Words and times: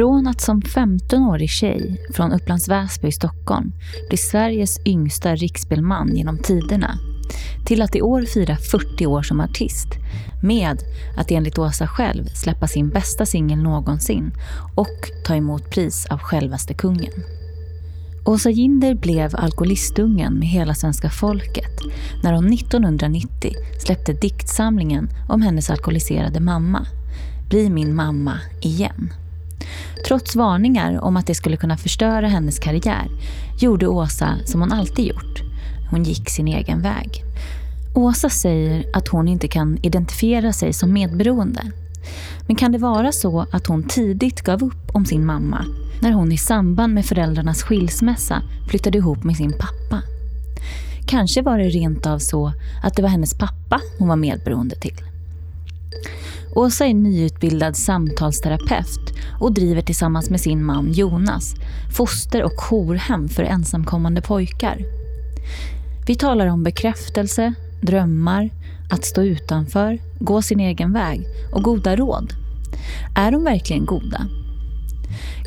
Från 0.00 0.26
att 0.26 0.40
som 0.40 0.60
15-årig 0.60 1.50
tjej 1.50 2.06
från 2.14 2.32
Upplands 2.32 2.68
Väsby 2.68 3.08
i 3.08 3.12
Stockholm 3.12 3.72
bli 4.08 4.18
Sveriges 4.18 4.80
yngsta 4.86 5.34
riksspelman 5.34 6.16
genom 6.16 6.38
tiderna 6.38 6.98
till 7.66 7.82
att 7.82 7.96
i 7.96 8.02
år 8.02 8.22
fira 8.22 8.56
40 8.56 9.06
år 9.06 9.22
som 9.22 9.40
artist 9.40 9.88
med 10.42 10.78
att 11.16 11.30
enligt 11.30 11.58
Åsa 11.58 11.86
själv 11.86 12.24
släppa 12.24 12.66
sin 12.66 12.88
bästa 12.88 13.26
singel 13.26 13.58
någonsin 13.58 14.32
och 14.74 15.10
ta 15.26 15.34
emot 15.34 15.70
pris 15.70 16.06
av 16.06 16.18
självaste 16.18 16.74
kungen. 16.74 17.12
Åsa 18.24 18.50
Ginder 18.50 18.94
blev 18.94 19.36
alkoholistungen 19.36 20.34
med 20.34 20.48
hela 20.48 20.74
svenska 20.74 21.10
folket 21.10 21.80
när 22.22 22.32
hon 22.32 22.52
1990 22.52 23.52
släppte 23.78 24.12
diktsamlingen 24.12 25.08
om 25.28 25.42
hennes 25.42 25.70
alkoholiserade 25.70 26.40
mamma, 26.40 26.86
Bli 27.50 27.70
min 27.70 27.94
mamma 27.94 28.38
igen. 28.62 29.12
Trots 30.06 30.36
varningar 30.36 31.04
om 31.04 31.16
att 31.16 31.26
det 31.26 31.34
skulle 31.34 31.56
kunna 31.56 31.76
förstöra 31.76 32.28
hennes 32.28 32.58
karriär 32.58 33.08
gjorde 33.58 33.86
Åsa 33.86 34.36
som 34.44 34.60
hon 34.60 34.72
alltid 34.72 35.06
gjort. 35.06 35.42
Hon 35.90 36.04
gick 36.04 36.30
sin 36.30 36.48
egen 36.48 36.82
väg. 36.82 37.24
Åsa 37.94 38.28
säger 38.28 38.84
att 38.92 39.08
hon 39.08 39.28
inte 39.28 39.48
kan 39.48 39.78
identifiera 39.82 40.52
sig 40.52 40.72
som 40.72 40.92
medberoende. 40.92 41.62
Men 42.46 42.56
kan 42.56 42.72
det 42.72 42.78
vara 42.78 43.12
så 43.12 43.46
att 43.52 43.66
hon 43.66 43.82
tidigt 43.82 44.42
gav 44.42 44.64
upp 44.64 44.90
om 44.94 45.04
sin 45.04 45.26
mamma 45.26 45.64
när 46.02 46.12
hon 46.12 46.32
i 46.32 46.38
samband 46.38 46.94
med 46.94 47.06
föräldrarnas 47.06 47.62
skilsmässa 47.62 48.42
flyttade 48.68 48.98
ihop 48.98 49.24
med 49.24 49.36
sin 49.36 49.52
pappa? 49.52 50.02
Kanske 51.06 51.42
var 51.42 51.58
det 51.58 51.68
rent 51.68 52.06
av 52.06 52.18
så 52.18 52.52
att 52.82 52.94
det 52.96 53.02
var 53.02 53.08
hennes 53.08 53.38
pappa 53.38 53.80
hon 53.98 54.08
var 54.08 54.16
medberoende 54.16 54.76
till. 54.76 54.96
Åsa 56.54 56.86
är 56.86 56.94
nyutbildad 56.94 57.76
samtalsterapeut 57.76 59.12
och 59.40 59.52
driver 59.52 59.82
tillsammans 59.82 60.30
med 60.30 60.40
sin 60.40 60.64
man 60.64 60.92
Jonas 60.92 61.54
foster 61.96 62.42
och 62.42 62.54
jourhem 62.56 63.28
för 63.28 63.42
ensamkommande 63.42 64.22
pojkar. 64.22 64.78
Vi 66.06 66.14
talar 66.14 66.46
om 66.46 66.62
bekräftelse, 66.62 67.54
drömmar, 67.82 68.50
att 68.90 69.04
stå 69.04 69.22
utanför, 69.22 69.98
gå 70.18 70.42
sin 70.42 70.60
egen 70.60 70.92
väg 70.92 71.26
och 71.52 71.62
goda 71.62 71.96
råd. 71.96 72.32
Är 73.16 73.32
de 73.32 73.44
verkligen 73.44 73.84
goda? 73.84 74.26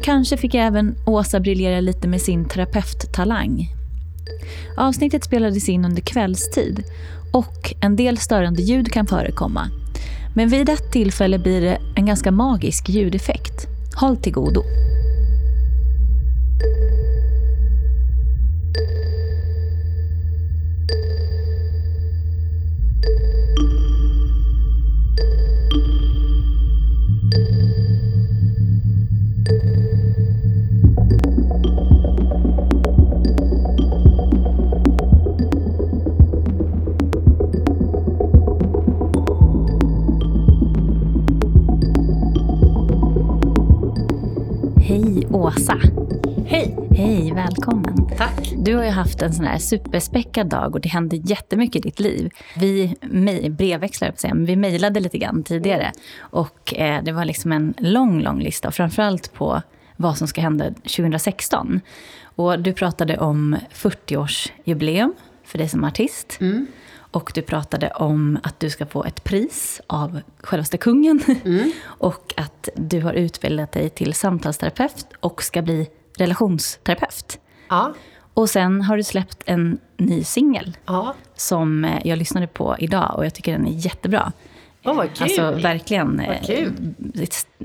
Kanske 0.04 0.38
fick 0.38 0.56
även 0.56 0.96
Åsa 1.06 1.40
briljera 1.40 1.80
lite 1.80 2.08
med 2.08 2.22
sin 2.22 2.46
terapeuttalang. 2.46 3.76
Avsnittet 4.78 5.24
spelades 5.24 5.70
in 5.70 5.86
under 5.86 6.02
kvällstid 6.02 6.84
och 7.32 7.74
en 7.80 7.96
del 7.96 8.18
störande 8.18 8.62
ljud 8.62 8.92
kan 8.92 9.08
förekomma. 9.08 9.70
Men 10.36 10.50
vid 10.50 10.70
ett 10.70 10.92
tillfälle 10.92 11.40
blir 11.40 11.62
det 11.62 11.78
en 11.96 12.06
ganska 12.06 12.32
magisk 12.32 12.90
ljudeffekt. 12.90 13.68
Håll 13.96 14.18
till 14.18 14.34
godo. 14.34 14.64
Åsa! 45.58 45.80
Hej! 46.46 46.78
Hej, 46.92 47.32
välkommen! 47.36 48.08
Tack! 48.18 48.54
Du 48.58 48.76
har 48.76 48.84
ju 48.84 48.90
haft 48.90 49.22
en 49.22 49.34
sån 49.34 49.46
här 49.46 49.58
superspäckad 49.58 50.48
dag 50.48 50.76
och 50.76 50.82
det 50.82 50.90
hände 50.90 51.16
jättemycket 51.16 51.76
i 51.76 51.80
ditt 51.80 52.00
liv. 52.00 52.30
Vi 52.56 52.96
brevväxlade, 53.50 54.14
men 54.24 54.46
vi 54.46 54.56
mejlade 54.56 55.00
lite 55.00 55.18
grann 55.18 55.44
tidigare. 55.44 55.92
Och 56.20 56.74
eh, 56.76 57.04
det 57.04 57.12
var 57.12 57.26
liksom 57.26 57.52
en 57.52 57.74
lång, 57.78 58.22
lång 58.22 58.40
lista, 58.40 58.72
framförallt 58.72 59.34
på 59.34 59.62
vad 59.96 60.18
som 60.18 60.28
ska 60.28 60.42
hända 60.42 60.70
2016. 60.70 61.82
Och 62.24 62.60
du 62.60 62.74
pratade 62.74 63.18
om 63.18 63.58
40-årsjubileum 63.74 65.14
för 65.44 65.58
dig 65.58 65.70
som 65.70 65.84
artist. 65.84 66.38
Och 67.14 67.32
du 67.36 67.42
pratade 67.42 67.90
om 67.90 68.40
att 68.44 68.60
du 68.60 68.70
ska 68.70 68.86
få 68.86 69.04
ett 69.04 69.24
pris 69.24 69.82
av 69.88 70.20
självaste 70.44 70.78
kungen. 70.78 71.20
och 71.86 72.34
att 72.38 72.70
du 72.76 73.02
har 73.02 73.14
utbildat 73.14 73.72
dig 73.72 73.90
till 73.90 74.14
samtalsterapeut 74.14 75.06
och 75.20 75.44
ska 75.44 75.62
bli 75.62 75.88
relationsterapeut. 76.18 77.40
Ja. 77.70 77.94
Och 78.34 78.50
sen 78.50 78.82
har 78.82 78.98
du 78.98 79.04
släppt 79.04 79.44
en 79.46 79.78
ny 79.98 80.24
singel 80.24 80.78
Ja. 80.86 81.14
som 81.36 81.86
eh, 81.86 82.00
jag 82.04 82.18
lyssnade 82.18 82.48
på 82.48 82.76
idag 82.80 83.14
och 83.18 83.26
jag 83.26 83.34
tycker 83.34 83.52
den 83.52 83.68
är 83.68 83.86
jättebra. 83.86 84.32
Åh, 84.86 84.96
vad 84.96 85.14
kul. 85.14 85.24
Alltså 85.24 85.52
verkligen. 85.52 86.20
eh, 86.20 86.28
Vad 86.28 86.46
kul. 86.48 86.94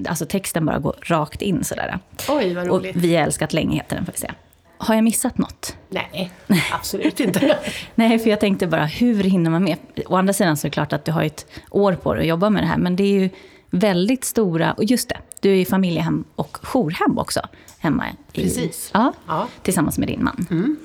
Alltså 0.09 0.27
texten 0.27 0.67
bara 0.67 0.79
går 0.79 0.95
rakt 1.03 1.43
in 1.43 1.65
sådär. 1.65 1.99
Oj, 2.29 2.55
vad 2.55 2.69
Och 2.69 2.79
roligt. 2.79 2.97
Vi 2.97 3.17
har 3.17 3.23
älskat 3.23 3.53
länge 3.53 3.77
heter 3.77 3.97
den 3.97 4.05
får 4.05 4.13
vi 4.13 4.19
säga. 4.19 4.35
Har 4.79 4.95
jag 4.95 5.05
missat 5.05 5.39
något? 5.39 5.77
Nej, 5.89 6.31
absolut 6.73 7.21
inte. 7.21 7.59
Nej, 7.95 8.19
för 8.19 8.31
jag 8.31 8.41
tänkte 8.41 8.67
bara, 8.67 8.85
hur 8.87 9.23
hinner 9.25 9.51
man 9.51 9.65
med? 9.65 9.77
Å 10.07 10.17
andra 10.17 10.33
sidan 10.33 10.57
så 10.57 10.67
är 10.67 10.71
det 10.71 10.75
klart 10.75 10.93
att 10.93 11.05
du 11.05 11.13
har 11.13 11.23
ett 11.23 11.47
år 11.71 11.93
på 11.93 12.15
dig 12.15 12.23
att 12.23 12.29
jobba 12.29 12.51
med 12.51 12.63
det 12.63 12.67
här, 12.67 12.77
men 12.79 12.97
det 12.97 13.03
är 13.03 13.21
ju 13.21 13.31
väldigt 13.71 14.25
stora, 14.25 14.73
och 14.73 14.85
just 14.85 15.09
det, 15.09 15.17
du 15.41 15.51
är 15.51 15.55
i 15.55 15.65
familjehem 15.65 16.25
och 16.35 16.59
jourhem 16.63 17.19
också 17.19 17.41
hemma. 17.79 18.05
I, 18.33 18.43
Precis. 18.43 18.91
Ja, 18.95 19.13
Ja. 19.27 19.49
tillsammans 19.63 19.99
med 19.99 20.09
din 20.09 20.25
man. 20.25 20.77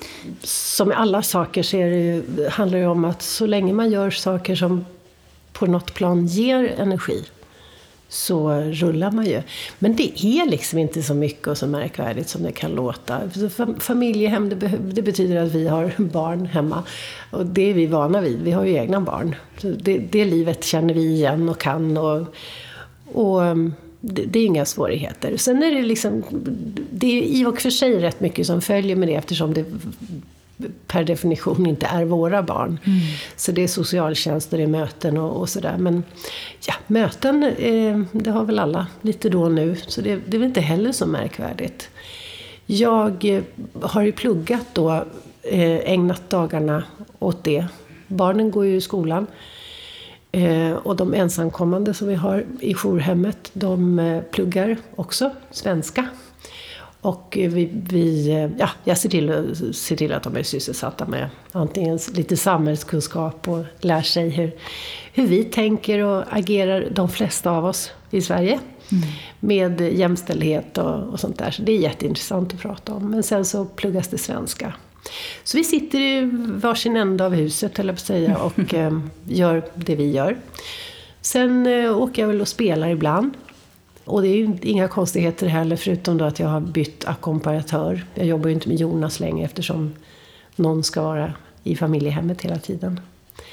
Som 0.44 0.88
med 0.88 0.98
alla 1.00 1.22
saker 1.22 1.64
så 1.64 1.78
det 1.78 2.50
handlar 2.52 2.80
det 2.80 2.88
om 2.88 3.06
att 3.06 3.22
så 3.22 3.46
länge 3.46 3.74
man 3.74 3.92
gör 3.92 4.10
saker 4.10 4.56
som 4.56 4.86
på 5.54 5.66
något 5.66 5.94
plan 5.94 6.26
ger 6.28 6.76
energi 6.78 7.26
så 8.14 8.52
rullar 8.52 9.12
man 9.12 9.26
ju. 9.26 9.42
Men 9.80 9.96
det 9.96 10.26
är 10.26 10.50
liksom 10.50 10.80
inte 10.80 11.04
så 11.04 11.14
mycket 11.14 11.48
och 11.48 11.58
så 11.58 11.68
märkvärdigt 11.68 12.30
som 12.30 12.44
det 12.44 12.52
kan 12.52 12.72
låta. 12.72 13.22
Familjehem, 13.80 14.50
det, 14.50 14.72
det 14.82 15.02
betyder 15.02 15.36
att 15.44 15.52
vi 15.52 15.68
har 15.68 15.92
barn 15.98 16.46
hemma. 16.46 16.84
Och 17.32 17.46
det 17.46 17.70
är 17.70 17.74
vi 17.74 17.86
vana 17.86 18.22
vid. 18.22 18.42
Vi 18.42 18.52
har 18.52 18.66
ju 18.66 18.74
egna 18.74 19.02
barn. 19.02 19.36
Så 19.58 19.68
det, 19.68 19.98
det 19.98 20.26
livet 20.26 20.64
känner 20.64 20.94
vi 20.94 21.02
igen 21.02 21.50
och 21.50 21.60
kan. 21.60 21.98
Och, 21.98 22.28
och 23.14 23.44
mm, 23.44 23.74
det, 24.00 24.24
det 24.26 24.40
är 24.40 24.46
inga 24.46 24.66
svårigheter. 24.66 25.38
Sen 25.38 25.64
är 25.64 25.72
det 25.72 25.82
liksom, 25.82 26.24
det 26.92 27.08
är 27.08 27.24
i 27.24 27.46
och 27.46 27.62
för 27.62 27.70
sig 27.70 28.00
rätt 28.00 28.20
mycket 28.20 28.48
som 28.48 28.62
följer 28.62 28.96
med 28.96 29.08
det 29.08 29.16
eftersom 29.16 29.54
det 29.54 29.66
per 30.88 31.04
definition 31.04 31.66
inte 31.66 31.86
är 31.86 32.06
våra 32.06 32.44
barn. 32.44 32.80
Så 33.36 33.52
det 33.52 33.64
är 33.64 33.68
socialtjänst 33.68 34.52
och 34.52 34.58
det 34.58 34.64
är 34.64 34.68
möten 34.68 35.18
och, 35.18 35.42
och 35.42 35.50
sådär. 35.50 35.78
Men 35.78 36.04
ja, 36.68 36.74
möten, 36.88 37.44
eh, 37.44 38.00
det 38.12 38.32
har 38.32 38.46
väl 38.46 38.60
alla 38.60 38.88
lite 39.02 39.30
då 39.30 39.44
och 39.44 39.52
nu. 39.52 39.76
Så 39.88 40.02
det, 40.02 40.16
det 40.16 40.38
är 40.38 40.40
väl 40.40 40.48
inte 40.48 40.62
heller 40.62 40.92
så 40.92 41.06
märkvärdigt. 41.06 41.90
Jag 42.66 43.26
eh, 43.26 43.44
har 43.82 44.02
ju 44.02 44.12
pluggat 44.12 44.66
då, 44.74 44.92
eh, 45.42 45.92
ägnat 45.92 46.30
dagarna 46.30 46.84
åt 47.20 47.44
det. 47.44 47.66
Barnen 48.08 48.52
går 48.52 48.66
ju 48.66 48.76
i 48.76 48.82
skolan. 48.82 49.28
Eh, 50.32 50.72
och 50.72 50.96
de 50.96 51.14
ensamkommande 51.14 51.94
som 51.94 52.08
vi 52.08 52.16
har 52.16 52.46
i 52.60 52.74
jourhemmet, 52.74 53.52
de 53.54 54.22
pluggar 54.32 54.78
också 54.96 55.32
svenska. 55.52 56.06
Och 57.04 57.38
vi, 57.42 57.70
vi, 57.90 58.30
eh, 58.32 58.50
ja, 58.58 58.70
jag 58.84 58.98
ser 58.98 59.10
till, 59.10 59.56
ser 59.74 59.96
till 59.96 60.14
att 60.14 60.24
de 60.24 60.38
är 60.38 60.44
sysselsatta 60.44 61.06
med 61.06 61.30
antingen 61.52 62.00
lite 62.14 62.38
samhällskunskap 62.38 63.48
och 63.48 63.64
lär 63.80 64.02
sig 64.02 64.30
hur, 64.30 64.52
hur 65.14 65.28
vi 65.28 65.44
tänker 65.44 66.00
och 66.00 66.24
agerar, 66.30 66.88
de 66.92 67.10
flesta 67.10 67.52
av 67.52 67.66
oss 67.66 67.92
i 68.12 68.22
Sverige. 68.22 68.60
Med 69.40 69.82
jämställdhet 69.82 70.78
och, 70.78 71.04
och 71.04 71.20
sånt 71.20 71.40
där. 71.40 71.52
Så 71.52 71.62
det 71.62 71.72
är 71.72 71.78
jätteintressant 71.78 72.54
att 72.54 72.60
prata 72.60 72.94
om. 72.94 73.12
Men 73.12 73.24
sen 73.24 73.46
så 73.46 73.66
pluggas 73.66 74.08
det 74.08 74.18
svenska. 74.18 74.74
Så 75.44 75.58
vi 75.58 75.64
sitter 75.64 76.00
i 76.00 76.30
varsin 76.46 76.96
ända 76.96 77.26
av 77.26 77.34
huset, 77.34 77.78
jag 77.78 77.88
på 77.88 77.92
att 77.92 78.00
säga, 78.00 78.38
och 78.38 78.74
eh, 78.74 79.00
gör 79.28 79.66
det 79.76 79.96
vi 79.96 80.12
gör. 80.12 80.38
Sen 81.22 81.68
eh, 81.68 81.98
åker 81.98 82.22
jag 82.22 82.28
väl 82.28 82.42
och 82.42 82.48
spelar 82.48 82.90
ibland. 82.90 83.34
Och 84.06 84.22
det 84.22 84.28
är 84.28 84.36
ju 84.36 84.58
inga 84.62 84.88
konstigheter 84.88 85.48
heller, 85.48 85.76
förutom 85.76 86.18
då 86.18 86.26
att 86.26 86.40
jag 86.40 86.48
har 86.48 86.62
bytt 86.62 87.06
ackompanjatör. 87.06 88.06
Jag 88.16 88.26
jobbar 88.26 88.48
ju 88.48 88.54
inte 88.54 88.70
med 88.70 88.80
Jonas 88.80 89.20
längre 89.20 89.46
eftersom 89.46 89.94
någon 90.56 90.84
ska 90.84 91.02
vara 91.04 91.34
i 91.64 91.76
familjehemmet 91.76 92.42
hela 92.42 92.60
tiden. 92.60 93.00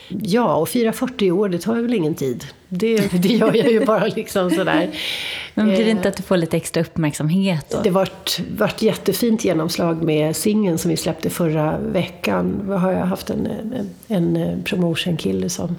Ja, 0.08 0.55
och 0.55 0.69
fira 0.69 0.93
40 0.93 1.31
år, 1.31 1.49
det 1.49 1.58
tar 1.58 1.75
väl 1.75 1.94
ingen 1.94 2.14
tid. 2.14 2.44
Det, 2.69 3.23
det 3.23 3.29
gör 3.29 3.56
jag 3.56 3.73
ju 3.73 3.85
bara 3.85 4.06
liksom 4.06 4.50
sådär. 4.50 4.91
Men 5.55 5.67
blir 5.67 5.76
det 5.76 5.85
Eh, 5.85 5.91
inte 5.91 6.08
att 6.08 6.17
du 6.17 6.23
får 6.23 6.37
lite 6.37 6.56
extra 6.56 6.82
uppmärksamhet? 6.82 7.75
Och... 7.75 7.82
det 7.82 7.91
vart, 7.91 8.41
vart 8.56 8.82
jättefint 8.82 9.44
genomslag 9.44 10.02
med 10.02 10.37
singeln 10.37 10.79
som 10.79 10.91
vi 10.91 10.97
släppte 10.97 11.31
förra 11.31 11.79
veckan. 11.79 12.64
Då 12.67 12.73
har 12.75 12.93
jag 12.93 13.06
haft 13.06 13.31
en, 13.31 13.47
en, 13.47 14.37
en 14.37 14.62
promotion-kille 14.62 15.49
som 15.49 15.76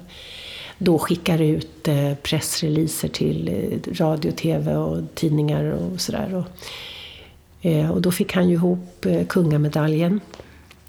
då 0.84 1.00
skickar 1.00 1.42
ut 1.42 1.88
eh, 1.88 2.14
pressreleaser 2.14 3.08
till 3.08 3.48
eh, 3.48 3.94
radio, 3.94 4.32
tv 4.32 4.76
och 4.76 5.04
tidningar 5.16 5.64
och 5.64 6.02
sådär. 6.02 6.36
Och, 6.36 6.46
eh, 7.66 7.92
och 7.92 8.02
då 8.02 8.12
fick 8.12 8.34
han 8.34 8.50
ju 8.50 8.54
ihop 8.54 9.06
kungamedaljen 9.30 10.20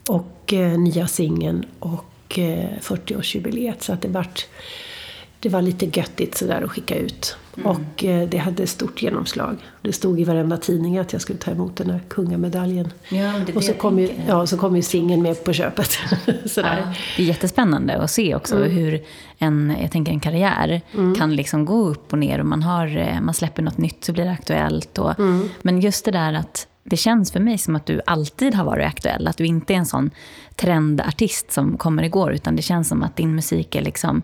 och 0.08 0.54
nya 0.78 1.06
singeln 1.06 1.64
och 1.78 2.38
40-årsjubileet. 2.80 3.74
Så 3.80 3.92
att 3.92 4.02
det 4.02 4.08
vart 4.08 4.46
det 5.42 5.48
var 5.48 5.62
lite 5.62 5.86
göttigt 5.98 6.36
sådär 6.36 6.62
att 6.62 6.70
skicka 6.70 6.96
ut. 6.96 7.36
Mm. 7.56 7.66
Och 7.66 8.04
eh, 8.04 8.28
det 8.28 8.38
hade 8.38 8.66
stort 8.66 9.02
genomslag. 9.02 9.56
Det 9.82 9.92
stod 9.92 10.20
i 10.20 10.24
varenda 10.24 10.56
tidning 10.56 10.98
att 10.98 11.12
jag 11.12 11.22
skulle 11.22 11.38
ta 11.38 11.50
emot 11.50 11.76
den 11.76 11.90
här 11.90 12.00
kungamedaljen. 12.08 12.92
Ja, 13.08 13.32
och 13.54 13.64
så 13.64 13.72
kom, 13.72 13.98
ju, 13.98 14.10
ja, 14.28 14.46
så 14.46 14.56
kom 14.56 14.76
ju 14.76 14.82
singeln 14.82 15.22
med 15.22 15.44
på 15.44 15.52
köpet. 15.52 15.90
sådär. 16.46 16.78
Ja, 16.86 16.94
det 17.16 17.22
är 17.22 17.26
jättespännande 17.26 17.96
att 17.96 18.10
se 18.10 18.34
också 18.34 18.56
mm. 18.56 18.70
hur 18.70 19.02
en, 19.38 19.76
jag 19.80 19.90
tänker 19.90 20.12
en 20.12 20.20
karriär 20.20 20.80
mm. 20.94 21.14
kan 21.14 21.36
liksom 21.36 21.64
gå 21.64 21.88
upp 21.88 22.12
och 22.12 22.18
ner. 22.18 22.38
Och 22.38 22.46
man, 22.46 22.62
har, 22.62 22.96
eh, 22.96 23.20
man 23.20 23.34
släpper 23.34 23.62
något 23.62 23.78
nytt 23.78 24.04
så 24.04 24.12
blir 24.12 24.24
det 24.24 24.30
aktuellt. 24.32 24.98
Och, 24.98 25.18
mm. 25.18 25.48
Men 25.62 25.80
just 25.80 26.04
det 26.04 26.10
där 26.10 26.32
att 26.32 26.66
det 26.84 26.96
känns 26.96 27.32
för 27.32 27.40
mig 27.40 27.58
som 27.58 27.76
att 27.76 27.86
du 27.86 28.00
alltid 28.06 28.54
har 28.54 28.64
varit 28.64 28.86
aktuell. 28.86 29.28
Att 29.28 29.36
du 29.36 29.46
inte 29.46 29.74
är 29.74 29.78
en 29.78 29.86
sån 29.86 30.10
trendartist 30.56 31.52
som 31.52 31.76
kommer 31.76 32.02
igår. 32.02 32.32
Utan 32.32 32.56
det 32.56 32.62
känns 32.62 32.88
som 32.88 33.02
att 33.02 33.16
din 33.16 33.34
musik 33.34 33.74
är 33.74 33.82
liksom 33.82 34.22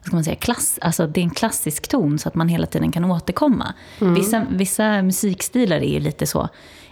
vad 0.00 0.06
ska 0.06 0.16
man 0.16 0.24
säga, 0.24 0.36
klass, 0.36 0.78
alltså 0.82 1.06
det 1.06 1.20
är 1.20 1.24
en 1.24 1.30
klassisk 1.30 1.88
ton 1.88 2.18
så 2.18 2.28
att 2.28 2.34
man 2.34 2.48
hela 2.48 2.66
tiden 2.66 2.92
kan 2.92 3.04
återkomma. 3.04 3.74
Mm. 4.00 4.14
Vissa, 4.14 4.46
vissa 4.50 5.02
musikstilar 5.02 5.76
är 5.76 5.92
ju 5.92 6.00
lite 6.00 6.26
så 6.26 6.48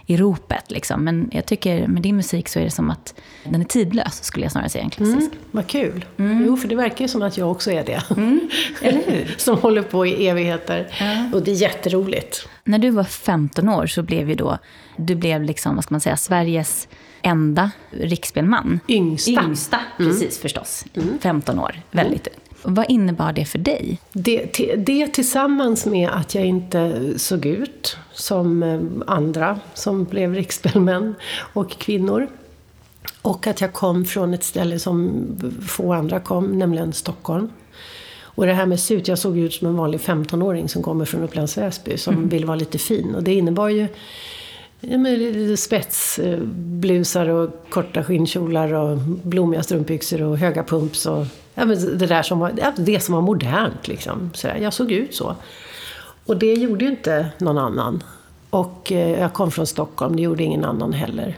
i 0.09 0.17
ropet. 0.17 0.71
Liksom. 0.71 1.03
Men 1.03 1.29
jag 1.31 1.45
tycker 1.45 1.87
med 1.87 2.01
din 2.01 2.15
musik 2.15 2.49
så 2.49 2.59
är 2.59 2.63
det 2.63 2.71
som 2.71 2.89
att 2.89 3.13
den 3.43 3.61
är 3.61 3.65
tidlös, 3.65 4.23
skulle 4.23 4.45
jag 4.45 4.51
snarare 4.51 4.69
säga, 4.69 4.83
en 4.83 4.89
klassisk. 4.89 5.17
Mm, 5.17 5.31
vad 5.51 5.67
kul. 5.67 6.05
Mm. 6.17 6.45
Jo, 6.45 6.57
för 6.57 6.67
det 6.67 6.75
verkar 6.75 7.05
ju 7.05 7.07
som 7.07 7.21
att 7.21 7.37
jag 7.37 7.51
också 7.51 7.71
är 7.71 7.83
det. 7.83 8.03
Mm. 8.09 8.49
Eller 8.81 9.03
hur? 9.05 9.35
som 9.37 9.57
håller 9.57 9.81
på 9.81 10.05
i 10.05 10.27
evigheter. 10.27 10.87
Ja. 10.99 11.37
Och 11.37 11.43
det 11.43 11.51
är 11.51 11.55
jätteroligt. 11.55 12.47
När 12.63 12.79
du 12.79 12.89
var 12.89 13.03
15 13.03 13.69
år 13.69 13.87
så 13.87 14.03
blev 14.03 14.29
ju 14.29 14.35
då, 14.35 14.57
du 14.97 15.15
blev 15.15 15.43
liksom, 15.43 15.75
vad 15.75 15.83
ska 15.83 15.93
man 15.93 16.01
säga, 16.01 16.17
Sveriges 16.17 16.87
enda 17.21 17.71
riksspelman. 17.89 18.79
Yngsta. 18.87 19.31
Yngsta, 19.31 19.79
mm. 19.99 20.11
precis 20.11 20.39
förstås. 20.39 20.85
15 21.21 21.53
mm. 21.55 21.65
år, 21.65 21.81
väldigt 21.91 22.27
mm. 22.27 22.39
Vad 22.63 22.85
innebar 22.89 23.33
det 23.33 23.45
för 23.45 23.59
dig? 23.59 23.99
Det, 24.13 24.45
det 24.77 25.07
tillsammans 25.07 25.85
med 25.85 26.09
att 26.09 26.35
jag 26.35 26.45
inte 26.45 27.13
såg 27.19 27.45
ut 27.45 27.97
som 28.13 28.63
eh, 28.63 28.79
andra 29.07 29.59
som 29.73 30.03
blev 30.03 30.33
riksspelmän 30.33 31.15
och 31.53 31.71
kvinnor. 31.71 32.27
Och 33.21 33.47
att 33.47 33.61
jag 33.61 33.73
kom 33.73 34.05
från 34.05 34.33
ett 34.33 34.43
ställe 34.43 34.79
som 34.79 35.25
få 35.67 35.93
andra 35.93 36.19
kom, 36.19 36.59
nämligen 36.59 36.93
Stockholm. 36.93 37.49
Och 38.21 38.45
det 38.45 38.53
här 38.53 38.65
med 38.65 38.79
se 38.79 38.93
ut, 38.93 39.07
jag 39.07 39.17
såg 39.17 39.37
ut 39.37 39.53
som 39.53 39.67
en 39.67 39.75
vanlig 39.75 39.99
15-åring 39.99 40.69
som 40.69 40.83
kommer 40.83 41.05
från 41.05 41.23
Upplands 41.23 41.57
Väsby 41.57 41.97
som 41.97 42.13
mm. 42.13 42.29
vill 42.29 42.45
vara 42.45 42.55
lite 42.55 42.77
fin. 42.77 43.15
Och 43.15 43.23
det 43.23 43.33
innebar 43.33 43.69
ju 43.69 43.87
spetsblusar 45.57 47.29
och 47.29 47.65
korta 47.69 48.03
skinnkjolar 48.03 48.73
och 48.73 48.97
blommiga 49.23 49.63
strumpbyxor 49.63 50.21
och 50.21 50.37
höga 50.37 50.63
pumps 50.63 51.05
och 51.05 51.25
ja, 51.59 51.65
men 51.65 51.97
det 51.97 52.05
där 52.05 52.23
som 52.23 52.39
var, 52.39 52.73
det 52.77 52.99
som 52.99 53.15
var 53.15 53.21
modernt. 53.21 53.87
Liksom. 53.87 54.31
Så 54.33 54.47
jag 54.61 54.73
såg 54.73 54.91
ut 54.91 55.15
så. 55.15 55.35
Och 56.25 56.37
det 56.37 56.53
gjorde 56.53 56.85
ju 56.85 56.91
inte 56.91 57.27
någon 57.37 57.57
annan. 57.57 58.03
Och 58.49 58.91
eh, 58.91 59.19
jag 59.19 59.33
kom 59.33 59.51
från 59.51 59.67
Stockholm, 59.67 60.15
det 60.15 60.21
gjorde 60.21 60.43
ingen 60.43 60.65
annan 60.65 60.93
heller. 60.93 61.37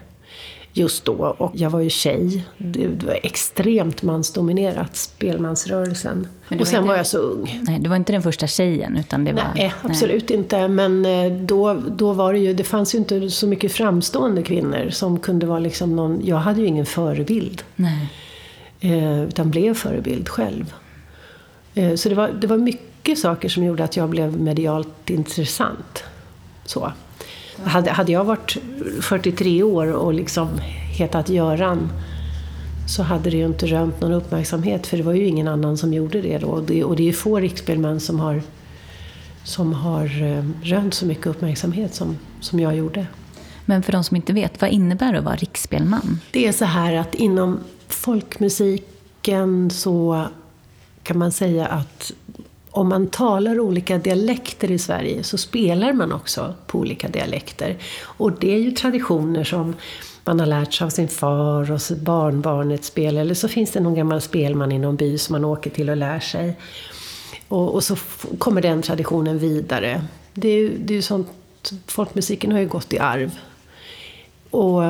Just 0.73 1.05
då. 1.05 1.35
Och 1.37 1.51
jag 1.55 1.69
var 1.69 1.79
ju 1.79 1.89
tjej. 1.89 2.45
Det 2.57 3.05
var 3.05 3.19
extremt 3.23 4.03
mansdominerat, 4.03 4.95
spelmansrörelsen. 4.95 6.27
Och 6.59 6.67
sen 6.67 6.87
var 6.87 6.95
jag 6.95 7.07
så 7.07 7.17
ung. 7.17 7.59
Nej, 7.61 7.79
du 7.79 7.89
var 7.89 7.95
inte 7.95 8.11
den 8.11 8.21
första 8.21 8.47
tjejen? 8.47 8.97
Utan 8.97 9.23
det 9.23 9.33
var, 9.33 9.43
nej, 9.55 9.73
absolut 9.81 10.29
nej. 10.29 10.37
inte. 10.37 10.67
Men 10.67 11.05
eh, 11.05 11.31
då, 11.31 11.73
då 11.73 12.13
var 12.13 12.33
det 12.33 12.39
ju, 12.39 12.53
det 12.53 12.63
fanns 12.63 12.95
ju 12.95 12.97
inte 12.97 13.29
så 13.29 13.47
mycket 13.47 13.71
framstående 13.71 14.43
kvinnor 14.43 14.89
som 14.89 15.19
kunde 15.19 15.45
vara 15.45 15.59
liksom 15.59 15.95
någon, 15.95 16.21
jag 16.25 16.37
hade 16.37 16.61
ju 16.61 16.67
ingen 16.67 16.85
förebild. 16.85 17.63
Nej. 17.75 18.09
Eh, 18.83 19.21
utan 19.23 19.49
blev 19.49 19.73
förebild 19.73 20.29
själv. 20.29 20.73
Eh, 21.73 21.95
så 21.95 22.09
det 22.09 22.15
var, 22.15 22.29
det 22.41 22.47
var 22.47 22.57
mycket 22.57 23.19
saker 23.19 23.49
som 23.49 23.63
gjorde 23.63 23.83
att 23.83 23.97
jag 23.97 24.09
blev 24.09 24.41
medialt 24.41 25.09
intressant. 25.09 26.03
Så. 26.65 26.91
Hade, 27.63 27.91
hade 27.91 28.11
jag 28.11 28.23
varit 28.23 28.57
43 29.01 29.63
år 29.63 29.93
och 29.93 30.13
liksom 30.13 30.49
hetat 30.97 31.29
Göran 31.29 31.89
så 32.87 33.03
hade 33.03 33.29
det 33.29 33.37
ju 33.37 33.45
inte 33.45 33.65
rönt 33.65 34.01
någon 34.01 34.11
uppmärksamhet 34.11 34.87
för 34.87 34.97
det 34.97 35.03
var 35.03 35.13
ju 35.13 35.25
ingen 35.25 35.47
annan 35.47 35.77
som 35.77 35.93
gjorde 35.93 36.21
det 36.21 36.37
då. 36.37 36.47
Och 36.47 36.63
det, 36.63 36.83
och 36.83 36.95
det 36.95 37.03
är 37.03 37.05
ju 37.05 37.13
få 37.13 37.39
riksspelmän 37.39 37.99
som 37.99 38.19
har, 38.19 38.41
som 39.43 39.73
har 39.73 40.23
eh, 40.23 40.45
rönt 40.63 40.93
så 40.93 41.05
mycket 41.05 41.27
uppmärksamhet 41.27 41.95
som, 41.95 42.17
som 42.39 42.59
jag 42.59 42.75
gjorde. 42.75 43.07
Men 43.65 43.83
för 43.83 43.91
de 43.91 44.03
som 44.03 44.15
inte 44.15 44.33
vet, 44.33 44.61
vad 44.61 44.69
innebär 44.69 45.11
det 45.11 45.19
att 45.19 45.25
vara 45.25 45.35
riksspelman? 45.35 46.19
Det 46.31 46.47
är 46.47 46.51
så 46.51 46.65
här 46.65 46.93
att 46.93 47.15
inom 47.15 47.59
folkmusiken 47.93 49.69
så 49.69 50.27
kan 51.03 51.17
man 51.17 51.31
säga 51.31 51.67
att 51.67 52.11
om 52.71 52.89
man 52.89 53.07
talar 53.07 53.59
olika 53.59 53.97
dialekter 53.97 54.71
i 54.71 54.79
Sverige 54.79 55.23
så 55.23 55.37
spelar 55.37 55.93
man 55.93 56.11
också 56.11 56.53
på 56.67 56.79
olika 56.79 57.07
dialekter. 57.07 57.77
Och 58.03 58.31
det 58.39 58.53
är 58.53 58.59
ju 58.59 58.71
traditioner 58.71 59.43
som 59.43 59.75
man 60.23 60.39
har 60.39 60.47
lärt 60.47 60.73
sig 60.73 60.85
av 60.85 60.89
sin 60.89 61.07
far 61.07 61.71
och 61.71 61.97
barnbarnet 61.97 62.83
spelar. 62.83 63.21
Eller 63.21 63.33
så 63.33 63.47
finns 63.47 63.71
det 63.71 63.79
någon 63.79 63.95
gammal 63.95 64.21
spelman 64.21 64.71
i 64.71 64.79
någon 64.79 64.95
by 64.95 65.17
som 65.17 65.33
man 65.33 65.45
åker 65.45 65.69
till 65.69 65.89
och 65.89 65.97
lär 65.97 66.19
sig. 66.19 66.57
Och, 67.47 67.75
och 67.75 67.83
så 67.83 67.95
kommer 68.37 68.61
den 68.61 68.81
traditionen 68.81 69.39
vidare. 69.39 70.03
Det 70.33 70.49
är 70.49 70.71
det 70.77 70.97
är 70.97 71.01
sånt, 71.01 71.27
folkmusiken 71.87 72.51
har 72.51 72.59
ju 72.59 72.67
gått 72.67 72.93
i 72.93 72.99
arv. 72.99 73.31
Och 74.49 74.81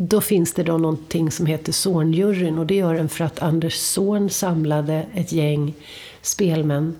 då 0.00 0.20
finns 0.20 0.52
det 0.54 0.62
då 0.62 0.78
någonting 0.78 1.30
som 1.30 1.46
heter 1.46 1.72
Zornjuryn 1.72 2.58
och 2.58 2.66
det 2.66 2.74
gör 2.74 2.94
den 2.94 3.08
för 3.08 3.24
att 3.24 3.42
Anders 3.42 3.74
Zorn 3.74 4.30
samlade 4.30 5.06
ett 5.14 5.32
gäng 5.32 5.74
spelmän 6.22 6.96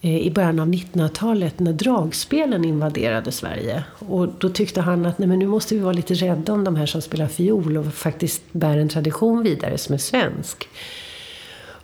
eh, 0.00 0.18
i 0.18 0.30
början 0.30 0.60
av 0.60 0.68
1900-talet 0.68 1.58
när 1.58 1.72
dragspelen 1.72 2.64
invaderade 2.64 3.32
Sverige. 3.32 3.84
Och 4.08 4.28
då 4.38 4.48
tyckte 4.48 4.80
han 4.80 5.06
att 5.06 5.18
nej, 5.18 5.28
men 5.28 5.38
nu 5.38 5.46
måste 5.46 5.74
vi 5.74 5.80
vara 5.80 5.92
lite 5.92 6.14
rädda 6.14 6.52
om 6.52 6.64
de 6.64 6.76
här 6.76 6.86
som 6.86 7.02
spelar 7.02 7.26
fiol 7.26 7.76
och 7.76 7.94
faktiskt 7.94 8.42
bär 8.52 8.78
en 8.78 8.88
tradition 8.88 9.42
vidare 9.42 9.78
som 9.78 9.94
är 9.94 9.98
svensk. 9.98 10.68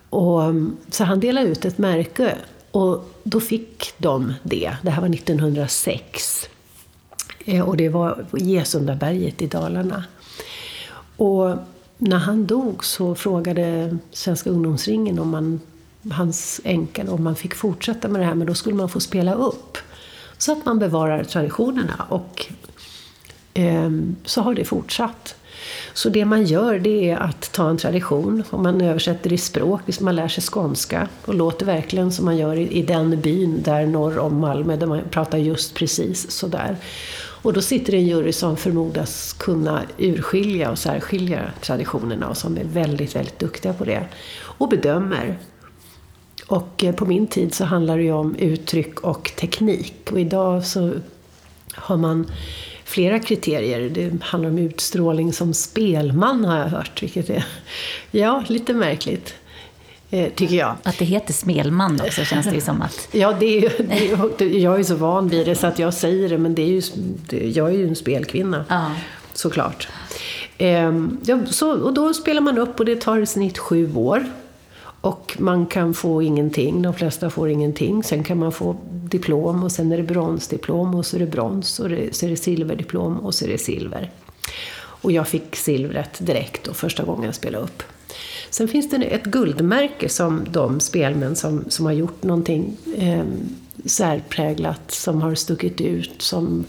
Och, 0.09 0.43
mm, 0.43 0.77
så 0.89 1.03
han 1.03 1.19
delade 1.19 1.47
ut 1.47 1.65
ett 1.65 1.77
märke 1.77 2.35
och 2.71 3.09
då 3.23 3.39
fick 3.39 3.93
de 3.97 4.33
det. 4.43 4.77
Det 4.81 4.89
här 4.89 5.01
var 5.01 5.09
1906. 5.09 6.49
Eh, 7.45 7.61
och 7.61 7.77
det 7.77 7.89
var 7.89 8.25
Gesundaberget 8.31 9.41
i 9.41 9.47
Dalarna. 9.47 10.03
Och 11.23 11.57
när 11.97 12.17
han 12.17 12.45
dog 12.45 12.85
så 12.85 13.15
frågade 13.15 13.97
Svenska 14.11 14.49
ungdomsringen 14.49 15.19
om 15.19 15.29
man, 15.29 15.61
hans 16.11 16.61
änka 16.63 17.11
om 17.11 17.23
man 17.23 17.35
fick 17.35 17.55
fortsätta 17.55 18.07
med 18.07 18.21
det 18.21 18.25
här, 18.25 18.35
men 18.35 18.47
då 18.47 18.53
skulle 18.53 18.75
man 18.75 18.89
få 18.89 18.99
spela 18.99 19.33
upp. 19.33 19.77
Så 20.37 20.51
att 20.51 20.65
man 20.65 20.79
bevarar 20.79 21.23
traditionerna 21.23 22.05
och 22.09 22.45
eh, 23.53 23.91
så 24.25 24.41
har 24.41 24.53
det 24.55 24.65
fortsatt. 24.65 25.35
Så 25.93 26.09
det 26.09 26.25
man 26.25 26.45
gör 26.45 26.79
det 26.79 27.09
är 27.09 27.17
att 27.17 27.51
ta 27.51 27.69
en 27.69 27.77
tradition 27.77 28.43
och 28.49 28.59
man 28.59 28.81
översätter 28.81 29.33
i 29.33 29.37
språk, 29.37 29.81
man 29.99 30.15
lär 30.15 30.27
sig 30.27 30.43
skånska 30.43 31.07
och 31.25 31.33
låter 31.33 31.65
verkligen 31.65 32.11
som 32.11 32.25
man 32.25 32.37
gör 32.37 32.55
i, 32.55 32.71
i 32.71 32.81
den 32.81 33.21
byn 33.21 33.61
där 33.61 33.85
norr 33.85 34.17
om 34.17 34.39
Malmö 34.39 34.75
där 34.75 34.87
man 34.87 35.01
pratar 35.11 35.37
just 35.37 35.73
precis 35.73 36.31
sådär. 36.31 36.77
Och 37.43 37.53
då 37.53 37.61
sitter 37.61 37.91
det 37.91 37.97
en 37.97 38.07
jury 38.07 38.33
som 38.33 38.57
förmodas 38.57 39.33
kunna 39.33 39.83
urskilja 39.97 40.71
och 40.71 40.79
särskilja 40.79 41.51
traditionerna 41.61 42.29
och 42.29 42.37
som 42.37 42.57
är 42.57 42.63
väldigt, 42.63 43.15
väldigt 43.15 43.39
duktiga 43.39 43.73
på 43.73 43.85
det. 43.85 44.05
Och 44.35 44.69
bedömer. 44.69 45.37
Och 46.47 46.83
eh, 46.83 46.95
på 46.95 47.05
min 47.05 47.27
tid 47.27 47.53
så 47.53 47.65
handlar 47.65 47.97
det 47.97 48.03
ju 48.03 48.11
om 48.11 48.35
uttryck 48.35 48.99
och 48.99 49.31
teknik. 49.35 50.11
Och 50.11 50.19
idag 50.19 50.65
så 50.65 50.93
har 51.73 51.97
man 51.97 52.31
flera 52.83 53.19
kriterier. 53.19 53.89
Det 53.89 54.23
handlar 54.23 54.49
om 54.49 54.57
utstrålning 54.57 55.33
som 55.33 55.53
spelman 55.53 56.45
har 56.45 56.57
jag 56.57 56.67
hört, 56.67 57.03
vilket 57.03 57.29
är 57.29 57.45
ja, 58.11 58.43
lite 58.47 58.73
märkligt. 58.73 59.35
Eh, 60.13 60.29
tycker 60.35 60.55
jag. 60.55 60.75
Att 60.83 60.97
det 60.97 61.05
heter 61.05 61.33
Smelman 61.33 62.01
också 62.01 62.23
känns 62.23 62.45
det 62.45 62.55
ju 62.55 62.61
som 62.61 62.81
att... 62.81 63.07
ja, 63.11 63.35
det 63.39 63.45
är 63.45 63.61
ju, 63.61 63.69
det 64.37 64.45
är, 64.45 64.59
jag 64.59 64.79
är 64.79 64.83
så 64.83 64.95
van 64.95 65.27
vid 65.27 65.45
det 65.45 65.55
så 65.55 65.67
att 65.67 65.79
jag 65.79 65.93
säger 65.93 66.29
det, 66.29 66.37
men 66.37 66.55
det 66.55 66.61
är 66.61 66.67
ju, 66.67 66.81
jag 67.49 67.69
är 67.69 67.73
ju 67.73 67.87
en 67.87 67.95
spelkvinna. 67.95 68.65
Ja. 68.69 68.91
Såklart. 69.33 69.87
Ehm, 70.57 71.17
ja, 71.25 71.39
så, 71.45 71.71
och 71.71 71.93
då 71.93 72.13
spelar 72.13 72.41
man 72.41 72.57
upp 72.57 72.79
och 72.79 72.85
det 72.85 73.01
tar 73.01 73.19
i 73.19 73.25
snitt 73.25 73.57
sju 73.57 73.95
år. 73.95 74.25
Och 75.01 75.35
man 75.39 75.65
kan 75.65 75.93
få 75.93 76.21
ingenting, 76.21 76.81
de 76.81 76.93
flesta 76.93 77.29
får 77.29 77.49
ingenting. 77.49 78.03
Sen 78.03 78.23
kan 78.23 78.39
man 78.39 78.51
få 78.51 78.75
diplom 78.91 79.63
och 79.63 79.71
sen 79.71 79.91
är 79.91 79.97
det 79.97 80.03
bronsdiplom 80.03 80.95
och 80.95 81.05
så 81.05 81.15
är 81.15 81.19
det 81.19 81.27
brons 81.27 81.79
och 81.79 81.89
det, 81.89 82.15
så 82.15 82.25
är 82.25 82.29
det 82.29 82.37
silverdiplom 82.37 83.19
och 83.19 83.35
så 83.35 83.45
är 83.45 83.49
det 83.49 83.57
silver. 83.57 84.11
Och 84.75 85.11
jag 85.11 85.27
fick 85.27 85.55
silvret 85.55 86.17
direkt 86.19 86.63
då 86.63 86.73
första 86.73 87.03
gången 87.03 87.23
jag 87.23 87.35
spelade 87.35 87.63
upp. 87.63 87.83
Sen 88.49 88.67
finns 88.67 88.89
det 88.89 88.97
ett 88.97 89.23
guldmärke 89.23 90.09
som 90.09 90.45
de 90.51 90.79
spelmän 90.79 91.35
som, 91.35 91.65
som 91.67 91.85
har 91.85 91.93
gjort 91.93 92.23
någonting 92.23 92.77
eh, 92.97 93.23
särpräglat, 93.85 94.91
som 94.91 95.21
har 95.21 95.35
stuckit 95.35 95.81
ut, 95.81 96.21
som 96.21 96.65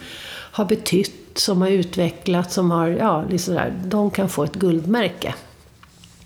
har 0.52 0.64
betytt, 0.64 1.38
som 1.38 1.62
har 1.62 1.68
utvecklat, 1.68 2.52
som 2.52 2.70
har, 2.70 2.88
ja, 2.88 3.24
liksom 3.30 3.54
där, 3.54 3.74
de 3.84 4.10
kan 4.10 4.28
få 4.28 4.44
ett 4.44 4.54
guldmärke. 4.54 5.34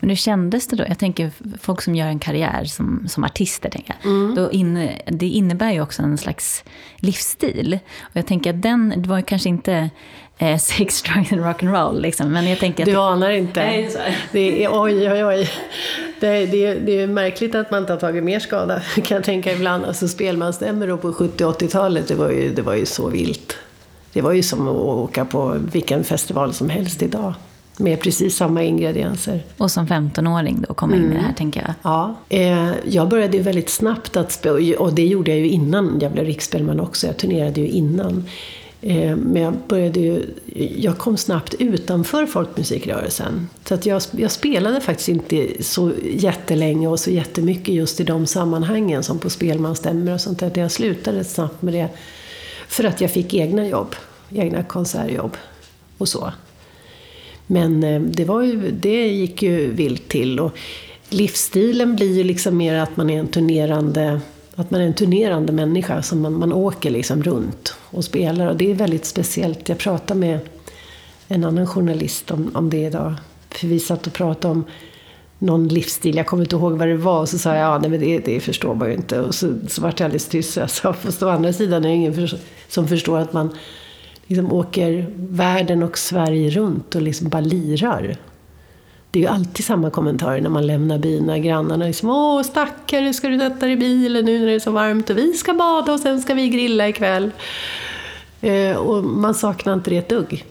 Men 0.00 0.10
hur 0.10 0.16
kändes 0.16 0.66
det 0.66 0.76
då? 0.76 0.84
Jag 0.88 0.98
tänker 0.98 1.30
folk 1.60 1.82
som 1.82 1.94
gör 1.94 2.06
en 2.06 2.18
karriär 2.18 2.64
som, 2.64 3.08
som 3.08 3.24
artister, 3.24 3.70
tänker 3.70 3.96
jag. 4.02 4.12
Mm. 4.12 4.34
Då 4.34 4.52
in, 4.52 4.90
det 5.06 5.26
innebär 5.26 5.72
ju 5.72 5.80
också 5.80 6.02
en 6.02 6.18
slags 6.18 6.64
livsstil. 6.96 7.78
Och 8.00 8.16
jag 8.16 8.26
tänker 8.26 8.50
att 8.50 8.62
den, 8.62 8.94
det 8.96 9.08
var 9.08 9.16
ju 9.16 9.22
kanske 9.22 9.48
inte 9.48 9.90
eh, 10.38 10.58
sex, 10.58 11.02
drugs 11.02 11.32
and 11.32 11.40
rock'n'roll 11.40 12.00
liksom. 12.00 12.32
Men 12.32 12.48
jag 12.48 12.58
tänker 12.58 12.82
att... 12.82 12.86
Du 12.86 12.96
anar 12.96 13.30
inte. 13.30 13.60
Nej, 13.60 13.90
det 14.32 14.64
är, 14.64 14.70
oj, 14.72 15.10
oj, 15.12 15.24
oj. 15.24 15.50
Det, 16.20 16.46
det, 16.46 16.74
det 16.74 17.00
är 17.00 17.06
märkligt 17.06 17.54
att 17.54 17.70
man 17.70 17.80
inte 17.80 17.92
har 17.92 18.00
tagit 18.00 18.24
mer 18.24 18.40
skada, 18.40 18.82
kan 19.04 19.14
jag 19.14 19.24
tänka 19.24 19.52
ibland. 19.52 19.84
Alltså 19.84 20.08
spelmansstämmor 20.08 20.96
på 20.96 21.12
70 21.12 21.44
80-talet, 21.44 22.08
det 22.08 22.14
var, 22.14 22.30
ju, 22.30 22.54
det 22.54 22.62
var 22.62 22.74
ju 22.74 22.86
så 22.86 23.08
vilt. 23.08 23.56
Det 24.12 24.20
var 24.20 24.32
ju 24.32 24.42
som 24.42 24.68
att 24.68 24.76
åka 24.76 25.24
på 25.24 25.56
vilken 25.72 26.04
festival 26.04 26.54
som 26.54 26.70
helst 26.70 27.02
idag. 27.02 27.34
Med 27.80 28.00
precis 28.00 28.36
samma 28.36 28.62
ingredienser. 28.62 29.42
Och 29.56 29.70
som 29.70 29.86
15-åring 29.86 30.64
då 30.68 30.74
komma 30.74 30.96
in 30.96 31.00
mm. 31.00 31.12
i 31.12 31.14
det 31.14 31.20
här, 31.20 31.26
mm. 31.26 31.36
tänker 31.36 31.60
jag. 31.60 31.74
Ja. 31.82 32.14
Eh, 32.28 32.70
jag 32.84 33.08
började 33.08 33.36
ju 33.36 33.42
väldigt 33.42 33.70
snabbt 33.70 34.16
att 34.16 34.32
spela, 34.32 34.78
och 34.78 34.92
det 34.92 35.06
gjorde 35.06 35.30
jag 35.30 35.40
ju 35.40 35.48
innan 35.48 35.98
jag 36.00 36.12
blev 36.12 36.24
riksspelman 36.24 36.80
också. 36.80 37.06
Jag 37.06 37.16
turnerade 37.16 37.60
ju 37.60 37.68
innan. 37.68 38.24
Eh, 38.82 39.16
men 39.16 39.42
jag 39.42 39.54
började 39.68 40.00
ju, 40.00 40.26
jag 40.76 40.98
kom 40.98 41.16
snabbt 41.16 41.54
utanför 41.54 42.26
folkmusikrörelsen. 42.26 43.48
Så 43.64 43.74
att 43.74 43.86
jag, 43.86 44.02
jag 44.10 44.30
spelade 44.30 44.80
faktiskt 44.80 45.08
inte 45.08 45.62
så 45.62 45.92
jättelänge 46.04 46.88
och 46.88 47.00
så 47.00 47.10
jättemycket 47.10 47.74
just 47.74 48.00
i 48.00 48.04
de 48.04 48.26
sammanhangen 48.26 49.02
som 49.02 49.18
på 49.18 49.30
spelmansstämmor 49.30 50.14
och 50.14 50.20
sånt 50.20 50.38
där. 50.38 50.52
Jag 50.54 50.70
slutade 50.70 51.24
snabbt 51.24 51.62
med 51.62 51.74
det 51.74 51.88
för 52.68 52.84
att 52.84 53.00
jag 53.00 53.10
fick 53.10 53.34
egna 53.34 53.68
jobb, 53.68 53.94
egna 54.30 54.62
konsertjobb 54.62 55.36
och 55.98 56.08
så. 56.08 56.32
Men 57.46 57.84
eh, 57.84 58.00
det, 58.00 58.24
var 58.24 58.42
ju, 58.42 58.70
det 58.70 59.08
gick 59.08 59.42
ju 59.42 59.72
vilt 59.72 60.08
till. 60.08 60.40
Och 60.40 60.58
livsstilen 61.08 61.96
blir 61.96 62.16
ju 62.16 62.24
liksom 62.24 62.56
mer 62.56 62.74
att 62.74 62.96
man 62.96 63.10
är 63.10 63.18
en 63.18 63.28
turnerande 63.28 64.20
att 64.60 64.70
man 64.70 64.80
är 64.80 64.86
en 64.86 64.94
turnerande 64.94 65.52
människa, 65.52 66.02
som 66.02 66.20
man, 66.20 66.38
man 66.38 66.52
åker 66.52 66.90
liksom 66.90 67.22
runt 67.22 67.74
och 67.90 68.04
spelar. 68.04 68.46
Och 68.46 68.56
det 68.56 68.70
är 68.70 68.74
väldigt 68.74 69.04
speciellt. 69.04 69.68
Jag 69.68 69.78
pratade 69.78 70.20
med 70.20 70.38
en 71.28 71.44
annan 71.44 71.66
journalist 71.66 72.30
om, 72.30 72.50
om 72.54 72.70
det 72.70 72.76
idag. 72.76 73.14
För 73.50 73.66
vi 73.66 73.80
satt 73.80 74.06
och 74.06 74.12
pratade 74.12 74.52
om 74.52 74.64
någon 75.38 75.68
livsstil, 75.68 76.16
jag 76.16 76.26
kommer 76.26 76.42
inte 76.42 76.56
ihåg 76.56 76.72
vad 76.72 76.88
det 76.88 76.96
var. 76.96 77.20
Och 77.20 77.28
så 77.28 77.38
sa 77.38 77.54
jag, 77.54 77.64
ja 77.64 77.78
nej, 77.78 77.90
men 77.90 78.00
det, 78.00 78.18
det 78.18 78.40
förstår 78.40 78.74
man 78.74 78.88
ju 78.88 78.94
inte. 78.94 79.20
Och 79.20 79.34
så, 79.34 79.54
så 79.68 79.82
vart 79.82 80.00
jag 80.00 80.04
alldeles 80.04 80.28
tyst. 80.28 80.52
Så 80.52 80.60
jag 80.60 80.70
sa, 80.70 80.92
fast 80.92 81.22
å 81.22 81.28
andra 81.28 81.52
sidan 81.52 81.84
är 81.84 81.88
det 81.88 81.94
ingen 81.94 82.14
för, 82.14 82.38
som 82.68 82.88
förstår 82.88 83.18
att 83.18 83.32
man 83.32 83.50
liksom 84.26 84.52
åker 84.52 85.06
världen 85.16 85.82
och 85.82 85.98
Sverige 85.98 86.50
runt 86.50 86.94
och 86.94 87.02
liksom 87.02 87.28
bara 87.28 87.40
lirar. 87.40 88.16
Det 89.18 89.22
är 89.22 89.28
ju 89.28 89.34
alltid 89.34 89.64
samma 89.64 89.90
kommentarer 89.90 90.40
när 90.40 90.50
man 90.50 90.66
lämnar 90.66 90.98
byn, 90.98 91.26
när 91.26 91.38
grannarna 91.38 91.84
liksom 91.84 92.10
Åh 92.10 92.42
stackare, 92.42 93.12
ska 93.12 93.28
du 93.28 93.38
sätta 93.38 93.66
dig 93.66 93.72
i 93.72 93.76
bilen 93.76 94.24
nu 94.24 94.38
när 94.38 94.46
det 94.46 94.52
är 94.52 94.58
så 94.58 94.70
varmt 94.70 95.10
och 95.10 95.18
vi 95.18 95.32
ska 95.32 95.54
bada 95.54 95.92
och 95.92 96.00
sen 96.00 96.20
ska 96.20 96.34
vi 96.34 96.48
grilla 96.48 96.88
ikväll. 96.88 97.30
Eh, 98.40 98.76
och 98.76 99.04
man 99.04 99.34
saknar 99.34 99.74
inte 99.74 99.90
det 99.90 99.96
ett 99.96 100.08
dugg. 100.08 100.44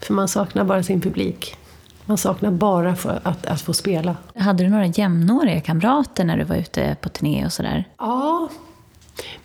För 0.00 0.14
man 0.14 0.28
saknar 0.28 0.64
bara 0.64 0.82
sin 0.82 1.00
publik. 1.00 1.56
Man 2.04 2.18
saknar 2.18 2.50
bara 2.50 2.96
för 2.96 3.20
att, 3.22 3.46
att 3.46 3.60
få 3.60 3.72
spela. 3.72 4.16
Hade 4.34 4.64
du 4.64 4.70
några 4.70 4.86
jämnåriga 4.86 5.60
kamrater 5.60 6.24
när 6.24 6.36
du 6.36 6.44
var 6.44 6.56
ute 6.56 6.96
på 7.00 7.08
turné 7.08 7.46
och 7.46 7.52
sådär? 7.52 7.84
Ja. 7.98 8.48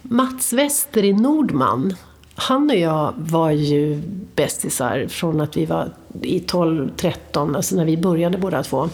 Mats 0.01 0.53
Wester 0.53 1.05
i 1.05 1.13
Nordman 1.13 1.95
han 2.41 2.69
och 2.69 2.75
jag 2.75 3.13
var 3.17 3.51
ju 3.51 4.01
bästisar 4.35 5.07
från 5.07 5.41
att 5.41 5.57
vi 5.57 5.65
var 5.65 5.93
i 6.21 6.39
12-13, 6.39 7.55
alltså 7.55 7.75
när 7.75 7.85
vi 7.85 7.97
började 7.97 8.37
båda 8.37 8.63
två. 8.63 8.89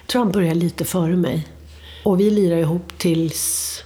Jag 0.00 0.06
tror 0.06 0.22
han 0.22 0.32
började 0.32 0.54
lite 0.54 0.84
före 0.84 1.16
mig. 1.16 1.48
Och 2.02 2.20
vi 2.20 2.30
lirade 2.30 2.60
ihop 2.60 2.98
tills... 2.98 3.80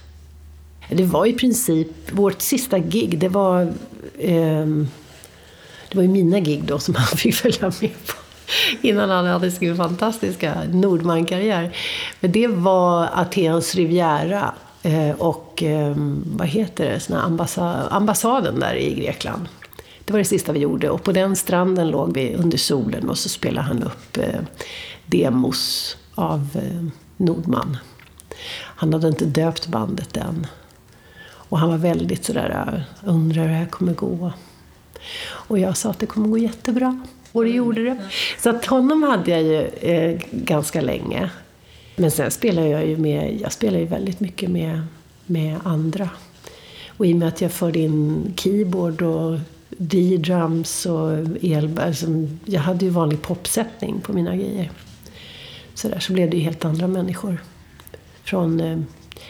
Det 0.89 1.03
var 1.03 1.25
i 1.25 1.33
princip 1.33 2.11
vårt 2.11 2.41
sista 2.41 2.79
gig. 2.79 3.19
Det 3.19 3.29
var, 3.29 3.61
eh, 4.17 4.65
det 5.89 5.95
var 5.95 6.01
ju 6.01 6.09
mina 6.09 6.39
gig 6.39 6.63
då 6.63 6.79
som 6.79 6.95
han 6.95 7.07
fick 7.17 7.35
följa 7.35 7.71
med 7.81 8.05
på. 8.05 8.13
Innan 8.81 9.09
han 9.09 9.25
hade 9.25 9.51
sin 9.51 9.77
fantastiska 9.77 10.63
Nordman-karriär. 10.73 11.75
Men 12.19 12.31
det 12.31 12.47
var 12.47 13.09
Atens 13.13 13.75
Riviera 13.75 14.53
Eh, 14.83 15.11
och 15.11 15.63
ehm, 15.63 16.23
vad 16.37 16.47
heter 16.47 16.89
det, 16.89 16.99
såna 16.99 17.23
ambassaden 17.89 18.59
där 18.59 18.75
i 18.75 18.93
Grekland. 18.93 19.47
Det 20.05 20.13
var 20.13 20.19
det 20.19 20.25
sista 20.25 20.51
vi 20.51 20.59
gjorde 20.59 20.89
och 20.89 21.03
på 21.03 21.11
den 21.11 21.35
stranden 21.35 21.89
låg 21.89 22.13
vi 22.13 22.35
under 22.35 22.57
solen 22.57 23.09
och 23.09 23.17
så 23.17 23.29
spelade 23.29 23.67
han 23.67 23.83
upp 23.83 24.17
eh, 24.17 24.41
demos 25.05 25.97
av 26.15 26.47
eh, 26.55 26.85
Nordman. 27.17 27.77
Han 28.51 28.93
hade 28.93 29.07
inte 29.07 29.25
döpt 29.25 29.67
bandet 29.67 30.17
än. 30.17 30.47
Och 31.21 31.59
han 31.59 31.69
var 31.69 31.77
väldigt 31.77 32.25
sådär, 32.25 32.83
undrar 33.05 33.41
hur 33.41 33.49
det 33.49 33.55
här 33.55 33.65
kommer 33.65 33.93
gå. 33.93 34.31
Och 35.21 35.59
jag 35.59 35.77
sa 35.77 35.89
att 35.89 35.99
det 35.99 36.05
kommer 36.05 36.27
gå 36.27 36.37
jättebra. 36.37 37.05
Och 37.31 37.43
det 37.43 37.49
gjorde 37.49 37.83
det. 37.83 37.97
Så 38.37 38.49
att 38.49 38.65
honom 38.65 39.03
hade 39.03 39.31
jag 39.31 39.41
ju 39.41 39.61
eh, 39.65 40.21
ganska 40.31 40.81
länge. 40.81 41.29
Men 41.99 42.11
sen 42.11 42.31
spelar 42.31 42.63
jag 42.63 42.87
ju 42.87 42.97
med, 42.97 43.39
jag 43.41 43.51
spelar 43.51 43.79
ju 43.79 43.85
väldigt 43.85 44.19
mycket 44.19 44.49
med, 44.49 44.81
med 45.25 45.59
andra. 45.63 46.09
Och 46.87 47.05
i 47.05 47.13
och 47.13 47.17
med 47.17 47.27
att 47.27 47.41
jag 47.41 47.51
förde 47.51 47.79
in 47.79 48.33
keyboard 48.37 49.01
och 49.01 49.39
D-drums 49.69 50.85
och 50.85 51.27
el... 51.41 51.79
Alltså, 51.79 52.07
jag 52.45 52.61
hade 52.61 52.85
ju 52.85 52.91
vanlig 52.91 53.21
popsättning 53.21 54.01
på 54.01 54.13
mina 54.13 54.35
grejer. 54.35 54.71
Så 55.73 55.89
där 55.89 55.99
så 55.99 56.13
blev 56.13 56.29
det 56.29 56.37
ju 56.37 56.43
helt 56.43 56.65
andra 56.65 56.87
människor. 56.87 57.37
Från 58.23 58.59
eh, 58.59 58.79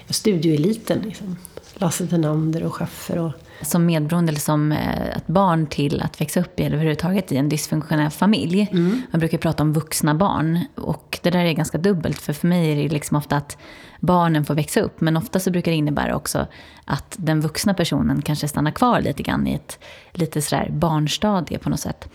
studioeliten 0.09 1.01
liksom. 1.05 1.37
Lasse 1.73 2.07
Tenander 2.07 2.63
och 2.63 2.73
Schaffer 2.73 3.17
och 3.17 3.31
som 3.61 3.85
medberoende 3.85 4.29
eller 4.29 4.39
som 4.39 4.71
eh, 4.71 5.17
ett 5.17 5.27
barn 5.27 5.67
till 5.67 6.01
att 6.01 6.21
växa 6.21 6.39
upp 6.39 6.59
i, 6.59 6.63
eller 6.63 6.75
överhuvudtaget 6.75 7.31
i 7.31 7.37
en 7.37 7.49
dysfunktionell 7.49 8.09
familj. 8.09 8.69
Mm. 8.71 9.01
Man 9.11 9.19
brukar 9.19 9.37
prata 9.37 9.63
om 9.63 9.73
vuxna 9.73 10.15
barn. 10.15 10.65
Och 10.75 11.19
det 11.23 11.29
där 11.29 11.45
är 11.45 11.53
ganska 11.53 11.77
dubbelt, 11.77 12.19
för 12.19 12.33
för 12.33 12.47
mig 12.47 12.71
är 12.71 12.75
det 12.75 12.89
liksom 12.89 13.17
ofta 13.17 13.37
att 13.37 13.57
barnen 13.99 14.45
får 14.45 14.55
växa 14.55 14.81
upp. 14.81 15.01
Men 15.01 15.17
ofta 15.17 15.39
så 15.39 15.51
brukar 15.51 15.71
det 15.71 15.77
innebära 15.77 16.15
också 16.15 16.47
att 16.85 17.15
den 17.19 17.41
vuxna 17.41 17.73
personen 17.73 18.21
kanske 18.21 18.47
stannar 18.47 18.71
kvar 18.71 19.01
lite 19.01 19.23
grann 19.23 19.47
i 19.47 19.53
ett 19.53 19.79
lite 20.11 20.41
sådär 20.41 20.69
barnstadie 20.71 21.59
på 21.59 21.69
något 21.69 21.79
sätt. 21.79 22.09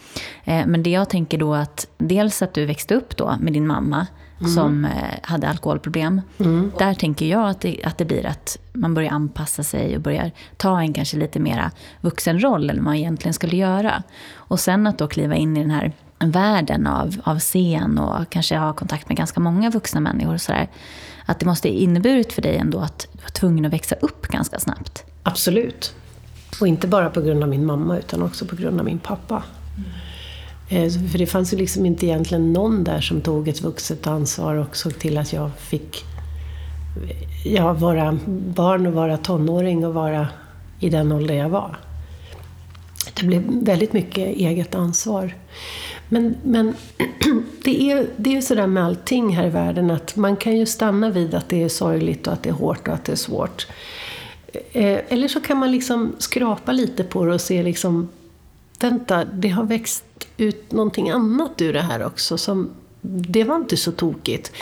Eh, 0.44 0.66
men 0.66 0.82
det 0.82 0.90
jag 0.90 1.10
tänker 1.10 1.38
då 1.38 1.54
att 1.54 1.86
dels 1.98 2.42
att 2.42 2.54
du 2.54 2.66
växte 2.66 2.94
upp 2.94 3.16
då 3.16 3.36
med 3.40 3.52
din 3.52 3.66
mamma 3.66 4.06
mm. 4.40 4.52
som 4.52 4.84
eh, 4.84 4.90
hade 5.22 5.48
alkoholproblem. 5.48 6.20
Mm. 6.38 6.72
Där 6.78 6.94
tänker 6.94 7.26
jag 7.26 7.48
att 7.48 7.60
det, 7.60 7.84
att 7.84 7.98
det 7.98 8.04
blir 8.04 8.26
att 8.26 8.58
man 8.72 8.94
börjar 8.94 9.10
anpassa 9.10 9.62
sig 9.62 9.96
och 9.96 10.02
börjar 10.02 10.30
ta 10.56 10.80
en 10.80 10.92
kanske 10.92 11.16
lite 11.16 11.40
mera 11.40 11.70
vuxenroll 12.00 12.70
än 12.70 12.84
man 12.84 12.94
egentligen 12.94 13.34
skulle 13.34 13.56
göra. 13.56 14.02
Och 14.34 14.60
sen 14.60 14.86
att 14.86 14.98
då 14.98 15.08
kliva 15.08 15.34
in 15.34 15.56
i 15.56 15.60
den 15.60 15.70
här 15.70 15.92
världen 16.18 16.86
av, 16.86 17.16
av 17.24 17.38
scen 17.38 17.98
och 17.98 18.30
kanske 18.30 18.56
ha 18.56 18.72
kontakt 18.72 19.08
med 19.08 19.16
ganska 19.16 19.40
många 19.40 19.70
vuxna 19.70 20.00
människor. 20.00 20.34
Och 20.34 20.40
så 20.40 20.52
där, 20.52 20.68
att 21.26 21.38
det 21.38 21.46
måste 21.46 21.68
inneburit 21.68 22.32
för 22.32 22.42
dig 22.42 22.56
ändå 22.56 22.80
att 22.80 23.08
du 23.12 23.22
var 23.22 23.30
tvungen 23.30 23.64
att 23.64 23.72
växa 23.72 23.94
upp 23.94 24.28
ganska 24.28 24.58
snabbt. 24.58 25.04
Absolut. 25.22 25.94
Och 26.60 26.68
inte 26.68 26.86
bara 26.86 27.10
på 27.10 27.20
grund 27.20 27.42
av 27.42 27.48
min 27.48 27.66
mamma 27.66 27.98
utan 27.98 28.22
också 28.22 28.46
på 28.46 28.56
grund 28.56 28.80
av 28.80 28.86
min 28.86 28.98
pappa. 28.98 29.42
Mm. 29.76 29.90
Eh, 30.68 30.90
för 31.10 31.18
det 31.18 31.26
fanns 31.26 31.52
ju 31.52 31.56
liksom 31.56 31.86
inte 31.86 32.06
egentligen 32.06 32.52
någon 32.52 32.84
där 32.84 33.00
som 33.00 33.20
tog 33.20 33.48
ett 33.48 33.62
vuxet 33.62 34.06
ansvar 34.06 34.54
och 34.54 34.76
såg 34.76 34.98
till 34.98 35.18
att 35.18 35.32
jag 35.32 35.50
fick 35.58 36.04
eh, 37.08 37.52
ja, 37.54 37.72
vara 37.72 38.18
barn 38.26 38.86
och 38.86 38.92
vara 38.92 39.16
tonåring 39.16 39.86
och 39.86 39.94
vara 39.94 40.28
i 40.80 40.90
den 40.90 41.12
ålder 41.12 41.34
jag 41.34 41.48
var. 41.48 41.76
Det 43.14 43.26
blev 43.26 43.42
väldigt 43.64 43.92
mycket 43.92 44.28
eget 44.28 44.74
ansvar. 44.74 45.34
Men, 46.08 46.34
men 46.42 46.74
det 47.64 47.90
är 47.90 48.06
det 48.16 48.30
är 48.30 48.34
ju 48.34 48.42
sådär 48.42 48.66
med 48.66 48.84
allting 48.84 49.36
här 49.36 49.46
i 49.46 49.50
världen 49.50 49.90
att 49.90 50.16
man 50.16 50.36
kan 50.36 50.56
ju 50.56 50.66
stanna 50.66 51.10
vid 51.10 51.34
att 51.34 51.48
det 51.48 51.62
är 51.62 51.68
sorgligt 51.68 52.26
och 52.26 52.32
att 52.32 52.42
det 52.42 52.48
är 52.48 52.54
hårt 52.54 52.88
och 52.88 52.94
att 52.94 53.04
det 53.04 53.12
är 53.12 53.16
svårt. 53.16 53.66
Eh, 54.72 54.98
eller 55.08 55.28
så 55.28 55.40
kan 55.40 55.58
man 55.58 55.72
liksom 55.72 56.16
skrapa 56.18 56.72
lite 56.72 57.04
på 57.04 57.24
det 57.24 57.34
och 57.34 57.40
se 57.40 57.62
liksom 57.62 58.08
vänta, 58.80 59.24
det 59.24 59.48
har 59.48 59.64
växt 59.64 60.04
ut 60.36 60.72
någonting 60.72 61.10
annat 61.10 61.62
ur 61.62 61.72
det 61.72 61.80
här 61.80 62.06
också. 62.06 62.38
Som, 62.38 62.70
det 63.00 63.44
var 63.44 63.56
inte 63.56 63.76
så 63.76 63.92
tokigt. 63.92 64.52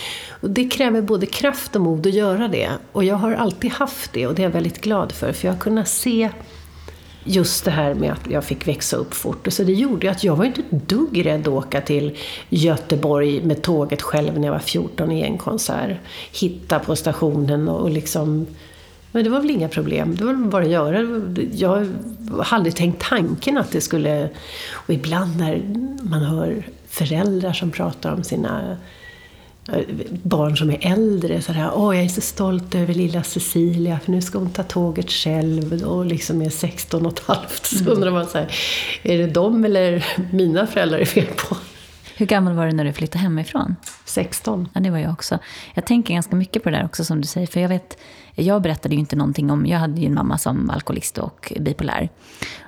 Och 0.40 0.50
det 0.50 0.68
kräver 0.68 1.02
både 1.02 1.26
kraft 1.26 1.76
och 1.76 1.82
mod 1.82 2.06
att 2.06 2.14
göra 2.14 2.48
det. 2.48 2.70
Och 2.92 3.04
jag 3.04 3.16
har 3.16 3.32
alltid 3.32 3.70
haft 3.70 4.12
det 4.12 4.26
och 4.26 4.34
det 4.34 4.42
är 4.42 4.44
jag 4.44 4.50
väldigt 4.50 4.80
glad 4.80 5.12
för. 5.12 5.32
För 5.32 5.48
jag 5.48 5.54
har 5.54 5.60
kunnat 5.60 5.88
se 5.88 6.30
just 7.24 7.64
det 7.64 7.70
här 7.70 7.94
med 7.94 8.12
att 8.12 8.30
jag 8.30 8.44
fick 8.44 8.68
växa 8.68 8.96
upp 8.96 9.14
fort. 9.14 9.46
Så 9.50 9.64
det 9.64 9.72
gjorde 9.72 10.10
att 10.10 10.24
jag 10.24 10.36
var 10.36 10.44
inte 10.44 10.60
ett 10.60 10.88
dugg 10.88 11.26
rädd 11.26 11.40
att 11.40 11.48
åka 11.48 11.80
till 11.80 12.18
Göteborg 12.48 13.42
med 13.42 13.62
tåget 13.62 14.02
själv 14.02 14.38
när 14.38 14.48
jag 14.48 14.52
var 14.52 14.60
14 14.60 15.12
i 15.12 15.22
en 15.22 15.38
konsert. 15.38 15.96
Hitta 16.32 16.78
på 16.78 16.96
stationen 16.96 17.68
och 17.68 17.90
liksom... 17.90 18.46
Men 19.12 19.24
det 19.24 19.30
var 19.30 19.40
väl 19.40 19.50
inga 19.50 19.68
problem. 19.68 20.16
Det 20.16 20.24
var 20.24 20.34
bara 20.34 20.64
att 20.64 20.70
göra. 20.70 21.22
Jag 21.52 21.76
hade 22.28 22.44
aldrig 22.50 22.76
tänkt 22.76 23.02
tanken 23.02 23.58
att 23.58 23.70
det 23.72 23.80
skulle... 23.80 24.28
Och 24.72 24.94
ibland 24.94 25.36
när 25.36 25.62
man 26.02 26.22
hör 26.22 26.62
föräldrar 26.88 27.52
som 27.52 27.70
pratar 27.70 28.12
om 28.12 28.24
sina 28.24 28.76
barn 30.22 30.56
som 30.56 30.70
är 30.70 30.78
äldre. 30.80 31.42
Så 31.42 31.52
här, 31.52 31.70
Åh, 31.74 31.96
jag 31.96 32.04
är 32.04 32.08
så 32.08 32.20
stolt 32.20 32.74
över 32.74 32.94
lilla 32.94 33.22
Cecilia 33.22 34.00
för 34.04 34.10
nu 34.10 34.22
ska 34.22 34.38
hon 34.38 34.50
ta 34.50 34.62
tåget 34.62 35.10
själv 35.10 35.82
och 35.82 36.06
liksom 36.06 36.42
är 36.42 36.50
16 36.50 37.06
och 37.06 37.12
ett 37.12 37.26
halvt. 37.26 37.66
Så 37.66 37.80
mm. 37.80 37.92
undrar 37.92 38.10
man 38.10 38.26
så 38.26 38.38
här, 38.38 38.54
är 39.02 39.18
det 39.18 39.26
dem 39.26 39.64
eller 39.64 40.04
mina 40.32 40.66
föräldrar 40.66 40.98
är 40.98 41.04
fel 41.04 41.26
på? 41.26 41.56
Hur 42.16 42.26
gammal 42.26 42.54
var 42.54 42.66
du 42.66 42.72
när 42.72 42.84
du 42.84 42.92
flyttade 42.92 43.22
hemifrån? 43.22 43.76
16. 44.04 44.68
Ja, 44.74 44.80
det 44.80 44.90
var 44.90 44.98
jag 44.98 45.12
också. 45.12 45.38
Jag 45.74 45.86
tänker 45.86 46.14
ganska 46.14 46.36
mycket 46.36 46.62
på 46.62 46.70
det 46.70 46.76
där 46.76 46.84
också 46.84 47.04
som 47.04 47.20
du 47.20 47.26
säger. 47.26 47.46
För 47.46 47.60
jag 47.60 47.68
vet, 47.68 47.98
jag 48.34 48.62
berättade 48.62 48.94
ju 48.94 49.00
inte 49.00 49.16
någonting 49.16 49.50
om, 49.50 49.66
jag 49.66 49.78
hade 49.78 50.00
ju 50.00 50.06
en 50.06 50.14
mamma 50.14 50.38
som 50.38 50.70
alkoholist 50.70 51.18
och 51.18 51.52
bipolär. 51.60 52.08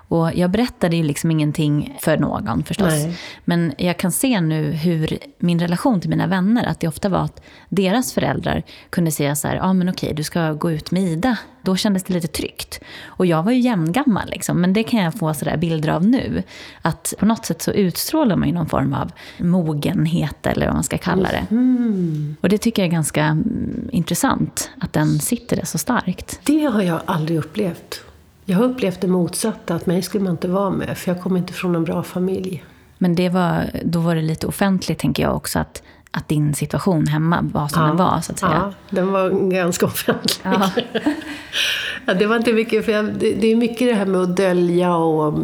Och 0.09 0.35
jag 0.35 0.51
berättade 0.51 0.97
ju 0.97 1.03
liksom 1.03 1.31
ingenting 1.31 1.99
för 2.01 2.17
någon 2.17 2.65
förstås. 2.65 2.93
Nej. 2.93 3.17
Men 3.45 3.73
jag 3.79 3.97
kan 3.97 4.13
se 4.13 4.41
nu 4.41 4.71
hur 4.71 5.19
min 5.39 5.61
relation 5.61 6.01
till 6.01 6.11
mina 6.11 6.27
vänner, 6.27 6.67
att 6.67 6.81
det 6.81 6.89
ofta 6.89 7.09
var 7.09 7.19
att 7.19 7.43
deras 7.69 8.13
föräldrar 8.13 8.63
kunde 8.91 9.11
säga 9.11 9.37
så 9.37 9.49
här, 9.49 9.57
ja 9.57 9.63
ah, 9.63 9.73
men 9.73 9.89
okej, 9.89 10.15
du 10.15 10.23
ska 10.23 10.53
gå 10.53 10.71
ut 10.71 10.91
med 10.91 11.03
Ida. 11.03 11.39
Då 11.63 11.77
kändes 11.77 12.05
det 12.05 12.15
lite 12.15 12.29
tryggt. 12.29 12.81
Och 13.07 13.27
jag 13.27 13.43
var 13.43 13.53
ju 13.53 13.59
jämngammal 13.59 14.29
liksom, 14.31 14.61
men 14.61 14.73
det 14.73 14.83
kan 14.83 15.01
jag 15.01 15.15
få 15.15 15.35
sådär 15.35 15.57
bilder 15.57 15.89
av 15.89 16.07
nu. 16.07 16.43
Att 16.83 17.15
på 17.19 17.27
något 17.27 17.47
sätt 17.47 17.63
så 17.63 17.71
utstrålar 17.71 18.37
man 18.37 18.49
ju 18.49 18.55
någon 18.55 18.69
form 18.69 18.95
av 18.95 19.13
mogenhet 19.39 20.47
eller 20.47 20.67
vad 20.67 20.75
man 20.75 20.85
ska 20.85 20.99
kalla 20.99 21.29
det. 21.29 21.47
Mm. 21.51 22.37
Och 22.41 22.49
det 22.49 22.59
tycker 22.59 22.83
jag 22.83 22.89
är 22.89 22.93
ganska 22.93 23.25
mm, 23.25 23.89
intressant, 23.93 24.71
att 24.81 24.93
den 24.93 25.19
sitter 25.19 25.57
där 25.57 25.65
så 25.65 25.79
starkt. 25.79 26.41
Det 26.45 26.65
har 26.65 26.83
jag 26.83 27.01
aldrig 27.05 27.39
upplevt. 27.39 28.05
Jag 28.45 28.59
har 28.59 28.65
upplevt 28.65 29.01
det 29.01 29.07
motsatta, 29.07 29.75
att 29.75 29.87
mig 29.87 30.03
skulle 30.03 30.25
man 30.25 30.31
inte 30.31 30.49
vara 30.49 30.71
med, 30.71 30.99
för 30.99 31.13
jag 31.13 31.23
kommer 31.23 31.39
inte 31.39 31.53
från 31.53 31.75
en 31.75 31.85
bra 31.85 32.03
familj. 32.03 32.65
Men 32.99 33.15
det 33.15 33.29
var, 33.29 33.71
då 33.85 34.01
var 34.01 34.15
det 34.15 34.23
lite 34.23 34.47
offentligt, 34.47 34.99
tänker 34.99 35.23
jag 35.23 35.37
också, 35.37 35.59
att, 35.59 35.83
att 36.11 36.29
din 36.29 36.55
situation 36.55 37.07
hemma 37.07 37.39
var 37.43 37.69
som 37.69 37.83
ja, 37.83 37.89
den 37.89 37.97
var, 37.97 38.21
så 38.21 38.33
att 38.33 38.39
säga. 38.39 38.53
Ja, 38.53 38.73
den 38.91 39.13
var 39.13 39.51
ganska 39.51 39.87
offentlig. 39.87 40.37
Ja. 40.43 40.71
ja 42.07 42.15
det 42.15 42.27
var 42.27 42.37
inte 42.37 42.53
mycket, 42.53 42.85
för 42.85 42.93
jag, 42.93 43.05
det, 43.05 43.33
det, 43.33 43.53
är 43.53 43.57
mycket 43.57 43.89
det 43.89 43.95
här 43.95 44.07
med 44.07 44.21
att 44.21 44.37
dölja 44.37 44.95
och 44.97 45.39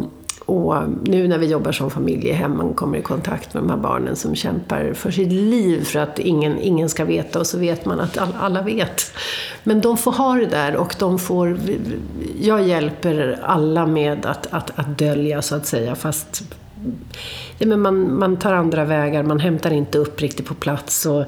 och 0.51 0.83
nu 1.03 1.27
när 1.27 1.37
vi 1.37 1.47
jobbar 1.47 1.71
som 1.71 1.91
familjehem, 1.91 2.59
och 2.59 2.75
kommer 2.75 2.97
i 2.97 3.01
kontakt 3.01 3.53
med 3.53 3.63
de 3.63 3.69
här 3.69 3.77
barnen 3.77 4.15
som 4.15 4.35
kämpar 4.35 4.93
för 4.93 5.11
sitt 5.11 5.31
liv 5.31 5.83
för 5.83 5.99
att 5.99 6.19
ingen, 6.19 6.59
ingen 6.59 6.89
ska 6.89 7.05
veta 7.05 7.39
och 7.39 7.47
så 7.47 7.57
vet 7.57 7.85
man 7.85 7.99
att 7.99 8.17
alla 8.39 8.61
vet. 8.61 9.13
Men 9.63 9.81
de 9.81 9.97
får 9.97 10.11
ha 10.11 10.35
det 10.35 10.45
där 10.45 10.75
och 10.75 10.95
de 10.99 11.19
får... 11.19 11.59
Jag 12.41 12.67
hjälper 12.67 13.39
alla 13.43 13.85
med 13.85 14.25
att, 14.25 14.47
att, 14.53 14.79
att 14.79 14.97
dölja 14.97 15.41
så 15.41 15.55
att 15.55 15.65
säga 15.65 15.95
fast 15.95 16.43
ja, 17.57 17.67
men 17.67 17.81
man, 17.81 18.19
man 18.19 18.37
tar 18.37 18.53
andra 18.53 18.85
vägar, 18.85 19.23
man 19.23 19.39
hämtar 19.39 19.71
inte 19.71 19.97
upp 19.97 20.21
riktigt 20.21 20.45
på 20.45 20.53
plats 20.53 21.05
och, 21.05 21.25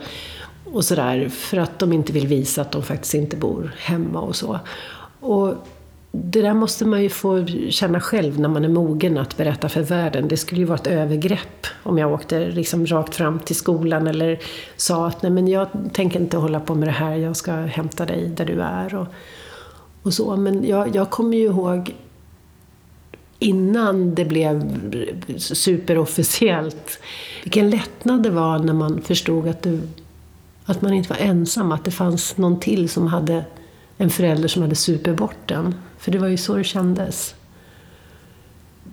och 0.66 0.86
sådär 0.86 1.30
för 1.30 1.58
att 1.58 1.80
de 1.80 1.94
inte 1.94 2.14
vill 2.14 2.28
visa 2.28 2.62
att 2.62 2.72
de 2.72 2.84
faktiskt 2.84 3.14
inte 3.14 3.38
bor 3.38 3.76
hemma 3.78 4.20
och 4.20 4.36
så. 4.36 4.60
Och 5.20 5.54
det 6.16 6.42
där 6.42 6.54
måste 6.54 6.86
man 6.86 7.04
ju 7.04 7.10
få 7.10 7.46
känna 7.70 8.00
själv 8.00 8.40
när 8.40 8.50
man 8.50 8.66
är 8.66 8.70
mogen 8.70 9.18
att 9.18 9.38
berätta 9.38 9.70
för 9.70 9.82
världen. 9.82 10.28
Det 10.28 10.38
skulle 10.38 10.62
ju 10.62 10.66
vara 10.66 10.78
ett 10.78 10.88
övergrepp 10.88 11.68
om 11.84 11.98
jag 11.98 12.14
åkte 12.14 12.52
liksom 12.52 12.86
rakt 12.86 13.16
fram 13.16 13.40
till 13.40 13.56
skolan 13.56 14.08
eller 14.08 14.40
sa 14.76 15.08
att 15.08 15.22
nej 15.22 15.32
men 15.32 15.48
jag 15.48 15.68
tänker 15.94 16.20
inte 16.20 16.38
hålla 16.38 16.60
på 16.60 16.76
med 16.76 16.88
det 16.88 16.92
här, 16.92 17.16
jag 17.16 17.36
ska 17.36 17.52
hämta 17.54 18.06
dig 18.06 18.28
där 18.28 18.46
du 18.46 18.62
är. 18.62 18.96
Och, 18.96 19.08
och 20.04 20.14
så. 20.14 20.36
Men 20.36 20.68
jag, 20.68 20.96
jag 20.96 21.10
kommer 21.10 21.38
ju 21.38 21.44
ihåg 21.44 21.96
innan 23.40 24.16
det 24.16 24.26
blev 24.26 24.80
superofficiellt 25.38 27.00
vilken 27.44 27.70
lättnad 27.70 28.24
det 28.24 28.30
var 28.30 28.60
när 28.60 28.74
man 28.74 29.02
förstod 29.02 29.48
att, 29.48 29.62
du, 29.62 29.82
att 30.66 30.82
man 30.82 30.94
inte 30.94 31.10
var 31.10 31.18
ensam, 31.18 31.72
att 31.72 31.86
det 31.86 31.92
fanns 31.92 32.38
någon 32.38 32.60
till 32.60 32.90
som 32.90 33.08
hade 33.08 33.46
en 33.98 34.10
förälder 34.10 34.48
som 34.48 34.62
hade 34.62 34.76
super 34.76 35.14
bort 35.14 35.38
den. 35.46 35.76
För 36.04 36.12
det 36.12 36.18
var 36.18 36.28
ju 36.28 36.38
så 36.38 36.56
det 36.56 36.64
kändes. 36.64 37.36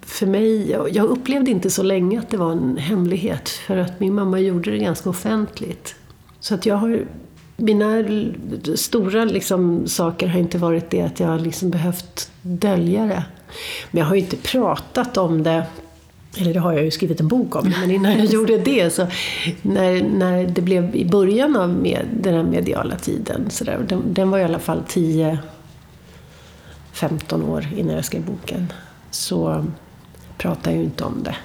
För 0.03 0.27
mig, 0.27 0.70
jag 0.70 1.07
upplevde 1.07 1.51
inte 1.51 1.70
så 1.70 1.83
länge 1.83 2.18
att 2.18 2.31
det 2.31 2.37
var 2.37 2.53
en 2.53 2.77
hemlighet. 2.77 3.49
För 3.49 3.77
att 3.77 4.01
min 4.01 4.14
mamma 4.14 4.40
gjorde 4.40 4.70
det 4.70 4.79
ganska 4.79 5.11
offentligt. 5.11 5.94
Så 6.40 6.55
att 6.55 6.66
jag 6.66 6.77
har, 6.77 7.07
mina 7.57 8.05
stora 8.75 9.25
liksom, 9.25 9.87
saker 9.87 10.27
har 10.27 10.40
inte 10.40 10.59
varit 10.59 10.90
det 10.90 11.03
att 11.03 11.20
jag 11.20 11.29
har 11.29 11.38
liksom 11.38 11.70
behövt 11.70 12.31
dölja 12.42 13.07
det. 13.07 13.25
Men 13.90 14.01
jag 14.01 14.07
har 14.07 14.14
ju 14.14 14.20
inte 14.20 14.37
pratat 14.37 15.16
om 15.16 15.42
det 15.42 15.66
eller 16.37 16.55
det 16.55 16.61
har 16.61 16.73
jag 16.73 16.85
ju 16.85 16.90
skrivit 16.90 17.20
en 17.20 17.29
bok 17.29 17.57
om, 17.57 17.73
men 17.81 17.90
innan 17.90 18.18
jag 18.18 18.25
gjorde 18.33 18.59
det 18.59 18.90
så 18.90 19.07
när, 19.62 20.03
när 20.03 20.46
det 20.46 20.62
blev 20.62 20.96
i 20.96 21.05
början 21.05 21.57
av 21.57 21.68
med, 21.68 22.07
den 22.20 22.35
här 22.35 22.42
mediala 22.42 22.96
tiden, 22.96 23.51
så 23.51 23.64
där, 23.64 23.79
den, 23.88 24.03
den 24.07 24.31
var 24.31 24.38
i 24.38 24.44
alla 24.44 24.59
fall 24.59 24.83
10 24.88 25.38
15 27.00 27.42
år 27.42 27.66
innan 27.76 27.94
jag 27.94 28.04
skrev 28.04 28.24
boken, 28.24 28.72
så 29.10 29.66
pratade 30.38 30.70
jag 30.70 30.78
ju 30.78 30.84
inte 30.84 31.04
om 31.04 31.22
det. 31.22 31.36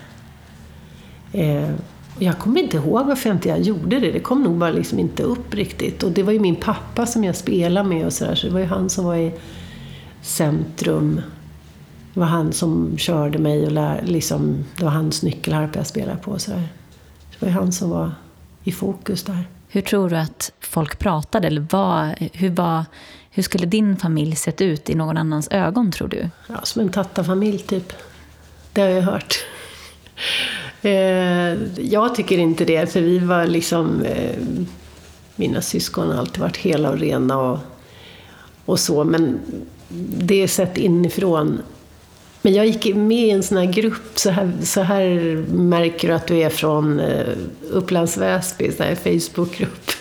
Eh, 1.40 1.72
jag 2.20 2.40
kommer 2.40 2.62
inte 2.64 2.78
ihåg 2.78 3.08
varför 3.08 3.30
jag 3.30 3.36
inte 3.36 3.50
gjorde 3.50 4.00
det. 4.00 4.12
Det 4.12 4.20
kom 4.20 4.44
nog 4.44 4.58
bara 4.58 4.72
liksom 4.72 5.00
inte 5.00 5.24
upp 5.24 5.54
riktigt. 5.54 6.04
Och 6.04 6.12
det 6.12 6.24
var 6.24 6.32
ju 6.32 6.40
min 6.40 6.56
pappa 6.56 7.06
som 7.06 7.24
jag 7.24 7.36
spelade 7.36 7.90
med 7.90 8.06
och 8.06 8.14
sådär, 8.14 8.36
så 8.36 8.48
det 8.48 8.54
var 8.54 8.60
ju 8.60 8.66
han 8.66 8.90
som 8.90 9.06
var 9.06 9.16
i 9.16 9.34
centrum. 10.22 11.22
Det 12.14 12.20
var 12.20 12.28
han 12.28 12.54
som 12.54 12.98
körde 12.98 13.40
mig 13.40 13.66
och 13.66 13.72
lär, 13.72 14.02
liksom, 14.06 14.66
det 14.78 14.84
var 14.84 14.92
hans 14.92 15.24
nyckelharpa 15.24 15.80
jag 15.80 15.88
spelade 15.88 16.18
på. 16.18 16.32
Och 16.32 16.42
sådär. 16.42 16.68
Det 17.32 17.46
var 17.46 17.48
ju 17.48 17.54
han 17.54 17.72
som 17.72 17.90
var 17.90 18.12
i 18.64 18.72
fokus 18.72 19.24
där. 19.24 19.44
Hur 19.68 19.82
tror 19.82 20.10
du 20.10 20.18
att 20.18 20.52
folk 20.60 21.00
pratade? 21.00 21.48
Eller 21.48 21.68
vad, 21.72 22.16
hur 22.34 22.50
var 22.50 22.86
hur 23.36 23.44
skulle 23.44 23.66
din 23.66 23.98
familj 23.98 24.36
sett 24.36 24.62
ut 24.62 24.90
i 24.90 24.96
någon 24.96 25.18
annans 25.18 25.48
ögon, 25.52 25.92
tror 25.92 26.08
du? 26.08 26.30
Ja, 26.48 26.56
som 26.64 26.82
en 26.82 26.90
tattarfamilj, 26.90 27.60
typ. 27.60 27.94
Det 28.74 28.82
har 28.82 28.88
jag 28.88 29.02
hört. 29.02 29.46
Eh, 30.82 31.82
jag 31.86 32.16
tycker 32.16 32.38
inte 32.38 32.66
det, 32.66 32.92
för 32.92 33.02
vi 33.02 33.20
var 33.20 33.46
liksom... 33.46 34.02
Eh, 34.02 34.36
mina 35.36 35.62
syskon 35.62 36.12
har 36.12 36.18
alltid 36.18 36.42
varit 36.42 36.58
hela 36.58 36.90
och 36.90 37.00
rena 37.00 37.38
och, 37.38 37.60
och 38.66 38.80
så, 38.80 39.04
men 39.04 39.40
det 40.18 40.44
är 40.44 40.48
sett 40.48 40.78
inifrån. 40.78 41.62
Men 42.42 42.54
jag 42.54 42.66
gick 42.66 42.96
med 42.96 43.28
i 43.28 43.30
en 43.30 43.44
sån 43.44 43.58
här 43.58 43.66
grupp, 43.66 44.20
så 44.20 44.30
här, 44.30 44.54
så 44.64 44.82
här 44.82 45.10
märker 45.52 46.08
du 46.08 46.14
att 46.14 46.28
du 46.28 46.38
är 46.38 46.50
från 46.50 47.00
eh, 47.00 47.36
Upplands 47.72 48.18
Väsby, 48.18 48.72
en 48.80 48.96
Facebookgrupp. 48.96 49.92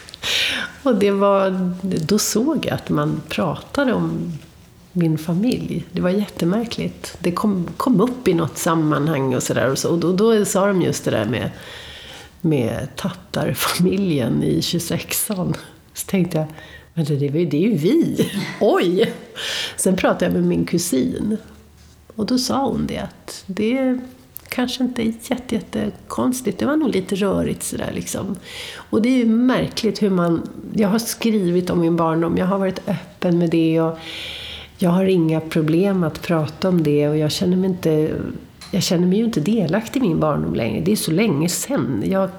Och 0.84 0.96
det 0.96 1.10
var, 1.10 1.70
då 1.82 2.18
såg 2.18 2.66
jag 2.66 2.74
att 2.74 2.88
man 2.88 3.22
pratade 3.28 3.92
om 3.92 4.32
min 4.92 5.18
familj. 5.18 5.84
Det 5.92 6.00
var 6.00 6.10
jättemärkligt. 6.10 7.16
Det 7.18 7.32
kom, 7.32 7.68
kom 7.76 8.00
upp 8.00 8.28
i 8.28 8.34
något 8.34 8.58
sammanhang 8.58 9.34
och 9.34 9.42
sådär. 9.42 9.70
Och, 9.70 9.78
så, 9.78 9.90
och 9.90 9.98
då, 9.98 10.12
då 10.12 10.44
sa 10.44 10.66
de 10.66 10.82
just 10.82 11.04
det 11.04 11.10
där 11.10 11.24
med, 11.24 11.50
med 12.40 12.88
tattarfamiljen 12.96 14.42
i 14.42 14.60
26an. 14.60 15.54
Så 15.94 16.06
tänkte 16.06 16.38
jag, 16.38 16.46
men 16.94 17.04
det, 17.04 17.16
det, 17.16 17.28
det 17.44 17.56
är 17.56 17.70
ju 17.70 17.76
vi! 17.76 18.30
Oj! 18.60 19.12
Sen 19.76 19.96
pratade 19.96 20.24
jag 20.24 20.32
med 20.32 20.44
min 20.44 20.64
kusin. 20.64 21.36
Och 22.16 22.26
då 22.26 22.38
sa 22.38 22.66
hon 22.66 22.86
det 22.86 22.98
att 22.98 23.44
det 23.46 23.98
kanske 24.54 24.84
inte 24.84 25.02
jätte, 25.02 25.54
jättekonstigt. 25.54 26.58
Det 26.58 26.66
var 26.66 26.76
nog 26.76 26.88
lite 26.88 27.14
rörigt 27.14 27.62
sådär 27.62 27.90
liksom. 27.94 28.36
Och 28.76 29.02
det 29.02 29.08
är 29.08 29.16
ju 29.16 29.26
märkligt 29.26 30.02
hur 30.02 30.10
man... 30.10 30.42
Jag 30.74 30.88
har 30.88 30.98
skrivit 30.98 31.70
om 31.70 31.80
min 31.80 31.96
barndom, 31.96 32.36
jag 32.36 32.46
har 32.46 32.58
varit 32.58 32.88
öppen 32.88 33.38
med 33.38 33.50
det 33.50 33.80
och 33.80 33.98
jag 34.78 34.90
har 34.90 35.04
inga 35.04 35.40
problem 35.40 36.04
att 36.04 36.22
prata 36.22 36.68
om 36.68 36.82
det 36.82 37.08
och 37.08 37.16
jag 37.16 37.32
känner 37.32 37.56
mig 37.56 37.70
inte... 37.70 38.10
Jag 38.70 38.82
känner 38.82 39.06
mig 39.06 39.18
ju 39.18 39.24
inte 39.24 39.40
delaktig 39.40 40.00
i 40.00 40.06
min 40.06 40.20
barndom 40.20 40.54
längre. 40.54 40.80
Det 40.84 40.92
är 40.92 40.96
så 40.96 41.10
länge 41.10 41.48
sedan. 41.48 42.02
Jag, 42.06 42.30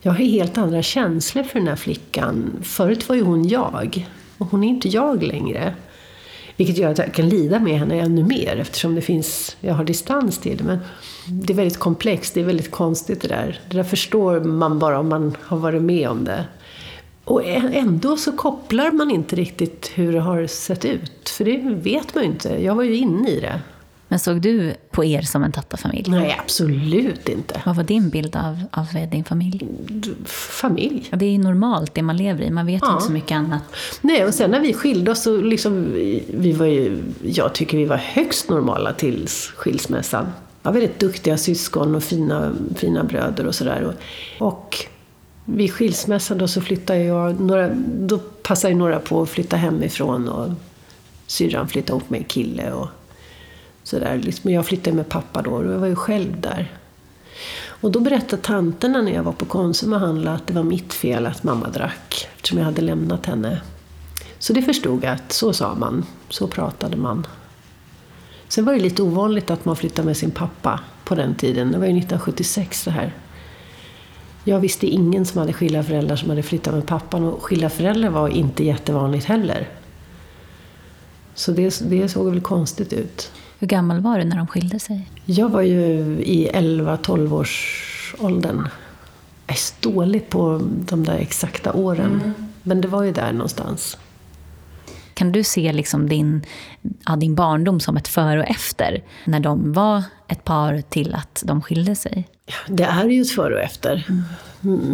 jag 0.00 0.12
har 0.12 0.18
helt 0.18 0.58
andra 0.58 0.82
känslor 0.82 1.42
för 1.42 1.58
den 1.58 1.68
här 1.68 1.76
flickan. 1.76 2.52
Förut 2.62 3.08
var 3.08 3.16
ju 3.16 3.22
hon 3.22 3.48
jag. 3.48 4.06
Och 4.38 4.46
hon 4.46 4.64
är 4.64 4.68
inte 4.68 4.88
jag 4.88 5.22
längre. 5.22 5.74
Vilket 6.56 6.78
gör 6.78 6.90
att 6.90 6.98
jag 6.98 7.14
kan 7.14 7.28
lida 7.28 7.58
med 7.58 7.78
henne 7.78 8.00
ännu 8.00 8.24
mer 8.24 8.56
eftersom 8.56 8.94
det 8.94 9.00
finns, 9.00 9.56
jag 9.60 9.74
har 9.74 9.84
distans 9.84 10.38
till 10.38 10.56
det. 10.56 10.64
Men 10.64 10.78
det 11.26 11.52
är 11.52 11.56
väldigt 11.56 11.78
komplext, 11.78 12.34
det 12.34 12.40
är 12.40 12.44
väldigt 12.44 12.70
konstigt 12.70 13.20
det 13.20 13.28
där. 13.28 13.60
Det 13.68 13.76
där 13.76 13.84
förstår 13.84 14.40
man 14.40 14.78
bara 14.78 14.98
om 14.98 15.08
man 15.08 15.36
har 15.40 15.56
varit 15.56 15.82
med 15.82 16.08
om 16.08 16.24
det. 16.24 16.44
Och 17.24 17.44
ändå 17.46 18.16
så 18.16 18.32
kopplar 18.32 18.90
man 18.90 19.10
inte 19.10 19.36
riktigt 19.36 19.90
hur 19.94 20.12
det 20.12 20.20
har 20.20 20.46
sett 20.46 20.84
ut. 20.84 21.28
För 21.28 21.44
det 21.44 21.56
vet 21.74 22.14
man 22.14 22.24
ju 22.24 22.30
inte. 22.30 22.64
Jag 22.64 22.74
var 22.74 22.82
ju 22.82 22.96
inne 22.96 23.28
i 23.28 23.40
det. 23.40 23.60
Men 24.08 24.18
såg 24.18 24.40
du 24.40 24.74
på 24.90 25.04
er 25.04 25.22
som 25.22 25.42
en 25.44 25.52
tattarfamilj? 25.52 26.10
Nej, 26.10 26.36
absolut 26.42 27.28
inte. 27.28 27.62
Vad 27.66 27.76
var 27.76 27.84
din 27.84 28.08
bild 28.10 28.36
av, 28.36 28.62
av 28.70 28.86
din 29.10 29.24
familj? 29.24 29.66
Familj. 30.24 31.08
Ja, 31.10 31.16
det 31.16 31.26
är 31.26 31.38
normalt 31.38 31.94
det 31.94 32.02
man 32.02 32.16
lever 32.16 32.44
i, 32.44 32.50
man 32.50 32.66
vet 32.66 32.82
Ja. 32.82 32.92
inte 32.92 33.04
så 33.04 33.12
mycket 33.12 33.36
annat. 33.36 33.62
Nej, 34.00 34.24
och 34.24 34.34
sen 34.34 34.50
när 34.50 34.60
vi 34.60 34.74
skilde 34.74 35.10
oss 35.10 35.22
så 35.22 35.36
liksom, 35.40 35.92
vi 36.34 36.52
var 36.52 36.66
ju, 36.66 37.02
jag 37.22 37.52
tycker 37.54 37.78
vi 37.78 37.84
var 37.84 37.96
högst 37.96 38.50
normala 38.50 38.92
till 38.92 39.26
skilsmässan. 39.56 40.24
Vi 40.26 40.32
var 40.62 40.72
väldigt 40.72 40.98
duktiga 40.98 41.36
syskon 41.38 41.94
och 41.94 42.02
fina, 42.02 42.52
fina 42.76 43.04
bröder 43.04 43.46
och 43.46 43.54
sådär. 43.54 43.82
Och, 44.38 44.46
och 44.46 44.76
vid 45.44 45.72
skilsmässan 45.72 46.38
då 46.38 46.48
så 46.48 46.60
flyttade 46.60 47.02
jag, 47.02 47.40
några, 47.40 47.68
då 47.98 48.18
passade 48.18 48.72
ju 48.72 48.78
några 48.78 48.98
på 49.00 49.22
att 49.22 49.28
flytta 49.28 49.56
hemifrån 49.56 50.28
och 50.28 50.48
syrran 51.26 51.68
flyttade 51.68 51.92
ihop 51.98 52.10
med 52.10 52.18
en 52.18 52.24
kille 52.24 52.72
och 52.72 52.88
sådär. 53.86 54.20
Liksom, 54.24 54.50
jag 54.50 54.66
flyttade 54.66 54.96
med 54.96 55.08
pappa 55.08 55.42
då 55.42 55.50
och 55.50 55.64
jag 55.64 55.78
var 55.78 55.86
ju 55.86 55.96
själv 55.96 56.40
där. 56.40 56.72
Och 57.80 57.90
då 57.90 58.00
berättade 58.00 58.42
tanterna 58.42 59.02
när 59.02 59.12
jag 59.12 59.22
var 59.22 59.32
på 59.32 59.44
Konsum 59.44 59.92
och 59.92 60.00
handlade 60.00 60.36
att 60.36 60.46
det 60.46 60.54
var 60.54 60.62
mitt 60.62 60.94
fel 60.94 61.26
att 61.26 61.42
mamma 61.42 61.68
drack, 61.68 62.28
eftersom 62.36 62.58
jag 62.58 62.64
hade 62.64 62.82
lämnat 62.82 63.26
henne. 63.26 63.60
Så 64.38 64.52
det 64.52 64.62
förstod 64.62 65.04
jag 65.04 65.12
att 65.12 65.32
så 65.32 65.52
sa 65.52 65.74
man, 65.74 66.04
så 66.28 66.46
pratade 66.46 66.96
man. 66.96 67.26
Sen 68.48 68.64
var 68.64 68.72
det 68.72 68.80
lite 68.80 69.02
ovanligt 69.02 69.50
att 69.50 69.64
man 69.64 69.76
flyttade 69.76 70.06
med 70.06 70.16
sin 70.16 70.30
pappa 70.30 70.80
på 71.04 71.14
den 71.14 71.34
tiden. 71.34 71.72
Det 71.72 71.78
var 71.78 71.86
ju 71.86 71.98
1976 71.98 72.84
det 72.84 72.90
här. 72.90 73.14
Jag 74.44 74.60
visste 74.60 74.86
ingen 74.86 75.26
som 75.26 75.40
hade 75.40 75.52
skilda 75.52 75.82
föräldrar 75.82 76.16
som 76.16 76.30
hade 76.30 76.42
flyttat 76.42 76.74
med 76.74 76.86
pappan 76.86 77.24
och 77.24 77.42
skilda 77.42 77.70
föräldrar 77.70 78.10
var 78.10 78.28
inte 78.28 78.64
jättevanligt 78.64 79.26
heller. 79.26 79.68
Så 81.34 81.52
det, 81.52 81.80
det 81.90 82.08
såg 82.08 82.30
väl 82.30 82.40
konstigt 82.40 82.92
ut. 82.92 83.32
Hur 83.58 83.66
gammal 83.66 84.00
var 84.00 84.18
du 84.18 84.24
när 84.24 84.36
de 84.36 84.46
skilde 84.46 84.78
sig? 84.78 85.08
Jag 85.24 85.48
var 85.48 85.62
ju 85.62 85.82
i 86.22 86.50
11-12 86.54 87.32
års 87.32 88.14
åldern. 88.18 88.68
Jag 89.46 89.56
är 89.56 89.58
så 89.58 89.74
dålig 89.80 90.28
på 90.28 90.60
de 90.70 91.04
där 91.04 91.18
exakta 91.18 91.72
åren. 91.72 92.34
Men 92.62 92.80
det 92.80 92.88
var 92.88 93.02
ju 93.02 93.12
där 93.12 93.32
någonstans. 93.32 93.98
Kan 95.14 95.32
du 95.32 95.44
se 95.44 95.72
liksom 95.72 96.08
din, 96.08 96.42
ja, 97.06 97.16
din 97.16 97.34
barndom 97.34 97.80
som 97.80 97.96
ett 97.96 98.08
före 98.08 98.40
och 98.40 98.50
efter? 98.50 99.02
När 99.24 99.40
de 99.40 99.72
var 99.72 100.02
ett 100.28 100.44
par 100.44 100.80
till 100.80 101.14
att 101.14 101.42
de 101.46 101.62
skilde 101.62 101.94
sig? 101.96 102.28
Det 102.68 102.84
är 102.84 103.04
ju 103.04 103.22
ett 103.22 103.30
före 103.30 103.54
och 103.54 103.60
efter. 103.60 104.04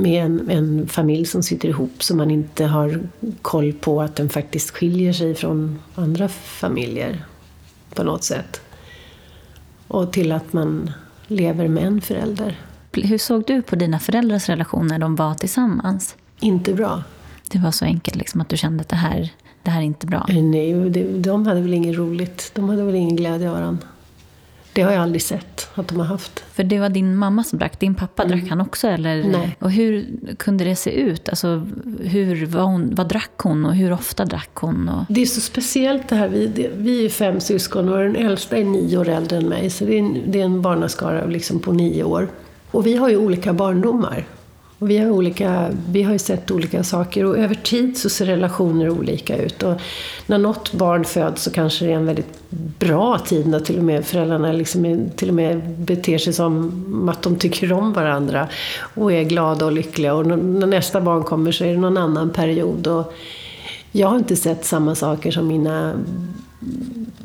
Med 0.01 0.25
en, 0.25 0.51
en 0.51 0.89
familj 0.89 1.27
som 1.27 1.43
sitter 1.43 1.69
ihop 1.69 2.03
så 2.03 2.17
man 2.17 2.31
inte 2.31 2.65
har 2.65 3.03
koll 3.43 3.73
på 3.73 4.03
att 4.03 4.17
den 4.17 4.29
faktiskt 4.29 4.71
skiljer 4.71 5.13
sig 5.13 5.35
från 5.35 5.79
andra 5.95 6.29
familjer 6.29 7.25
på 7.95 8.03
något 8.03 8.25
sätt. 8.25 8.61
Och 9.89 10.13
till 10.13 10.33
att 10.33 10.53
man 10.53 10.91
lever 11.27 11.69
med 11.69 11.85
en 11.85 12.01
förälder. 12.01 12.59
Hur 12.93 13.19
såg 13.19 13.45
du 13.47 13.63
på 13.63 13.77
dina 13.77 13.99
föräldrars 13.99 14.49
relation 14.49 14.87
när 14.87 14.99
de 14.99 15.17
var 15.17 15.35
tillsammans? 15.35 16.17
Inte 16.41 16.75
bra. 16.75 17.03
Det 17.51 17.59
var 17.59 17.71
så 17.71 17.85
enkelt 17.85 18.17
liksom, 18.17 18.41
att 18.41 18.49
du 18.49 18.57
kände 18.57 18.81
att 18.81 18.89
det 18.89 18.97
här, 18.97 19.31
det 19.63 19.71
här 19.71 19.81
är 19.81 19.85
inte 19.85 20.07
bra. 20.07 20.27
Nej, 20.29 20.91
det- 20.91 21.19
de 21.19 21.47
hade 21.47 21.61
väl 21.61 21.75
inget 21.75 21.97
roligt. 21.97 22.51
De 22.55 22.69
hade 22.69 22.83
väl 22.85 22.95
ingen 22.95 23.17
glädje 23.17 23.49
av 23.51 23.55
varandra. 23.57 23.87
Det 24.73 24.83
har 24.83 24.93
jag 24.93 25.03
aldrig 25.03 25.23
sett 25.23 25.69
att 25.75 25.89
de 25.89 25.99
har 25.99 26.07
haft. 26.07 26.45
För 26.53 26.65
det 26.65 26.79
var 26.79 26.89
din 26.89 27.17
mamma 27.17 27.45
som 27.45 27.59
drack. 27.59 27.81
Din 27.81 27.95
pappa, 27.95 28.25
drack 28.25 28.49
han 28.49 28.61
också? 28.61 28.89
Eller? 28.89 29.21
Mm. 29.21 29.31
Nej. 29.33 29.57
Och 29.61 29.71
hur 29.71 30.07
kunde 30.37 30.65
det 30.65 30.77
se 30.77 30.91
ut? 30.91 31.29
Alltså, 31.29 31.67
hur, 32.01 32.47
vad, 32.47 32.65
hon, 32.65 32.95
vad 32.95 33.09
drack 33.09 33.39
hon 33.39 33.67
och 33.67 33.75
hur 33.75 33.93
ofta 33.93 34.25
drack 34.25 34.55
hon? 34.55 34.89
Och... 34.89 35.05
Det 35.09 35.23
är 35.23 35.27
så 35.27 35.41
speciellt 35.41 36.09
det 36.09 36.17
här. 36.17 36.29
Vi, 36.29 36.47
det, 36.47 36.71
vi 36.77 37.05
är 37.05 37.09
fem 37.09 37.41
syskon 37.41 37.89
och 37.89 37.99
den 37.99 38.17
äldsta 38.17 38.57
är 38.57 38.65
nio 38.65 38.99
år 38.99 39.09
äldre 39.09 39.37
än 39.37 39.49
mig. 39.49 39.71
Så 39.71 39.85
det 39.85 39.95
är 39.95 39.99
en, 39.99 40.23
det 40.27 40.41
är 40.41 40.45
en 40.45 40.63
barnaskara 40.63 41.25
liksom 41.27 41.61
på 41.61 41.73
nio 41.73 42.05
år. 42.05 42.29
Och 42.71 42.87
vi 42.87 42.97
har 42.97 43.09
ju 43.09 43.17
olika 43.17 43.53
barndomar. 43.53 44.27
Och 44.83 44.91
vi, 44.91 44.99
har 44.99 45.11
olika, 45.11 45.71
vi 45.89 46.03
har 46.03 46.13
ju 46.13 46.19
sett 46.19 46.51
olika 46.51 46.85
saker 46.85 47.25
och 47.25 47.39
över 47.39 47.55
tid 47.55 47.99
så 47.99 48.09
ser 48.09 48.27
relationer 48.27 48.91
olika 48.91 49.37
ut. 49.37 49.63
Och 49.63 49.81
när 50.27 50.39
något 50.39 50.73
barn 50.73 51.05
föds 51.05 51.43
så 51.43 51.51
kanske 51.51 51.85
det 51.85 51.93
är 51.93 51.97
en 51.97 52.07
väldigt 52.07 52.39
bra 52.79 53.19
tid 53.19 53.47
när 53.47 53.61
till 53.61 53.79
och 53.79 53.85
med 53.85 54.05
föräldrarna 54.05 54.53
liksom 54.53 54.85
är, 54.85 55.11
till 55.17 55.29
och 55.29 55.35
med 55.35 55.63
beter 55.79 56.19
sig 56.19 56.33
som 56.33 57.09
att 57.09 57.23
de 57.23 57.37
tycker 57.37 57.73
om 57.73 57.93
varandra 57.93 58.49
och 58.95 59.13
är 59.13 59.23
glada 59.23 59.67
och 59.67 59.73
lyckliga. 59.73 60.15
Och 60.15 60.27
när 60.27 60.67
nästa 60.67 61.01
barn 61.01 61.23
kommer 61.23 61.53
så 61.53 61.65
är 61.65 61.73
det 61.73 61.81
någon 61.81 61.97
annan 61.97 62.31
period. 62.31 62.87
Och 62.87 63.15
jag 63.93 64.09
har 64.09 64.17
inte 64.17 64.37
sett 64.37 64.65
samma 64.65 64.95
saker 64.95 65.31
som 65.31 65.47
mina, 65.49 65.95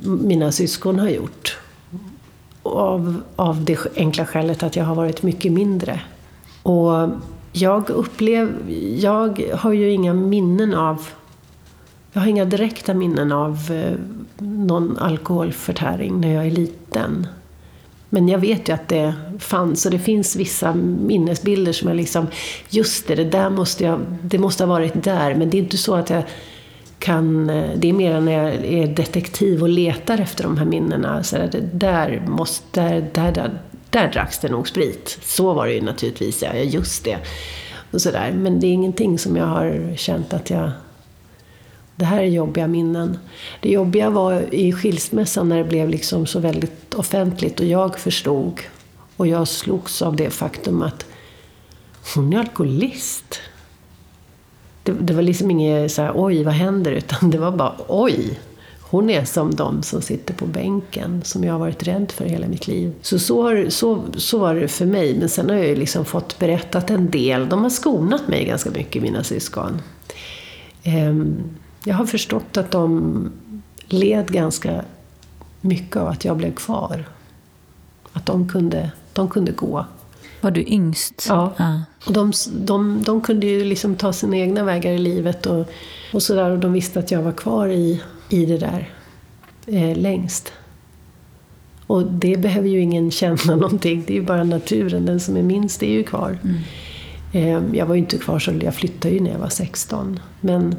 mina 0.04 0.52
syskon 0.52 1.00
har 1.00 1.10
gjort. 1.10 1.58
Av, 2.64 3.22
av 3.36 3.66
det 3.66 3.80
enkla 3.96 4.26
skälet 4.26 4.64
att 4.64 4.76
jag 4.76 4.86
har 4.86 4.96
varit 4.96 5.24
mycket 5.24 5.52
mindre. 5.52 6.02
Och 6.64 7.10
jag 7.62 7.90
upplev, 7.90 8.72
jag 8.98 9.50
har 9.54 9.74
ju 9.74 9.92
inga 9.92 10.14
minnen 10.14 10.74
av, 10.74 11.08
jag 12.14 12.22
har 12.22 12.28
inga 12.28 12.46
direkta 12.46 12.94
minnen 12.94 13.32
av 13.32 13.72
eh, 13.72 13.94
någon 14.38 14.98
alkoholförtäring 14.98 16.22
när 16.22 16.34
jag 16.34 16.46
är 16.46 16.52
liten. 16.52 17.28
Men 18.10 18.28
jag 18.28 18.40
vet 18.40 18.70
ju 18.70 18.74
att 18.74 18.88
det 18.88 19.14
fanns 19.40 19.86
och 19.86 19.92
det 19.92 20.00
finns 20.00 20.36
vissa 20.36 20.74
minnesbilder 20.74 21.74
som 21.74 21.88
jag 21.88 21.98
liksom, 21.98 22.28
just 22.70 23.08
det, 23.08 23.16
det 23.16 23.24
där 23.24 23.50
måste 23.50 23.84
jag, 23.84 24.00
det 24.22 24.38
måste 24.38 24.64
ha 24.64 24.70
varit 24.70 25.04
där. 25.04 25.36
Men 25.36 25.50
det 25.50 25.58
är 25.58 25.62
inte 25.62 25.78
så 25.78 25.96
att 25.96 26.10
jag 26.10 26.24
kan, 27.00 27.50
eh, 27.50 27.70
det 27.76 27.90
är 27.90 27.94
mer 27.94 28.22
när 28.22 28.32
jag 28.32 28.66
är 28.66 28.88
detektiv 28.88 29.62
och 29.62 29.70
letar 29.70 30.20
efter 30.20 30.44
de 30.44 30.58
här 30.58 30.66
minnena. 30.66 31.24
Så 31.24 31.38
där, 31.74 32.24
måste, 32.28 32.82
där, 32.82 33.10
där, 33.14 33.32
där, 33.32 33.52
där 33.90 34.12
dracks 34.12 34.40
det 34.40 34.50
nog 34.50 34.68
sprit. 34.68 35.20
Så 35.24 35.54
var 35.54 35.68
det 35.68 35.74
ju 35.74 35.82
naturligtvis, 35.82 36.44
ja, 36.44 36.54
just 36.54 37.04
det. 37.04 37.18
Och 37.92 38.02
så 38.02 38.12
där. 38.12 38.32
Men 38.32 38.60
det 38.60 38.68
är 38.68 38.72
ingenting 38.72 39.20
som 39.20 39.36
jag 39.36 39.46
har 39.46 39.96
känt 39.96 40.34
att 40.34 40.50
jag 40.50 40.72
det 41.98 42.06
här 42.06 42.20
är 42.20 42.28
jobbiga 42.28 42.68
minnen. 42.68 43.18
Det 43.62 43.70
jobbiga 43.70 44.10
var 44.10 44.54
i 44.54 44.74
skilsmässan 44.74 45.50
när 45.50 45.58
det 45.58 45.64
blev 45.64 45.90
liksom 45.90 46.26
så 46.26 46.40
väldigt 46.40 46.94
offentligt 46.94 47.60
och 47.60 47.66
jag 47.66 48.00
förstod 48.00 48.62
och 49.18 49.28
jag 49.28 49.48
slogs 49.48 50.02
av 50.02 50.16
det 50.16 50.30
faktum 50.30 50.82
att 50.82 51.06
hon 52.16 52.34
är 52.34 52.40
alkoholist. 52.40 53.40
Det, 54.84 54.92
det 54.92 55.14
var 55.14 55.22
liksom 55.22 55.52
inget 55.52 55.92
så 55.92 56.02
här, 56.02 56.12
oj 56.16 56.44
vad 56.44 56.54
händer, 56.54 56.92
utan 56.92 57.30
det 57.32 57.38
var 57.38 57.52
bara 57.52 57.76
oj. 57.88 58.40
Hon 58.90 59.10
är 59.10 59.26
som 59.26 59.56
de 59.56 59.84
som 59.84 60.02
sitter 60.02 60.34
på 60.34 60.46
bänken, 60.46 61.22
som 61.26 61.44
jag 61.44 61.54
har 61.54 61.60
varit 61.60 61.84
rädd 61.84 62.12
för 62.12 62.26
hela 62.26 62.48
mitt 62.48 62.68
liv. 62.68 62.94
Så, 63.02 63.20
så, 63.20 63.44
har, 63.44 63.70
så, 63.70 64.04
så 64.18 64.38
var 64.40 64.56
det 64.56 64.68
för 64.68 64.86
mig, 64.86 65.20
men 65.20 65.30
sen 65.30 65.50
har 65.50 65.56
jag 65.56 65.68
ju 65.68 65.76
liksom 65.76 66.06
fått 66.06 66.40
berättat 66.40 66.90
en 66.90 67.12
del. 67.12 67.50
De 67.50 67.64
har 67.64 67.70
skonat 67.70 68.28
mig 68.28 68.46
ganska 68.46 68.70
mycket, 68.70 69.02
mina 69.02 69.24
syskon. 69.24 69.82
Ehm, 70.84 71.44
jag 71.84 71.96
har 71.96 72.06
förstått 72.06 72.58
att 72.58 72.72
de 72.72 73.32
led 73.88 74.32
ganska 74.32 74.82
mycket 75.62 75.96
av 75.96 76.08
att 76.08 76.26
jag 76.26 76.38
blev 76.38 76.56
kvar. 76.56 77.06
Att 78.14 78.26
de 78.26 78.50
kunde, 78.50 78.92
de 79.14 79.30
kunde 79.30 79.52
gå. 79.52 79.86
Var 80.42 80.52
du 80.52 80.64
yngst? 80.68 81.26
Ja. 81.30 81.54
ja. 81.58 81.82
Och 82.06 82.14
de, 82.14 82.32
de, 82.52 83.04
de 83.04 83.22
kunde 83.22 83.48
ju 83.48 83.64
liksom 83.64 83.96
ta 83.96 84.14
sina 84.14 84.38
egna 84.38 84.64
vägar 84.64 84.92
i 84.92 84.98
livet 84.98 85.46
och, 85.46 85.66
och 86.14 86.24
sådär. 86.24 86.50
Och 86.50 86.60
de 86.60 86.74
visste 86.74 87.00
att 87.00 87.12
jag 87.12 87.22
var 87.22 87.32
kvar 87.32 87.68
i, 87.68 88.02
i 88.30 88.46
det 88.46 88.58
där 88.58 88.90
eh, 89.66 89.98
längst. 89.98 90.54
Och 91.88 92.12
det 92.12 92.38
behöver 92.38 92.70
ju 92.70 92.80
ingen 92.80 93.12
känna 93.12 93.38
någonting. 93.56 94.04
Det 94.08 94.14
är 94.14 94.18
ju 94.18 94.26
bara 94.26 94.44
naturen. 94.44 95.06
Den 95.06 95.20
som 95.20 95.38
är 95.38 95.44
minst 95.44 95.84
är 95.84 95.92
ju 95.92 96.04
kvar. 96.04 96.38
Eh, 97.34 97.62
jag 97.74 97.86
var 97.86 97.96
ju 97.96 98.00
inte 98.00 98.18
kvar 98.18 98.40
så 98.40 98.52
jag 98.62 98.76
flyttade 98.76 99.14
ju 99.14 99.20
när 99.20 99.32
jag 99.32 99.40
var 99.40 99.50
16. 99.50 100.20
Men 100.42 100.76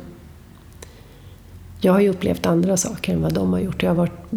jag 1.80 1.92
har 1.92 2.00
ju 2.00 2.08
upplevt 2.08 2.46
andra 2.46 2.76
saker 2.76 3.12
än 3.12 3.22
vad 3.22 3.34
de 3.34 3.52
har 3.52 3.60
gjort. 3.60 3.82
Jag 3.82 3.90
har 3.90 3.96
varit, 3.96 4.32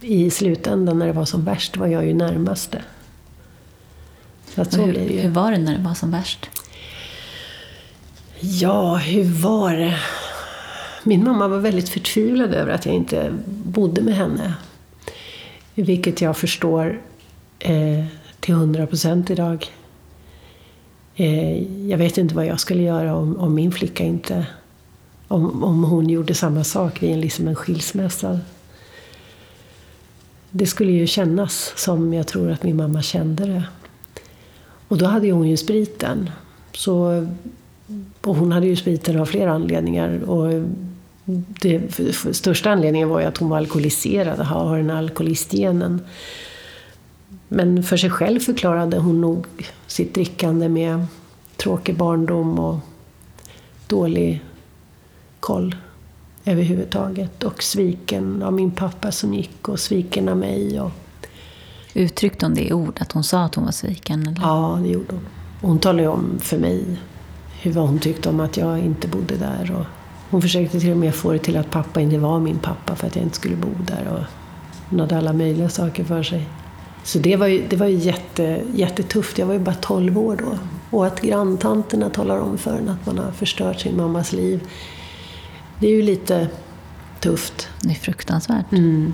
I 0.00 0.30
slutändan 0.30 0.98
när 0.98 1.06
det 1.06 1.12
var 1.12 1.24
som 1.24 1.44
värst 1.44 1.76
var 1.76 1.86
jag 1.86 2.06
ju 2.06 2.14
närmaste. 2.14 2.82
Så 4.54 4.62
att 4.62 4.72
så 4.72 4.86
blir 4.86 5.00
hur, 5.00 5.10
ju. 5.10 5.20
hur 5.20 5.30
var 5.30 5.52
det 5.52 5.58
när 5.58 5.78
det 5.78 5.84
var 5.84 5.94
som 5.94 6.10
värst? 6.10 6.50
Ja, 8.40 8.96
hur 8.96 9.24
var 9.24 9.76
det? 9.76 9.98
Min 11.02 11.24
mamma 11.24 11.48
var 11.48 11.58
väldigt 11.58 11.88
förtvivlad 11.88 12.54
över 12.54 12.72
att 12.72 12.86
jag 12.86 12.94
inte 12.94 13.34
bodde 13.64 14.02
med 14.02 14.14
henne. 14.14 14.54
Vilket 15.74 16.20
jag 16.20 16.36
förstår 16.36 17.00
eh, 17.58 18.04
till 18.40 18.54
hundra 18.54 18.86
procent 18.86 19.30
idag. 19.30 19.66
Eh, 21.14 21.62
jag 21.88 21.98
vet 21.98 22.18
inte 22.18 22.34
vad 22.34 22.46
jag 22.46 22.60
skulle 22.60 22.82
göra 22.82 23.16
om, 23.16 23.36
om 23.36 23.54
min 23.54 23.72
flicka 23.72 24.04
inte... 24.04 24.46
Om, 25.28 25.64
om 25.64 25.84
hon 25.84 26.08
gjorde 26.10 26.34
samma 26.34 26.64
sak 26.64 27.02
vid 27.02 27.10
en, 27.10 27.20
liksom 27.20 27.48
en 27.48 27.54
skilsmässa. 27.54 28.40
Det 30.50 30.66
skulle 30.66 30.92
ju 30.92 31.06
kännas 31.06 31.72
som 31.76 32.14
jag 32.14 32.26
tror 32.26 32.50
att 32.50 32.62
min 32.62 32.76
mamma 32.76 33.02
kände 33.02 33.46
det. 33.46 33.62
Och 34.88 34.98
då 34.98 35.06
hade 35.06 35.26
ju 35.26 35.32
hon 35.32 35.48
ju 35.48 35.56
spriten. 35.56 36.30
Så, 36.72 37.26
och 38.20 38.36
hon 38.36 38.52
hade 38.52 38.66
ju 38.66 38.76
spriten 38.76 39.20
av 39.20 39.26
flera 39.26 39.52
anledningar. 39.52 40.22
Och 40.22 40.64
det 41.60 41.92
största 42.32 42.70
anledningen 42.70 43.08
var 43.08 43.20
ju 43.20 43.26
att 43.26 43.38
hon 43.38 43.48
var 43.48 43.56
alkoholiserad, 43.56 44.38
har 44.38 44.76
den 44.76 44.90
alkoholistgenen. 44.90 46.02
Men 47.48 47.82
för 47.82 47.96
sig 47.96 48.10
själv 48.10 48.40
förklarade 48.40 48.98
hon 48.98 49.20
nog 49.20 49.46
sitt 49.86 50.14
drickande 50.14 50.68
med 50.68 51.06
tråkig 51.56 51.96
barndom 51.96 52.58
och 52.58 52.78
dålig 53.86 54.44
koll 55.40 55.76
överhuvudtaget. 56.44 57.42
Och 57.42 57.62
sviken 57.62 58.42
av 58.42 58.52
min 58.52 58.70
pappa 58.70 59.12
som 59.12 59.34
gick 59.34 59.68
och 59.68 59.80
sviken 59.80 60.28
av 60.28 60.36
mig. 60.36 60.80
Och... 60.80 60.90
Uttryckte 61.94 62.46
hon 62.46 62.54
det 62.54 62.68
i 62.68 62.72
ord, 62.72 62.98
att 63.00 63.12
hon 63.12 63.24
sa 63.24 63.44
att 63.44 63.54
hon 63.54 63.64
var 63.64 63.72
sviken? 63.72 64.22
Eller? 64.22 64.40
Ja, 64.40 64.78
det 64.82 64.88
gjorde 64.88 65.14
hon. 65.14 65.26
Hon 65.60 65.78
talade 65.78 66.08
om 66.08 66.38
för 66.38 66.58
mig 66.58 66.98
hur 67.62 67.74
hon 67.74 67.98
tyckte 67.98 68.28
om 68.28 68.40
att 68.40 68.56
jag 68.56 68.78
inte 68.78 69.08
bodde 69.08 69.36
där. 69.36 69.76
Och 69.78 69.86
hon 70.30 70.42
försökte 70.42 70.80
till 70.80 70.90
och 70.90 70.96
med 70.96 71.14
få 71.14 71.32
det 71.32 71.38
till 71.38 71.56
att 71.56 71.70
pappa 71.70 72.00
inte 72.00 72.18
var 72.18 72.40
min 72.40 72.58
pappa 72.58 72.96
för 72.96 73.06
att 73.06 73.16
jag 73.16 73.24
inte 73.24 73.36
skulle 73.36 73.56
bo 73.56 73.68
där. 73.86 74.08
Och 74.12 74.24
hon 74.90 75.00
hade 75.00 75.18
alla 75.18 75.32
möjliga 75.32 75.68
saker 75.68 76.04
för 76.04 76.22
sig. 76.22 76.48
Så 77.04 77.18
det 77.18 77.36
var 77.36 77.46
ju, 77.46 77.66
det 77.68 77.76
var 77.76 77.86
ju 77.86 77.96
jätte, 77.96 78.62
jättetufft. 78.74 79.38
Jag 79.38 79.46
var 79.46 79.54
ju 79.54 79.60
bara 79.60 79.74
12 79.74 80.18
år 80.18 80.36
då. 80.36 80.58
Och 80.96 81.06
att 81.06 81.20
granntanterna 81.20 82.10
talar 82.10 82.38
om 82.38 82.58
för 82.58 82.76
en 82.76 82.88
att 82.88 83.06
man 83.06 83.18
har 83.18 83.30
förstört 83.32 83.80
sin 83.80 83.96
mammas 83.96 84.32
liv. 84.32 84.60
Det 85.78 85.86
är 85.86 85.90
ju 85.90 86.02
lite 86.02 86.48
tufft. 87.20 87.68
Det 87.80 87.90
är 87.90 87.94
fruktansvärt. 87.94 88.72
Mm. 88.72 89.12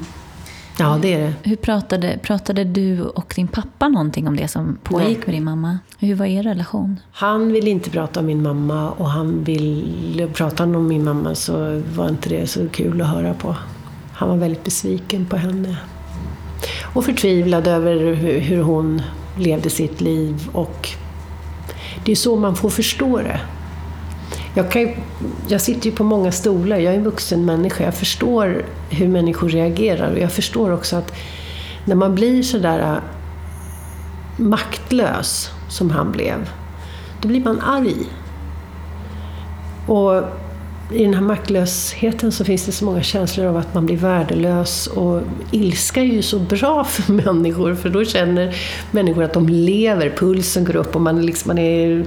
Ja, 0.79 0.99
det 1.03 1.15
är 1.15 1.19
det. 1.19 1.33
Hur 1.43 1.57
pratade, 1.57 2.19
pratade 2.23 2.65
du 2.65 3.03
och 3.03 3.33
din 3.37 3.49
pappa 3.49 3.89
någonting 3.89 4.29
om 4.29 4.37
det 4.37 4.49
som 4.49 4.79
pågick 4.83 5.09
Nej. 5.09 5.27
med 5.27 5.35
din 5.35 5.45
mamma? 5.45 5.79
Hur 5.99 6.15
var 6.15 6.27
er 6.27 6.43
relation? 6.43 7.01
Han 7.13 7.53
ville 7.53 7.71
inte 7.71 7.91
prata 7.91 8.21
om 8.21 8.27
min 8.27 8.43
mamma 8.43 8.91
och 8.91 9.11
han 9.11 9.45
ville 9.45 10.27
prata 10.27 10.65
om 10.65 10.89
min 10.89 11.05
mamma 11.05 11.35
så 11.35 11.83
var 11.95 12.09
inte 12.09 12.29
det 12.29 12.47
så 12.47 12.69
kul 12.69 13.03
att 13.03 13.09
höra 13.09 13.35
på. 13.35 13.57
Han 14.13 14.29
var 14.29 14.37
väldigt 14.37 14.65
besviken 14.65 15.27
på 15.27 15.37
henne. 15.37 15.77
Och 16.95 17.05
förtvivlad 17.05 17.67
över 17.67 18.15
hur 18.15 18.63
hon 18.63 19.03
levde 19.39 19.71
sitt 19.71 20.01
liv 20.01 20.49
och 20.53 20.89
det 22.05 22.13
är 22.13 22.17
så 22.17 22.37
man 22.37 22.57
får 22.57 22.71
förstå 22.71 23.19
det. 23.19 23.41
Jag, 24.57 24.71
kan, 24.71 24.89
jag 25.49 25.61
sitter 25.61 25.91
ju 25.91 25.97
på 25.97 26.05
många 26.05 26.33
stolar, 26.33 26.77
jag 26.77 26.95
är 26.95 26.99
en 26.99 27.05
vuxen 27.05 27.45
människa. 27.45 27.85
Jag 27.85 27.95
förstår 27.95 28.65
hur 28.91 29.09
människor 29.09 29.49
reagerar 29.49 30.13
och 30.13 30.19
jag 30.19 30.33
förstår 30.33 30.73
också 30.73 30.97
att 30.97 31.13
när 31.85 31.95
man 31.95 32.15
blir 32.15 32.43
sådär 32.43 32.79
äh, 32.79 32.99
maktlös 34.37 35.51
som 35.69 35.91
han 35.91 36.13
blev, 36.13 36.51
då 37.21 37.29
blir 37.29 37.45
man 37.45 37.61
arg. 37.61 37.97
Och 39.87 40.23
i 40.93 41.05
den 41.05 41.15
här 41.15 41.23
maktlösheten 41.23 42.33
så 42.33 42.45
finns 42.45 42.67
det 42.67 42.73
så 42.73 42.85
många 42.85 43.03
känslor 43.03 43.47
av 43.47 43.57
att 43.57 43.75
man 43.75 43.87
blir 43.87 43.97
värdelös 43.97 44.87
och 44.87 45.23
ilska 45.51 46.01
är 46.01 46.05
ju 46.05 46.23
så 46.23 46.39
bra 46.39 46.85
för 46.89 47.13
människor 47.13 47.75
för 47.75 47.89
då 47.89 48.05
känner 48.05 48.57
människor 48.91 49.23
att 49.23 49.33
de 49.33 49.49
lever, 49.49 50.15
pulsen 50.17 50.65
går 50.65 50.77
upp 50.77 50.95
och 50.95 51.01
man, 51.01 51.27
liksom, 51.27 51.49
man 51.49 51.59
är 51.59 52.05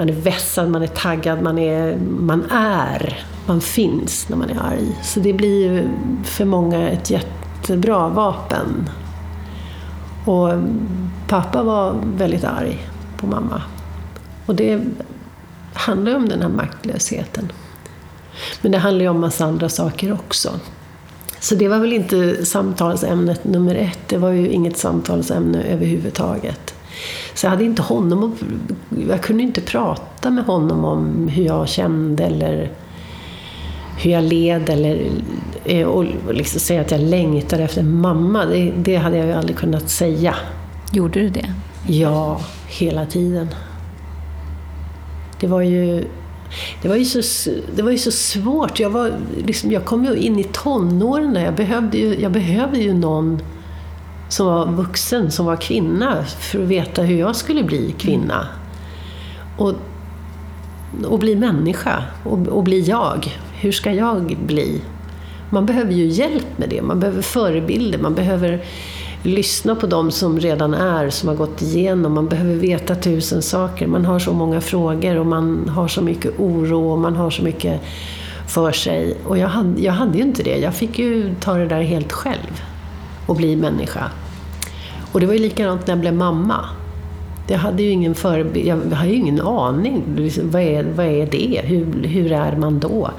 man 0.00 0.08
är 0.08 0.12
vässad, 0.12 0.70
man 0.70 0.82
är 0.82 0.86
taggad, 0.86 1.42
man 1.42 1.58
är, 1.58 1.96
man 2.20 2.50
är, 2.50 3.24
man 3.46 3.60
finns 3.60 4.28
när 4.28 4.36
man 4.36 4.50
är 4.50 4.62
arg. 4.62 4.98
Så 5.02 5.20
det 5.20 5.32
blir 5.32 5.90
för 6.24 6.44
många 6.44 6.88
ett 6.88 7.10
jättebra 7.10 8.08
vapen. 8.08 8.90
Och 10.24 10.48
pappa 11.28 11.62
var 11.62 11.94
väldigt 12.16 12.44
arg 12.44 12.86
på 13.16 13.26
mamma. 13.26 13.62
Och 14.46 14.54
det 14.54 14.80
handlar 15.74 16.14
om 16.14 16.28
den 16.28 16.42
här 16.42 16.48
maktlösheten. 16.48 17.52
Men 18.62 18.72
det 18.72 18.78
handlar 18.78 19.02
ju 19.02 19.08
om 19.08 19.20
massa 19.20 19.44
andra 19.44 19.68
saker 19.68 20.12
också. 20.12 20.50
Så 21.40 21.54
det 21.54 21.68
var 21.68 21.78
väl 21.78 21.92
inte 21.92 22.46
samtalsämnet 22.46 23.44
nummer 23.44 23.74
ett. 23.74 24.08
Det 24.08 24.16
var 24.16 24.30
ju 24.30 24.48
inget 24.48 24.76
samtalsämne 24.76 25.62
överhuvudtaget. 25.62 26.69
Så 27.34 27.46
jag 27.46 27.50
hade 27.50 27.64
inte 27.64 27.82
honom 27.82 28.36
Jag 29.08 29.22
kunde 29.22 29.42
inte 29.42 29.60
prata 29.60 30.30
med 30.30 30.44
honom 30.44 30.84
om 30.84 31.28
hur 31.28 31.44
jag 31.44 31.68
kände 31.68 32.24
eller 32.24 32.70
hur 33.98 34.10
jag 34.10 34.24
led 34.24 34.70
eller 34.70 35.10
eh, 35.64 35.86
och 35.86 36.04
liksom 36.34 36.60
säga 36.60 36.80
att 36.80 36.90
jag 36.90 37.00
längtade 37.00 37.62
efter 37.62 37.82
mamma. 37.82 38.44
Det, 38.44 38.72
det 38.76 38.96
hade 38.96 39.16
jag 39.16 39.26
ju 39.26 39.32
aldrig 39.32 39.56
kunnat 39.56 39.90
säga. 39.90 40.34
Gjorde 40.92 41.20
du 41.20 41.28
det? 41.28 41.54
Ja, 41.86 42.40
hela 42.68 43.06
tiden. 43.06 43.48
Det 45.40 45.46
var 45.46 45.60
ju 45.60 46.04
det 46.82 46.88
var 46.88 46.96
ju 46.96 47.04
så, 47.04 47.50
det 47.76 47.82
var 47.82 47.90
ju 47.90 47.98
så 47.98 48.10
svårt. 48.10 48.80
Jag, 48.80 48.90
var, 48.90 49.12
liksom, 49.46 49.72
jag 49.72 49.84
kom 49.84 50.04
ju 50.04 50.16
in 50.16 50.38
i 50.38 50.44
tonåren 50.44 51.34
där. 51.34 51.44
Jag 51.44 51.54
behövde 51.54 51.98
ju, 51.98 52.20
jag 52.20 52.32
behövde 52.32 52.78
ju 52.78 52.94
någon 52.94 53.42
som 54.30 54.46
var 54.46 54.66
vuxen, 54.66 55.30
som 55.30 55.46
var 55.46 55.56
kvinna, 55.56 56.24
för 56.24 56.62
att 56.62 56.68
veta 56.68 57.02
hur 57.02 57.18
jag 57.18 57.36
skulle 57.36 57.62
bli 57.62 57.94
kvinna. 57.98 58.46
Och, 59.56 59.74
och 61.04 61.18
bli 61.18 61.36
människa, 61.36 62.04
och, 62.24 62.48
och 62.48 62.62
bli 62.62 62.80
jag. 62.80 63.38
Hur 63.52 63.72
ska 63.72 63.92
jag 63.92 64.36
bli? 64.46 64.80
Man 65.50 65.66
behöver 65.66 65.92
ju 65.92 66.06
hjälp 66.06 66.46
med 66.58 66.68
det, 66.68 66.82
man 66.82 67.00
behöver 67.00 67.22
förebilder, 67.22 67.98
man 67.98 68.14
behöver 68.14 68.64
lyssna 69.22 69.74
på 69.74 69.86
dem 69.86 70.10
som 70.10 70.40
redan 70.40 70.74
är, 70.74 71.10
som 71.10 71.28
har 71.28 71.36
gått 71.36 71.62
igenom. 71.62 72.14
Man 72.14 72.28
behöver 72.28 72.54
veta 72.54 72.94
tusen 72.94 73.42
saker. 73.42 73.86
Man 73.86 74.04
har 74.04 74.18
så 74.18 74.32
många 74.32 74.60
frågor 74.60 75.16
och 75.16 75.26
man 75.26 75.68
har 75.68 75.88
så 75.88 76.02
mycket 76.02 76.40
oro 76.40 76.92
och 76.92 76.98
man 76.98 77.16
har 77.16 77.30
så 77.30 77.42
mycket 77.42 77.80
för 78.46 78.72
sig. 78.72 79.16
Och 79.24 79.38
jag 79.38 79.48
hade, 79.48 79.82
jag 79.82 79.92
hade 79.92 80.18
ju 80.18 80.24
inte 80.24 80.42
det. 80.42 80.58
Jag 80.58 80.74
fick 80.74 80.98
ju 80.98 81.34
ta 81.40 81.54
det 81.54 81.66
där 81.66 81.82
helt 81.82 82.12
själv 82.12 82.62
och 83.26 83.36
bli 83.36 83.56
människa. 83.56 84.10
Och 85.12 85.20
det 85.20 85.26
var 85.26 85.34
ju 85.34 85.40
likadant 85.40 85.86
när 85.86 85.94
jag 85.94 86.00
blev 86.00 86.14
mamma. 86.14 86.64
Jag 87.46 87.58
hade 87.58 87.82
ju 87.82 87.90
ingen 87.90 88.14
förebild, 88.14 88.66
jag 88.66 88.96
hade 88.96 89.14
ingen 89.14 89.40
aning. 89.40 90.02
Vad 90.42 90.62
är, 90.62 90.84
vad 90.84 91.06
är 91.06 91.26
det? 91.26 91.60
Hur, 91.64 92.02
hur 92.08 92.32
är 92.32 92.56
man 92.56 92.78
då? 92.78 93.10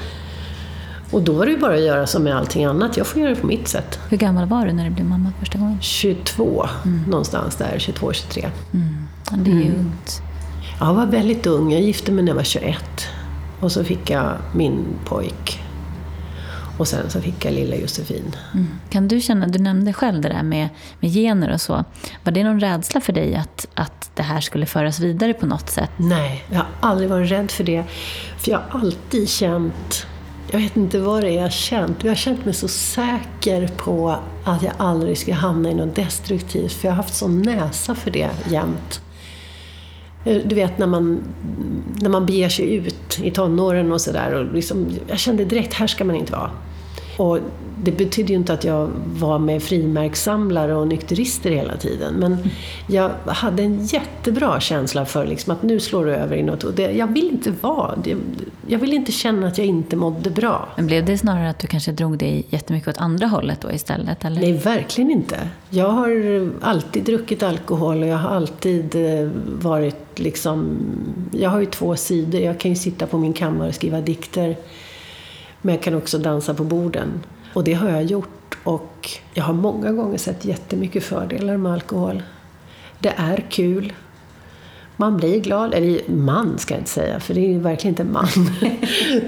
Och 1.12 1.22
då 1.22 1.34
var 1.34 1.46
det 1.46 1.52
ju 1.52 1.58
bara 1.58 1.74
att 1.74 1.82
göra 1.82 2.08
som 2.08 2.24
med 2.24 2.38
allting 2.38 2.66
annat. 2.66 2.98
Jag 2.98 3.08
får 3.08 3.22
göra 3.22 3.30
det 3.30 3.42
på 3.42 3.48
mitt 3.48 3.68
sätt. 3.68 4.00
Hur 4.10 4.18
gammal 4.18 4.48
var 4.48 4.66
du 4.66 4.72
när 4.72 4.86
du 4.86 4.90
blev 4.90 5.06
mamma 5.06 5.32
första 5.40 5.58
gången? 5.58 5.78
22, 5.82 6.68
mm. 6.86 7.04
någonstans 7.10 7.56
där. 7.56 7.76
22, 7.80 8.14
23. 8.14 8.50
Mm. 8.74 9.08
Ja, 9.32 9.38
det 9.38 9.52
är 9.52 9.56
ju 9.56 9.62
mm. 9.62 9.80
ungt. 9.80 10.22
Jag 10.80 10.94
var 10.94 11.06
väldigt 11.06 11.48
ung. 11.48 11.72
Jag 11.72 11.82
gifte 11.82 12.12
mig 12.12 12.24
när 12.24 12.30
jag 12.30 12.36
var 12.36 12.44
21. 12.44 12.84
Och 13.60 13.72
så 13.72 13.84
fick 13.84 14.10
jag 14.10 14.34
min 14.56 14.86
pojk 15.06 15.64
och 16.82 16.88
sen 16.88 17.10
så 17.10 17.22
fick 17.22 17.46
jag 17.46 17.54
lilla 17.54 17.76
Josefin. 17.76 18.36
Mm. 18.54 18.68
Kan 18.90 19.08
du 19.08 19.22
känna, 19.22 19.48
du 19.48 19.60
nämnde 19.60 19.94
själv 19.94 20.22
det 20.22 20.30
där 20.30 20.44
med, 20.44 20.70
med 21.00 21.12
gener 21.12 21.54
och 21.54 21.62
så. 21.62 21.86
Var 22.24 22.32
det 22.32 22.44
någon 22.44 22.60
rädsla 22.60 23.02
för 23.02 23.14
dig 23.14 23.36
att, 23.36 23.68
att 23.74 24.12
det 24.16 24.24
här 24.24 24.42
skulle 24.42 24.66
föras 24.66 25.00
vidare 25.00 25.34
på 25.34 25.46
något 25.46 25.70
sätt? 25.70 25.90
Nej, 25.98 26.46
jag 26.50 26.58
har 26.58 26.68
aldrig 26.80 27.10
varit 27.10 27.32
rädd 27.32 27.52
för 27.52 27.64
det. 27.64 27.84
För 28.38 28.52
jag 28.52 28.60
har 28.70 28.80
alltid 28.80 29.30
känt, 29.30 30.08
jag 30.52 30.60
vet 30.60 30.78
inte 30.78 31.00
vad 31.00 31.24
det 31.24 31.30
är 31.30 31.36
jag 31.36 31.42
har 31.42 31.50
känt, 31.50 32.04
jag 32.04 32.12
har 32.12 32.16
känt 32.16 32.46
mig 32.46 32.54
så 32.54 32.68
säker 32.68 33.68
på 33.68 34.20
att 34.44 34.64
jag 34.64 34.74
aldrig 34.78 35.18
ska 35.18 35.34
hamna 35.34 35.72
i 35.72 35.74
något 35.74 35.96
destruktivt. 35.96 36.74
För 36.74 36.88
jag 36.88 36.92
har 36.92 37.04
haft 37.04 37.16
sån 37.16 37.42
näsa 37.42 37.96
för 37.96 38.12
det 38.12 38.30
jämt. 38.50 39.02
Eh, 40.26 40.42
du 40.46 40.56
vet 40.56 40.78
när 40.78 40.88
man, 40.88 41.24
när 42.02 42.10
man 42.10 42.26
beger 42.26 42.50
sig 42.50 42.74
ut 42.74 43.20
i 43.24 43.32
tonåren 43.32 43.92
och 43.92 44.02
sådär. 44.02 44.50
Liksom, 44.54 44.88
jag 45.08 45.20
kände 45.20 45.46
direkt, 45.46 45.74
här 45.74 45.88
ska 45.88 46.04
man 46.04 46.16
inte 46.16 46.32
vara. 46.32 46.52
Och 47.22 47.40
det 47.84 47.92
betydde 47.92 48.30
ju 48.30 48.36
inte 48.36 48.54
att 48.54 48.64
jag 48.64 48.90
var 49.06 49.40
med 49.40 49.64
frimärkssamlare 49.64 50.76
och 50.76 50.88
nykterister 50.88 51.52
hela 51.52 51.78
tiden. 51.78 52.14
Men 52.14 52.38
jag 52.88 53.10
hade 53.26 53.64
en 53.64 53.86
jättebra 53.86 54.60
känsla 54.60 55.06
för 55.06 55.26
liksom 55.26 55.54
att 55.54 55.64
nu 55.64 55.80
slår 55.80 56.06
det 56.06 56.16
över 56.16 56.36
i 56.36 56.44
något. 56.44 56.76
Det, 56.76 56.92
jag 56.92 57.08
vill 57.08 57.28
inte 57.28 57.54
vara 57.62 57.96
Jag 58.68 58.80
vill 58.80 58.94
inte 58.94 59.12
känna 59.12 59.48
att 59.48 59.58
jag 59.58 59.68
inte 59.68 59.96
mådde 59.96 60.30
bra. 60.30 60.70
Men 60.76 60.88
blev 60.88 61.06
det 61.06 61.18
snarare 61.18 61.50
att 61.50 61.60
du 61.60 61.68
kanske 61.68 61.92
drog 61.92 62.18
dig 62.18 62.46
jättemycket 62.50 62.90
åt 62.90 62.98
andra 62.98 63.28
hållet 63.28 63.62
då 63.62 63.72
istället? 63.72 64.26
Eller? 64.26 64.42
Nej, 64.42 64.54
verkligen 64.54 65.12
inte. 65.12 65.38
Jag 65.70 65.90
har 65.90 66.50
alltid 66.62 67.04
druckit 67.04 67.44
alkohol 67.44 68.02
och 68.02 68.08
jag 68.08 68.18
har 68.18 68.30
alltid 68.30 68.96
eh, 68.96 69.30
varit 69.62 70.20
liksom... 70.20 70.78
Jag 71.32 71.50
har 71.50 71.60
ju 71.60 71.66
två 71.66 71.96
sidor. 71.96 72.42
Jag 72.42 72.60
kan 72.60 72.72
ju 72.72 72.76
sitta 72.76 73.08
på 73.08 73.18
min 73.18 73.34
kammare 73.34 73.68
och 73.68 73.76
skriva 73.76 74.02
dikter 74.02 74.56
men 75.62 75.76
jag 75.76 75.84
kan 75.84 75.96
också 75.96 76.18
dansa 76.18 76.54
på 76.54 76.64
borden. 76.64 77.24
Och 77.54 77.64
det 77.64 77.74
har 77.74 77.90
jag 77.90 78.04
gjort 78.04 78.58
och 78.64 79.10
jag 79.34 79.44
har 79.44 79.54
många 79.54 79.92
gånger 79.92 80.18
sett 80.18 80.46
jättemycket 80.46 81.04
fördelar 81.04 81.58
med 81.58 81.74
alkohol. 81.74 82.24
Det 83.00 83.14
är 83.18 83.46
kul. 83.50 83.94
Man 84.96 85.18
blir 85.18 85.40
glad. 85.40 85.74
Eller 85.74 86.12
man 86.12 86.58
ska 86.58 86.74
jag 86.74 86.82
inte 86.82 86.92
säga, 86.92 87.20
för 87.20 87.34
det 87.34 87.56
är 87.56 87.60
verkligen 87.60 87.92
inte 87.92 88.04
man. 88.04 88.28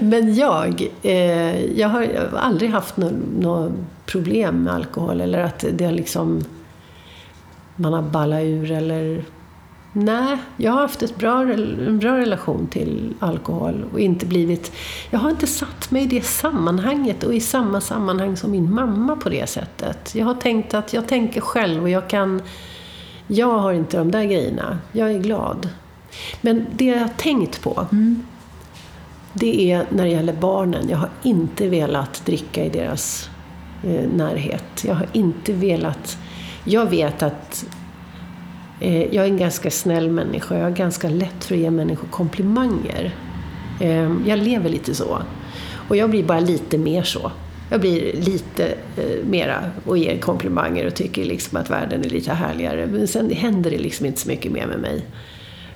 Men 0.00 0.34
jag, 0.34 0.88
eh, 1.02 1.64
jag 1.64 1.88
har 1.88 2.08
aldrig 2.36 2.70
haft 2.70 2.96
något 2.96 3.12
nå 3.38 3.72
problem 4.06 4.62
med 4.62 4.74
alkohol. 4.74 5.20
Eller 5.20 5.38
att 5.38 5.64
det 5.72 5.84
har 5.84 5.92
liksom, 5.92 6.44
man 7.76 7.92
har 7.92 8.02
ballat 8.02 8.42
ur 8.42 8.70
eller 8.70 9.24
Nej, 9.96 10.36
jag 10.56 10.72
har 10.72 10.80
haft 10.80 11.02
ett 11.02 11.16
bra, 11.16 11.42
en 11.42 11.98
bra 11.98 12.18
relation 12.18 12.66
till 12.66 13.14
alkohol 13.18 13.84
och 13.92 14.00
inte 14.00 14.26
blivit... 14.26 14.72
Jag 15.10 15.18
har 15.18 15.30
inte 15.30 15.46
satt 15.46 15.90
mig 15.90 16.02
i 16.02 16.06
det 16.06 16.24
sammanhanget 16.24 17.24
och 17.24 17.34
i 17.34 17.40
samma 17.40 17.80
sammanhang 17.80 18.36
som 18.36 18.50
min 18.50 18.74
mamma 18.74 19.16
på 19.16 19.28
det 19.28 19.46
sättet. 19.46 20.14
Jag 20.14 20.26
har 20.26 20.34
tänkt 20.34 20.74
att 20.74 20.92
jag 20.92 21.08
tänker 21.08 21.40
själv 21.40 21.82
och 21.82 21.88
jag 21.88 22.08
kan... 22.08 22.42
Jag 23.26 23.58
har 23.58 23.72
inte 23.72 23.98
de 23.98 24.10
där 24.10 24.24
grejerna. 24.24 24.78
Jag 24.92 25.10
är 25.10 25.18
glad. 25.18 25.68
Men 26.40 26.66
det 26.72 26.84
jag 26.84 27.00
har 27.00 27.08
tänkt 27.08 27.62
på, 27.62 27.86
mm. 27.92 28.22
det 29.32 29.72
är 29.72 29.86
när 29.90 30.04
det 30.04 30.10
gäller 30.10 30.32
barnen. 30.32 30.88
Jag 30.88 30.98
har 30.98 31.10
inte 31.22 31.68
velat 31.68 32.22
dricka 32.26 32.64
i 32.64 32.68
deras 32.68 33.30
eh, 33.84 34.08
närhet. 34.14 34.84
Jag 34.84 34.94
har 34.94 35.06
inte 35.12 35.52
velat... 35.52 36.18
Jag 36.64 36.90
vet 36.90 37.22
att 37.22 37.66
Eh, 38.84 39.14
jag 39.14 39.24
är 39.24 39.30
en 39.30 39.36
ganska 39.36 39.70
snäll 39.70 40.10
människa. 40.10 40.56
Jag 40.56 40.64
har 40.64 40.70
ganska 40.70 41.08
lätt 41.08 41.44
för 41.44 41.54
att 41.54 41.60
ge 41.60 41.70
människor 41.70 42.08
komplimanger. 42.08 43.14
Eh, 43.80 44.12
jag 44.26 44.38
lever 44.38 44.70
lite 44.70 44.94
så. 44.94 45.18
Och 45.88 45.96
jag 45.96 46.10
blir 46.10 46.24
bara 46.24 46.40
lite 46.40 46.78
mer 46.78 47.02
så. 47.02 47.32
Jag 47.70 47.80
blir 47.80 48.12
lite 48.12 48.66
eh, 48.96 49.26
mera 49.26 49.70
och 49.86 49.98
ger 49.98 50.18
komplimanger 50.18 50.86
och 50.86 50.94
tycker 50.94 51.24
liksom 51.24 51.58
att 51.58 51.70
världen 51.70 52.04
är 52.04 52.10
lite 52.10 52.32
härligare. 52.32 52.86
Men 52.86 53.08
sen 53.08 53.30
händer 53.30 53.70
det 53.70 53.78
liksom 53.78 54.06
inte 54.06 54.20
så 54.20 54.28
mycket 54.28 54.52
mer 54.52 54.66
med 54.66 54.78
mig. 54.78 55.06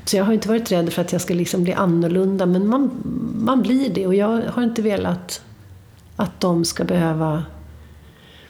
Så 0.05 0.17
jag 0.17 0.25
har 0.25 0.33
inte 0.33 0.49
varit 0.49 0.73
rädd 0.73 0.93
för 0.93 1.03
att 1.03 1.13
jag 1.13 1.21
ska 1.21 1.35
liksom 1.35 1.65
bli 1.65 1.73
annorlunda, 1.73 2.47
men 2.47 2.69
man, 2.69 2.91
man 3.39 3.63
blir 3.63 3.91
det. 3.91 4.07
Och 4.07 4.15
jag 4.15 4.43
har 4.47 4.63
inte 4.63 4.83
velat 4.83 5.43
att 6.17 6.41
de 6.41 6.65
ska 6.65 6.85
behöva 6.85 7.43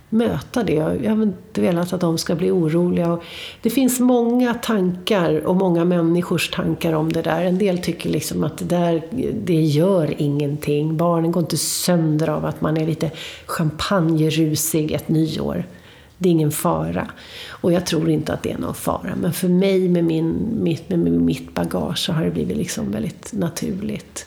möta 0.08 0.62
det. 0.62 0.72
Jag 0.72 1.10
har 1.16 1.22
inte 1.22 1.60
velat 1.60 1.92
att 1.92 2.00
de 2.00 2.18
ska 2.18 2.34
bli 2.34 2.50
oroliga. 2.50 3.18
Det 3.62 3.70
finns 3.70 4.00
många 4.00 4.54
tankar 4.54 5.46
och 5.46 5.56
många 5.56 5.84
människors 5.84 6.50
tankar 6.50 6.92
om 6.92 7.12
det 7.12 7.22
där. 7.22 7.44
En 7.44 7.58
del 7.58 7.78
tycker 7.78 8.10
liksom 8.10 8.44
att 8.44 8.58
det 8.58 8.64
där, 8.64 9.02
det 9.44 9.62
gör 9.62 10.14
ingenting. 10.18 10.96
Barnen 10.96 11.32
går 11.32 11.42
inte 11.42 11.56
sönder 11.56 12.28
av 12.28 12.44
att 12.44 12.60
man 12.60 12.76
är 12.76 12.86
lite 12.86 13.10
champagnerusig 13.46 14.92
ett 14.92 15.08
nyår. 15.08 15.64
Det 16.18 16.28
är 16.28 16.30
ingen 16.30 16.50
fara. 16.50 17.08
Och 17.48 17.72
jag 17.72 17.86
tror 17.86 18.10
inte 18.10 18.32
att 18.32 18.42
det 18.42 18.52
är 18.52 18.58
någon 18.58 18.74
fara. 18.74 19.16
Men 19.16 19.32
för 19.32 19.48
mig 19.48 19.88
med, 19.88 20.04
min, 20.04 20.48
mitt, 20.62 20.88
med 20.88 20.98
mitt 20.98 21.54
bagage 21.54 21.98
så 21.98 22.12
har 22.12 22.24
det 22.24 22.30
blivit 22.30 22.56
liksom 22.56 22.90
väldigt 22.90 23.32
naturligt. 23.32 24.26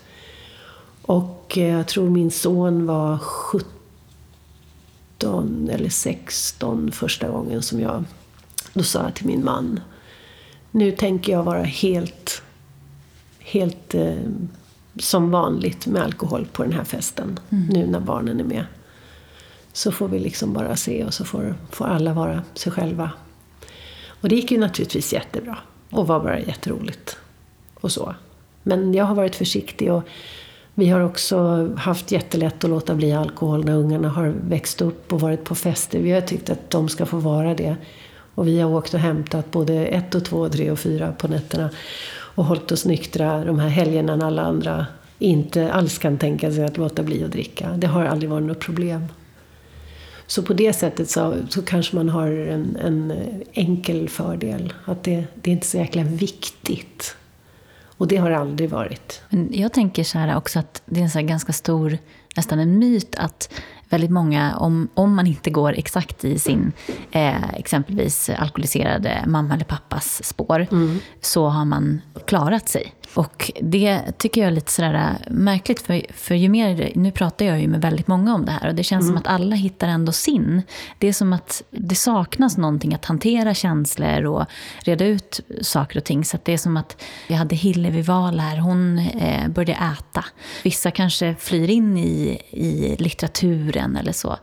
Och 1.02 1.58
eh, 1.58 1.78
jag 1.78 1.88
tror 1.88 2.10
min 2.10 2.32
son 2.32 2.86
var 2.86 3.18
17 3.18 3.81
eller 5.24 5.90
16 5.90 6.92
första 6.92 7.30
gången 7.30 7.62
som 7.62 7.80
jag... 7.80 8.04
Då 8.74 8.84
sa 8.84 9.04
jag 9.04 9.16
till 9.16 9.26
min 9.26 9.46
man, 9.46 9.80
nu 10.72 10.92
tänker 10.92 11.32
jag 11.32 11.44
vara 11.44 11.64
helt, 11.64 12.42
helt 13.40 13.94
eh, 13.94 14.16
som 15.00 15.32
vanligt 15.32 15.88
med 15.88 16.04
alkohol 16.04 16.48
på 16.52 16.64
den 16.64 16.74
här 16.74 16.84
festen. 16.84 17.40
Mm. 17.50 17.66
Nu 17.68 17.88
när 17.88 18.00
barnen 18.00 18.40
är 18.40 18.44
med. 18.44 18.66
Så 19.74 19.92
får 19.92 20.08
vi 20.08 20.20
liksom 20.20 20.54
bara 20.54 20.76
se 20.76 21.06
och 21.06 21.14
så 21.14 21.26
får, 21.26 21.56
får 21.70 21.86
alla 21.86 22.14
vara 22.14 22.44
sig 22.54 22.72
själva. 22.72 23.12
Och 24.08 24.30
det 24.30 24.36
gick 24.36 24.52
ju 24.52 24.58
naturligtvis 24.58 25.14
jättebra. 25.14 25.58
Och 25.90 26.08
var 26.08 26.20
bara 26.20 26.40
jätteroligt. 26.40 27.18
Och 27.74 27.92
så. 27.92 28.16
Men 28.64 28.94
jag 28.94 29.06
har 29.06 29.16
varit 29.16 29.36
försiktig 29.36 29.92
och 29.92 30.04
vi 30.76 30.90
har 30.90 31.02
också 31.02 31.70
haft 31.78 32.12
jättelätt 32.12 32.64
att 32.64 32.70
låta 32.70 32.96
bli 32.96 33.14
alkohol 33.14 33.66
när 33.66 33.74
ungarna 33.74 34.10
har 34.10 34.34
växt 34.48 34.82
upp 34.82 35.14
och 35.14 35.20
varit 35.20 35.44
på 35.44 35.56
fester. 35.56 36.00
Vi 36.00 36.12
har 36.12 36.22
tyckt 36.22 36.50
att 36.50 36.70
de 36.70 36.90
ska 36.90 37.06
få 37.06 37.18
vara 37.18 37.54
det. 37.56 37.76
Och 38.36 38.48
vi 38.48 38.60
har 38.60 38.72
åkt 38.72 38.94
och 38.94 39.00
hämtat 39.00 39.52
både 39.52 39.86
ett 39.86 40.16
och 40.16 40.26
två, 40.26 40.50
tre 40.50 40.72
och 40.72 40.80
fyra 40.80 41.12
på 41.12 41.28
nätterna. 41.28 41.70
Och 42.36 42.46
hållit 42.46 42.72
oss 42.72 42.86
nyktra 42.86 43.46
de 43.46 43.60
här 43.60 43.70
helgerna 43.70 44.16
när 44.16 44.26
alla 44.26 44.42
andra 44.42 44.86
inte 45.20 45.72
alls 45.72 45.98
kan 45.98 46.18
tänka 46.18 46.52
sig 46.52 46.66
att 46.66 46.78
låta 46.78 47.04
bli 47.04 47.24
att 47.24 47.32
dricka. 47.32 47.70
Det 47.78 47.88
har 47.88 48.06
aldrig 48.06 48.30
varit 48.30 48.48
något 48.48 48.60
problem. 48.60 49.06
Så 50.28 50.44
på 50.44 50.54
det 50.54 50.74
sättet 50.74 51.10
så, 51.10 51.36
så 51.50 51.62
kanske 51.62 51.96
man 51.96 52.10
har 52.10 52.28
en, 52.28 52.76
en 52.76 53.14
enkel 53.54 54.10
fördel. 54.10 54.74
Att 54.86 55.04
det, 55.04 55.24
det 55.36 55.50
är 55.50 55.54
inte 55.54 55.68
så 55.68 55.78
jäkla 55.78 56.04
viktigt. 56.04 57.16
Och 58.02 58.08
det 58.08 58.18
har 58.18 58.32
aldrig 58.32 58.70
varit. 58.70 59.22
Jag 59.50 59.74
tänker 59.74 60.04
så 60.04 60.18
här 60.18 60.38
också 60.38 60.60
att 60.60 60.82
det 60.86 61.00
är 61.00 61.04
en 61.04 61.10
så 61.10 61.22
ganska 61.22 61.54
stor, 61.54 61.98
nästan 62.36 62.60
en 62.60 62.80
myt 62.80 63.16
att 63.16 63.54
väldigt 63.90 64.12
många, 64.12 64.58
om, 64.58 64.90
om 64.94 65.16
man 65.16 65.28
inte 65.28 65.50
går 65.50 65.74
exakt 65.78 66.26
i 66.26 66.40
sin 66.40 66.72
eh, 67.12 67.54
exempelvis 67.54 68.30
alkoholiserade 68.30 69.24
mamma 69.28 69.54
eller 69.54 69.66
pappas 69.66 70.24
spår, 70.24 70.68
mm. 70.72 71.00
så 71.22 71.48
har 71.48 71.66
man 71.66 72.02
klarat 72.28 72.70
sig. 72.70 72.94
Och 73.14 73.52
det 73.62 74.02
tycker 74.18 74.42
jag 74.42 74.48
är 74.48 74.52
lite 74.52 74.72
sådär 74.72 74.94
äh, 74.94 75.32
märkligt, 75.32 75.82
för, 75.82 76.02
för 76.14 76.36
ju 76.36 76.50
mer, 76.50 76.92
nu 76.96 77.12
pratar 77.12 77.46
jag 77.46 77.62
ju 77.62 77.68
med 77.68 77.82
väldigt 77.82 78.08
många 78.08 78.36
om 78.36 78.46
det 78.46 78.52
här 78.52 78.70
och 78.70 78.76
det 78.76 78.84
känns 78.84 79.04
mm. 79.04 79.16
som 79.16 79.18
att 79.18 79.36
alla 79.36 79.56
hittar 79.56 79.88
ändå 79.88 80.12
sin. 80.12 80.62
Det 80.98 81.08
är 81.08 81.14
som 81.14 81.34
att 81.34 81.64
det 81.70 81.96
saknas 81.96 82.58
någonting 82.58 82.94
att 82.94 83.06
hantera 83.06 83.54
känslor 83.54 84.26
och 84.26 84.46
reda 84.80 85.06
ut 85.06 85.40
saker 85.62 85.98
och 85.98 86.04
ting. 86.04 86.26
Så 86.26 86.38
det 86.44 86.54
är 86.54 86.58
som 86.58 86.78
att 86.78 87.04
vi 87.28 87.36
hade 87.36 87.56
Hillevi 87.56 88.02
Wahl 88.02 88.40
här, 88.40 88.58
hon 88.58 89.00
eh, 89.00 89.48
började 89.48 89.72
äta. 89.72 90.26
Vissa 90.64 90.92
kanske 90.92 91.36
flyr 91.40 91.70
in 91.70 91.98
i, 91.98 92.42
i 92.50 92.96
litteraturen 93.00 93.96
eller 93.96 94.12
så. 94.12 94.38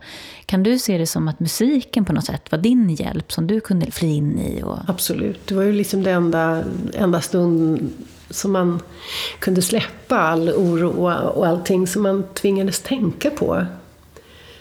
Kan 0.45 0.63
du 0.63 0.79
se 0.79 0.97
det 0.97 1.07
som 1.07 1.27
att 1.27 1.39
musiken 1.39 2.05
på 2.05 2.13
något 2.13 2.25
sätt 2.25 2.51
var 2.51 2.59
din 2.59 2.89
hjälp 2.89 3.31
som 3.31 3.47
du 3.47 3.59
kunde 3.59 3.91
fly 3.91 4.07
in 4.07 4.39
i? 4.39 4.63
Och... 4.63 4.77
Absolut, 4.87 5.47
det 5.47 5.55
var 5.55 5.63
ju 5.63 5.71
liksom 5.71 6.03
det 6.03 6.11
enda, 6.11 6.63
enda 6.93 7.21
stund 7.21 7.91
som 8.29 8.51
man 8.51 8.81
kunde 9.39 9.61
släppa 9.61 10.17
all 10.17 10.49
oro 10.49 11.11
och 11.35 11.47
allting 11.47 11.87
som 11.87 12.03
man 12.03 12.23
tvingades 12.33 12.79
tänka 12.79 13.29
på. 13.29 13.65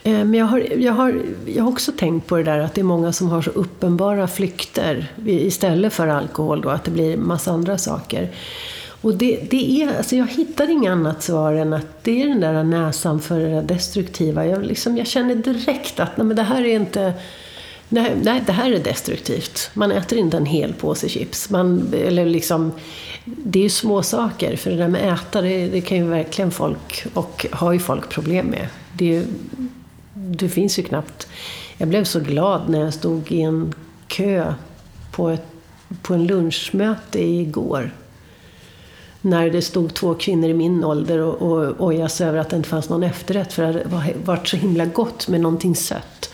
Eh, 0.02 0.12
men 0.12 0.34
jag 0.34 0.46
har, 0.46 0.58
jag, 0.78 0.92
har, 0.92 1.22
jag 1.46 1.64
har 1.64 1.70
också 1.70 1.92
tänkt 1.92 2.26
på 2.26 2.36
det 2.36 2.42
där 2.42 2.58
att 2.58 2.74
det 2.74 2.80
är 2.80 2.84
många 2.84 3.12
som 3.12 3.28
har 3.28 3.42
så 3.42 3.50
uppenbara 3.50 4.28
flykter 4.28 5.12
istället 5.26 5.92
för 5.92 6.08
alkohol 6.08 6.60
då, 6.60 6.68
att 6.68 6.84
det 6.84 6.90
blir 6.90 7.16
massa 7.16 7.50
andra 7.50 7.78
saker. 7.78 8.30
Och 9.00 9.14
det, 9.14 9.40
det 9.50 9.82
är, 9.82 9.96
alltså 9.96 10.16
jag 10.16 10.26
hittar 10.26 10.70
inget 10.70 10.92
annat 10.92 11.22
svar 11.22 11.52
än 11.52 11.72
att 11.72 12.04
det 12.04 12.22
är 12.22 12.28
den 12.28 12.40
där 12.40 12.64
näsan 12.64 13.20
för 13.20 13.40
det 13.40 13.62
destruktiva. 13.62 14.46
Jag, 14.46 14.64
liksom, 14.64 14.96
jag 14.96 15.06
känner 15.06 15.34
direkt 15.34 16.00
att 16.00 16.16
nej, 16.16 16.26
men 16.26 16.36
det 16.36 16.42
här 16.42 16.64
är 16.64 16.74
inte 16.74 17.12
Nej, 17.88 18.16
nej, 18.22 18.42
det 18.46 18.52
här 18.52 18.72
är 18.72 18.78
destruktivt. 18.78 19.70
Man 19.74 19.92
äter 19.92 20.18
inte 20.18 20.36
en 20.36 20.46
hel 20.46 20.72
påse 20.72 21.08
chips. 21.08 21.50
Man, 21.50 21.94
eller 21.94 22.26
liksom, 22.26 22.72
det 23.24 23.58
är 23.58 23.62
ju 23.62 23.68
små 23.68 24.02
saker 24.02 24.56
för 24.56 24.70
det 24.70 24.76
där 24.76 24.88
med 24.88 25.12
äta, 25.14 25.40
det, 25.40 25.68
det, 25.68 25.80
kan 25.80 25.98
ju 25.98 26.04
verkligen 26.04 26.50
folk, 26.50 27.06
och 27.14 27.46
har 27.52 27.72
ju 27.72 27.78
folk 27.78 28.08
problem 28.08 28.46
med. 28.46 28.68
Det, 28.92 29.24
det 30.14 30.48
finns 30.48 30.78
ju 30.78 30.82
knappt... 30.82 31.28
Jag 31.78 31.88
blev 31.88 32.04
så 32.04 32.20
glad 32.20 32.68
när 32.68 32.80
jag 32.80 32.94
stod 32.94 33.32
i 33.32 33.40
en 33.40 33.74
kö 34.06 34.54
på, 35.12 35.28
ett, 35.28 35.46
på 36.02 36.14
en 36.14 36.26
lunchmöte 36.26 37.24
igår. 37.24 37.94
När 39.20 39.50
det 39.50 39.62
stod 39.62 39.94
två 39.94 40.14
kvinnor 40.14 40.50
i 40.50 40.54
min 40.54 40.84
ålder 40.84 41.18
och, 41.18 41.42
och 41.42 41.86
ojade 41.86 42.08
sig 42.08 42.28
över 42.28 42.38
att 42.38 42.50
det 42.50 42.56
inte 42.56 42.68
fanns 42.68 42.88
någon 42.88 43.02
efterrätt 43.02 43.52
för 43.52 43.62
det 43.62 43.96
hade 43.96 44.14
varit 44.24 44.48
så 44.48 44.56
himla 44.56 44.84
gott 44.84 45.28
med 45.28 45.40
någonting 45.40 45.74
sött. 45.76 46.30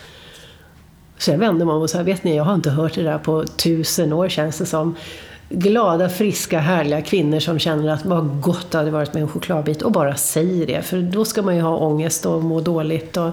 Så 1.17 1.31
jag 1.31 1.37
vände 1.37 1.65
mig 1.65 1.73
om 1.75 1.81
och 1.81 1.89
sa, 1.89 2.03
vet 2.03 2.23
ni, 2.23 2.35
jag 2.35 2.43
har 2.43 2.55
inte 2.55 2.69
hört 2.69 2.95
det 2.95 3.03
där 3.03 3.17
på 3.17 3.43
tusen 3.45 4.13
år 4.13 4.29
känns 4.29 4.57
det 4.57 4.65
som. 4.65 4.95
Glada, 5.49 6.09
friska, 6.09 6.59
härliga 6.59 7.01
kvinnor 7.01 7.39
som 7.39 7.59
känner 7.59 7.93
att 7.93 8.05
vad 8.05 8.41
gott 8.41 8.71
det 8.71 8.77
hade 8.77 8.91
varit 8.91 9.13
med 9.13 9.23
en 9.23 9.29
chokladbit 9.29 9.81
och 9.81 9.91
bara 9.91 10.15
säger 10.15 10.67
det. 10.67 10.81
För 10.81 11.01
då 11.01 11.25
ska 11.25 11.41
man 11.41 11.55
ju 11.55 11.61
ha 11.61 11.77
ångest 11.77 12.25
och 12.25 12.43
må 12.43 12.61
dåligt 12.61 13.17
och 13.17 13.29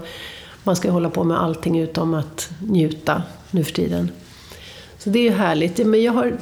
man 0.65 0.77
ska 0.77 0.91
hålla 0.91 1.11
på 1.11 1.25
med 1.25 1.43
allting 1.43 1.81
utom 1.81 2.15
att 2.15 2.51
njuta 2.61 3.23
nu 3.51 3.65
för 3.65 3.73
tiden. 3.73 4.11
Så 4.99 5.11
det 5.11 5.19
är 5.19 5.23
ju 5.23 5.31
härligt. 5.31 5.87
Men 5.87 6.03
jag 6.03 6.13
har 6.13 6.33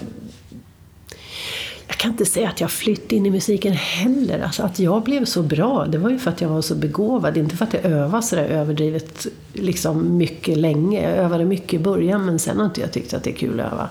jag 1.90 1.98
kan 1.98 2.10
inte 2.10 2.26
säga 2.26 2.48
att 2.48 2.60
jag 2.60 2.70
flytt 2.70 3.12
in 3.12 3.26
i 3.26 3.30
musiken 3.30 3.72
heller. 3.72 4.38
Alltså 4.38 4.62
att 4.62 4.78
jag 4.78 5.02
blev 5.02 5.24
så 5.24 5.42
bra, 5.42 5.86
det 5.86 5.98
var 5.98 6.10
ju 6.10 6.18
för 6.18 6.30
att 6.30 6.40
jag 6.40 6.48
var 6.48 6.62
så 6.62 6.74
begåvad. 6.74 7.36
Inte 7.36 7.56
för 7.56 7.64
att 7.64 7.74
jag 7.74 7.84
övade 7.84 8.22
sådär 8.22 8.44
överdrivet 8.44 9.26
liksom 9.52 10.16
mycket 10.16 10.58
länge. 10.58 11.02
Jag 11.02 11.18
övade 11.18 11.44
mycket 11.44 11.72
i 11.72 11.78
början, 11.78 12.24
men 12.24 12.38
sen 12.38 12.58
har 12.58 12.64
inte 12.64 12.80
jag 12.80 12.92
tyckt 12.92 13.14
att 13.14 13.24
det 13.24 13.30
är 13.30 13.34
kul 13.34 13.60
att 13.60 13.72
öva. 13.72 13.88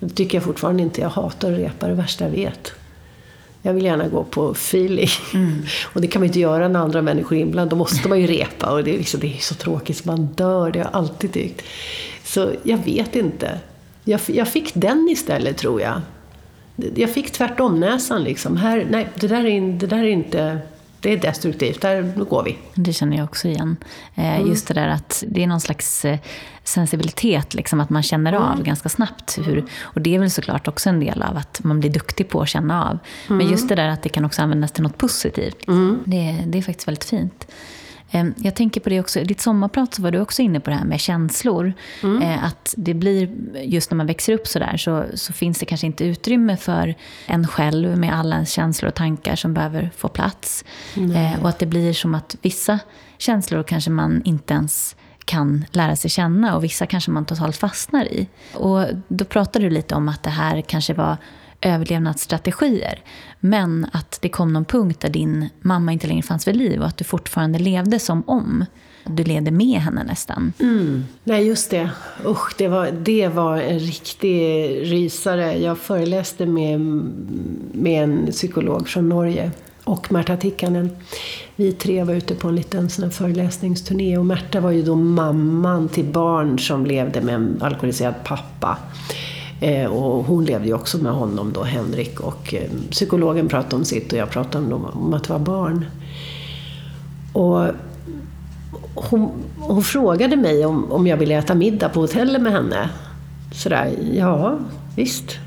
Det 0.00 0.08
tycker 0.08 0.36
jag 0.36 0.44
fortfarande 0.44 0.82
inte. 0.82 1.00
Jag 1.00 1.08
hatar 1.08 1.52
att 1.52 1.58
repa, 1.58 1.88
det 1.88 1.94
värsta 1.94 2.24
jag 2.24 2.30
vet. 2.30 2.72
Jag 3.62 3.74
vill 3.74 3.84
gärna 3.84 4.08
gå 4.08 4.24
på 4.24 4.50
feeling. 4.50 5.08
Mm. 5.34 5.62
Och 5.92 6.00
det 6.00 6.06
kan 6.06 6.20
man 6.20 6.26
ju 6.26 6.28
inte 6.28 6.40
göra 6.40 6.68
när 6.68 6.80
andra 6.80 7.02
människor 7.02 7.36
är 7.36 7.40
inblandade. 7.40 7.70
Då 7.70 7.76
måste 7.76 8.08
man 8.08 8.20
ju 8.20 8.26
repa. 8.26 8.72
Och 8.72 8.84
det 8.84 8.94
är, 8.94 8.98
liksom, 8.98 9.20
det 9.20 9.36
är 9.36 9.38
så 9.38 9.54
tråkigt 9.54 9.96
så 9.96 10.08
man 10.08 10.26
dör. 10.26 10.70
Det 10.70 10.78
har 10.78 10.86
jag 10.86 10.94
alltid 10.94 11.32
tyckt. 11.32 11.62
Så 12.24 12.50
jag 12.62 12.78
vet 12.78 13.16
inte. 13.16 13.60
Jag, 14.04 14.20
jag 14.26 14.48
fick 14.48 14.70
den 14.74 15.08
istället, 15.10 15.56
tror 15.56 15.80
jag 15.80 16.00
jag 16.94 17.10
fick 17.10 17.30
tvärtom 17.32 17.80
näsan 17.80 18.24
liksom. 18.24 18.56
Här, 18.56 18.86
nej, 18.90 19.08
det 19.14 19.26
där, 19.26 19.46
är, 19.46 19.72
det 19.72 19.86
där 19.86 19.98
är 19.98 20.08
inte 20.08 20.60
det 21.02 21.12
är 21.12 21.16
destruktivt, 21.16 21.80
där 21.80 22.24
går 22.24 22.42
vi. 22.42 22.58
Det 22.74 22.92
känner 22.92 23.16
jag 23.16 23.24
också 23.24 23.48
igen. 23.48 23.76
Eh, 24.14 24.36
mm. 24.36 24.48
Just 24.48 24.68
det 24.68 24.74
där 24.74 24.88
att 24.88 25.24
det 25.26 25.42
är 25.42 25.46
någon 25.46 25.60
slags 25.60 26.04
eh, 26.04 26.18
sensibilitet, 26.64 27.54
liksom, 27.54 27.80
att 27.80 27.90
man 27.90 28.02
känner 28.02 28.32
av 28.32 28.52
mm. 28.52 28.64
ganska 28.64 28.88
snabbt. 28.88 29.38
Hur, 29.44 29.64
och 29.82 30.00
det 30.00 30.14
är 30.14 30.18
väl 30.18 30.30
såklart 30.30 30.68
också 30.68 30.88
en 30.88 31.00
del 31.00 31.22
av 31.22 31.36
att 31.36 31.64
man 31.64 31.80
blir 31.80 31.90
duktig 31.90 32.28
på 32.28 32.40
att 32.40 32.48
känna 32.48 32.84
av. 32.84 32.98
Mm. 33.26 33.38
Men 33.38 33.50
just 33.50 33.68
det 33.68 33.74
där 33.74 33.88
att 33.88 34.02
det 34.02 34.08
kan 34.08 34.24
också 34.24 34.42
användas 34.42 34.72
till 34.72 34.82
något 34.82 34.98
positivt. 34.98 35.68
Mm. 35.68 35.98
Det, 36.04 36.44
det 36.46 36.58
är 36.58 36.62
faktiskt 36.62 36.88
väldigt 36.88 37.04
fint. 37.04 37.46
Ehm, 38.12 38.34
jag 38.36 38.54
tänker 38.54 38.80
på 38.80 38.88
det 38.88 39.00
också, 39.00 39.20
i 39.20 39.24
ditt 39.24 39.40
sommarprat 39.40 39.94
så 39.94 40.02
var 40.02 40.10
du 40.10 40.20
också 40.20 40.42
inne 40.42 40.60
på 40.60 40.70
det 40.70 40.76
här 40.76 40.84
med 40.84 41.00
känslor. 41.00 41.72
Mm. 42.02 42.22
Eh, 42.22 42.44
att 42.44 42.74
det 42.76 42.94
blir, 42.94 43.30
just 43.62 43.90
när 43.90 43.96
man 43.96 44.06
växer 44.06 44.32
upp 44.32 44.46
sådär, 44.46 44.76
så, 44.76 45.04
så 45.14 45.32
finns 45.32 45.58
det 45.58 45.66
kanske 45.66 45.86
inte 45.86 46.04
utrymme 46.04 46.56
för 46.56 46.94
en 47.26 47.46
själv 47.48 47.98
med 47.98 48.14
alla 48.18 48.34
ens 48.34 48.50
känslor 48.50 48.88
och 48.88 48.94
tankar 48.94 49.36
som 49.36 49.54
behöver 49.54 49.90
få 49.96 50.08
plats. 50.08 50.64
Mm. 50.96 51.40
Och 51.40 51.48
att 51.48 51.58
det 51.58 51.66
blir 51.66 51.92
som 51.92 52.14
att 52.14 52.36
vissa 52.42 52.78
känslor 53.18 53.62
kanske 53.62 53.90
man 53.90 54.22
inte 54.24 54.54
ens 54.54 54.96
kan 55.24 55.64
lära 55.70 55.96
sig 55.96 56.10
känna 56.10 56.56
och 56.56 56.64
vissa 56.64 56.86
kanske 56.86 57.10
man 57.10 57.24
totalt 57.24 57.56
fastnar 57.56 58.04
i. 58.04 58.28
Och 58.54 58.86
då 59.08 59.24
pratade 59.24 59.64
du 59.64 59.70
lite 59.70 59.94
om 59.94 60.08
att 60.08 60.22
det 60.22 60.30
här 60.30 60.60
kanske 60.60 60.94
var 60.94 61.16
överlevnadsstrategier. 61.62 63.00
Men 63.40 63.86
att 63.92 64.18
det 64.22 64.28
kom 64.28 64.52
någon 64.52 64.64
punkt 64.64 65.00
där 65.00 65.08
din 65.08 65.48
mamma 65.60 65.92
inte 65.92 66.06
längre 66.06 66.22
fanns 66.22 66.48
vid 66.48 66.56
liv 66.56 66.80
och 66.80 66.86
att 66.86 66.96
du 66.96 67.04
fortfarande 67.04 67.58
levde 67.58 67.98
som 67.98 68.22
om 68.26 68.64
du 69.04 69.24
levde 69.24 69.50
med 69.50 69.80
henne 69.80 70.04
nästan. 70.04 70.52
Mm. 70.58 71.04
Nej, 71.24 71.46
just 71.46 71.70
det. 71.70 71.90
Usch, 72.26 72.54
det 72.58 72.68
var, 72.68 72.90
det 72.90 73.28
var 73.28 73.58
en 73.58 73.78
riktig 73.78 74.66
rysare. 74.92 75.58
Jag 75.58 75.78
föreläste 75.78 76.46
med, 76.46 76.80
med 77.72 78.04
en 78.04 78.26
psykolog 78.30 78.88
från 78.88 79.08
Norge 79.08 79.50
och 79.84 80.12
Märta 80.12 80.36
Tikkanen. 80.36 80.90
Vi 81.56 81.72
tre 81.72 82.04
var 82.04 82.14
ute 82.14 82.34
på 82.34 82.48
en 82.48 82.56
liten 82.56 82.90
sån 82.90 83.10
föreläsningsturné 83.10 84.18
och 84.18 84.26
Märta 84.26 84.60
var 84.60 84.70
ju 84.70 84.82
då 84.82 84.94
mamman 84.94 85.88
till 85.88 86.04
barn 86.04 86.58
som 86.58 86.86
levde 86.86 87.20
med 87.20 87.34
en 87.34 87.58
alkoholiserad 87.60 88.14
pappa. 88.24 88.78
Eh, 89.62 89.86
och 89.86 90.24
hon 90.24 90.44
levde 90.44 90.66
ju 90.66 90.74
också 90.74 90.98
med 90.98 91.12
honom 91.12 91.52
då, 91.52 91.62
Henrik. 91.62 92.20
Och 92.20 92.54
eh, 92.54 92.70
psykologen 92.90 93.48
pratade 93.48 93.76
om 93.76 93.84
sitt 93.84 94.12
och 94.12 94.18
jag 94.18 94.30
pratade 94.30 94.74
om, 94.74 94.84
om 94.84 95.14
att 95.14 95.28
vara 95.28 95.38
barn. 95.38 95.84
Och 97.32 97.66
hon, 98.94 99.30
hon, 99.58 99.82
frågade 99.82 100.36
mig 100.36 100.66
om, 100.66 100.92
om 100.92 101.06
jag 101.06 101.16
ville 101.16 101.34
äta 101.34 101.54
middag 101.54 101.88
på 101.88 102.00
hotellet 102.00 102.42
med 102.42 102.52
henne. 102.52 102.90
Sådär, 103.52 103.94
ja 104.12 104.58
visst. 104.96 105.38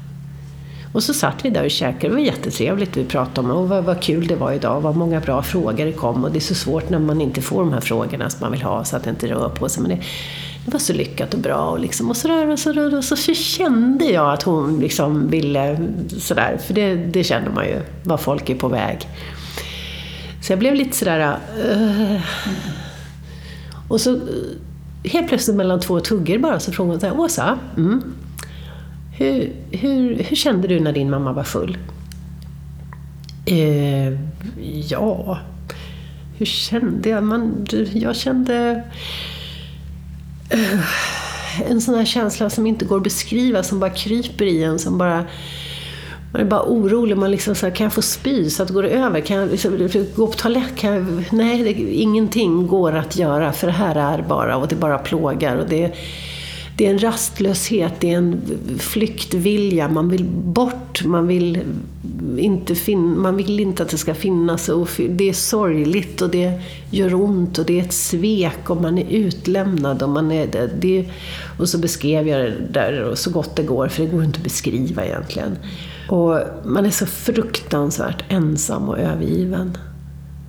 Och 0.93 1.03
så 1.03 1.13
satt 1.13 1.45
vi 1.45 1.49
där 1.49 1.63
och 1.63 1.72
käkade, 1.72 2.07
det 2.07 2.13
var 2.13 2.20
jättetrevligt. 2.20 2.97
Vi 2.97 3.05
pratade 3.05 3.51
om 3.51 3.57
och 3.57 3.70
vad, 3.70 3.84
vad 3.84 4.01
kul 4.01 4.28
det 4.28 4.36
var 4.36 4.51
idag, 4.51 4.82
vad 4.82 4.95
många 4.95 5.20
bra 5.20 5.41
frågor 5.41 5.86
det 5.86 5.91
kom. 5.91 6.24
Och 6.24 6.32
det 6.32 6.38
är 6.38 6.41
så 6.41 6.55
svårt 6.55 6.89
när 6.89 6.99
man 6.99 7.22
inte 7.22 7.41
får 7.41 7.59
de 7.59 7.74
här 7.74 7.82
frågorna 7.82 8.30
som 8.30 8.39
man 8.41 8.51
vill 8.51 8.61
ha 8.61 8.84
så 8.84 8.95
att 8.95 9.03
det 9.03 9.09
inte 9.09 9.28
rör 9.28 9.49
på 9.49 9.70
sig. 9.70 9.82
Men 9.82 9.91
det, 9.91 10.03
det 10.66 10.72
var 10.72 10.80
så 10.80 10.93
lyckat 10.93 11.34
och 11.34 11.39
bra. 11.39 11.70
Och, 11.70 11.80
liksom, 11.80 12.09
och, 12.09 12.18
sådär, 12.18 12.49
och, 12.49 12.59
sådär, 12.59 12.97
och 12.97 13.03
så 13.03 13.16
kände 13.34 14.05
jag 14.05 14.34
att 14.34 14.43
hon 14.43 14.80
liksom 14.80 15.30
ville 15.30 15.78
sådär, 16.18 16.57
för 16.57 16.74
det, 16.74 16.95
det 16.95 17.24
känner 17.24 17.49
man 17.49 17.66
ju, 17.66 17.82
var 18.03 18.18
folk 18.18 18.49
är 18.49 18.55
på 18.55 18.68
väg. 18.68 19.07
Så 20.41 20.51
jag 20.51 20.59
blev 20.59 20.76
lite 20.76 20.97
sådär... 20.97 21.38
Uh, 21.72 22.22
och 23.88 24.01
så 24.01 24.16
eh, 24.16 24.22
helt 25.03 25.28
plötsligt 25.28 25.57
mellan 25.57 25.80
två 25.80 25.99
tuggor 25.99 26.38
bara 26.38 26.59
så 26.59 26.72
frågade 26.72 27.09
hon 27.09 27.20
Åsa, 27.20 27.59
mm, 27.78 28.03
hur, 29.18 29.53
hur, 29.72 30.24
hur 30.24 30.36
kände 30.36 30.68
du 30.68 30.80
när 30.80 30.93
din 30.93 31.09
mamma 31.09 31.34
var 31.34 31.43
full? 31.43 31.78
Uh, 33.51 34.18
ja, 34.89 35.39
hur 36.38 36.45
kände 36.45 37.09
jag? 37.09 37.24
Man, 37.24 37.66
jag 37.93 38.16
kände 38.16 38.84
Eh, 40.50 41.72
en 41.72 41.82
sån 41.82 41.96
här 41.96 42.06
känsla 42.06 42.50
som 42.50 42.68
inte 42.68 42.86
går 42.86 42.98
att 42.98 43.04
beskriva, 43.04 43.64
som 43.64 43.80
bara 43.80 43.89
kryper 43.89 44.46
i 44.46 44.64
en, 44.64 44.80
som 44.80 44.98
bara 44.98 45.26
man 46.36 46.41
är 46.41 46.50
bara 46.50 46.64
orolig. 46.64 47.18
Man 47.18 47.32
liksom 47.32 47.56
så 47.56 47.66
här, 47.66 47.76
kan 47.76 47.84
jag 47.84 47.93
få 47.93 48.02
spy 48.02 48.50
så 48.50 48.62
att 48.62 48.68
det 48.68 48.74
går 48.74 48.86
över? 48.86 49.20
Kan 49.20 49.38
jag 49.38 49.52
liksom, 49.52 49.89
gå 50.16 50.28
på 50.28 50.34
toalett? 50.34 50.76
Kan 50.76 50.93
jag, 50.93 51.24
nej, 51.32 51.64
det, 51.64 51.72
ingenting 51.93 52.68
går 52.68 52.96
att 52.96 53.16
göra 53.16 53.54
för 53.54 53.68
det 53.68 53.74
här 53.74 53.96
är 53.96 54.22
bara 54.22 54.58
och 54.58 54.68
det 54.68 54.76
bara 54.76 54.98
plågar. 54.98 55.56
Och 55.56 55.70
det, 55.70 55.96
det 56.76 56.86
är 56.86 56.89
en 56.89 56.99
rastlöshet, 56.99 57.93
det 57.99 58.13
är 58.13 58.17
en 58.17 58.41
flyktvilja. 58.80 59.88
Man 59.88 60.09
vill 60.09 60.26
bort, 60.26 61.05
man 61.05 61.28
vill 61.28 61.59
inte, 62.38 62.76
fin 62.76 63.19
man 63.19 63.38
vill 63.38 63.59
inte 63.59 63.84
att 63.84 63.89
det 63.89 63.97
ska 63.97 64.13
finnas. 64.13 64.69
Och 64.69 64.89
det 65.09 65.30
är 65.30 65.34
sorgligt 65.34 66.21
och 66.21 66.30
det 66.30 66.61
gör 66.89 67.13
ont 67.13 67.57
och 67.57 67.65
det 67.65 67.80
är 67.80 67.84
ett 67.84 67.93
svek 67.93 68.69
och 68.69 68.82
man 68.82 68.97
är 68.97 69.09
utlämnad. 69.09 70.03
Och, 70.03 70.09
man 70.09 70.32
är, 70.32 70.47
det, 70.47 70.69
det, 70.80 71.05
och 71.59 71.69
så 71.69 71.78
beskrev 71.78 72.28
jag 72.28 72.39
det 72.45 72.55
där 72.69 73.15
så 73.15 73.30
gott 73.32 73.55
det 73.55 73.63
går, 73.63 73.88
för 73.88 74.03
det 74.03 74.09
går 74.09 74.23
inte 74.23 74.38
att 74.38 74.43
beskriva 74.43 75.05
egentligen. 75.05 75.57
Och 76.09 76.39
man 76.65 76.86
är 76.86 76.89
så 76.89 77.05
fruktansvärt 77.05 78.23
ensam 78.30 78.89
och 78.89 78.99
övergiven. 78.99 79.78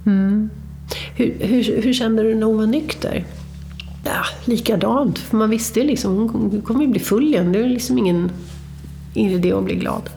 Mm. 0.07 0.51
Hur, 1.15 1.35
hur, 1.41 1.83
hur 1.83 1.93
kände 1.93 2.23
du 2.23 2.35
när 2.35 2.47
hon 2.47 2.59
var 2.59 2.67
nykter? 2.67 3.25
Ja, 4.15 4.25
likadant. 4.45 5.19
För 5.19 5.37
man 5.37 5.51
visste 5.51 5.81
ju 5.81 5.87
liksom, 5.87 6.17
hon 6.17 6.63
kommer 6.63 6.81
ju 6.81 6.89
bli 6.89 7.01
full 7.01 7.25
igen. 7.25 7.53
Det 7.53 7.59
är 7.59 7.69
liksom 7.69 7.99
ingen, 7.99 8.31
ingen 9.15 9.33
idé 9.33 9.53
att 9.53 9.65
bli 9.65 9.75
glad. 9.75 10.11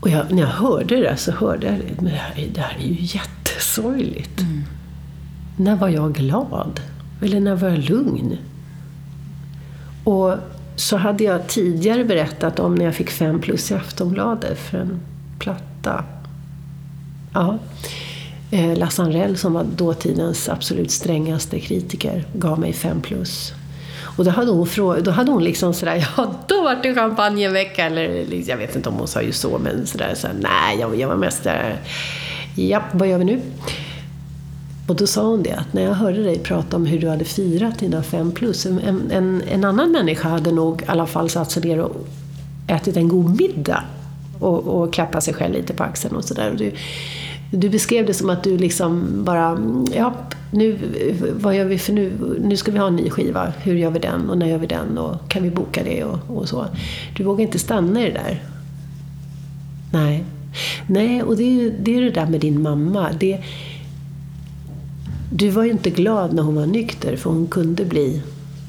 Och 0.00 0.08
jag, 0.08 0.32
när 0.32 0.42
jag 0.42 0.48
hörde 0.48 0.96
det 0.96 1.16
så 1.16 1.32
hörde 1.32 1.66
jag 1.66 1.78
men 1.96 2.04
det 2.04 2.10
här, 2.10 2.48
det 2.54 2.60
här 2.60 2.76
är 2.80 2.86
ju 2.86 2.96
jättesorgligt. 2.98 4.40
Mm. 4.40 4.62
När 5.56 5.76
var 5.76 5.88
jag 5.88 6.14
glad? 6.14 6.80
Eller 7.22 7.40
när 7.40 7.54
var 7.54 7.68
jag 7.68 7.78
lugn? 7.78 8.36
Och 10.04 10.34
så 10.76 10.96
hade 10.96 11.24
jag 11.24 11.48
tidigare 11.48 12.04
berättat 12.04 12.58
om 12.58 12.74
när 12.74 12.84
jag 12.84 12.94
fick 12.94 13.10
fem 13.10 13.40
plus 13.40 13.70
i 13.70 13.74
Aftonbladet 13.74 14.58
för 14.58 14.78
en 14.78 15.00
platta. 15.38 16.04
Ja. 17.32 17.58
Eh, 18.54 18.76
Lasse 18.76 19.02
Anrell 19.02 19.36
som 19.36 19.52
var 19.52 19.64
dåtidens 19.64 20.48
absolut 20.48 20.90
strängaste 20.90 21.60
kritiker 21.60 22.24
gav 22.34 22.60
mig 22.60 22.72
5 22.72 23.00
plus. 23.00 23.52
Och 24.16 24.24
då 24.24 24.30
hade 24.30 24.50
hon, 24.50 24.68
då 25.02 25.10
hade 25.10 25.30
hon 25.30 25.44
liksom 25.44 25.74
sådär, 25.74 26.08
ja 26.16 26.34
då 26.48 26.62
var 26.62 26.74
det 26.82 26.94
champagnevecka, 26.94 27.86
eller 27.86 28.26
liksom, 28.26 28.50
jag 28.50 28.56
vet 28.56 28.76
inte 28.76 28.88
om 28.88 28.94
hon 28.94 29.08
sa 29.08 29.22
ju 29.22 29.32
så, 29.32 29.58
men 29.58 29.86
sådär, 29.86 30.14
sådär 30.14 30.34
nej, 30.40 30.78
jag, 30.80 30.96
jag 31.00 31.08
var 31.08 31.16
mest 31.16 31.44
där, 31.44 31.80
ja, 32.56 32.82
vad 32.92 33.08
gör 33.08 33.18
vi 33.18 33.24
nu? 33.24 33.40
Och 34.86 34.96
då 34.96 35.06
sa 35.06 35.22
hon 35.22 35.42
det, 35.42 35.52
att 35.52 35.72
när 35.72 35.82
jag 35.82 35.94
hörde 35.94 36.22
dig 36.22 36.38
prata 36.38 36.76
om 36.76 36.86
hur 36.86 37.00
du 37.00 37.08
hade 37.08 37.24
firat 37.24 37.78
dina 37.78 38.02
5 38.02 38.32
plus, 38.32 38.66
en, 38.66 39.10
en, 39.10 39.42
en, 39.50 39.64
annan 39.64 39.92
människa 39.92 40.28
hade 40.28 40.52
nog 40.52 40.82
i 40.82 40.84
alla 40.88 41.06
fall 41.06 41.30
satt 41.30 41.50
sig 41.50 41.62
ner 41.62 41.80
och 41.80 42.06
ätit 42.66 42.96
en 42.96 43.08
god 43.08 43.40
middag 43.40 43.84
och, 44.38 44.58
och 44.58 44.92
klappat 44.92 45.24
sig 45.24 45.34
själv 45.34 45.54
lite 45.54 45.74
på 45.74 45.84
axeln 45.84 46.16
och 46.16 46.24
sådär. 46.24 46.72
Du 47.54 47.68
beskrev 47.68 48.06
det 48.06 48.14
som 48.14 48.30
att 48.30 48.44
du 48.44 48.58
liksom 48.58 49.08
bara, 49.24 49.58
ja, 49.94 50.14
nu, 50.50 50.78
vad 51.34 51.56
gör 51.56 51.64
vi 51.64 51.78
för 51.78 51.92
nu? 51.92 52.12
Nu 52.40 52.56
ska 52.56 52.72
vi 52.72 52.78
ha 52.78 52.86
en 52.86 52.96
ny 52.96 53.10
skiva. 53.10 53.52
Hur 53.62 53.74
gör 53.74 53.90
vi 53.90 53.98
den? 53.98 54.30
Och 54.30 54.38
när 54.38 54.46
gör 54.46 54.58
vi 54.58 54.66
den? 54.66 54.98
Och 54.98 55.28
kan 55.28 55.42
vi 55.42 55.50
boka 55.50 55.84
det? 55.84 56.04
Och, 56.04 56.18
och 56.36 56.48
så. 56.48 56.66
Du 57.16 57.24
vågar 57.24 57.42
inte 57.42 57.58
stanna 57.58 58.00
i 58.00 58.04
det 58.04 58.12
där. 58.12 58.42
Nej. 59.92 60.24
Nej, 60.86 61.22
och 61.22 61.36
det 61.36 61.44
är 61.44 61.74
det, 61.80 61.96
är 61.96 62.02
det 62.02 62.10
där 62.10 62.26
med 62.26 62.40
din 62.40 62.62
mamma. 62.62 63.08
Det, 63.20 63.40
du 65.32 65.48
var 65.48 65.64
ju 65.64 65.70
inte 65.70 65.90
glad 65.90 66.32
när 66.34 66.42
hon 66.42 66.54
var 66.54 66.66
nykter, 66.66 67.16
för 67.16 67.30
hon 67.30 67.46
kunde 67.46 67.84
bli 67.84 68.22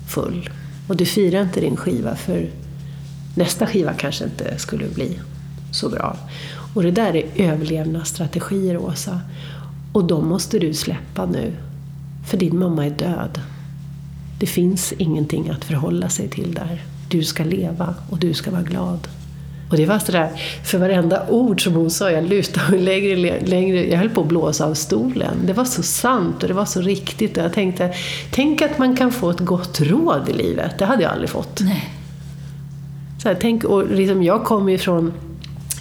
full. 0.07 0.49
Och 0.87 0.95
du 0.95 1.05
firade 1.05 1.43
inte 1.43 1.59
din 1.59 1.75
skiva, 1.75 2.15
för 2.15 2.49
nästa 3.35 3.67
skiva 3.67 3.93
kanske 3.93 4.23
inte 4.23 4.57
skulle 4.57 4.85
bli 4.87 5.19
så 5.71 5.89
bra. 5.89 6.17
Och 6.73 6.83
det 6.83 6.91
där 6.91 7.15
är 7.15 7.25
överlevnadsstrategier, 7.35 8.77
Åsa. 8.77 9.21
Och 9.93 10.03
de 10.03 10.27
måste 10.27 10.59
du 10.59 10.73
släppa 10.73 11.25
nu. 11.25 11.51
För 12.27 12.37
din 12.37 12.59
mamma 12.59 12.85
är 12.85 12.89
död. 12.89 13.41
Det 14.39 14.47
finns 14.47 14.93
ingenting 14.97 15.49
att 15.49 15.65
förhålla 15.65 16.09
sig 16.09 16.27
till 16.27 16.53
där. 16.53 16.81
Du 17.09 17.23
ska 17.23 17.43
leva 17.43 17.95
och 18.09 18.17
du 18.17 18.33
ska 18.33 18.51
vara 18.51 18.61
glad. 18.61 19.07
Och 19.69 19.77
det 19.77 19.85
var 19.85 19.99
sådär, 19.99 20.29
för 20.63 20.77
varenda 20.77 21.27
ord 21.29 21.63
som 21.63 21.73
hon 21.73 21.91
sa, 21.91 22.11
jag 22.11 22.23
lutade 22.23 22.71
mig 22.71 22.79
längre, 22.79 23.39
längre, 23.45 23.89
jag 23.89 23.97
höll 23.97 24.09
på 24.09 24.21
att 24.21 24.27
blåsa 24.27 24.65
av 24.65 24.73
stolen. 24.73 25.37
Det 25.45 25.53
var 25.53 25.65
så 25.65 25.83
sant 25.83 26.43
och 26.43 26.47
det 26.47 26.53
var 26.53 26.65
så 26.65 26.81
riktigt. 26.81 27.37
Och 27.37 27.43
jag 27.43 27.53
tänkte, 27.53 27.93
tänk 28.31 28.61
att 28.61 28.77
man 28.77 28.95
kan 28.95 29.11
få 29.11 29.29
ett 29.29 29.39
gott 29.39 29.81
råd 29.81 30.29
i 30.29 30.33
livet. 30.33 30.77
Det 30.79 30.85
hade 30.85 31.03
jag 31.03 31.11
aldrig 31.11 31.29
fått. 31.29 31.59
Nej. 31.61 31.93
Så 33.21 33.27
här, 33.27 33.37
tänk, 33.41 33.63
och 33.63 33.91
liksom, 33.91 34.23
jag 34.23 34.43
kommer 34.43 34.71
ju 34.71 34.77
från 34.77 35.13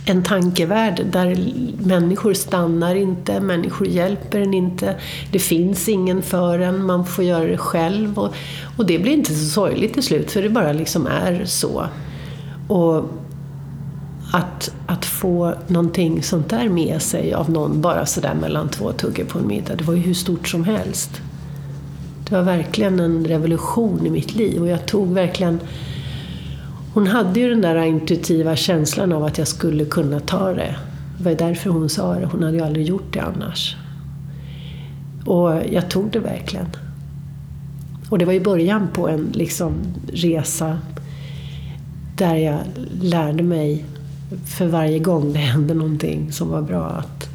en 0.05 0.23
tankevärld 0.23 1.07
där 1.13 1.53
människor 1.79 2.35
stannar 2.35 2.95
inte, 2.95 3.41
människor 3.41 3.87
hjälper 3.87 4.41
en 4.41 4.55
inte. 4.55 4.95
Det 5.33 5.39
finns 5.39 5.89
ingen 5.89 6.23
för 6.23 6.59
en, 6.59 6.85
man 6.85 7.07
får 7.07 7.25
göra 7.25 7.45
det 7.45 7.57
själv. 7.57 8.19
Och, 8.19 8.35
och 8.77 8.87
det 8.87 8.99
blir 8.99 9.13
inte 9.13 9.35
så 9.35 9.51
sorgligt 9.51 9.95
till 9.95 10.03
slut, 10.03 10.31
för 10.31 10.43
det 10.43 10.49
bara 10.49 10.73
liksom 10.73 11.07
är 11.07 11.45
så. 11.45 11.87
Och 12.69 13.05
att, 14.33 14.75
att 14.87 15.05
få 15.05 15.55
någonting 15.67 16.23
sånt 16.23 16.49
där 16.49 16.69
med 16.69 17.03
sig 17.03 17.35
av 17.35 17.51
någon 17.51 17.81
bara 17.81 18.07
sådär 18.07 18.35
mellan 18.35 18.69
två 18.69 18.93
tuggor 18.93 19.25
på 19.25 19.39
en 19.39 19.47
middag, 19.47 19.75
det 19.77 19.85
var 19.85 19.95
ju 19.95 20.01
hur 20.01 20.15
stort 20.15 20.49
som 20.49 20.65
helst. 20.65 21.11
Det 22.29 22.35
var 22.35 22.43
verkligen 22.43 23.01
en 23.01 23.25
revolution 23.25 24.07
i 24.07 24.11
mitt 24.11 24.35
liv 24.35 24.63
och 24.63 24.69
jag 24.69 24.87
tog 24.87 25.15
verkligen 25.15 25.61
hon 26.93 27.07
hade 27.07 27.41
ju 27.41 27.49
den 27.51 27.61
där 27.61 27.85
intuitiva 27.85 28.57
känslan 28.57 29.13
av 29.13 29.25
att 29.25 29.39
jag 29.39 29.49
skulle 29.49 29.85
kunna 29.85 30.21
ta 30.21 30.55
det. 30.55 30.77
Det 31.19 31.25
var 31.25 31.35
därför 31.35 31.71
hon 31.71 31.89
sa 31.89 32.15
det. 32.15 32.27
Hon 32.27 32.43
hade 32.43 32.57
ju 32.57 32.63
aldrig 32.63 32.87
gjort 32.87 33.13
det 33.13 33.21
annars. 33.21 33.77
Och 35.25 35.53
jag 35.71 35.91
tog 35.91 36.11
det 36.11 36.19
verkligen. 36.19 36.67
Och 38.11 38.19
det 38.19 38.25
var 38.25 38.33
ju 38.33 38.41
början 38.41 38.89
på 38.93 39.09
en 39.09 39.29
liksom, 39.33 39.75
resa 40.13 40.79
där 42.17 42.37
jag 42.37 42.59
lärde 43.01 43.43
mig 43.43 43.85
för 44.47 44.67
varje 44.67 44.99
gång 44.99 45.33
det 45.33 45.39
hände 45.39 45.75
någonting 45.75 46.33
som 46.33 46.49
var 46.49 46.63
bra 46.63 46.87
att 46.87 47.29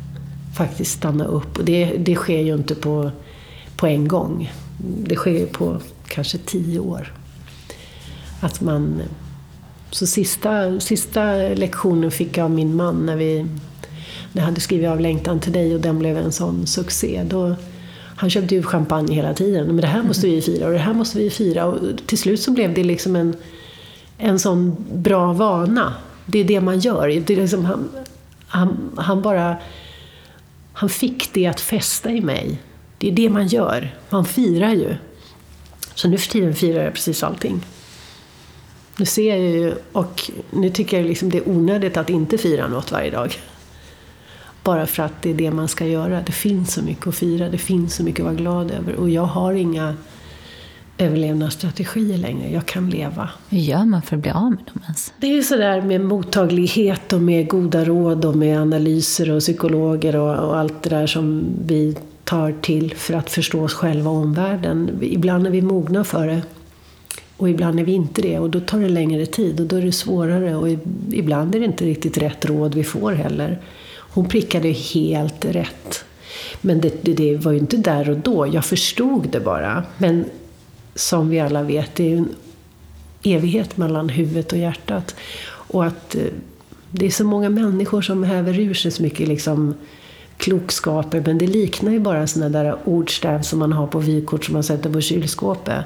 faktiskt 0.56 0.92
stanna 0.92 1.26
upp. 1.26 1.58
Och 1.58 1.66
det, 1.66 1.86
det 1.86 2.16
sker 2.16 2.42
ju 2.42 2.54
inte 2.54 2.76
på, 2.76 3.12
på 3.76 3.88
en 3.88 4.08
gång. 4.08 4.52
Det 5.04 5.16
sker 5.16 5.32
ju 5.32 5.46
på 5.46 5.78
kanske 6.08 6.38
tio 6.38 6.80
år. 6.80 7.14
Att 8.40 8.62
man... 8.62 9.02
Så 9.92 10.08
sista, 10.08 10.80
sista 10.80 11.34
lektionen 11.36 12.12
fick 12.12 12.38
jag 12.38 12.44
av 12.44 12.52
min 12.52 12.76
man 12.76 13.06
när 13.06 13.16
vi 13.16 13.46
när 14.32 14.42
jag 14.42 14.48
hade 14.48 14.62
skrivit 14.62 14.90
av 14.90 15.00
Längtan 15.00 15.40
till 15.40 15.52
dig 15.52 15.76
och 15.76 15.82
den 15.82 16.00
blev 16.00 16.18
en 16.18 16.32
sån 16.32 16.68
succé. 16.68 17.24
Då, 17.26 17.56
han 18.16 18.30
köpte 18.30 18.56
ju 18.56 18.64
champagne 18.64 19.16
hela 19.16 19.34
tiden. 19.34 19.68
Men 19.68 19.78
det 19.78 19.88
här 19.88 20.04
måste 20.04 20.28
vi 20.28 20.42
fira 20.42 20.66
och 20.66 20.74
det 20.74 20.80
här 20.80 20.94
måste 20.94 21.18
vi 21.18 21.30
fira. 21.30 21.66
Och 21.66 21.78
till 22.06 22.18
slut 22.18 22.42
så 22.42 22.52
blev 22.52 22.74
det 22.74 22.84
liksom 22.84 23.16
en, 23.16 23.36
en 24.18 24.40
sån 24.40 24.76
bra 24.94 25.34
vana. 25.34 25.94
Det 26.26 26.40
är 26.40 26.44
det 26.44 26.62
man 26.62 26.80
gör. 26.80 27.08
Det 27.08 27.34
är 27.34 27.38
liksom 27.38 27.66
han, 27.66 27.90
han, 28.48 28.92
han 28.98 29.22
bara... 29.22 29.56
Han 30.74 30.90
fick 30.90 31.34
det 31.34 31.48
att 31.48 31.60
fästa 31.60 32.12
i 32.12 32.22
mig. 32.22 32.62
Det 32.98 33.08
är 33.08 33.12
det 33.12 33.30
man 33.30 33.48
gör. 33.48 33.96
Man 34.10 34.26
firar 34.26 34.74
ju. 34.74 34.96
Så 35.96 36.08
nu 36.08 36.18
för 36.18 36.30
tiden 36.30 36.56
firar 36.56 36.84
jag 36.84 36.94
precis 36.94 37.24
allting. 37.24 37.62
Nu 39.00 39.06
ser 39.06 39.36
jag 39.36 39.40
ju, 39.40 39.74
och 39.92 40.32
nu 40.52 40.70
tycker 40.70 40.98
jag 40.98 41.06
liksom 41.06 41.30
det 41.30 41.38
är 41.38 41.50
onödigt 41.50 41.98
att 41.98 42.10
inte 42.10 42.38
fira 42.38 42.68
något 42.68 42.92
varje 42.92 43.12
dag. 43.12 43.36
Bara 44.64 44.86
för 44.86 45.04
att 45.04 45.22
det 45.22 45.30
är 45.30 45.34
det 45.34 45.52
man 45.52 45.68
ska 45.68 45.86
göra. 45.86 46.22
Det 46.22 46.32
finns 46.32 46.74
så 46.74 46.82
mycket 46.82 47.08
att 47.08 47.16
fira, 47.16 47.50
det 47.50 47.58
finns 47.58 47.96
så 47.96 48.04
mycket 48.04 48.20
att 48.20 48.26
vara 48.26 48.36
glad 48.36 48.72
över. 48.72 48.96
Och 48.96 49.10
jag 49.10 49.26
har 49.26 49.54
inga 49.54 49.96
överlevnadsstrategier 50.98 52.18
längre. 52.18 52.52
Jag 52.52 52.66
kan 52.66 52.90
leva. 52.90 53.30
Hur 53.50 53.58
gör 53.58 53.86
man 53.86 54.02
för 54.02 54.16
att 54.16 54.22
bli 54.22 54.32
av 54.32 54.50
med 54.50 54.64
dem 54.74 54.82
ens? 54.84 55.14
Det 55.18 55.28
är 55.28 55.32
ju 55.32 55.44
sådär 55.44 55.82
med 55.82 56.02
mottaglighet 56.02 57.14
och 57.14 57.22
med 57.22 57.48
goda 57.48 57.86
råd 57.86 58.26
och 58.26 58.36
med 58.36 58.62
analyser 58.62 59.32
och 59.32 59.40
psykologer 59.40 60.16
och, 60.16 60.50
och 60.50 60.58
allt 60.58 60.84
det 60.84 60.90
där 60.90 61.08
som 61.08 61.46
vi 61.66 61.98
tar 62.24 62.52
till 62.62 62.94
för 62.96 63.14
att 63.14 63.30
förstå 63.30 63.64
oss 63.64 63.74
själva 63.74 64.10
och 64.10 64.18
omvärlden. 64.18 65.00
Ibland 65.02 65.48
är 65.48 65.52
vi 65.52 65.62
mogna 65.62 66.04
för 66.04 66.28
det. 66.28 66.42
Och 67.38 67.50
ibland 67.50 67.80
är 67.80 67.84
vi 67.84 67.92
inte 67.92 68.22
det 68.22 68.40
och 68.40 68.50
då 68.50 68.60
tar 68.60 68.80
det 68.80 68.90
längre 68.90 69.26
tid 69.26 69.60
och 69.60 69.66
då 69.66 69.76
är 69.76 69.82
det 69.82 69.92
svårare 69.92 70.56
och 70.56 70.70
ibland 71.12 71.56
är 71.56 71.60
det 71.60 71.66
inte 71.66 71.86
riktigt 71.86 72.18
rätt 72.18 72.46
råd 72.46 72.76
vi 72.76 72.84
får 72.84 73.12
heller. 73.12 73.62
Hon 73.98 74.26
prickade 74.26 74.70
helt 74.70 75.46
rätt. 75.46 76.06
Men 76.62 76.82
det, 76.82 77.04
det, 77.04 77.14
det, 77.14 77.38
var 77.38 77.52
ju 77.52 77.58
inte 77.58 77.78
där 77.78 78.10
och 78.10 78.18
då. 78.18 78.48
Jag 78.48 78.66
förstod 78.66 79.30
det 79.30 79.40
bara. 79.40 79.84
Men 79.98 80.26
som 80.96 81.30
vi 81.30 81.40
alla 81.40 81.64
vet, 81.64 81.96
det 81.96 82.14
är 82.14 82.18
en 82.18 82.36
evighet 83.24 83.78
mellan 83.78 84.10
huvudet 84.10 84.52
och 84.52 84.58
hjärtat. 84.58 85.16
Och 85.48 85.86
att 85.86 86.16
eh, 86.16 86.22
det 86.92 87.06
är 87.06 87.10
så 87.10 87.24
många 87.24 87.50
människor 87.50 88.02
som 88.02 88.24
häver 88.24 88.60
ur 88.60 88.74
sig 88.74 88.92
så 88.92 89.04
mycket 89.04 89.28
liksom, 89.28 89.74
klokskaper. 90.38 91.24
Men 91.26 91.38
det 91.38 91.48
liknar 91.48 91.92
ju 91.92 92.00
bara 92.00 92.28
sådana 92.28 92.64
där 92.64 92.78
ordstäv 92.84 93.42
som 93.42 93.60
man 93.60 93.74
har 93.74 93.88
på 93.88 94.00
vykort 94.00 94.46
som 94.46 94.54
man 94.54 94.64
sätter 94.64 94.90
på 94.90 95.02
kylskåpet. 95.02 95.86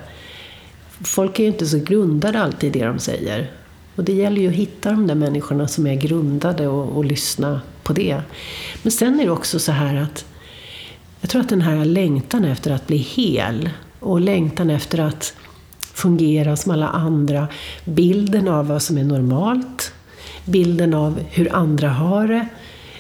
Folk 1.04 1.40
är 1.40 1.44
ju 1.44 1.50
inte 1.50 1.66
så 1.66 1.78
grundade 1.78 2.42
alltid 2.42 2.76
i 2.76 2.80
det 2.80 2.86
de 2.86 3.00
säger. 3.00 3.52
Och 3.96 4.04
det 4.04 4.14
gäller 4.14 4.42
ju 4.42 4.48
att 4.48 4.54
hitta 4.54 4.92
de 4.92 5.08
där 5.08 5.16
människorna 5.16 5.68
som 5.68 5.88
är 5.88 5.96
grundade 5.96 6.68
och, 6.68 6.98
och 6.98 7.06
lyssna 7.06 7.62
på 7.84 7.94
det. 7.94 8.22
Men 8.84 8.92
sen 8.92 9.20
är 9.20 9.26
det 9.26 9.32
också 9.32 9.60
så 9.60 9.72
här 9.72 9.96
att 9.96 10.26
jag 11.22 11.30
tror 11.30 11.42
att 11.42 11.50
den 11.50 11.62
här 11.62 11.86
längtan 11.86 12.46
efter 12.46 12.72
att 12.72 12.88
bli 12.88 12.98
hel 12.98 13.70
och 14.00 14.22
längtan 14.22 14.70
efter 14.70 15.00
att 15.00 15.34
fungera 15.94 16.56
som 16.56 16.72
alla 16.72 16.88
andra, 16.88 17.48
bilden 17.86 18.48
av 18.48 18.68
vad 18.68 18.82
som 18.82 18.98
är 18.98 19.04
normalt, 19.04 19.94
bilden 20.46 20.94
av 20.94 21.20
hur 21.30 21.56
andra 21.56 21.90
har 21.90 22.28
det, 22.28 22.48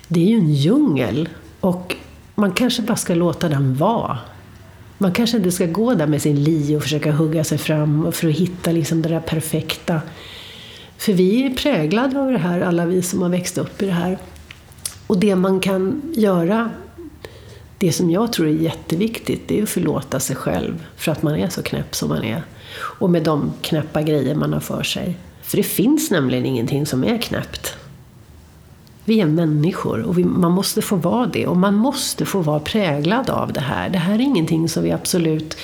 det 0.08 0.20
är 0.20 0.28
ju 0.28 0.38
en 0.38 0.54
djungel. 0.54 1.30
Och 1.60 1.96
man 2.36 2.52
kanske 2.52 2.82
bara 2.82 2.96
ska 2.96 3.14
låta 3.16 3.50
den 3.50 3.76
vara. 3.76 4.18
Man 5.02 5.12
kanske 5.12 5.38
inte 5.38 5.52
ska 5.52 5.66
gå 5.66 5.94
där 5.94 6.08
med 6.08 6.22
sin 6.22 6.44
li 6.44 6.76
och 6.76 6.84
försöka 6.84 7.12
hugga 7.12 7.44
sig 7.44 7.58
fram 7.58 8.12
för 8.12 8.28
att 8.28 8.36
hitta 8.36 8.72
liksom 8.72 9.02
det 9.02 9.10
där 9.10 9.20
perfekta. 9.20 10.02
För 10.98 11.14
vi 11.14 11.46
är 11.46 11.50
präglade 11.56 12.20
av 12.20 12.32
det 12.32 12.38
här, 12.38 12.62
alla 12.62 12.86
vi 12.86 13.02
som 13.02 13.22
har 13.22 13.30
växt 13.30 13.58
upp 13.58 13.82
i 13.82 13.86
det 13.86 13.92
här. 13.92 14.18
Och 15.08 15.20
det 15.20 15.36
man 15.36 15.60
kan 15.60 16.02
göra, 16.16 16.70
det 17.78 17.92
som 17.92 18.12
jag 18.12 18.34
tror 18.34 18.48
är 18.48 18.52
jätteviktigt, 18.52 19.48
det 19.48 19.60
är 19.60 19.64
att 19.64 19.70
förlåta 19.70 20.20
sig 20.20 20.36
själv 20.36 20.86
för 20.96 21.12
att 21.12 21.24
man 21.24 21.36
är 21.36 21.50
så 21.50 21.64
knäpp 21.64 21.96
som 21.96 22.10
man 22.10 22.24
är. 22.24 22.44
Och 22.80 23.10
med 23.10 23.24
de 23.24 23.54
knäppa 23.62 24.02
grejer 24.02 24.36
man 24.36 24.54
har 24.54 24.60
för 24.60 24.84
sig. 24.84 25.18
För 25.42 25.58
det 25.58 25.64
finns 25.64 26.12
nämligen 26.12 26.46
ingenting 26.46 26.86
som 26.86 27.04
är 27.04 27.18
knäppt. 27.18 27.76
Vi 29.06 29.22
är 29.22 29.26
människor 29.26 30.02
och 30.02 30.18
vi, 30.18 30.24
man 30.24 30.52
måste 30.52 30.82
få 30.82 30.96
vara 30.96 31.26
det. 31.26 31.48
Och 31.48 31.58
man 31.58 31.76
måste 31.76 32.26
få 32.26 32.42
vara 32.42 32.60
präglad 32.60 33.30
av 33.30 33.54
det 33.54 33.60
här. 33.62 33.90
Det 33.90 33.98
här 33.98 34.16
är 34.16 34.20
ingenting 34.20 34.70
som 34.70 34.84
vi 34.84 34.92
absolut 34.92 35.58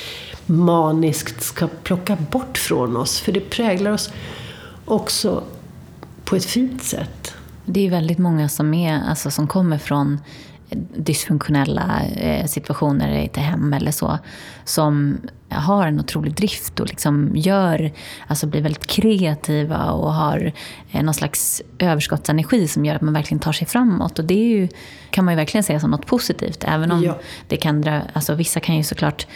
maniskt 0.46 1.44
ska 1.44 1.68
plocka 1.84 2.18
bort 2.32 2.58
från 2.58 2.98
oss. 2.98 3.20
För 3.20 3.32
det 3.32 3.40
präglar 3.40 3.92
oss 3.92 4.10
också 4.86 5.44
på 6.24 6.36
ett 6.36 6.46
fint 6.46 6.84
sätt. 6.84 7.34
Det 7.66 7.86
är 7.88 7.90
väldigt 7.90 8.18
många 8.18 8.50
som, 8.50 8.74
är, 8.74 9.02
alltså, 9.10 9.32
som 9.32 9.48
kommer 9.48 9.78
från 9.78 10.20
dysfunktionella 10.96 12.02
eh, 12.16 12.46
situationer 12.46 13.18
i 13.18 13.26
ett 13.26 13.38
hem 13.38 13.74
eller 13.74 13.92
så, 13.92 14.20
som 14.66 15.18
har 15.50 15.88
en 15.88 16.00
otrolig 16.00 16.36
drift 16.36 16.80
och 16.80 16.88
liksom 16.88 17.32
gör, 17.36 17.92
alltså 18.28 18.48
blir 18.48 18.62
väldigt 18.62 18.88
kreativa 18.88 19.92
och 19.92 20.14
har 20.14 20.52
eh, 20.92 21.04
någon 21.04 21.14
slags 21.14 21.62
överskottsenergi 21.80 22.68
som 22.68 22.86
gör 22.86 22.96
att 22.96 23.02
man 23.02 23.14
verkligen 23.14 23.40
tar 23.40 23.52
sig 23.52 23.68
framåt. 23.68 24.20
Och 24.20 24.26
det 24.26 24.34
är 24.34 24.60
ju, 24.60 24.68
kan 25.10 25.26
man 25.26 25.34
ju 25.34 25.36
verkligen 25.36 25.64
se 25.64 25.80
som 25.80 25.92
något 25.92 26.06
positivt. 26.06 26.64
Även 26.68 26.92
om 26.92 27.04
ja. 27.04 27.20
det 27.48 27.58
kan 27.58 27.82
dra, 27.82 28.02
alltså 28.14 28.34
vissa 28.34 28.60
kan 28.60 28.76
ju 28.76 28.84
såklart 28.84 29.28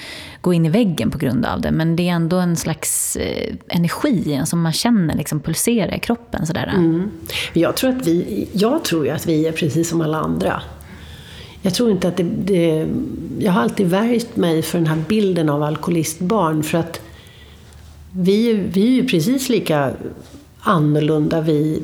gå 0.41 0.53
in 0.53 0.65
i 0.65 0.69
väggen 0.69 1.11
på 1.11 1.17
grund 1.17 1.45
av 1.45 1.61
det. 1.61 1.71
Men 1.71 1.95
det 1.95 2.09
är 2.09 2.13
ändå 2.13 2.37
en 2.37 2.55
slags 2.55 3.15
eh, 3.15 3.55
energi 3.67 4.41
som 4.45 4.61
man 4.61 4.73
känner 4.73 5.15
liksom 5.15 5.39
pulsera 5.39 5.95
i 5.95 5.99
kroppen. 5.99 6.45
Sådär. 6.45 6.73
Mm. 6.75 7.11
Jag, 7.53 7.75
tror 7.75 7.89
att 7.89 8.07
vi, 8.07 8.47
jag 8.53 8.83
tror 8.83 9.05
ju 9.05 9.11
att 9.11 9.27
vi 9.27 9.47
är 9.47 9.51
precis 9.51 9.89
som 9.89 10.01
alla 10.01 10.17
andra. 10.17 10.61
Jag 11.61 11.73
tror 11.73 11.91
inte 11.91 12.07
att 12.07 12.17
det, 12.17 12.23
det, 12.23 12.87
Jag 13.39 13.51
har 13.51 13.61
alltid 13.61 13.87
värjt 13.87 14.35
mig 14.35 14.61
för 14.61 14.77
den 14.77 14.87
här 14.87 15.03
bilden 15.07 15.49
av 15.49 15.63
alkoholistbarn 15.63 16.63
för 16.63 16.77
att 16.77 17.01
vi, 18.11 18.53
vi 18.53 18.83
är 18.83 18.91
ju 18.91 19.07
precis 19.07 19.49
lika 19.49 19.93
annorlunda 20.59 21.41
vi 21.41 21.81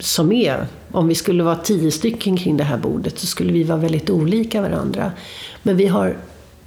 som 0.00 0.32
är. 0.32 0.66
Om 0.92 1.08
vi 1.08 1.14
skulle 1.14 1.42
vara 1.42 1.56
tio 1.56 1.90
stycken 1.90 2.36
kring 2.36 2.56
det 2.56 2.64
här 2.64 2.78
bordet 2.78 3.18
så 3.18 3.26
skulle 3.26 3.52
vi 3.52 3.62
vara 3.62 3.78
väldigt 3.78 4.10
olika 4.10 4.62
varandra. 4.62 5.12
Men 5.62 5.76
vi 5.76 5.86
har 5.86 6.16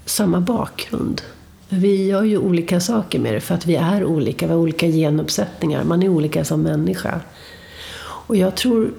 samma 0.06 0.40
bakgrund. 0.40 1.22
Vi 1.70 2.08
gör 2.08 2.24
ju 2.24 2.38
olika 2.38 2.80
saker 2.80 3.20
med 3.20 3.34
det 3.34 3.40
för 3.40 3.56
att 3.56 3.66
vi 3.66 3.76
är 3.76 4.06
olika, 4.06 4.48
vi 4.48 4.54
har 4.54 4.60
olika 4.60 4.88
genuppsättningar. 4.88 5.84
Man 5.84 6.04
är 6.04 6.10
olika 6.10 6.46
som 6.46 6.62
människa. 6.62 7.20
Och 8.02 8.36
jag 8.36 8.56
tror 8.56 8.92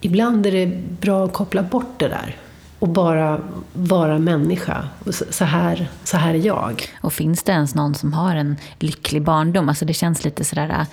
ibland 0.00 0.46
är 0.46 0.52
det 0.52 0.66
bra 1.00 1.24
att 1.24 1.32
koppla 1.32 1.62
bort 1.62 1.98
det 1.98 2.08
där 2.08 2.36
och 2.80 2.88
bara 2.88 3.40
vara 3.72 4.18
människa. 4.18 4.88
Så 5.30 5.44
här, 5.44 5.88
så 6.04 6.16
här 6.16 6.34
är 6.34 6.38
jag. 6.38 6.82
Och 7.00 7.12
finns 7.12 7.42
det 7.42 7.52
ens 7.52 7.74
någon 7.74 7.94
som 7.94 8.12
har 8.12 8.36
en 8.36 8.56
lycklig 8.78 9.22
barndom? 9.22 9.68
Alltså 9.68 9.84
det 9.84 9.94
känns 9.94 10.24
lite 10.24 10.44
sådär, 10.44 10.86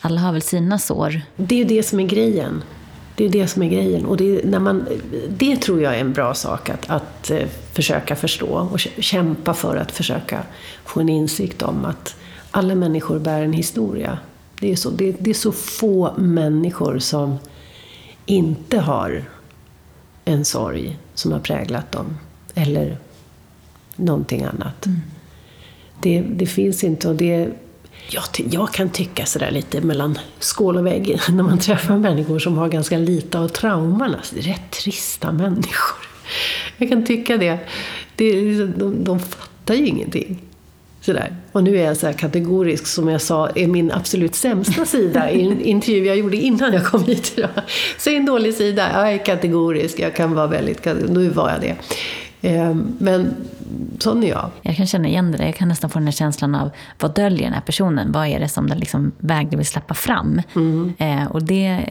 alla 0.00 0.20
har 0.20 0.32
väl 0.32 0.42
sina 0.42 0.78
sår? 0.78 1.20
Det 1.36 1.54
är 1.54 1.58
ju 1.58 1.64
det 1.64 1.82
som 1.82 2.00
är 2.00 2.06
grejen. 2.06 2.62
Det 3.16 3.24
är 3.24 3.28
det 3.28 3.48
som 3.48 3.62
är 3.62 3.68
grejen. 3.68 4.06
Och 4.06 4.16
det, 4.16 4.44
när 4.44 4.58
man, 4.58 4.86
det 5.28 5.56
tror 5.56 5.80
jag 5.82 5.96
är 5.96 6.00
en 6.00 6.12
bra 6.12 6.34
sak 6.34 6.70
att, 6.70 6.90
att 6.90 7.30
eh, 7.30 7.46
försöka 7.72 8.16
förstå 8.16 8.68
och 8.72 8.80
kämpa 8.80 9.54
för 9.54 9.76
att 9.76 9.92
försöka 9.92 10.42
få 10.84 11.00
en 11.00 11.08
insikt 11.08 11.62
om 11.62 11.84
att 11.84 12.16
alla 12.50 12.74
människor 12.74 13.18
bär 13.18 13.42
en 13.42 13.52
historia. 13.52 14.18
Det 14.60 14.72
är 14.72 14.76
så, 14.76 14.90
det, 14.90 15.16
det 15.18 15.30
är 15.30 15.34
så 15.34 15.52
få 15.52 16.12
människor 16.16 16.98
som 16.98 17.38
inte 18.26 18.78
har 18.78 19.24
en 20.24 20.44
sorg 20.44 20.98
som 21.14 21.32
har 21.32 21.40
präglat 21.40 21.92
dem. 21.92 22.18
Eller 22.54 22.98
någonting 23.96 24.42
annat. 24.42 24.86
Mm. 24.86 25.00
Det, 26.02 26.20
det, 26.20 26.46
finns 26.46 26.84
inte 26.84 27.08
och 27.08 27.14
det, 27.14 27.48
Jag, 28.08 28.24
jag 28.50 28.72
kan 28.72 28.88
tycka 28.88 29.26
sådär 29.26 29.50
lite 29.50 29.80
mellan 29.80 30.18
skål 30.38 30.76
och 30.76 30.86
vägg 30.86 31.18
när 31.28 31.42
man 31.42 31.58
träffar 31.58 31.96
människor 31.96 32.38
som 32.38 32.58
har 32.58 32.68
ganska 32.68 32.98
lite 32.98 33.38
av 33.38 33.48
trauman. 33.48 34.14
Alltså, 34.14 34.34
det 34.34 34.40
är 34.40 34.44
rätt 34.44 34.70
trista 34.70 35.32
människor. 35.32 36.06
Jag 36.76 36.88
kan 36.88 37.06
tycka 37.06 37.36
det. 37.36 37.58
det 38.16 38.54
de, 38.66 39.04
de 39.04 39.20
fattar 39.20 39.74
ju 39.74 39.86
ingenting. 39.86 40.42
Sådär. 41.04 41.36
Och 41.52 41.64
nu 41.64 41.78
är 41.78 41.84
jag 41.84 41.96
så 41.96 42.12
kategorisk, 42.12 42.86
som 42.86 43.08
jag 43.08 43.20
sa, 43.20 43.48
är 43.54 43.66
min 43.66 43.92
absolut 43.92 44.34
sämsta 44.34 44.84
sida 44.84 45.30
i 45.30 45.46
en 45.46 45.60
intervju 45.64 46.06
jag 46.06 46.16
gjorde 46.16 46.36
innan 46.36 46.72
jag 46.72 46.84
kom 46.84 47.04
hit 47.04 47.32
idag. 47.36 47.50
Säg 47.98 48.16
en 48.16 48.26
dålig 48.26 48.54
sida, 48.54 48.90
jag 48.94 49.12
är 49.12 49.24
kategorisk, 49.24 49.98
jag 49.98 50.14
kan 50.14 50.34
vara 50.34 50.46
väldigt 50.46 50.84
Nu 51.08 51.28
var 51.28 51.50
jag 51.50 51.60
det. 51.60 51.76
Ehm, 52.44 52.96
men 52.98 53.34
sån 53.98 54.22
är 54.24 54.28
jag. 54.28 54.50
Jag 54.62 54.76
kan 54.76 54.86
känna 54.86 55.08
igen 55.08 55.32
det. 55.32 55.44
Jag 55.44 55.54
kan 55.54 55.68
nästan 55.68 55.90
få 55.90 55.98
den 55.98 56.06
här 56.06 56.12
känslan 56.12 56.54
av 56.54 56.70
vad 57.00 57.14
döljer 57.14 57.42
den 57.42 57.52
här 57.52 57.60
personen? 57.60 58.12
Vad 58.12 58.26
är 58.26 58.40
det 58.40 58.48
som 58.48 58.68
den 58.68 58.78
liksom 58.78 59.12
vägde 59.18 59.56
vill 59.56 59.66
släppa 59.66 59.94
fram? 59.94 60.42
Mm. 60.54 60.94
Eh, 60.98 61.26
och 61.26 61.42
det 61.42 61.84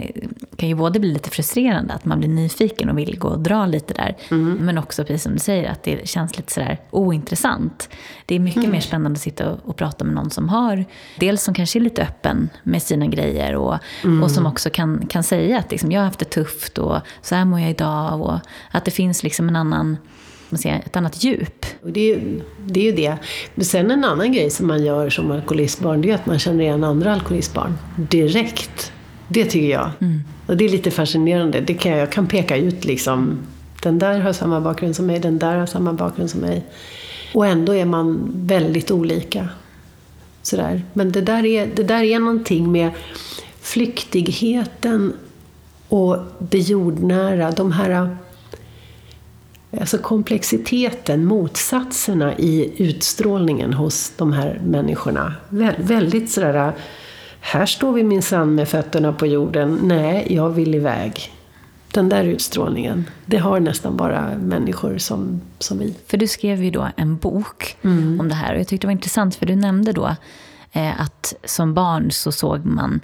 kan 0.55 0.69
ju 0.69 0.75
både 0.75 0.99
bli 0.99 1.13
lite 1.13 1.29
frustrerande, 1.29 1.93
att 1.93 2.05
man 2.05 2.19
blir 2.19 2.29
nyfiken 2.29 2.89
och 2.89 2.97
vill 2.97 3.19
gå 3.19 3.27
och 3.27 3.39
dra 3.39 3.65
lite 3.65 3.93
där. 3.93 4.17
Mm. 4.31 4.53
Men 4.53 4.77
också, 4.77 5.03
precis 5.03 5.23
som 5.23 5.33
du 5.33 5.39
säger, 5.39 5.71
att 5.71 5.83
det 5.83 6.07
känns 6.07 6.37
lite 6.37 6.53
sådär 6.53 6.77
ointressant. 6.91 7.89
Det 8.25 8.35
är 8.35 8.39
mycket 8.39 8.57
mm. 8.57 8.71
mer 8.71 8.81
spännande 8.81 9.17
att 9.17 9.21
sitta 9.21 9.49
och, 9.49 9.59
och, 9.69 9.75
prata 9.75 10.05
med 10.05 10.15
någon 10.15 10.29
som 10.29 10.49
har, 10.49 10.85
dels 11.19 11.43
som 11.43 11.53
kanske 11.53 11.79
är 11.79 11.81
lite 11.81 12.01
öppen 12.01 12.49
med 12.63 12.81
sina 12.81 13.07
grejer 13.07 13.55
och, 13.55 13.77
och 14.23 14.31
som 14.31 14.45
också 14.45 14.69
kan, 14.69 15.05
kan 15.07 15.23
säga 15.23 15.59
att 15.59 15.71
liksom, 15.71 15.91
jag 15.91 15.99
har 15.99 16.05
haft 16.05 16.19
det 16.19 16.25
tufft 16.25 16.77
och 16.77 16.97
så 17.21 17.35
här 17.35 17.45
mår 17.45 17.59
jag 17.59 17.69
idag. 17.69 18.21
Och 18.21 18.39
att 18.71 18.85
det 18.85 18.91
finns 18.91 19.23
liksom 19.23 19.49
en 19.49 19.55
annan 19.55 19.97
man 20.53 20.57
säga, 20.57 20.79
ett 20.79 20.95
annat 20.95 21.23
djup. 21.23 21.65
Det 21.83 22.11
är, 22.11 22.21
det 22.65 22.79
är 22.79 22.83
ju 22.83 22.91
det. 22.91 23.17
Men 23.55 23.65
sen 23.65 23.91
en 23.91 24.03
annan 24.03 24.31
grej 24.31 24.49
som 24.49 24.67
man 24.67 24.85
gör 24.85 25.09
som 25.09 25.31
alkoholistbarn, 25.31 26.01
det 26.01 26.11
är 26.11 26.15
att 26.15 26.25
man 26.25 26.39
känner 26.39 26.63
igen 26.63 26.83
andra 26.83 27.13
alkoholistbarn 27.13 27.77
direkt. 27.95 28.91
Det 29.27 29.45
tycker 29.45 29.69
jag. 29.69 29.89
Mm. 30.01 30.23
Och 30.45 30.57
det 30.57 30.65
är 30.65 30.69
lite 30.69 30.91
fascinerande. 30.91 31.61
Det 31.61 31.73
kan 31.73 31.91
jag, 31.91 32.01
jag 32.01 32.11
kan 32.11 32.27
peka 32.27 32.57
ut 32.57 32.85
liksom, 32.85 33.39
den 33.81 33.99
där 33.99 34.19
har 34.19 34.33
samma 34.33 34.61
bakgrund 34.61 34.95
som 34.95 35.05
mig, 35.05 35.19
den 35.19 35.39
där 35.39 35.57
har 35.57 35.65
samma 35.65 35.93
bakgrund 35.93 36.29
som 36.29 36.41
mig. 36.41 36.65
Och 37.33 37.47
ändå 37.47 37.75
är 37.75 37.85
man 37.85 38.31
väldigt 38.35 38.91
olika. 38.91 39.49
Sådär. 40.41 40.81
Men 40.93 41.11
det 41.11 41.21
där, 41.21 41.45
är, 41.45 41.67
det 41.75 41.83
där 41.83 42.03
är 42.03 42.19
någonting 42.19 42.71
med 42.71 42.91
flyktigheten 43.61 45.13
och 45.87 46.17
det 46.39 46.59
jordnära. 46.59 47.51
De 47.51 47.71
här 47.71 48.17
Alltså 49.79 49.97
komplexiteten, 49.97 51.25
motsatserna 51.25 52.37
i 52.37 52.73
utstrålningen 52.77 53.73
hos 53.73 54.13
de 54.17 54.33
här 54.33 54.61
människorna. 54.65 55.33
Vä 55.49 55.75
väldigt 55.77 56.31
sådär, 56.31 56.73
här 57.39 57.65
står 57.65 57.93
vi 57.93 58.03
minsann 58.03 58.55
med 58.55 58.67
fötterna 58.67 59.13
på 59.13 59.27
jorden. 59.27 59.79
Nej, 59.83 60.27
jag 60.29 60.49
vill 60.49 60.75
iväg. 60.75 61.31
Den 61.91 62.09
där 62.09 62.23
utstrålningen, 62.23 63.09
det 63.25 63.37
har 63.37 63.59
nästan 63.59 63.97
bara 63.97 64.37
människor 64.37 64.97
som, 64.97 65.41
som 65.59 65.79
vi. 65.79 65.95
För 66.07 66.17
du 66.17 66.27
skrev 66.27 66.63
ju 66.63 66.71
då 66.71 66.87
en 66.95 67.17
bok 67.17 67.77
mm. 67.81 68.19
om 68.19 68.29
det 68.29 68.35
här 68.35 68.53
och 68.53 68.59
jag 68.59 68.67
tyckte 68.67 68.87
det 68.87 68.89
var 68.89 68.91
intressant 68.91 69.35
för 69.35 69.45
du 69.45 69.55
nämnde 69.55 69.91
då 69.91 70.15
eh, 70.71 71.01
att 71.01 71.33
som 71.43 71.73
barn 71.73 72.11
så 72.11 72.31
såg 72.31 72.65
man 72.65 72.99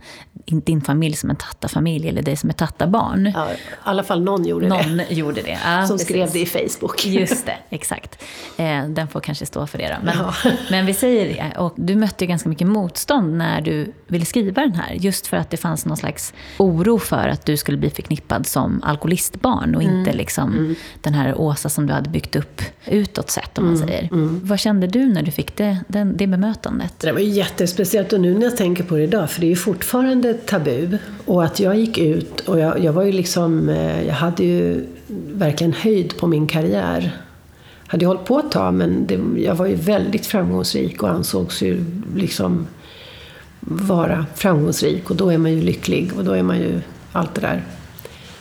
din 0.49 0.81
familj 0.81 1.15
som 1.15 1.29
en 1.29 1.35
tattarfamilj 1.35 2.09
eller 2.09 2.21
dig 2.21 2.35
som 2.35 2.49
ett 2.49 2.57
tattarbarn. 2.57 3.31
Ja, 3.35 3.51
I 3.51 3.55
alla 3.83 4.03
fall 4.03 4.23
någon 4.23 4.45
gjorde 4.45 4.67
någon 4.67 4.97
det. 4.97 5.13
gjorde 5.13 5.41
det. 5.41 5.57
Ja, 5.65 5.87
som 5.87 5.97
precis. 5.97 6.07
skrev 6.07 6.31
det 6.31 6.39
i 6.39 6.45
Facebook. 6.45 7.05
Just 7.05 7.45
det, 7.45 7.57
exakt. 7.69 8.23
Eh, 8.57 8.85
den 8.85 9.07
får 9.07 9.19
kanske 9.19 9.45
stå 9.45 9.67
för 9.67 9.77
det 9.77 9.87
då. 9.87 10.05
Men, 10.05 10.17
ja. 10.17 10.33
men 10.71 10.85
vi 10.85 10.93
säger 10.93 11.25
det. 11.25 11.59
Och 11.59 11.73
du 11.75 11.95
mötte 11.95 12.23
ju 12.23 12.27
ganska 12.27 12.49
mycket 12.49 12.67
motstånd 12.67 13.37
när 13.37 13.61
du 13.61 13.93
ville 14.07 14.25
skriva 14.25 14.61
den 14.61 14.73
här. 14.73 14.93
Just 14.93 15.27
för 15.27 15.37
att 15.37 15.49
det 15.49 15.57
fanns 15.57 15.85
någon 15.85 15.97
slags 15.97 16.33
oro 16.57 16.99
för 16.99 17.27
att 17.27 17.45
du 17.45 17.57
skulle 17.57 17.77
bli 17.77 17.89
förknippad 17.89 18.47
som 18.47 18.83
alkoholistbarn 18.83 19.75
och 19.75 19.83
mm. 19.83 19.99
inte 19.99 20.13
liksom 20.13 20.53
mm. 20.53 20.75
den 21.01 21.13
här 21.13 21.41
Åsa 21.41 21.69
som 21.69 21.87
du 21.87 21.93
hade 21.93 22.09
byggt 22.09 22.35
upp 22.35 22.61
utåt 22.85 23.29
sett, 23.29 23.57
om 23.57 23.65
man 23.65 23.75
mm. 23.75 23.87
säger. 23.87 24.03
Mm. 24.03 24.41
Vad 24.43 24.59
kände 24.59 24.87
du 24.87 25.05
när 25.05 25.23
du 25.23 25.31
fick 25.31 25.57
det, 25.57 25.77
den, 25.87 26.17
det 26.17 26.27
bemötandet? 26.27 26.93
Det 26.99 27.11
var 27.11 27.19
jättespeciellt 27.19 28.13
och 28.13 28.19
nu 28.19 28.33
när 28.33 28.43
jag 28.43 28.57
tänker 28.57 28.83
på 28.83 28.95
det 28.95 29.03
idag, 29.03 29.31
för 29.31 29.41
det 29.41 29.47
är 29.47 29.49
ju 29.49 29.55
fortfarande 29.55 30.38
tabu. 30.45 30.97
Och 31.25 31.43
att 31.43 31.59
jag 31.59 31.75
gick 31.79 31.97
ut 31.97 32.39
och 32.39 32.59
jag, 32.59 32.83
jag 32.83 32.93
var 32.93 33.03
ju 33.03 33.11
liksom, 33.11 33.69
eh, 33.69 34.07
jag 34.07 34.13
hade 34.13 34.43
ju 34.43 34.85
verkligen 35.33 35.73
höjd 35.73 36.17
på 36.17 36.27
min 36.27 36.47
karriär. 36.47 37.17
Hade 37.87 38.05
jag 38.05 38.09
hållit 38.09 38.25
på 38.25 38.39
ett 38.39 38.51
tag 38.51 38.73
men 38.73 39.07
det, 39.07 39.19
jag 39.37 39.55
var 39.55 39.65
ju 39.65 39.75
väldigt 39.75 40.25
framgångsrik 40.25 41.03
och 41.03 41.09
ansågs 41.09 41.61
ju 41.61 41.85
liksom 42.15 42.67
vara 43.59 44.25
framgångsrik 44.35 45.09
och 45.09 45.15
då 45.15 45.29
är 45.29 45.37
man 45.37 45.51
ju 45.51 45.61
lycklig 45.61 46.11
och 46.17 46.23
då 46.23 46.31
är 46.31 46.43
man 46.43 46.57
ju 46.57 46.81
allt 47.11 47.35
det 47.35 47.41
där 47.41 47.63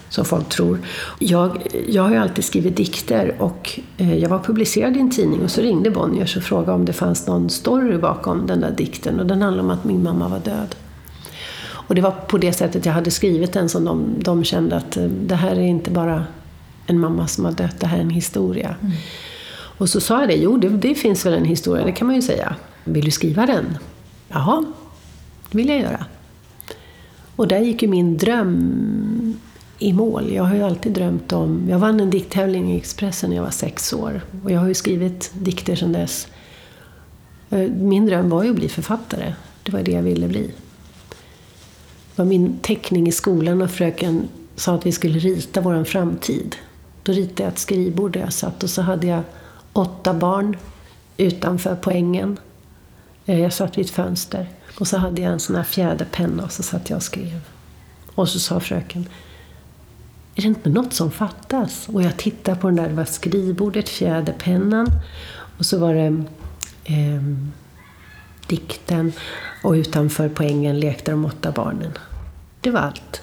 som 0.09 0.25
folk 0.25 0.49
tror. 0.49 0.79
Jag, 1.19 1.67
jag 1.89 2.03
har 2.03 2.11
ju 2.11 2.17
alltid 2.17 2.45
skrivit 2.45 2.77
dikter 2.77 3.35
och 3.39 3.81
eh, 3.97 4.19
jag 4.19 4.29
var 4.29 4.39
publicerad 4.39 4.97
i 4.97 5.01
en 5.01 5.11
tidning 5.11 5.43
och 5.43 5.51
så 5.51 5.61
ringde 5.61 5.91
Bonniers 5.91 6.37
och 6.37 6.43
frågade 6.43 6.73
om 6.73 6.85
det 6.85 6.93
fanns 6.93 7.27
någon 7.27 7.51
story 7.51 7.99
bakom 7.99 8.47
den 8.47 8.61
där 8.61 8.71
dikten 8.71 9.21
och 9.21 9.27
den 9.27 9.43
handlade 9.43 9.69
om 9.69 9.79
att 9.79 9.85
min 9.85 10.03
mamma 10.03 10.29
var 10.29 10.39
död. 10.39 10.75
Och 11.89 11.95
det 11.95 12.01
var 12.01 12.11
på 12.11 12.39
det 12.39 12.53
sättet 12.53 12.87
jag 12.87 12.93
hade 12.93 13.11
skrivit 13.11 13.53
den 13.53 13.69
som 13.69 13.85
de, 13.85 14.15
de 14.19 14.45
kände 14.45 14.77
att 14.77 14.97
eh, 14.97 15.05
det 15.05 15.35
här 15.35 15.51
är 15.51 15.61
inte 15.61 15.91
bara 15.91 16.25
en 16.87 17.01
mamma 17.01 17.27
som 17.27 17.45
har 17.45 17.53
dött, 17.53 17.81
det 17.81 17.87
här 17.87 17.99
är 17.99 18.03
en 18.03 18.11
historia. 18.11 18.75
Mm. 18.81 18.93
Och 19.51 19.89
så 19.89 20.01
sa 20.01 20.21
jag 20.21 20.29
det, 20.29 20.35
jo 20.35 20.57
det, 20.57 20.69
det, 20.69 20.95
finns 20.95 21.27
väl 21.27 21.35
en 21.35 21.45
historia, 21.45 21.85
det 21.85 21.93
kan 21.93 22.07
man 22.07 22.17
ju 22.17 22.23
säga. 22.23 22.55
Vill 22.85 23.05
du 23.05 23.11
skriva 23.11 23.47
den? 23.47 23.79
Jaha, 24.29 24.65
det 25.51 25.59
vill 25.59 25.69
jag 25.69 25.79
göra. 25.79 26.05
Och 27.37 27.49
där 27.49 27.59
gick 27.59 27.83
ju 27.83 27.89
min 27.89 28.17
dröm 28.17 29.39
i 29.79 29.93
mål. 29.93 30.33
Jag 30.33 30.45
har 30.45 30.55
ju 30.55 30.63
alltid 30.63 30.93
drömt 30.93 31.33
om... 31.33 31.67
Jag 31.71 31.79
vann 31.79 32.01
en 32.01 32.11
dikttävling 32.11 32.73
i 32.73 32.77
Expressen 32.77 33.31
när 33.31 33.37
jag 33.37 33.45
var 33.45 33.51
sex 33.51 33.93
år. 33.93 34.21
Och 34.45 34.51
jag 34.51 34.61
har 34.61 34.69
ju 34.69 34.75
skrivit 34.75 35.31
dikter 35.35 35.77
sedan 35.77 35.93
dess. 35.93 36.29
Eh, 37.51 37.71
min 37.71 38.07
dröm 38.07 38.29
var 38.29 38.43
ju 38.43 38.51
att 38.51 38.57
bli 38.57 38.69
författare. 38.69 39.35
Det 39.63 39.73
var 39.73 39.83
det 39.83 39.93
jag 39.93 40.03
ville 40.03 40.29
bli 40.29 40.51
var 42.19 42.25
min 42.25 42.59
teckning 42.59 43.09
i 43.09 43.13
skolan 43.13 43.63
och 43.63 43.71
fröken 43.71 44.29
sa 44.57 44.75
att 44.75 44.87
vi 44.87 44.93
skulle 44.93 45.19
rita 45.19 45.61
vår 45.61 45.85
framtid. 45.85 46.57
Då 47.03 47.13
ritade 47.13 47.43
jag 47.43 47.53
ett 47.53 47.59
skrivbord 47.59 48.13
där 48.13 48.21
jag 48.21 48.33
satt 48.33 48.63
och 48.63 48.71
så 48.71 48.83
hade 48.83 49.07
jag 49.07 49.23
åtta 49.73 50.15
barn 50.15 50.57
utanför 51.17 51.77
poängen. 51.81 52.39
Eh, 53.27 53.41
jag 53.41 53.53
satt 53.53 53.79
vid 53.79 53.85
ett 53.85 53.91
fönster. 53.91 54.47
Och 54.79 54.89
så 54.89 54.97
hade 54.97 55.23
jag 55.23 55.33
en 55.33 55.41
sån 55.41 55.57
här 55.57 55.63
fjäderpenna 55.63 56.45
och 56.45 56.53
så 56.53 56.63
satt 56.63 56.91
jag 56.91 56.97
och 56.97 57.03
skrev. 57.03 57.41
Och 58.15 58.29
så 58.29 58.39
sa 58.39 58.61
fröken, 58.61 59.09
är 60.35 60.43
det 60.43 60.49
inte 60.49 60.71
något 60.71 60.93
som 60.93 61.11
fattas? 61.11 61.89
Och 61.89 62.03
jag 62.03 62.17
tittade 62.17 62.61
på 62.61 62.67
den 62.67 62.77
där, 62.77 62.89
det 62.89 62.95
var 62.95 63.05
skrivbordet, 63.05 63.89
fjäderpennan 63.89 64.91
och 65.59 65.67
så 65.67 65.79
var 65.79 65.95
det 65.95 66.25
eh, 66.85 67.23
dikten 68.49 69.13
och 69.63 69.73
utanför 69.73 70.29
poängen 70.29 70.81
lekte 70.81 71.11
de 71.11 71.25
åtta 71.25 71.53
barnen. 71.53 71.93
Det 72.61 72.71
var 72.71 72.81
allt 72.81 73.23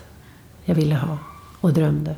jag 0.65 0.75
ville 0.75 0.95
ha 0.95 1.17
och 1.61 1.73
drömde. 1.73 2.15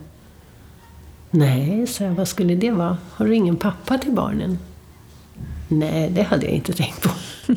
Nej, 1.31 1.87
så 1.87 2.03
jag, 2.03 2.11
vad 2.11 2.27
skulle 2.27 2.55
det 2.55 2.71
vara? 2.71 2.97
Har 3.11 3.25
du 3.25 3.35
ingen 3.35 3.55
pappa 3.55 3.97
till 3.97 4.11
barnen? 4.11 4.59
Nej, 5.67 6.09
det 6.09 6.23
hade 6.23 6.45
jag 6.45 6.55
inte 6.55 6.73
tänkt 6.73 7.01
på. 7.01 7.09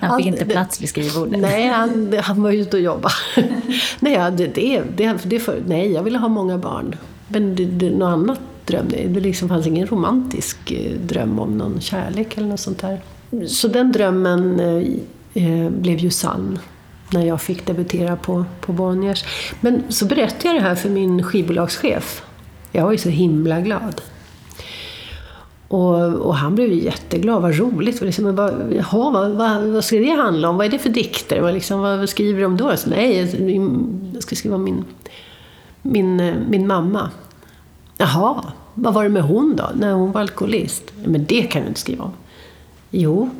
Han 0.00 0.18
fick 0.18 0.26
inte 0.26 0.44
plats 0.44 0.82
vid 0.82 0.88
skrivbordet? 0.88 1.40
Nej, 1.40 1.68
han, 1.68 2.14
han 2.22 2.42
var 2.42 2.50
ute 2.50 2.76
och 2.76 2.82
jobbade. 2.82 3.14
nej, 4.00 4.32
det, 4.32 4.46
det, 4.46 4.82
det, 4.96 5.18
det 5.24 5.40
för, 5.40 5.62
nej, 5.66 5.92
jag 5.92 6.02
ville 6.02 6.18
ha 6.18 6.28
många 6.28 6.58
barn. 6.58 6.96
Men 7.28 7.56
det, 7.56 7.64
det, 7.64 7.90
något 7.90 8.12
annat 8.12 8.40
drömde 8.64 8.96
Det 9.08 9.20
liksom 9.20 9.48
fanns 9.48 9.66
ingen 9.66 9.86
romantisk 9.86 10.70
eh, 10.70 10.92
dröm 10.92 11.38
om 11.38 11.58
någon 11.58 11.80
kärlek 11.80 12.36
eller 12.36 12.48
något 12.48 12.60
sånt 12.60 12.78
där. 12.78 13.00
Så 13.46 13.68
den 13.68 13.92
drömmen 13.92 14.60
eh, 14.60 15.44
eh, 15.44 15.70
blev 15.70 15.98
ju 15.98 16.10
sann 16.10 16.58
när 17.12 17.26
jag 17.26 17.40
fick 17.40 17.66
debutera 17.66 18.16
på, 18.16 18.44
på 18.60 18.72
Bonniers. 18.72 19.24
Men 19.60 19.82
så 19.88 20.06
berättade 20.06 20.48
jag 20.48 20.54
det 20.54 20.68
här 20.68 20.74
för 20.74 20.88
min 20.88 21.22
skivbolagschef. 21.22 22.22
Jag 22.72 22.84
var 22.84 22.92
ju 22.92 22.98
så 22.98 23.08
himla 23.08 23.60
glad. 23.60 24.00
Och, 25.68 26.14
och 26.14 26.36
han 26.36 26.54
blev 26.54 26.72
ju 26.72 26.84
jätteglad, 26.84 27.42
vad 27.42 27.58
roligt. 27.58 28.00
Och 28.00 28.06
liksom, 28.06 28.36
vad, 28.36 28.72
jaha, 28.72 29.10
vad, 29.10 29.30
vad, 29.30 29.62
vad 29.62 29.84
ska 29.84 29.96
det 29.96 30.10
handla 30.10 30.48
om? 30.48 30.56
Vad 30.56 30.66
är 30.66 30.70
det 30.70 30.78
för 30.78 30.88
dikter? 30.88 31.40
Vad, 31.40 31.54
liksom, 31.54 31.80
vad 31.80 32.08
skriver 32.08 32.40
du 32.40 32.46
om 32.46 32.56
då? 32.56 32.76
Så, 32.76 32.90
nej, 32.90 33.18
jag 34.14 34.22
ska 34.22 34.36
skriva 34.36 34.56
om 34.56 34.64
min, 34.64 34.84
min, 35.82 36.34
min 36.48 36.66
mamma. 36.66 37.10
Jaha, 37.98 38.52
vad 38.74 38.94
var 38.94 39.02
det 39.02 39.08
med 39.08 39.22
hon 39.22 39.56
då? 39.56 39.70
När 39.74 39.92
hon 39.92 40.12
var 40.12 40.20
alkoholist? 40.20 40.92
Men 41.04 41.24
det 41.24 41.42
kan 41.42 41.62
du 41.62 41.68
inte 41.68 41.80
skriva 41.80 42.04
om. 42.04 42.12
Jo, 42.92 43.30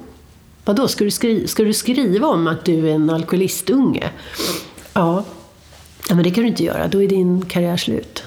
Vadå, 0.65 0.89
ska 0.89 1.05
du, 1.05 1.11
skri 1.11 1.49
ska 1.49 1.65
du 1.65 1.73
skriva 1.73 2.27
om 2.27 2.47
att 2.47 2.65
du 2.65 2.89
är 2.89 2.95
en 2.95 3.11
alkoholistunge? 3.11 4.11
Ja. 4.93 5.25
ja, 6.09 6.15
men 6.15 6.25
det 6.25 6.31
kan 6.31 6.43
du 6.43 6.49
inte 6.49 6.65
göra. 6.65 6.89
Då 6.89 7.03
är 7.03 7.09
din 7.09 7.45
karriär 7.45 7.77
slut. 7.77 8.23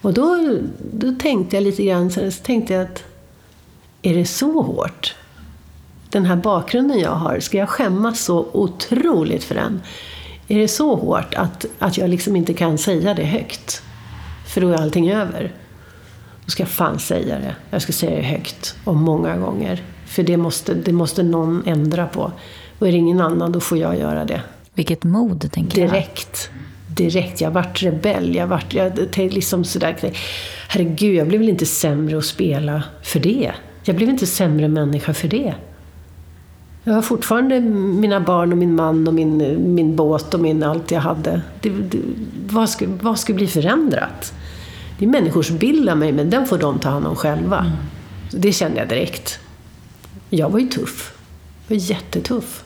Och 0.00 0.14
då, 0.14 0.58
då 0.92 1.12
tänkte 1.12 1.56
jag 1.56 1.62
lite 1.62 1.84
grann 1.84 2.10
så 2.10 2.30
tänkte 2.30 2.72
jag 2.72 2.82
att 2.82 3.04
är 4.02 4.14
det 4.14 4.26
så 4.26 4.62
hårt? 4.62 5.14
den 6.16 6.26
här 6.26 6.36
bakgrunden 6.36 6.98
jag 6.98 7.10
har, 7.10 7.40
ska 7.40 7.58
jag 7.58 7.68
skämmas 7.68 8.20
så 8.20 8.46
otroligt 8.52 9.44
för 9.44 9.54
den? 9.54 9.82
Är 10.48 10.58
det 10.58 10.68
så 10.68 10.96
hårt 10.96 11.34
att, 11.34 11.66
att 11.78 11.98
jag 11.98 12.10
liksom 12.10 12.36
inte 12.36 12.54
kan 12.54 12.78
säga 12.78 13.14
det 13.14 13.24
högt? 13.24 13.82
För 14.54 14.60
då 14.60 14.68
är 14.68 14.74
allting 14.74 15.10
över. 15.10 15.52
Då 16.46 16.50
ska 16.50 16.62
jag 16.62 16.70
fan 16.70 16.98
säga 16.98 17.38
det. 17.38 17.56
Jag 17.70 17.82
ska 17.82 17.92
säga 17.92 18.16
det 18.16 18.22
högt 18.22 18.76
och 18.84 18.96
många 18.96 19.36
gånger. 19.36 19.82
För 20.06 20.22
det 20.22 20.36
måste, 20.36 20.74
det 20.74 20.92
måste 20.92 21.22
någon 21.22 21.62
ändra 21.66 22.06
på. 22.06 22.32
Och 22.78 22.88
är 22.88 22.92
det 22.92 22.98
ingen 22.98 23.20
annan, 23.20 23.52
då 23.52 23.60
får 23.60 23.78
jag 23.78 23.98
göra 23.98 24.24
det. 24.24 24.40
Vilket 24.74 25.04
mod, 25.04 25.52
tänker 25.52 25.80
jag. 25.80 25.90
Direkt. 25.90 26.50
Direkt. 26.88 27.40
Jag 27.40 27.50
vart 27.50 27.82
rebell. 27.82 28.34
Jag 28.34 28.46
vart 28.46 28.74
jag 28.74 28.92
liksom 29.16 29.64
sådär. 29.64 30.12
Herregud, 30.68 31.14
jag 31.14 31.28
blev 31.28 31.40
väl 31.40 31.48
inte 31.48 31.66
sämre 31.66 32.18
att 32.18 32.24
spela 32.24 32.82
för 33.02 33.20
det. 33.20 33.52
Jag 33.84 33.96
blev 33.96 34.08
inte 34.08 34.26
sämre 34.26 34.68
människa 34.68 35.14
för 35.14 35.28
det. 35.28 35.54
Jag 36.84 36.94
har 36.94 37.02
fortfarande 37.02 37.60
mina 37.60 38.20
barn 38.20 38.52
och 38.52 38.58
min 38.58 38.74
man 38.74 39.08
och 39.08 39.14
min, 39.14 39.56
min 39.74 39.96
båt 39.96 40.34
och 40.34 40.40
min 40.40 40.62
allt 40.62 40.90
jag 40.90 41.00
hade. 41.00 41.40
Det, 41.60 41.68
det, 41.68 41.98
vad, 42.50 42.70
ska, 42.70 42.86
vad 43.02 43.18
bli 43.34 43.46
förändrat? 43.46 44.34
Det 44.98 45.04
är 45.04 45.08
människors 45.08 45.50
bild 45.50 45.88
av 45.88 45.98
mig, 45.98 46.12
men 46.12 46.30
den 46.30 46.46
får 46.46 46.58
de 46.58 46.78
ta 46.78 46.88
hand 46.88 47.06
om 47.06 47.16
själva. 47.16 47.58
Mm. 47.58 47.72
Det 48.30 48.52
kände 48.52 48.78
jag 48.78 48.88
direkt. 48.88 49.38
Jag 50.30 50.50
var 50.50 50.58
ju 50.58 50.66
tuff. 50.66 51.12
Jag 51.66 51.76
var 51.76 51.82
jättetuff. 51.82 52.62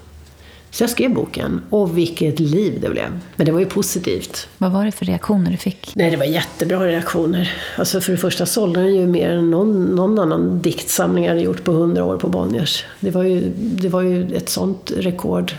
Så 0.70 0.82
jag 0.82 0.90
skrev 0.90 1.14
boken. 1.14 1.62
Och 1.70 1.98
vilket 1.98 2.40
liv 2.40 2.78
det 2.80 2.88
blev. 2.88 3.20
Men 3.36 3.46
det 3.46 3.52
var 3.52 3.60
ju 3.60 3.66
positivt. 3.66 4.48
Vad 4.58 4.72
var 4.72 4.84
det 4.84 4.92
för 4.92 5.06
reaktioner 5.06 5.50
du 5.50 5.56
fick? 5.56 5.92
Nej, 5.94 6.10
det 6.10 6.16
var 6.16 6.24
jättebra 6.24 6.86
reaktioner. 6.86 7.52
Alltså 7.78 8.00
för 8.00 8.12
det 8.12 8.18
första 8.18 8.46
sålde 8.46 8.80
den 8.80 8.94
ju 8.94 9.06
mer 9.06 9.30
än 9.30 9.50
någon, 9.50 9.84
någon 9.84 10.18
annan 10.18 10.62
diktsamling 10.62 11.24
jag 11.24 11.30
hade 11.30 11.42
gjort 11.42 11.64
på 11.64 11.72
hundra 11.72 12.04
år 12.04 12.16
på 12.16 12.28
Bonniers. 12.28 12.84
Det 13.00 13.10
var, 13.10 13.22
ju, 13.22 13.52
det 13.56 13.88
var 13.88 14.02
ju 14.02 14.36
ett 14.36 14.48
sånt 14.48 14.92
rekord. 14.96 15.52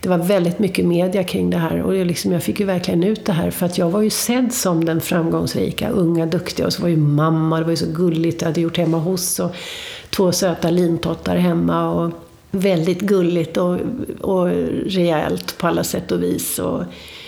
Det 0.00 0.08
var 0.08 0.18
väldigt 0.18 0.58
mycket 0.58 0.84
media 0.84 1.24
kring 1.24 1.50
det 1.50 1.58
här 1.58 1.82
och 1.82 2.06
liksom, 2.06 2.32
jag 2.32 2.42
fick 2.42 2.60
ju 2.60 2.66
verkligen 2.66 3.04
ut 3.04 3.24
det 3.24 3.32
här 3.32 3.50
för 3.50 3.66
att 3.66 3.78
jag 3.78 3.90
var 3.90 4.02
ju 4.02 4.10
sedd 4.10 4.52
som 4.52 4.84
den 4.84 5.00
framgångsrika, 5.00 5.88
unga, 5.88 6.26
duktiga 6.26 6.66
och 6.66 6.72
så 6.72 6.82
var 6.82 6.88
ju 6.88 6.96
mamma, 6.96 7.58
det 7.58 7.64
var 7.64 7.70
ju 7.70 7.76
så 7.76 7.90
gulligt, 7.92 8.42
jag 8.42 8.48
hade 8.48 8.60
gjort 8.60 8.76
hemma 8.76 8.98
hos 8.98 9.40
och 9.40 9.54
två 10.10 10.32
söta 10.32 10.70
lintottar 10.70 11.36
hemma 11.36 11.90
och 11.90 12.10
väldigt 12.50 13.00
gulligt 13.00 13.56
och, 13.56 13.78
och 14.20 14.46
rejält 14.86 15.58
på 15.58 15.66
alla 15.66 15.84
sätt 15.84 16.12
och 16.12 16.22
vis. 16.22 16.58
Och, 16.58 16.82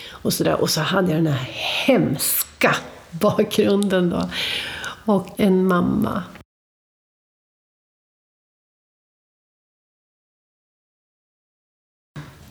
och, 0.09 0.33
så 0.33 0.43
där. 0.43 0.61
och 0.61 0.69
så 0.69 0.81
hade 0.81 1.11
jag 1.11 1.23
den 1.23 1.33
här 1.33 1.49
hemska 1.85 2.75
bakgrunden 3.11 4.09
då. 4.09 4.29
Och 5.05 5.27
en 5.37 5.67
mamma. 5.67 6.23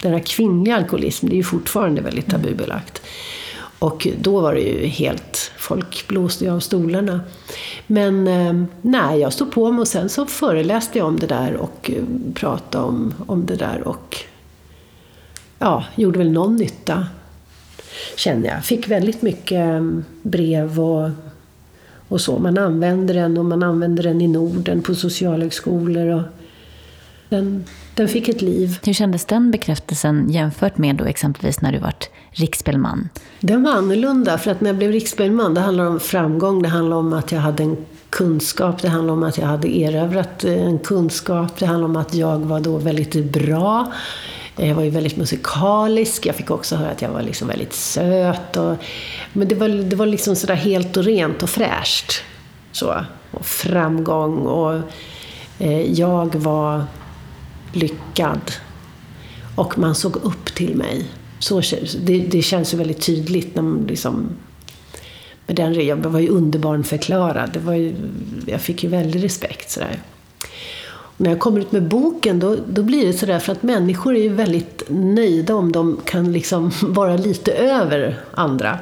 Den 0.06 0.14
här 0.14 0.26
kvinnliga 0.26 0.76
alkoholismen, 0.76 1.30
det 1.30 1.34
är 1.34 1.36
ju 1.36 1.42
fortfarande 1.42 2.00
väldigt 2.00 2.30
tabubelagt. 2.30 3.02
Och 3.78 4.08
då 4.20 4.40
var 4.40 4.54
det 4.54 4.60
ju 4.60 4.86
helt, 4.86 5.52
folk 5.58 6.08
blåste 6.08 6.44
ju 6.44 6.50
av 6.50 6.60
stolarna. 6.60 7.20
Men 7.86 8.28
ehm, 8.28 8.66
nej, 8.82 9.20
jag 9.20 9.32
stod 9.32 9.52
på 9.52 9.72
mig 9.72 9.80
och 9.80 9.88
sen 9.88 10.08
så 10.08 10.26
föreläste 10.26 10.98
jag 10.98 11.06
om 11.06 11.18
det 11.18 11.26
där 11.26 11.54
och 11.54 11.90
eh, 11.94 12.02
pratade 12.34 12.84
om, 12.84 13.14
om 13.26 13.46
det 13.46 13.56
där 13.56 13.88
och 13.88 14.16
ja, 15.58 15.84
gjorde 15.94 16.18
väl 16.18 16.30
någon 16.30 16.56
nytta, 16.56 17.06
känner 18.16 18.48
jag. 18.48 18.64
Fick 18.64 18.88
väldigt 18.88 19.22
mycket 19.22 19.58
ehm, 19.58 20.04
brev 20.22 20.80
och, 20.80 21.10
och 22.08 22.20
så. 22.20 22.38
Man 22.38 22.58
använder 22.58 23.14
den 23.14 23.38
och 23.38 23.44
man 23.44 23.62
använder 23.62 24.02
den 24.02 24.20
i 24.20 24.28
Norden 24.28 24.82
på 24.82 24.94
socialhögskolor. 24.94 26.06
Och 26.06 26.22
den, 27.28 27.64
den 27.96 28.08
fick 28.08 28.28
ett 28.28 28.42
liv. 28.42 28.78
Hur 28.84 28.92
kändes 28.92 29.24
den 29.24 29.50
bekräftelsen 29.50 30.30
jämfört 30.30 30.78
med 30.78 30.96
då 30.96 31.04
exempelvis 31.04 31.60
när 31.60 31.72
du 31.72 31.78
vart 31.78 32.08
riksspelman? 32.30 33.08
Den 33.40 33.62
var 33.62 33.72
annorlunda, 33.72 34.38
för 34.38 34.50
att 34.50 34.60
när 34.60 34.70
jag 34.70 34.76
blev 34.76 34.92
riksspelman, 34.92 35.54
det 35.54 35.60
handlar 35.60 35.86
om 35.86 36.00
framgång, 36.00 36.62
det 36.62 36.68
handlar 36.68 36.96
om 36.96 37.12
att 37.12 37.32
jag 37.32 37.40
hade 37.40 37.62
en 37.62 37.76
kunskap, 38.10 38.82
det 38.82 38.88
handlar 38.88 39.14
om 39.14 39.22
att 39.22 39.38
jag 39.38 39.46
hade 39.46 39.78
erövrat 39.78 40.44
eh, 40.44 40.66
en 40.66 40.78
kunskap, 40.78 41.58
det 41.58 41.66
handlar 41.66 41.88
om 41.88 41.96
att 41.96 42.14
jag 42.14 42.38
var 42.38 42.60
då 42.60 42.76
väldigt 42.76 43.32
bra. 43.32 43.92
Jag 44.56 44.74
var 44.74 44.82
ju 44.82 44.90
väldigt 44.90 45.16
musikalisk, 45.16 46.26
jag 46.26 46.34
fick 46.34 46.50
också 46.50 46.76
höra 46.76 46.90
att 46.90 47.02
jag 47.02 47.10
var 47.10 47.22
liksom 47.22 47.48
väldigt 47.48 47.72
söt. 47.72 48.56
Och, 48.56 48.76
men 49.32 49.48
det 49.48 49.54
var, 49.54 49.68
det 49.68 49.96
var 49.96 50.06
liksom 50.06 50.36
sådär 50.36 50.54
helt 50.54 50.96
och 50.96 51.04
rent 51.04 51.42
och 51.42 51.50
fräscht. 51.50 52.22
Så. 52.72 53.04
Och 53.30 53.46
framgång 53.46 54.38
och 54.38 54.80
eh, 55.58 55.92
jag 55.92 56.34
var 56.34 56.84
lyckad. 57.72 58.52
Och 59.54 59.78
man 59.78 59.94
såg 59.94 60.16
upp 60.16 60.54
till 60.54 60.76
mig. 60.76 61.04
Så, 61.38 61.62
det, 62.00 62.18
det 62.18 62.42
känns 62.42 62.74
ju 62.74 62.78
väldigt 62.78 63.00
tydligt 63.00 63.54
när 63.54 63.62
man 63.62 63.86
liksom... 63.88 64.28
Med 65.46 65.56
den, 65.56 65.86
jag 65.86 65.96
var 65.96 66.20
ju 66.20 66.28
underbarnförklarad. 66.28 67.50
Det 67.52 67.58
var 67.58 67.74
ju, 67.74 67.94
jag 68.46 68.60
fick 68.60 68.82
ju 68.82 68.88
väldig 68.88 69.24
respekt. 69.24 69.70
Sådär. 69.70 70.02
Och 70.88 71.20
när 71.20 71.30
jag 71.30 71.38
kommer 71.38 71.60
ut 71.60 71.72
med 71.72 71.82
boken 71.82 72.40
då, 72.40 72.56
då 72.68 72.82
blir 72.82 73.06
det 73.06 73.12
sådär 73.12 73.38
för 73.38 73.52
att 73.52 73.62
människor 73.62 74.16
är 74.16 74.22
ju 74.22 74.28
väldigt 74.28 74.82
nöjda 74.88 75.54
om 75.54 75.72
de 75.72 76.00
kan 76.04 76.32
liksom 76.32 76.72
vara 76.82 77.16
lite 77.16 77.52
över 77.52 78.20
andra. 78.34 78.78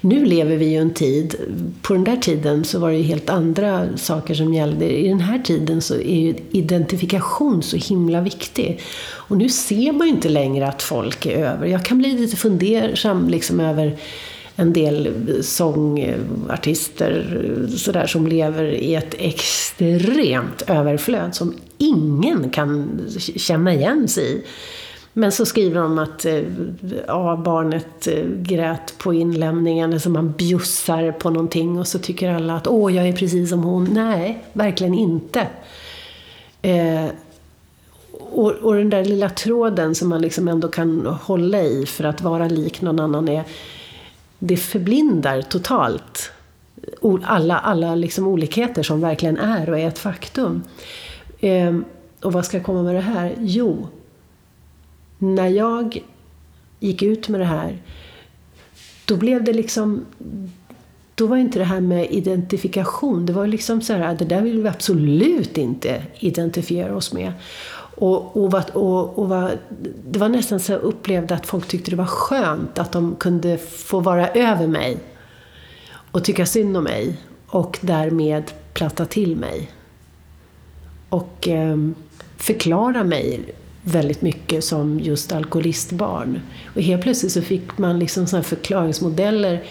Nu 0.00 0.24
lever 0.24 0.56
vi 0.56 0.64
ju 0.64 0.76
en 0.76 0.94
tid, 0.94 1.34
på 1.82 1.94
den 1.94 2.04
där 2.04 2.16
tiden 2.16 2.64
så 2.64 2.78
var 2.78 2.90
det 2.90 2.96
ju 2.96 3.02
helt 3.02 3.30
andra 3.30 3.96
saker 3.96 4.34
som 4.34 4.54
gällde. 4.54 4.98
I 4.98 5.08
den 5.08 5.20
här 5.20 5.38
tiden 5.38 5.82
så 5.82 5.94
är 5.94 6.20
ju 6.20 6.34
identifikation 6.50 7.62
så 7.62 7.76
himla 7.76 8.20
viktig. 8.20 8.80
Och 9.10 9.36
nu 9.36 9.48
ser 9.48 9.92
man 9.92 10.06
ju 10.06 10.12
inte 10.12 10.28
längre 10.28 10.68
att 10.68 10.82
folk 10.82 11.26
är 11.26 11.38
över. 11.38 11.66
Jag 11.66 11.84
kan 11.84 11.98
bli 11.98 12.12
lite 12.12 12.36
fundersam 12.36 13.28
liksom 13.28 13.60
över 13.60 13.96
en 14.56 14.72
del 14.72 15.14
sångartister 15.42 17.42
eh, 17.44 17.76
sådär, 17.76 18.06
som 18.06 18.26
lever 18.26 18.64
i 18.64 18.94
ett 18.94 19.14
extremt 19.18 20.62
överflöd 20.66 21.34
som 21.34 21.54
ingen 21.78 22.50
kan 22.50 23.00
känna 23.36 23.74
igen 23.74 24.08
sig 24.08 24.32
i. 24.32 24.42
Men 25.18 25.32
så 25.32 25.46
skriver 25.46 25.80
de 25.80 25.98
att 25.98 26.24
eh, 26.24 26.42
ja, 27.06 27.40
barnet 27.44 28.06
eh, 28.06 28.24
grät 28.26 28.98
på 28.98 29.14
inlämningen, 29.14 29.92
alltså 29.92 30.10
man 30.10 30.32
bjussar 30.32 31.12
på 31.12 31.30
någonting 31.30 31.78
och 31.78 31.86
så 31.86 31.98
tycker 31.98 32.30
alla 32.30 32.56
att 32.56 32.66
åh, 32.66 32.96
jag 32.96 33.08
är 33.08 33.12
precis 33.12 33.50
som 33.50 33.62
hon. 33.62 33.84
Nej, 33.84 34.44
verkligen 34.52 34.94
inte. 34.94 35.46
Eh, 36.62 37.06
och, 38.12 38.50
och, 38.50 38.74
den 38.74 38.90
där 38.90 39.04
lilla 39.04 39.30
tråden 39.30 39.94
som 39.94 40.08
man 40.08 40.22
liksom 40.22 40.48
ändå 40.48 40.68
kan 40.68 41.06
hålla 41.06 41.62
i 41.62 41.86
för 41.86 42.04
att 42.04 42.22
vara 42.22 42.48
lik 42.48 42.80
någon 42.80 43.00
annan 43.00 43.28
är, 43.28 43.44
det 44.38 44.56
förblindar 44.56 45.42
totalt 45.42 46.30
alla, 47.24 47.58
alla 47.58 47.94
liksom 47.94 48.26
olikheter 48.26 48.82
som 48.82 49.00
verkligen 49.00 49.38
är 49.38 49.70
och 49.70 49.78
är 49.78 49.88
ett 49.88 49.98
faktum. 49.98 50.62
Eh, 51.40 51.78
och 52.22 52.32
vad 52.32 52.44
ska 52.44 52.56
jag 52.56 52.66
komma 52.66 52.82
med 52.82 52.94
det 52.94 53.00
här? 53.00 53.34
Jo, 53.38 53.88
när 55.18 55.48
jag 55.48 56.04
gick 56.80 57.02
ut 57.02 57.28
med 57.28 57.40
det 57.40 57.46
här, 57.46 57.82
då 59.04 59.16
blev 59.16 59.44
det 59.44 59.52
liksom 59.52 60.06
då 61.18 61.26
var 61.26 61.36
inte 61.36 61.58
det 61.58 61.64
här 61.64 61.80
med 61.80 62.10
identifikation, 62.10 63.26
det 63.26 63.32
var 63.32 63.46
liksom 63.46 63.80
så 63.80 63.92
här, 63.92 64.10
ah, 64.10 64.14
det 64.14 64.24
där 64.24 64.42
vill 64.42 64.62
vi 64.62 64.68
absolut 64.68 65.58
inte 65.58 66.02
identifiera 66.18 66.96
oss 66.96 67.12
med. 67.12 67.32
Och, 68.00 68.36
och, 68.36 68.54
och, 68.72 69.18
och 69.18 69.28
var, 69.28 69.58
det 70.10 70.18
var 70.18 70.28
nästan 70.28 70.60
så 70.60 70.72
jag 70.72 70.80
upplevde 70.80 71.34
att 71.34 71.46
folk 71.46 71.68
tyckte 71.68 71.90
det 71.90 71.96
var 71.96 72.04
skönt 72.04 72.78
att 72.78 72.92
de 72.92 73.16
kunde 73.16 73.58
få 73.58 74.00
vara 74.00 74.28
över 74.28 74.66
mig 74.66 74.98
och 76.10 76.24
tycka 76.24 76.46
synd 76.46 76.76
om 76.76 76.84
mig 76.84 77.16
och 77.46 77.78
därmed 77.80 78.52
platta 78.74 79.04
till 79.04 79.36
mig. 79.36 79.70
Och 81.08 81.48
eh, 81.48 81.76
förklara 82.36 83.04
mig 83.04 83.54
väldigt 83.88 84.22
mycket 84.22 84.64
som 84.64 85.00
just 85.00 85.32
alkoholistbarn. 85.32 86.40
Och 86.74 86.82
helt 86.82 87.02
plötsligt 87.02 87.32
så 87.32 87.42
fick 87.42 87.78
man 87.78 87.98
liksom 87.98 88.26
såna 88.26 88.42
förklaringsmodeller 88.42 89.64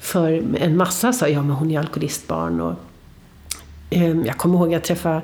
för 0.00 0.44
en 0.58 0.76
massa 0.76 1.12
sa 1.12 1.28
ja 1.28 1.42
men 1.42 1.56
hon 1.56 1.70
är 1.70 1.78
alkoholistbarn. 1.78 2.60
Och, 2.60 2.74
eh, 3.90 4.16
jag 4.26 4.36
kommer 4.36 4.58
ihåg 4.58 4.66
att 4.68 4.72
jag 4.72 4.84
träffade 4.84 5.22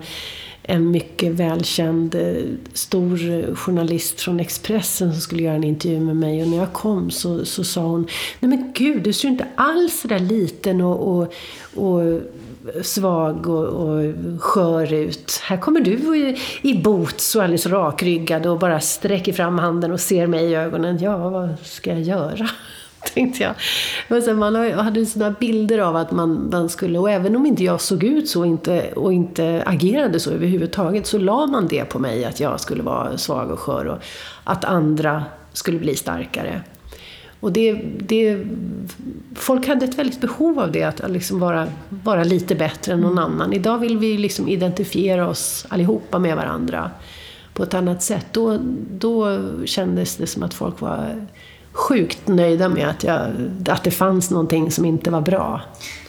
en 0.63 0.91
mycket 0.91 1.33
välkänd 1.33 2.15
eh, 2.15 2.45
stor 2.73 3.55
journalist 3.55 4.21
från 4.21 4.41
Expressen 4.41 5.13
som 5.13 5.21
skulle 5.21 5.43
göra 5.43 5.55
en 5.55 5.65
intervju 5.65 6.01
med 6.01 6.17
mig 6.17 6.43
och 6.43 6.49
när 6.49 6.57
jag 6.57 6.73
kom 6.73 7.11
så, 7.11 7.45
så 7.45 7.65
sa 7.65 7.81
hon 7.81 8.07
Nej 8.41 8.49
men 8.49 8.73
gud, 8.75 9.03
du 9.03 9.13
ser 9.13 9.29
inte 9.29 9.47
alls 9.57 10.01
så 10.01 10.09
där 10.09 10.19
liten 10.19 10.81
och, 10.81 11.19
och, 11.19 11.33
och 11.75 12.21
svag 12.83 13.47
och, 13.47 13.65
och 13.65 14.15
skör 14.41 14.93
ut. 14.93 15.41
Här 15.45 15.57
kommer 15.57 15.81
du 15.81 16.17
i, 16.17 16.39
i 16.63 16.83
boots 16.83 17.37
och 17.37 17.43
alldeles 17.43 17.67
rakryggad 17.67 18.47
och 18.47 18.59
bara 18.59 18.81
sträcker 18.81 19.33
fram 19.33 19.59
handen 19.59 19.93
och 19.93 20.01
ser 20.01 20.27
mig 20.27 20.45
i 20.45 20.55
ögonen. 20.55 20.99
Ja, 20.99 21.29
vad 21.29 21.55
ska 21.63 21.91
jag 21.91 22.01
göra? 22.01 22.49
tänkte 23.15 23.43
jag. 23.43 23.55
Men 24.09 24.23
sen 24.23 24.39
man 24.39 24.73
hade 24.73 25.07
sådana 25.07 25.35
bilder 25.41 25.79
av 25.79 25.97
att 25.97 26.11
man, 26.11 26.49
man 26.53 26.69
skulle, 26.69 26.99
och 26.99 27.11
även 27.11 27.37
om 27.37 27.47
inte 27.47 27.65
jag 27.65 27.81
såg 27.81 28.05
ut 28.05 28.29
så 28.29 28.45
inte, 28.45 28.93
och 28.93 29.13
inte 29.13 29.63
agerade 29.67 30.21
så 30.21 30.31
överhuvudtaget, 30.31 31.07
så 31.07 31.19
la 31.19 31.47
man 31.47 31.69
det 31.69 31.85
på 31.85 31.99
mig 31.99 32.25
att 32.25 32.41
jag 32.41 32.61
skulle 32.61 32.83
vara 32.83 33.19
svag 33.19 33.51
och 33.51 33.59
skör 33.59 33.87
och 33.87 33.99
att 34.45 34.65
andra 34.65 35.25
skulle 35.53 35.79
bli 35.79 35.95
starkare. 35.97 36.63
Och 37.41 37.53
det, 37.53 37.73
det, 37.99 38.47
folk 39.35 39.67
hade 39.67 39.85
ett 39.85 39.99
väldigt 39.99 40.21
behov 40.21 40.59
av 40.59 40.73
det, 40.73 40.83
att 40.83 41.11
liksom 41.11 41.39
vara, 41.39 41.69
vara 41.89 42.25
lite 42.25 42.55
bättre 42.55 42.93
än 42.93 43.01
någon 43.01 43.19
annan. 43.19 43.53
Idag 43.53 43.79
vill 43.79 43.99
vi 43.99 44.19
liksom 44.19 44.49
identifiera 44.49 45.29
oss 45.29 45.67
allihopa 45.69 46.19
med 46.19 46.37
varandra 46.37 46.91
på 47.55 47.63
ett 47.63 47.75
annat 47.75 48.03
sätt. 48.03 48.27
Då, 48.33 48.59
då 48.91 49.39
kändes 49.65 50.17
det 50.17 50.27
som 50.27 50.43
att 50.43 50.55
folk 50.55 50.81
var 50.81 51.27
sjukt 51.79 52.29
nöjda 52.29 52.69
med 52.69 52.89
att, 52.89 53.05
jag, 53.05 53.31
att 53.69 53.85
det 53.85 53.91
fanns 53.91 54.31
någonting 54.31 54.71
som 54.71 54.85
inte 54.85 55.11
var 55.11 55.21
bra. 55.21 55.61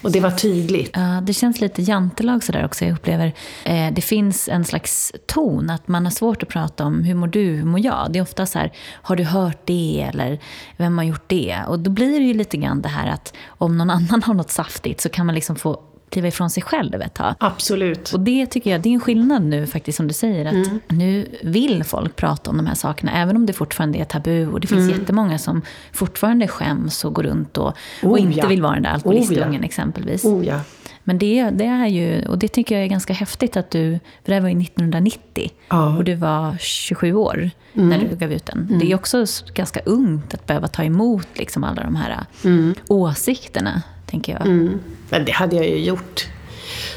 Och 0.02 0.12
det 0.12 0.20
var 0.20 0.32
tydligt. 0.32 0.92
Ja, 0.94 1.22
det 1.24 1.34
känns 1.34 1.62
lite 1.62 1.82
jantelag 1.82 2.44
sådär 2.44 2.66
också. 2.66 2.86
Jag 2.86 2.94
upplever 2.94 3.34
eh, 3.66 3.94
det 3.94 4.02
finns 4.02 4.50
en 4.50 4.66
slags 4.66 5.12
ton, 5.26 5.70
att 5.70 5.88
man 5.88 6.06
har 6.06 6.12
svårt 6.12 6.44
att 6.44 6.50
prata 6.50 6.86
om 6.86 7.04
hur 7.04 7.16
mår 7.16 7.28
du, 7.28 7.46
hur 7.46 7.66
mår 7.66 7.80
jag? 7.80 8.08
Det 8.10 8.20
är 8.20 8.24
ofta 8.24 8.46
så 8.46 8.60
här, 8.60 8.74
har 9.02 9.16
du 9.16 9.24
hört 9.24 9.62
det? 9.66 10.10
Eller 10.14 10.40
vem 10.78 10.98
har 10.98 11.06
gjort 11.06 11.24
det? 11.28 11.60
Och 11.68 11.80
då 11.80 11.92
blir 11.92 12.20
det 12.20 12.26
ju 12.26 12.34
lite 12.34 12.58
grann 12.58 12.82
det 12.82 12.90
här 12.90 13.08
att 13.08 13.34
om 13.48 13.78
någon 13.78 13.90
annan 13.90 14.24
har 14.24 14.34
något 14.34 14.52
saftigt 14.52 15.02
så 15.02 15.10
kan 15.10 15.26
man 15.26 15.36
liksom 15.36 15.56
få 15.56 15.82
kliva 16.10 16.28
ifrån 16.28 16.50
sig 16.50 16.64
själv 16.64 17.02
ett 17.02 17.14
tag. 17.14 17.36
Absolut. 17.40 18.14
Och 18.14 18.20
det 18.20 18.46
tycker 18.46 18.72
jag, 18.72 18.82
det 18.82 18.90
är 18.90 18.94
en 18.94 19.00
skillnad 19.00 19.44
nu 19.44 19.68
faktiskt 19.68 19.98
som 19.98 20.08
du 20.08 20.14
säger, 20.14 20.46
att 20.46 20.54
mm. 20.54 20.80
nu 20.88 21.28
vill 21.42 21.84
folk 21.84 22.16
prata 22.16 22.50
om 22.50 22.58
de 22.58 22.66
här 22.66 22.76
sakerna, 22.76 23.12
även 23.12 23.36
om 23.36 23.46
det 23.46 23.54
fortfarande 23.54 23.98
är 23.98 24.06
tabu. 24.06 24.48
Och 24.48 24.60
det 24.60 24.68
finns 24.68 24.90
mm. 24.90 25.00
jättemånga 25.00 25.38
som 25.38 25.62
fortfarande 25.92 26.48
skäms 26.48 27.06
och 27.06 27.14
går 27.14 27.24
runt 27.24 27.58
och, 27.58 27.74
oh, 28.04 28.10
och 28.10 28.20
inte 28.20 28.40
ja. 28.40 28.48
vill 28.48 28.62
vara 28.62 28.74
den 28.74 28.84
där 28.84 28.90
alkoholistungen 28.90 29.50
oh, 29.50 29.56
ja. 29.56 29.64
exempelvis. 29.64 30.26
Oh, 30.26 30.46
ja. 30.46 30.62
Men 31.04 31.18
det, 31.18 31.50
det 31.50 31.66
är 31.66 31.88
ju, 31.88 32.26
och 32.26 32.38
det 32.38 32.48
tycker 32.48 32.76
jag 32.76 32.84
är 32.84 32.90
ganska 32.90 33.14
häftigt 33.14 33.58
att 33.58 33.72
du, 33.72 34.00
för 34.24 34.32
det 34.32 34.34
här 34.34 34.42
var 34.42 34.50
ju 34.50 34.62
1990 34.62 35.52
ja. 35.70 35.98
och 35.98 36.04
du 36.04 36.16
var 36.16 36.58
27 36.60 37.14
år 37.14 37.50
mm. 37.74 37.90
när 37.90 38.00
du 38.00 38.16
gav 38.16 38.32
ut 38.32 38.46
den. 38.46 38.68
Mm. 38.68 38.80
Det 38.80 38.92
är 38.92 38.96
också 38.96 39.26
ganska 39.54 39.80
ungt 39.80 40.34
att 40.34 40.48
behöva 40.48 40.68
ta 40.68 40.84
emot 40.84 41.28
liksom 41.34 41.64
alla 41.64 41.84
de 41.84 41.96
här 41.96 42.26
mm. 42.44 42.76
åsikterna 42.88 43.82
tänker 44.10 44.32
jag. 44.32 44.42
Mm. 44.42 44.80
Men 45.10 45.26
det 45.26 45.32
hade 45.32 45.56
jag 45.56 45.70
ju 45.70 45.80
gjort 45.80 46.28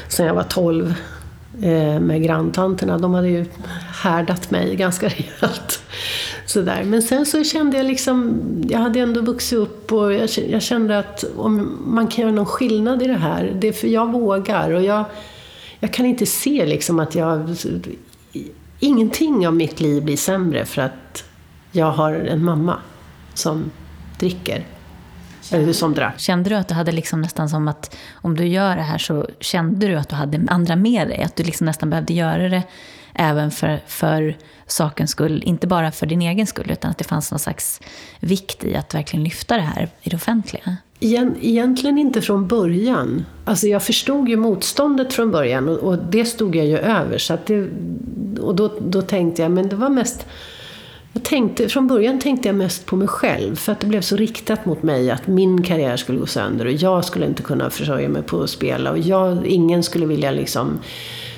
sen 0.07 0.25
jag 0.25 0.33
var 0.33 0.43
12 0.43 0.93
eh, 1.61 1.99
med 1.99 2.23
granntanterna. 2.23 2.97
De 2.97 3.13
hade 3.13 3.27
ju 3.27 3.45
härdat 4.03 4.51
mig 4.51 4.75
ganska 4.75 5.07
rejält. 5.09 5.83
Sådär. 6.45 6.83
Men 6.83 7.01
sen 7.01 7.25
så 7.25 7.43
kände 7.43 7.77
jag 7.77 7.85
liksom, 7.85 8.41
jag 8.69 8.79
hade 8.79 8.99
ändå 8.99 9.21
vuxit 9.21 9.59
upp 9.59 9.91
och 9.91 10.13
jag, 10.13 10.29
jag 10.49 10.61
kände 10.61 10.99
att 10.99 11.23
om 11.37 11.77
man 11.85 12.07
kan 12.07 12.21
göra 12.21 12.35
någon 12.35 12.45
skillnad 12.45 13.01
i 13.01 13.07
det 13.07 13.17
här, 13.17 13.57
det 13.59 13.67
är 13.67 13.73
för 13.73 13.87
jag 13.87 14.11
vågar 14.11 14.71
och 14.71 14.83
jag, 14.83 15.05
jag 15.79 15.93
kan 15.93 16.05
inte 16.05 16.25
se 16.25 16.65
liksom 16.65 16.99
att 16.99 17.15
jag, 17.15 17.55
ingenting 18.79 19.47
av 19.47 19.53
mitt 19.53 19.79
liv 19.79 20.03
blir 20.03 20.17
sämre 20.17 20.65
för 20.65 20.81
att 20.81 21.23
jag 21.71 21.91
har 21.91 22.13
en 22.13 22.43
mamma 22.43 22.77
som 23.33 23.71
dricker. 24.19 24.65
Eller 25.51 25.73
som 25.73 25.93
drack. 25.93 26.19
Kände 26.19 26.49
du 26.49 26.55
att 26.55 26.67
du 26.67 26.75
hade 26.75 26.91
liksom 26.91 27.21
nästan 27.21 27.49
som 27.49 27.67
att 27.67 27.95
om 28.13 28.35
du 28.35 28.47
gör 28.47 28.75
det 28.75 28.81
här 28.81 28.97
så 28.97 29.27
kände 29.39 29.87
du 29.87 29.95
att 29.95 30.09
du 30.09 30.15
hade 30.15 30.45
andra 30.47 30.75
med 30.75 31.07
dig? 31.07 31.23
Att 31.23 31.35
du 31.35 31.43
liksom 31.43 31.65
nästan 31.65 31.89
behövde 31.89 32.13
göra 32.13 32.49
det 32.49 32.63
även 33.13 33.51
för, 33.51 33.79
för 33.87 34.37
sakens 34.67 35.11
skull, 35.11 35.43
inte 35.45 35.67
bara 35.67 35.91
för 35.91 36.05
din 36.05 36.21
egen 36.21 36.47
skull, 36.47 36.71
utan 36.71 36.91
att 36.91 36.97
det 36.97 37.03
fanns 37.03 37.31
någon 37.31 37.39
slags 37.39 37.81
vikt 38.19 38.63
i 38.63 38.75
att 38.75 38.93
verkligen 38.93 39.23
lyfta 39.23 39.55
det 39.55 39.61
här 39.61 39.89
i 40.01 40.09
det 40.09 40.15
offentliga? 40.15 40.77
Egentligen 40.99 41.97
inte 41.97 42.21
från 42.21 42.47
början. 42.47 43.25
Alltså 43.45 43.67
jag 43.67 43.83
förstod 43.83 44.29
ju 44.29 44.37
motståndet 44.37 45.13
från 45.13 45.31
början 45.31 45.69
och, 45.69 45.77
och 45.77 45.97
det 45.97 46.25
stod 46.25 46.55
jag 46.55 46.65
ju 46.65 46.77
över. 46.77 47.17
Så 47.17 47.37
det, 47.45 47.69
och 48.39 48.55
då, 48.55 48.73
då 48.79 49.01
tänkte 49.01 49.41
jag, 49.41 49.51
men 49.51 49.69
det 49.69 49.75
var 49.75 49.89
mest 49.89 50.25
jag 51.13 51.23
tänkte, 51.23 51.69
från 51.69 51.87
början 51.87 52.19
tänkte 52.19 52.49
jag 52.49 52.55
mest 52.55 52.85
på 52.85 52.95
mig 52.95 53.07
själv, 53.07 53.55
för 53.55 53.71
att 53.71 53.79
det 53.79 53.87
blev 53.87 54.01
så 54.01 54.15
riktat 54.15 54.65
mot 54.65 54.83
mig 54.83 55.11
att 55.11 55.27
min 55.27 55.63
karriär 55.63 55.97
skulle 55.97 56.19
gå 56.19 56.25
sönder 56.25 56.65
och 56.65 56.71
jag 56.71 57.05
skulle 57.05 57.25
inte 57.25 57.43
kunna 57.43 57.69
försörja 57.69 58.09
mig 58.09 58.23
på 58.23 58.41
att 58.41 58.49
spela 58.49 58.91
och 58.91 58.99
jag, 58.99 59.45
ingen 59.45 59.83
skulle 59.83 60.05
vilja 60.05 60.31
liksom 60.31 60.79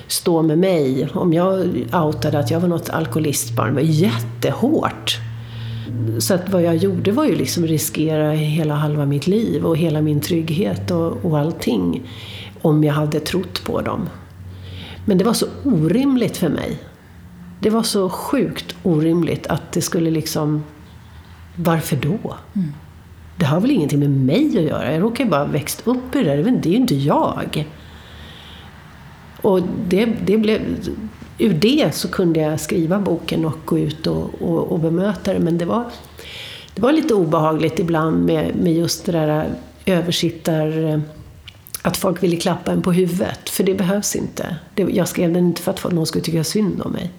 stå 0.08 0.42
med 0.42 0.58
mig 0.58 1.08
om 1.12 1.32
jag 1.32 1.66
outade 1.92 2.38
att 2.38 2.50
jag 2.50 2.60
var 2.60 2.68
något 2.68 2.90
alkoholistbarn. 2.90 3.68
Det 3.68 3.74
var 3.74 3.88
jättehårt. 3.88 5.18
Så 6.18 6.34
att 6.34 6.48
vad 6.48 6.62
jag 6.62 6.76
gjorde 6.76 7.12
var 7.12 7.24
ju 7.24 7.34
liksom 7.34 7.66
riskera 7.66 8.30
hela 8.30 8.74
halva 8.74 9.06
mitt 9.06 9.26
liv 9.26 9.64
och 9.64 9.76
hela 9.76 10.02
min 10.02 10.20
trygghet 10.20 10.90
och, 10.90 11.24
och 11.24 11.38
allting. 11.38 12.02
Om 12.62 12.84
jag 12.84 12.94
hade 12.94 13.20
trott 13.20 13.64
på 13.64 13.80
dem. 13.80 14.08
Men 15.04 15.18
det 15.18 15.24
var 15.24 15.32
så 15.32 15.46
orimligt 15.64 16.36
för 16.36 16.48
mig 16.48 16.78
det 17.66 17.70
var 17.70 17.82
så 17.82 18.10
sjukt 18.10 18.76
orimligt 18.82 19.46
att 19.46 19.72
det 19.72 19.82
skulle 19.82 20.10
liksom... 20.10 20.64
Varför 21.56 21.96
då? 21.96 22.36
Mm. 22.54 22.72
Det 23.36 23.44
har 23.44 23.60
väl 23.60 23.70
ingenting 23.70 23.98
med 23.98 24.10
mig 24.10 24.58
att 24.58 24.64
göra. 24.64 24.92
Jag 24.92 25.02
råkar 25.02 25.24
ju 25.24 25.30
bara 25.30 25.44
växt 25.44 25.82
upp 25.86 26.14
i 26.14 26.22
det 26.22 26.36
där. 26.36 26.50
Det 26.50 26.68
är 26.68 26.70
ju 26.70 26.76
inte 26.76 26.94
jag. 26.94 27.66
Och 29.42 29.60
det, 29.88 30.04
det 30.04 30.38
blev, 30.38 30.60
ur 31.38 31.54
det 31.54 31.94
så 31.94 32.08
kunde 32.08 32.40
jag 32.40 32.60
skriva 32.60 32.98
boken 32.98 33.44
och 33.44 33.58
gå 33.64 33.78
ut 33.78 34.06
och, 34.06 34.42
och, 34.42 34.72
och 34.72 34.80
bemöta 34.80 35.32
det. 35.32 35.40
Men 35.40 35.58
det 35.58 35.64
var, 35.64 35.84
det 36.74 36.82
var 36.82 36.92
lite 36.92 37.14
obehagligt 37.14 37.78
ibland 37.78 38.24
med, 38.24 38.56
med 38.56 38.74
just 38.74 39.06
det 39.06 39.12
där 39.12 39.50
översittar... 39.86 41.02
Att 41.82 41.96
folk 41.96 42.22
ville 42.22 42.36
klappa 42.36 42.72
en 42.72 42.82
på 42.82 42.92
huvudet. 42.92 43.48
För 43.48 43.64
det 43.64 43.74
behövs 43.74 44.16
inte. 44.16 44.56
jag 44.74 45.08
skrev 45.08 45.32
den 45.32 45.46
inte 45.46 45.62
för 45.62 45.72
att 45.72 45.92
någon 45.92 46.06
skulle 46.06 46.24
tycka 46.24 46.44
synd 46.44 46.82
om 46.82 46.92
mig. 46.92 47.12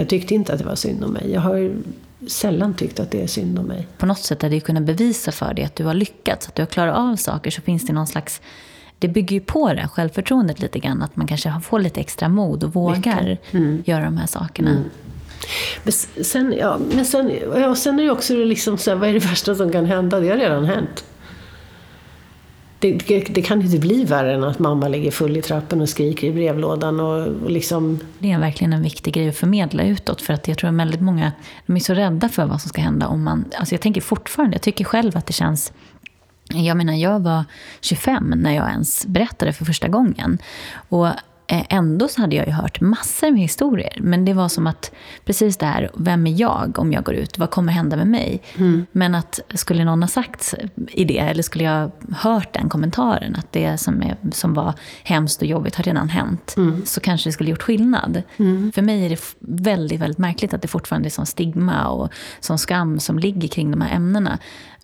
Jag 0.00 0.08
tyckte 0.08 0.34
inte 0.34 0.52
att 0.52 0.58
det 0.58 0.64
var 0.64 0.74
synd 0.74 1.04
om 1.04 1.12
mig. 1.12 1.30
Jag 1.32 1.40
har 1.40 1.72
sällan 2.26 2.74
tyckt 2.74 3.00
att 3.00 3.10
det 3.10 3.22
är 3.22 3.26
synd 3.26 3.58
om 3.58 3.64
mig. 3.64 3.86
På 3.98 4.06
något 4.06 4.18
sätt 4.18 4.42
hade 4.42 4.54
du 4.54 4.60
kunnat 4.60 4.82
bevisa 4.82 5.32
för 5.32 5.54
dig 5.54 5.64
att 5.64 5.76
du 5.76 5.84
har 5.84 5.94
lyckats, 5.94 6.48
att 6.48 6.54
du 6.54 6.62
har 6.62 6.66
klarat 6.66 6.96
av 6.96 7.16
saker, 7.16 7.50
så 7.50 7.62
finns 7.62 7.86
det 7.86 7.92
någon 7.92 8.06
slags 8.06 8.40
det 8.98 9.08
bygger 9.08 9.34
ju 9.34 9.40
på 9.40 9.72
det 9.72 9.88
självförtroendet 9.92 10.60
lite 10.60 10.78
grann, 10.78 11.02
att 11.02 11.16
man 11.16 11.26
kanske 11.26 11.60
får 11.62 11.80
lite 11.80 12.00
extra 12.00 12.28
mod 12.28 12.64
och 12.64 12.74
vågar 12.74 13.38
mm. 13.50 13.82
göra 13.86 14.04
de 14.04 14.16
här 14.16 14.26
sakerna. 14.26 14.70
Mm. 14.70 14.82
Men 15.82 15.92
sen, 16.24 16.54
ja, 16.58 16.78
men 16.94 17.04
sen, 17.04 17.32
ja, 17.56 17.74
sen 17.74 18.00
är 18.00 18.04
det 18.04 18.10
också 18.10 18.34
liksom 18.34 18.78
så 18.78 18.90
här, 18.90 18.96
vad 18.96 19.08
är 19.08 19.12
det 19.12 19.18
värsta 19.26 19.54
som 19.54 19.72
kan 19.72 19.86
hända? 19.86 20.20
Det 20.20 20.28
har 20.28 20.36
redan 20.36 20.64
hänt 20.64 21.04
det, 22.80 22.92
det, 22.92 23.20
det, 23.20 23.42
kan 23.42 23.62
inte 23.62 23.78
bli 23.78 24.04
värre 24.04 24.34
än 24.34 24.44
att 24.44 24.58
mamma 24.58 24.88
ligger 24.88 25.10
full 25.10 25.36
i 25.36 25.42
trappen 25.42 25.80
och 25.80 25.88
skriker 25.88 26.26
i 26.26 26.32
brevlådan. 26.32 27.00
Och, 27.00 27.26
och 27.26 27.50
liksom... 27.50 28.00
Det 28.18 28.32
är 28.32 28.38
verkligen 28.38 28.72
en 28.72 28.82
viktig 28.82 29.14
grej 29.14 29.28
att 29.28 29.36
förmedla 29.36 29.84
utåt. 29.84 30.22
För 30.22 30.34
att 30.34 30.48
jag 30.48 30.58
tror 30.58 30.70
att 30.70 30.76
väldigt 30.76 31.00
många 31.00 31.32
de 31.66 31.76
är 31.76 31.80
så 31.80 31.94
rädda 31.94 32.28
för 32.28 32.44
vad 32.44 32.60
som 32.60 32.68
ska 32.68 32.80
hända 32.80 33.06
om 33.06 33.22
man... 33.22 33.44
Alltså 33.58 33.74
jag 33.74 33.82
tänker 33.82 34.00
fortfarande, 34.00 34.54
jag 34.54 34.62
tycker 34.62 34.84
själv 34.84 35.16
att 35.16 35.26
det 35.26 35.32
känns 35.32 35.72
jag 36.54 36.76
menar, 36.76 36.94
jag 36.94 37.20
var 37.20 37.44
25 37.80 38.34
när 38.36 38.54
jag 38.54 38.70
ens 38.70 39.06
berättade 39.06 39.52
för 39.52 39.64
första 39.64 39.88
gången. 39.88 40.38
Och 40.88 41.08
ändå 41.50 42.08
så 42.08 42.20
hade 42.20 42.36
jag 42.36 42.46
ju 42.46 42.52
hört 42.52 42.80
massor 42.80 43.30
med 43.30 43.40
historier. 43.40 43.96
Men 44.00 44.24
det 44.24 44.32
var 44.32 44.48
som 44.48 44.66
att, 44.66 44.92
precis 45.24 45.56
det 45.56 45.66
här, 45.66 45.90
vem 45.94 46.26
är 46.26 46.40
jag 46.40 46.78
om 46.78 46.92
jag 46.92 47.04
går 47.04 47.14
ut? 47.14 47.38
Vad 47.38 47.50
kommer 47.50 47.72
hända 47.72 47.96
med 47.96 48.06
mig? 48.06 48.42
Mm. 48.56 48.86
Men 48.92 49.14
att 49.14 49.40
skulle 49.54 49.84
någon 49.84 50.02
ha 50.02 50.08
sagt 50.08 50.54
i 50.88 51.04
det, 51.04 51.18
eller 51.18 51.42
skulle 51.42 51.64
jag 51.64 51.90
hört 52.12 52.52
den 52.52 52.68
kommentaren, 52.68 53.36
att 53.36 53.52
det 53.52 53.78
som, 53.78 54.02
är, 54.02 54.16
som 54.32 54.54
var 54.54 54.74
hemskt 55.04 55.42
och 55.42 55.48
jobbigt 55.48 55.74
har 55.74 55.84
redan 55.84 56.08
hänt, 56.08 56.54
mm. 56.56 56.82
så 56.86 57.00
kanske 57.00 57.28
det 57.28 57.32
skulle 57.32 57.50
gjort 57.50 57.62
skillnad. 57.62 58.22
Mm. 58.36 58.72
För 58.72 58.82
mig 58.82 59.04
är 59.04 59.10
det 59.10 59.20
väldigt, 59.38 60.00
väldigt 60.00 60.18
märkligt 60.18 60.54
att 60.54 60.62
det 60.62 60.68
fortfarande 60.68 61.08
är 61.08 61.10
sån 61.10 61.26
stigma 61.26 61.88
och 61.88 62.12
sån 62.40 62.58
skam 62.58 63.00
som 63.00 63.18
ligger 63.18 63.48
kring 63.48 63.70
de 63.70 63.80
här 63.80 63.96
ämnena. 63.96 64.38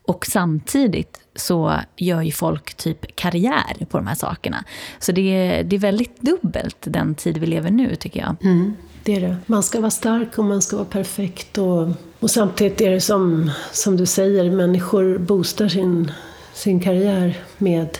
Och 0.06 0.26
samtidigt 0.26 1.20
så 1.34 1.80
gör 1.96 2.22
ju 2.22 2.32
folk 2.32 2.74
typ 2.74 3.16
karriär 3.16 3.86
på 3.90 3.98
de 3.98 4.06
här 4.06 4.14
sakerna. 4.14 4.64
Så 4.98 5.12
det 5.12 5.20
är, 5.20 5.64
det 5.64 5.76
är 5.76 5.80
väldigt 5.80 6.20
dubbelt 6.20 6.76
den 6.80 7.14
tid 7.14 7.38
vi 7.38 7.46
lever 7.46 7.70
nu, 7.70 7.96
tycker 7.96 8.20
jag. 8.20 8.36
Mm, 8.42 8.76
det 9.04 9.14
är 9.14 9.20
det. 9.20 9.36
Man 9.46 9.62
ska 9.62 9.80
vara 9.80 9.90
stark 9.90 10.38
och 10.38 10.44
man 10.44 10.62
ska 10.62 10.76
vara 10.76 10.86
perfekt. 10.86 11.58
Och, 11.58 11.88
och 12.20 12.30
samtidigt 12.30 12.80
är 12.80 12.90
det 12.90 13.00
som, 13.00 13.50
som 13.72 13.96
du 13.96 14.06
säger, 14.06 14.50
människor 14.50 15.18
boostar 15.18 15.68
sin, 15.68 16.12
sin 16.54 16.80
karriär 16.80 17.38
med 17.58 17.98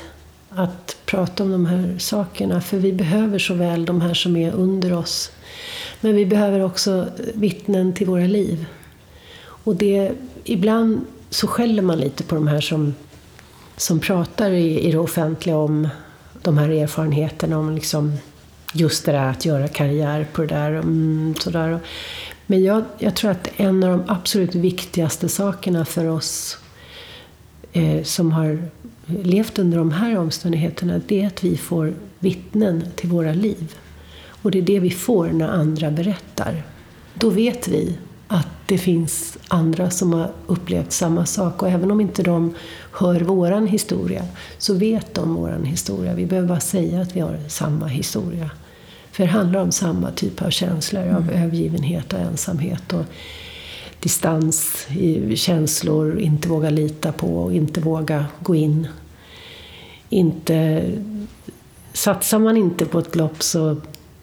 att 0.51 0.97
prata 1.05 1.43
om 1.43 1.53
de 1.53 1.67
här 1.67 1.99
sakerna. 1.99 2.61
För 2.61 2.77
vi 2.77 2.93
behöver 2.93 3.39
så 3.39 3.55
väl 3.55 3.85
de 3.85 4.01
här 4.01 4.15
som 4.15 4.37
är 4.37 4.53
under 4.53 4.93
oss. 4.93 5.33
Men 6.01 6.17
vi 6.17 6.27
behöver 6.27 6.61
också 6.61 7.07
vittnen 7.35 7.95
till 7.95 8.07
våra 8.07 8.27
liv. 8.27 8.67
Och 9.43 9.77
det, 9.77 10.13
ibland 10.45 11.01
så 11.31 11.47
skäller 11.47 11.83
man 11.83 11.99
lite 11.99 12.23
på 12.23 12.35
de 12.35 12.47
här 12.47 12.61
som, 12.61 12.95
som 13.77 14.01
pratar 14.01 14.51
i, 14.51 14.81
i 14.81 14.93
det 14.93 14.99
offentliga 14.99 15.57
om 15.57 15.89
de 16.43 16.59
här 16.59 16.69
erfarenheterna, 16.69 17.59
om 17.59 17.75
liksom 17.75 18.13
just 18.73 19.05
det 19.05 19.13
där 19.13 19.31
att 19.31 19.45
göra 19.45 19.69
karriär 19.69 20.27
på 20.33 20.43
det 20.43 20.49
där. 20.49 20.71
Mm, 20.71 21.35
sådär. 21.39 21.81
Men 22.47 22.65
jag, 22.65 22.85
jag 22.99 23.17
tror 23.17 23.31
att 23.31 23.51
en 23.57 23.85
av 23.85 23.91
de 23.91 24.05
absolut 24.07 24.55
viktigaste 24.55 25.29
sakerna 25.29 25.85
för 25.85 26.09
oss 26.09 26.59
eh, 27.73 28.03
som 28.03 28.33
har 28.33 28.63
levt 29.07 29.59
under 29.59 29.79
de 29.79 29.91
här 29.91 30.19
omständigheterna, 30.19 31.01
det 31.07 31.23
är 31.23 31.27
att 31.27 31.45
vi 31.45 31.57
får 31.57 31.95
vittnen 32.19 32.85
till 32.97 33.09
våra 33.09 33.33
liv. 33.33 33.75
Och 34.43 34.51
det 34.51 34.59
är 34.59 34.63
det 34.63 34.81
vi 34.81 34.91
får 34.91 35.27
när 35.27 35.49
andra 35.49 35.91
berättar. 35.91 36.63
Då 37.15 37.31
vet 37.31 37.69
vi 37.69 37.99
det 38.67 38.79
finns 38.79 39.39
andra 39.49 39.91
som 39.91 40.13
har 40.13 40.31
upplevt 40.47 40.93
samma 40.93 41.27
sak. 41.27 41.63
Och 41.63 41.69
även 41.69 41.91
om 41.91 42.01
inte 42.01 42.23
de 42.23 42.55
hör 42.93 43.21
våran 43.21 43.67
historia, 43.67 44.25
så 44.59 44.75
vet 44.75 45.15
de 45.15 45.35
våran 45.35 45.65
historia. 45.65 46.15
Vi 46.15 46.27
behöver 46.27 46.49
bara 46.49 46.61
säga 46.61 47.01
att 47.01 47.17
vi 47.17 47.21
har 47.21 47.39
samma 47.49 47.87
historia. 47.87 48.51
För 49.13 49.25
det 49.25 49.31
handlar 49.31 49.61
om 49.61 49.73
samma 49.73 50.11
typ 50.11 50.43
av 50.43 50.51
känslor, 50.51 51.03
mm. 51.03 51.17
av 51.17 51.31
övergivenhet 51.31 52.13
och 52.13 52.19
ensamhet. 52.19 52.93
Och 52.93 53.05
distans 54.01 54.87
i 54.91 55.37
känslor, 55.37 56.21
inte 56.21 56.49
våga 56.49 56.71
lita 56.71 57.13
på, 57.13 57.53
inte 57.53 57.81
våga 57.81 58.27
gå 58.41 58.55
in. 58.55 58.87
Inte, 60.09 60.83
satsar 61.93 62.39
man 62.39 62.57
inte 62.57 62.87
på 62.87 62.99
ett 62.99 63.17
lopp 63.17 63.43
så 63.43 63.77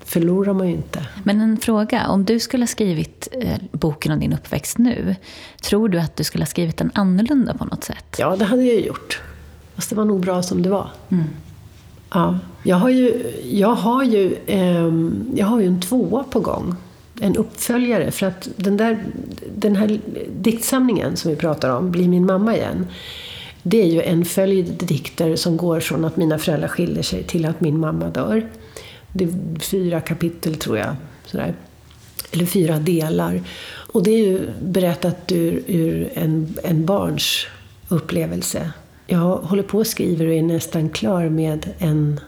förlorar 0.06 0.54
man 0.54 0.68
ju 0.68 0.74
inte. 0.74 1.08
Men 1.24 1.41
en 1.41 1.58
fråga, 1.58 2.08
om 2.08 2.26
du 2.26 2.39
skulle 2.39 2.64
ha 2.64 2.68
skrivit 2.68 3.28
eh, 3.32 3.58
boken 3.72 4.12
om 4.12 4.20
din 4.20 4.34
uppväxt 4.34 4.78
nu, 4.78 5.16
tror 5.64 5.89
du 5.89 5.99
att 5.99 6.16
du 6.16 6.24
skulle 6.24 6.41
ha 6.41 6.49
skrivit 6.49 6.78
den 6.78 6.91
annorlunda 6.93 7.54
på 7.54 7.66
något 7.66 7.84
sätt? 7.84 8.16
Ja, 8.18 8.36
det 8.36 8.45
hade 8.45 8.64
jag 8.64 8.80
gjort. 8.80 9.22
Fast 9.76 9.89
det 9.89 9.95
var 9.95 10.06
nog 10.06 10.20
bra 10.20 10.43
som 10.43 10.62
det 10.62 10.70
var. 10.70 10.89
Mm. 11.10 11.24
Ja, 12.14 12.39
jag 12.64 12.76
har 12.76 12.89
ju, 12.89 13.24
jag 13.43 13.76
har 13.76 14.04
ju, 14.04 14.36
eh, 14.45 14.91
jag 15.36 15.45
har 15.45 15.60
ju 15.60 15.68
en 15.68 15.82
tvåa 15.82 16.24
på 16.24 16.39
gång. 16.39 16.76
En 17.22 17.36
uppföljare. 17.36 18.12
För 18.12 18.26
att 18.26 18.49
den, 18.56 18.78
där, 18.78 19.04
den 19.56 19.76
här 19.76 19.99
diktsamlingen 20.38 21.18
som 21.18 21.32
vi 21.32 21.38
pratar 21.38 21.70
om, 21.70 21.91
Bli 21.91 22.08
min 22.08 22.26
mamma 22.26 22.56
igen. 22.56 22.88
Det 23.64 23.82
är 23.82 23.88
ju 23.88 24.01
en 24.01 24.26
följd 24.26 24.74
dikter 24.80 25.36
som 25.36 25.58
går 25.58 25.80
från 25.80 26.06
att 26.06 26.18
mina 26.18 26.38
föräldrar 26.38 26.68
skiljer 26.68 27.04
sig 27.04 27.24
till 27.24 27.45
att 27.45 27.62
min 27.62 27.80
mamma 27.80 28.10
dör. 28.10 28.49
Det 29.14 29.24
är 29.24 29.59
fyra 29.59 30.01
kapitel 30.01 30.55
tror 30.55 30.78
jag. 30.78 30.95
Sådär. 31.26 31.53
Eller 32.32 32.45
fyra 32.45 32.80
delar. 32.80 33.41
Och 33.66 34.03
det 34.03 34.11
är 34.11 34.28
ju 34.28 34.39
berättat 34.61 35.32
ur, 35.32 35.64
ur 35.68 36.11
en, 36.14 36.57
en 36.64 36.86
barns 36.86 37.45
upplevelse. 37.89 38.72
Jag 39.07 39.38
håller 39.38 39.64
på 39.64 39.78
och 39.78 39.88
skriver 39.88 40.28
och 40.28 40.34
är 40.34 40.41
nästan 40.41 40.89
klar 40.89 41.30
med 41.30 41.70
en, 41.78 42.20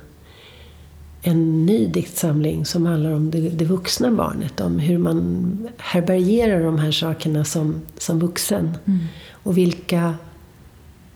en 1.21 1.65
ny 1.65 1.87
diktsamling 1.87 2.65
som 2.65 2.85
handlar 2.85 3.11
om 3.11 3.31
det, 3.31 3.39
det 3.39 3.65
vuxna 3.65 4.11
barnet. 4.11 4.61
Om 4.61 4.79
hur 4.79 4.97
man 4.97 5.67
härbärgerar 5.77 6.63
de 6.63 6.79
här 6.79 6.91
sakerna 6.91 7.45
som, 7.45 7.81
som 7.97 8.19
vuxen. 8.19 8.77
Mm. 8.85 8.99
Och 9.31 9.57
vilka 9.57 10.15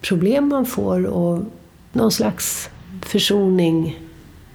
problem 0.01 0.47
man 0.47 0.65
får 0.65 1.05
och 1.05 1.43
någon 1.91 2.11
slags 2.11 2.69
försoning 3.01 3.99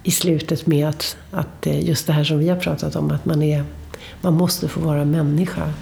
i 0.04 0.10
slutet 0.10 0.66
med 0.66 0.88
att, 0.88 1.16
att 1.30 1.66
just 1.66 2.06
det 2.06 2.12
här 2.12 2.24
som 2.24 2.38
vi 2.38 2.48
har 2.48 2.56
pratat 2.56 2.96
om, 2.96 3.10
att 3.10 3.24
man, 3.24 3.42
är, 3.42 3.64
man 4.20 4.34
måste 4.34 4.68
få 4.68 4.80
vara 4.80 5.04
människa. 5.04 5.72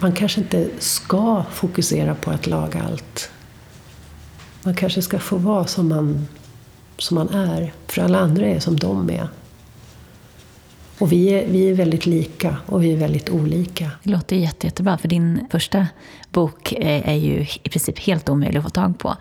Man 0.00 0.12
kanske 0.12 0.40
inte 0.40 0.68
ska 0.78 1.44
fokusera 1.52 2.14
på 2.14 2.30
att 2.30 2.46
laga 2.46 2.82
allt. 2.82 3.30
Man 4.62 4.74
kanske 4.74 5.02
ska 5.02 5.18
få 5.18 5.36
vara 5.36 5.66
som 5.66 5.88
man, 5.88 6.28
som 6.98 7.14
man 7.14 7.28
är, 7.28 7.72
för 7.86 8.02
alla 8.02 8.18
andra 8.18 8.46
är 8.46 8.60
som 8.60 8.76
de 8.76 9.10
är. 9.10 9.28
Och 10.98 11.12
vi 11.12 11.28
är, 11.28 11.46
vi 11.46 11.70
är 11.70 11.74
väldigt 11.74 12.06
lika 12.06 12.56
och 12.66 12.84
vi 12.84 12.92
är 12.92 12.96
väldigt 12.96 13.30
olika. 13.30 13.90
Det 14.02 14.10
låter 14.10 14.36
jätte, 14.36 14.66
jättebra, 14.66 14.98
för 14.98 15.08
din 15.08 15.46
första 15.50 15.86
bok 16.30 16.72
är, 16.72 17.02
är 17.02 17.14
ju 17.14 17.46
i 17.62 17.68
princip 17.68 17.98
helt 17.98 18.28
omöjlig 18.28 18.58
att 18.58 18.64
få 18.64 18.70
tag 18.70 18.98
på. 18.98 19.16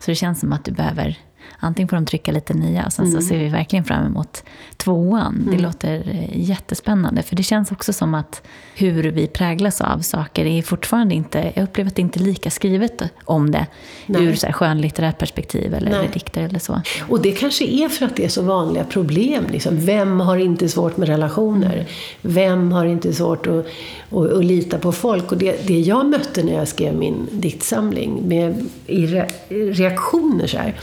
Så 0.00 0.10
det 0.10 0.14
känns 0.14 0.40
som 0.40 0.52
att 0.52 0.64
du 0.64 0.72
behöver 0.72 1.18
antingen 1.58 1.88
får 1.88 1.96
de 1.96 2.06
trycka 2.06 2.32
lite 2.32 2.54
nya 2.54 2.86
och 2.86 2.92
sen 2.92 3.04
mm. 3.04 3.20
så 3.20 3.26
ser 3.26 3.38
vi 3.38 3.48
verkligen 3.48 3.84
fram 3.84 4.06
emot 4.06 4.44
tvåan. 4.76 5.42
Mm. 5.42 5.56
Det 5.56 5.62
låter 5.62 6.08
eh, 6.08 6.40
jättespännande 6.40 7.22
för 7.22 7.36
det 7.36 7.42
känns 7.42 7.72
också 7.72 7.92
som 7.92 8.14
att 8.14 8.42
hur 8.74 9.02
vi 9.02 9.26
präglas 9.26 9.80
av 9.80 9.98
saker 9.98 10.44
är 10.44 10.62
fortfarande 10.62 11.14
inte, 11.14 11.52
jag 11.54 11.64
upplever 11.64 11.90
att 11.90 11.96
det 11.96 12.02
inte 12.02 12.20
är 12.20 12.24
lika 12.24 12.50
skrivet 12.50 13.02
om 13.24 13.50
det 13.50 13.66
Nej. 14.06 14.24
ur 14.24 14.34
så 14.34 14.46
här 14.46 14.52
skönlitterärt 14.52 15.18
perspektiv 15.18 15.74
eller, 15.74 15.90
eller 15.90 16.12
dikter 16.12 16.42
eller 16.42 16.58
så. 16.58 16.80
Och 17.08 17.22
det 17.22 17.32
kanske 17.32 17.64
är 17.64 17.88
för 17.88 18.06
att 18.06 18.16
det 18.16 18.24
är 18.24 18.28
så 18.28 18.42
vanliga 18.42 18.84
problem. 18.84 19.44
Liksom. 19.50 19.80
Vem 19.80 20.20
har 20.20 20.36
inte 20.36 20.68
svårt 20.68 20.96
med 20.96 21.08
relationer? 21.08 21.86
Vem 22.22 22.72
har 22.72 22.84
inte 22.84 23.12
svårt 23.12 23.46
att, 23.46 23.66
att, 24.10 24.32
att 24.32 24.44
lita 24.44 24.78
på 24.78 24.92
folk? 24.92 25.32
Och 25.32 25.38
det, 25.38 25.66
det 25.66 25.80
jag 25.80 26.06
mötte 26.06 26.42
när 26.42 26.52
jag 26.52 26.68
skrev 26.68 26.94
min 26.94 27.28
diktsamling 27.32 28.28
med, 28.28 28.66
i 28.86 29.06
re, 29.06 29.28
reaktioner 29.48 30.46
så 30.46 30.58
här, 30.58 30.74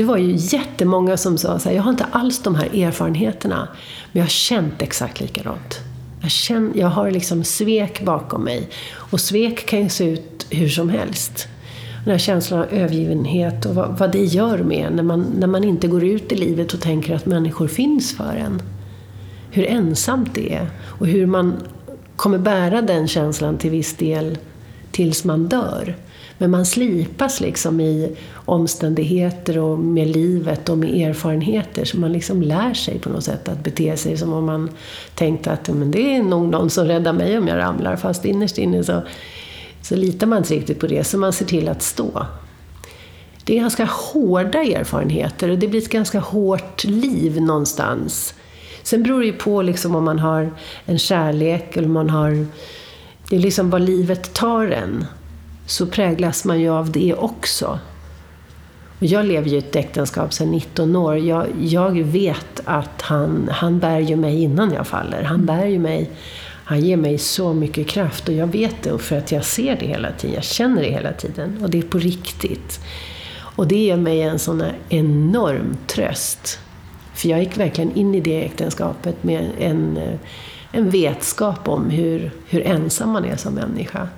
det 0.00 0.04
var 0.04 0.16
ju 0.16 0.34
jättemånga 0.36 1.16
som 1.16 1.38
sa 1.38 1.58
så 1.58 1.68
här, 1.68 1.76
jag 1.76 1.82
har 1.82 1.90
inte 1.90 2.04
alls 2.04 2.38
de 2.42 2.54
här 2.54 2.84
erfarenheterna, 2.84 3.68
men 4.12 4.20
jag 4.20 4.22
har 4.22 4.28
känt 4.28 4.82
exakt 4.82 5.20
likadant. 5.20 5.80
Jag, 6.22 6.30
känner, 6.30 6.70
jag 6.78 6.86
har 6.86 7.10
liksom 7.10 7.44
svek 7.44 8.04
bakom 8.04 8.44
mig. 8.44 8.68
Och 8.92 9.20
svek 9.20 9.66
kan 9.66 9.82
ju 9.82 9.88
se 9.88 10.04
ut 10.04 10.46
hur 10.50 10.68
som 10.68 10.88
helst. 10.88 11.48
Den 12.04 12.10
här 12.12 12.18
känslan 12.18 12.60
av 12.60 12.66
övergivenhet 12.72 13.66
och 13.66 13.74
vad, 13.74 13.98
vad 13.98 14.12
det 14.12 14.24
gör 14.24 14.58
med 14.58 14.92
när 14.92 15.02
man, 15.02 15.26
när 15.38 15.46
man 15.46 15.64
inte 15.64 15.88
går 15.88 16.04
ut 16.04 16.32
i 16.32 16.36
livet 16.36 16.74
och 16.74 16.80
tänker 16.80 17.14
att 17.14 17.26
människor 17.26 17.68
finns 17.68 18.16
för 18.16 18.36
en. 18.36 18.62
Hur 19.50 19.66
ensamt 19.66 20.34
det 20.34 20.54
är. 20.54 20.70
Och 20.82 21.06
hur 21.06 21.26
man 21.26 21.54
kommer 22.16 22.38
bära 22.38 22.82
den 22.82 23.08
känslan 23.08 23.58
till 23.58 23.70
viss 23.70 23.96
del 23.96 24.38
tills 24.90 25.24
man 25.24 25.48
dör. 25.48 25.96
Men 26.40 26.50
man 26.50 26.66
slipas 26.66 27.40
liksom 27.40 27.80
i 27.80 28.16
omständigheter 28.32 29.58
och 29.58 29.78
med 29.78 30.08
livet 30.08 30.68
och 30.68 30.78
med 30.78 31.08
erfarenheter. 31.08 31.84
Så 31.84 31.98
man 31.98 32.12
liksom 32.12 32.42
lär 32.42 32.74
sig 32.74 32.98
på 32.98 33.08
något 33.08 33.24
sätt 33.24 33.48
att 33.48 33.64
bete 33.64 33.96
sig 33.96 34.16
som 34.16 34.32
om 34.32 34.44
man 34.44 34.70
tänkte 35.14 35.50
att 35.52 35.68
men 35.68 35.90
det 35.90 36.16
är 36.16 36.22
nog 36.22 36.48
någon 36.48 36.70
som 36.70 36.86
räddar 36.86 37.12
mig 37.12 37.38
om 37.38 37.48
jag 37.48 37.58
ramlar. 37.58 37.96
Fast 37.96 38.24
innerst 38.24 38.58
inne 38.58 38.84
så, 38.84 39.02
så 39.82 39.96
litar 39.96 40.26
man 40.26 40.38
inte 40.38 40.54
riktigt 40.54 40.80
på 40.80 40.86
det, 40.86 41.04
så 41.04 41.18
man 41.18 41.32
ser 41.32 41.44
till 41.44 41.68
att 41.68 41.82
stå. 41.82 42.26
Det 43.44 43.56
är 43.56 43.60
ganska 43.60 43.84
hårda 43.84 44.58
erfarenheter 44.58 45.50
och 45.50 45.58
det 45.58 45.68
blir 45.68 45.82
ett 45.82 45.88
ganska 45.88 46.20
hårt 46.20 46.84
liv 46.84 47.40
någonstans. 47.40 48.34
Sen 48.82 49.02
beror 49.02 49.20
det 49.20 49.26
ju 49.26 49.32
på 49.32 49.62
liksom 49.62 49.94
om 49.94 50.04
man 50.04 50.18
har 50.18 50.50
en 50.84 50.98
kärlek 50.98 51.76
eller 51.76 51.88
om 51.88 51.94
man 51.94 52.10
har... 52.10 52.46
Det 53.28 53.36
är 53.36 53.40
liksom 53.40 53.70
vad 53.70 53.82
livet 53.82 54.34
tar 54.34 54.66
en 54.66 55.06
så 55.70 55.86
präglas 55.86 56.44
man 56.44 56.60
ju 56.60 56.68
av 56.68 56.92
det 56.92 57.14
också. 57.14 57.78
Och 58.98 59.06
jag 59.06 59.26
lever 59.26 59.48
ju 59.48 59.56
i 59.56 59.58
ett 59.58 59.76
äktenskap 59.76 60.32
sedan 60.32 60.50
19 60.50 60.96
år. 60.96 61.18
Jag, 61.18 61.46
jag 61.60 62.02
vet 62.02 62.60
att 62.64 63.02
han, 63.02 63.48
han 63.52 63.78
bär 63.78 63.98
ju 63.98 64.16
mig 64.16 64.42
innan 64.42 64.72
jag 64.72 64.86
faller. 64.86 65.22
Han 65.22 65.46
bär 65.46 65.66
ju 65.66 65.78
mig. 65.78 66.10
Han 66.64 66.80
ger 66.80 66.96
mig 66.96 67.18
så 67.18 67.54
mycket 67.54 67.88
kraft 67.88 68.28
och 68.28 68.34
jag 68.34 68.46
vet 68.46 68.82
det 68.82 68.98
för 68.98 69.18
att 69.18 69.32
jag 69.32 69.44
ser 69.44 69.76
det 69.76 69.86
hela 69.86 70.12
tiden. 70.12 70.34
Jag 70.34 70.44
känner 70.44 70.82
det 70.82 70.90
hela 70.90 71.12
tiden 71.12 71.58
och 71.62 71.70
det 71.70 71.78
är 71.78 71.82
på 71.82 71.98
riktigt. 71.98 72.80
Och 73.56 73.68
det 73.68 73.76
ger 73.76 73.96
mig 73.96 74.22
en 74.22 74.38
sån 74.38 74.62
enorm 74.88 75.76
tröst. 75.86 76.58
För 77.14 77.28
jag 77.28 77.40
gick 77.40 77.58
verkligen 77.58 77.96
in 77.96 78.14
i 78.14 78.20
det 78.20 78.44
äktenskapet 78.44 79.24
med 79.24 79.50
en, 79.58 79.98
en 80.72 80.90
vetskap 80.90 81.68
om 81.68 81.90
hur, 81.90 82.32
hur 82.48 82.66
ensam 82.66 83.10
man 83.10 83.24
är 83.24 83.36
som 83.36 83.54
människa 83.54 84.08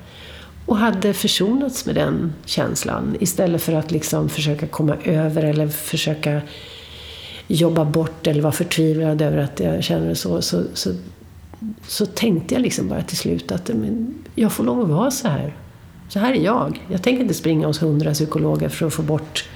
och 0.72 0.78
hade 0.78 1.14
försonats 1.14 1.86
med 1.86 1.94
den 1.94 2.32
känslan 2.44 3.16
istället 3.20 3.62
för 3.62 3.72
att 3.72 3.90
liksom 3.90 4.28
försöka 4.28 4.66
komma 4.66 4.96
över 5.04 5.42
eller 5.42 5.68
försöka 5.68 6.42
jobba 7.46 7.84
bort 7.84 8.26
eller 8.26 8.42
vara 8.42 8.52
förtvivlad 8.52 9.22
över 9.22 9.38
att 9.38 9.60
jag 9.60 9.84
känner 9.84 10.08
det 10.08 10.14
så. 10.14 10.42
Så, 10.42 10.62
så, 10.74 10.94
så 11.86 12.06
tänkte 12.06 12.54
jag 12.54 12.62
liksom 12.62 12.88
bara 12.88 13.02
till 13.02 13.16
slut 13.16 13.52
att 13.52 13.68
men, 13.68 14.14
jag 14.34 14.52
får 14.52 14.64
lov 14.64 14.80
att 14.80 14.88
vara 14.88 15.10
så 15.10 15.28
här. 15.28 15.56
Så 16.08 16.18
här 16.18 16.32
är 16.32 16.40
jag. 16.44 16.80
Jag 16.88 17.02
tänker 17.02 17.22
inte 17.22 17.34
springa 17.34 17.66
hos 17.66 17.82
hundra 17.82 18.12
psykologer 18.12 18.68
för 18.68 18.86
att 18.86 18.94
få 18.94 19.02
bort 19.02 19.48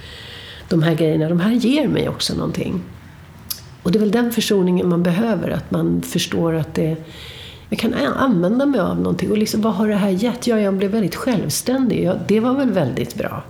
de 0.68 0.82
här 0.82 0.94
grejerna. 0.94 1.28
De 1.28 1.40
här 1.40 1.52
ger 1.52 1.88
mig 1.88 2.08
också 2.08 2.34
någonting. 2.34 2.82
Och 3.82 3.92
det 3.92 3.98
är 3.98 4.00
väl 4.00 4.10
den 4.10 4.32
försoningen 4.32 4.88
man 4.88 5.02
behöver, 5.02 5.50
att 5.50 5.70
man 5.70 6.02
förstår 6.02 6.54
att 6.54 6.74
det 6.74 6.96
jag 7.68 7.78
kan 7.78 7.94
använda 7.94 8.66
mig 8.66 8.80
av 8.80 8.96
någonting. 8.96 9.30
Och 9.30 9.38
liksom, 9.38 9.60
vad 9.60 9.74
har 9.74 9.88
det 9.88 9.94
här 9.94 10.08
gett? 10.08 10.46
Ja, 10.46 10.60
jag 10.60 10.74
blev 10.74 10.90
väldigt 10.90 11.14
självständig. 11.14 12.04
Ja, 12.04 12.14
det 12.28 12.40
var 12.40 12.54
väl 12.54 12.70
väldigt 12.70 13.14
bra. 13.14 13.42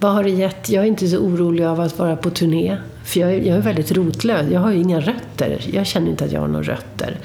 Vad 0.00 0.12
har 0.12 0.24
det 0.24 0.30
gett? 0.30 0.68
Jag 0.68 0.84
är 0.84 0.88
inte 0.88 1.08
så 1.08 1.18
orolig 1.18 1.64
av 1.64 1.80
att 1.80 1.98
vara 1.98 2.16
på 2.16 2.30
turné. 2.30 2.76
För 3.04 3.20
jag 3.20 3.30
är, 3.30 3.40
jag 3.40 3.56
är 3.56 3.60
väldigt 3.60 3.92
rotlös. 3.92 4.50
Jag 4.50 4.60
har 4.60 4.70
ju 4.70 4.78
inga 4.78 5.00
rötter. 5.00 5.60
Jag 5.72 5.86
känner 5.86 6.10
inte 6.10 6.24
att 6.24 6.32
jag 6.32 6.40
har 6.40 6.48
några 6.48 6.72
rötter. 6.72 7.16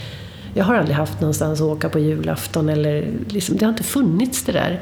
Jag 0.54 0.66
har 0.66 0.76
aldrig 0.76 0.98
haft 0.98 1.22
någonstans 1.22 1.62
att 1.62 1.68
åka 1.68 1.90
på 1.90 2.00
julafton. 2.00 2.70
Eller 2.70 3.08
liksom, 3.28 3.58
det 3.58 3.66
har 3.66 3.72
inte 3.72 3.84
funnits 3.84 4.44
det 4.44 4.52
där. 4.52 4.82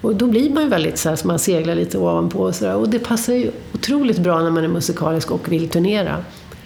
Och 0.00 0.16
då 0.16 0.26
blir 0.26 0.50
man 0.50 0.62
ju 0.62 0.68
väldigt 0.68 0.98
så 0.98 1.08
här, 1.08 1.16
så 1.16 1.26
man 1.26 1.38
seglar 1.38 1.74
lite 1.74 1.98
ovanpå 1.98 2.38
och 2.38 2.54
sådär. 2.54 2.76
Och 2.76 2.88
det 2.88 2.98
passar 2.98 3.32
ju 3.32 3.50
otroligt 3.74 4.18
bra 4.18 4.42
när 4.42 4.50
man 4.50 4.64
är 4.64 4.68
musikalisk 4.68 5.30
och 5.30 5.52
vill 5.52 5.68
turnera. 5.68 6.16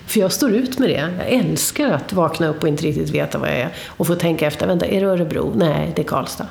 För 0.07 0.21
jag 0.21 0.33
står 0.33 0.53
ut 0.53 0.79
med 0.79 0.89
det. 0.89 1.13
Jag 1.19 1.29
älskar 1.29 1.91
att 1.91 2.13
vakna 2.13 2.49
upp 2.49 2.63
och 2.63 2.69
inte 2.69 2.83
riktigt 2.83 3.11
veta 3.11 3.39
vad 3.39 3.49
jag 3.49 3.59
är. 3.59 3.69
Och 3.87 4.07
få 4.07 4.15
tänka 4.15 4.47
efter, 4.47 4.67
vänta, 4.67 4.87
är 4.87 5.01
det 5.01 5.07
Örebro? 5.07 5.53
Nej, 5.57 5.93
det 5.97 6.03
är 6.03 6.07
Karlstad. 6.07 6.47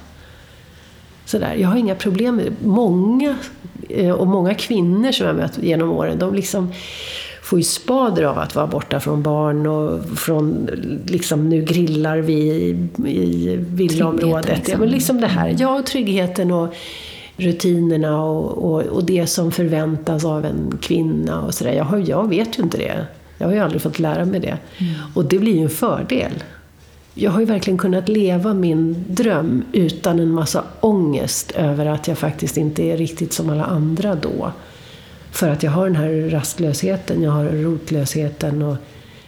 Sådär. 1.26 1.56
Jag 1.56 1.70
har 1.70 1.78
inga 1.78 1.96
problem 1.96 2.36
med 2.36 2.46
det. 2.46 2.68
Många, 2.68 3.36
eh, 3.90 4.12
och 4.12 4.28
många 4.28 4.54
kvinnor 4.54 5.12
som 5.12 5.28
jag 5.28 5.36
mött 5.36 5.58
genom 5.58 5.92
åren, 5.92 6.20
de 6.20 6.34
liksom 6.34 6.72
får 7.42 7.60
ju 7.60 7.64
spader 7.64 8.24
av 8.24 8.40
att 8.40 8.56
vara 8.56 8.68
borta 8.68 9.00
från 9.00 9.24
barn 9.24 9.68
och 9.68 10.06
från, 10.20 10.70
liksom 11.06 11.50
nu 11.50 11.62
grillar 11.62 12.18
vi 12.18 12.34
i, 13.06 13.58
villaområdet. 13.70 14.58
Liksom. 14.58 14.72
Ja, 14.72 14.78
men 14.78 14.90
liksom 14.90 15.22
det 15.22 15.28
här, 15.28 15.56
ja, 15.60 15.84
tryggheten 15.86 16.52
och 16.52 16.76
rutinerna 17.38 18.24
och, 18.24 18.74
och, 18.74 18.82
och, 18.82 19.04
det 19.04 19.28
som 19.28 19.52
förväntas 19.52 20.26
av 20.26 20.46
en 20.46 20.78
kvinna 20.82 21.42
och 21.42 21.54
sådär. 21.54 21.74
Jag, 21.74 22.02
jag 22.10 22.30
vet 22.30 22.60
ju 22.60 22.64
inte 22.64 22.78
det. 22.78 23.06
Jag 23.38 23.48
har 23.48 23.54
ju 23.54 23.60
aldrig 23.60 23.82
fått 23.82 24.00
lära 24.00 24.26
mig 24.26 24.40
det. 24.40 24.58
Mm. 24.78 24.94
Och 25.14 25.26
det 25.26 25.40
blir 25.40 25.56
ju 25.56 25.62
en 25.64 25.70
fördel. 25.70 26.44
Jag 27.14 27.32
har 27.32 27.40
ju 27.40 27.46
verkligen 27.46 27.78
kunnat 27.78 28.10
leva 28.10 28.54
min 28.54 29.06
dröm 29.08 29.64
utan 29.72 30.20
en 30.20 30.32
massa 30.32 30.64
ångest 30.80 31.52
över 31.52 31.86
att 31.86 32.08
jag 32.08 32.18
faktiskt 32.18 32.58
inte 32.58 32.84
är 32.84 32.98
riktigt 32.98 33.34
som 33.34 33.50
alla 33.50 33.64
andra 33.64 34.16
då. 34.16 34.52
För 35.32 35.50
att 35.50 35.64
jag 35.64 35.72
har 35.72 35.86
den 35.86 35.96
här 35.96 36.30
rastlösheten, 36.30 37.24
jag 37.24 37.32
har 37.32 37.46
rotlösheten 37.46 38.62
och 38.62 38.78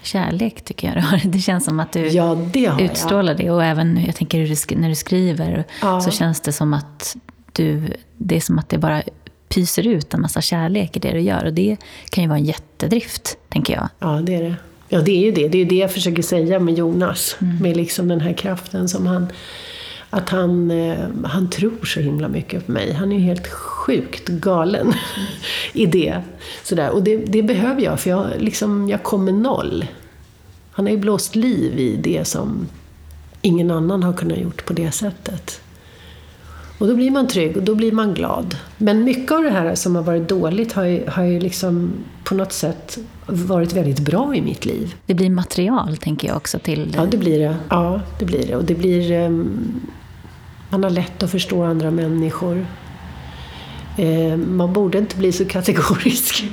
kärlek 0.01 0.61
tycker 0.61 0.87
jag 0.87 0.97
du 0.97 1.01
har. 1.01 1.21
Det 1.31 1.39
känns 1.39 1.65
som 1.65 1.79
att 1.79 1.91
du 1.91 2.07
ja, 2.07 2.37
det 2.53 2.71
utstrålar 2.79 3.31
jag. 3.33 3.37
det. 3.37 3.51
Och 3.51 3.63
även 3.63 4.05
jag 4.05 4.15
tänker 4.15 4.75
när 4.75 4.89
du 4.89 4.95
skriver 4.95 5.63
ja. 5.81 6.01
så 6.01 6.11
känns 6.11 6.41
det 6.41 6.51
som 6.51 6.73
att 6.73 7.17
du, 7.53 7.93
det 8.17 8.35
är 8.35 8.39
som 8.39 8.59
att 8.59 8.69
det 8.69 8.77
bara 8.77 9.03
pyser 9.49 9.87
ut 9.87 10.13
en 10.13 10.21
massa 10.21 10.41
kärlek 10.41 10.97
i 10.97 10.99
det 10.99 11.11
du 11.11 11.19
gör. 11.19 11.45
Och 11.45 11.53
det 11.53 11.77
kan 12.09 12.23
ju 12.23 12.27
vara 12.27 12.39
en 12.39 12.45
jättedrift, 12.45 13.37
tänker 13.49 13.73
jag. 13.73 13.89
Ja, 13.99 14.21
det 14.23 14.35
är 14.35 14.43
det. 14.43 14.55
Ja, 14.89 15.01
det 15.01 15.11
är 15.11 15.25
ju 15.25 15.31
det. 15.31 15.47
Det 15.47 15.57
är 15.57 15.59
ju 15.59 15.65
det 15.65 15.75
jag 15.75 15.91
försöker 15.91 16.21
säga 16.21 16.59
med 16.59 16.77
Jonas. 16.77 17.37
Mm. 17.41 17.57
Med 17.57 17.77
liksom 17.77 18.07
den 18.07 18.21
här 18.21 18.33
kraften 18.33 18.89
som 18.89 19.07
han... 19.07 19.27
Att 20.09 20.29
han, 20.29 20.71
eh, 20.71 20.97
han 21.25 21.49
tror 21.49 21.85
så 21.85 21.99
himla 21.99 22.27
mycket 22.27 22.65
på 22.65 22.71
mig. 22.71 22.93
Han 22.93 23.11
är 23.11 23.15
ju 23.15 23.21
helt 23.21 23.47
sjukt 23.47 24.27
galen 24.27 24.93
i 25.73 25.85
det. 25.85 26.21
Sådär. 26.63 26.89
Och 26.89 27.03
det, 27.03 27.17
det, 27.17 27.43
behöver 27.43 27.81
jag, 27.81 27.99
för 27.99 28.09
jag, 28.09 28.27
liksom, 28.37 28.89
jag 28.89 29.03
kommer 29.03 29.31
noll. 29.31 29.85
Han 30.71 30.85
har 30.85 30.91
ju 30.91 30.99
blåst 30.99 31.35
liv 31.35 31.79
i 31.79 31.95
det 31.95 32.27
som 32.27 32.67
ingen 33.41 33.71
annan 33.71 34.03
har 34.03 34.13
kunnat 34.13 34.37
gjort 34.37 34.65
på 34.65 34.73
det 34.73 34.91
sättet. 34.91 35.61
Och 36.77 36.87
då 36.87 36.95
blir 36.95 37.11
man 37.11 37.27
trygg 37.27 37.57
och 37.57 37.63
då 37.63 37.75
blir 37.75 37.91
man 37.91 38.13
glad. 38.13 38.55
Men 38.77 39.03
mycket 39.03 39.31
av 39.31 39.43
det 39.43 39.49
här 39.49 39.75
som 39.75 39.95
har 39.95 40.03
varit 40.03 40.29
dåligt 40.29 40.73
har 40.73 40.83
ju, 40.83 41.07
har 41.07 41.23
ju 41.23 41.39
liksom 41.39 41.91
på 42.23 42.35
något 42.35 42.53
sätt 42.53 42.97
varit 43.25 43.73
väldigt 43.73 43.99
bra 43.99 44.35
i 44.35 44.41
mitt 44.41 44.65
liv. 44.65 44.95
Det 45.05 45.13
blir 45.13 45.29
material, 45.29 45.97
tänker 45.97 46.27
jag 46.27 46.37
också, 46.37 46.59
till... 46.59 46.93
Ja, 46.97 47.05
det 47.05 47.17
blir 47.17 47.39
det. 47.39 47.55
Ja, 47.69 48.01
det 48.19 48.25
blir 48.25 48.47
det. 48.47 48.55
Och 48.55 48.63
det 48.63 48.75
blir... 48.75 49.25
Um, 49.25 49.81
man 50.69 50.83
har 50.83 50.89
lätt 50.89 51.23
att 51.23 51.31
förstå 51.31 51.63
andra 51.63 51.91
människor. 51.91 52.65
Uh, 53.99 54.37
man 54.37 54.73
borde 54.73 54.97
inte 54.97 55.17
bli 55.17 55.31
så 55.31 55.45
kategorisk. 55.45 56.45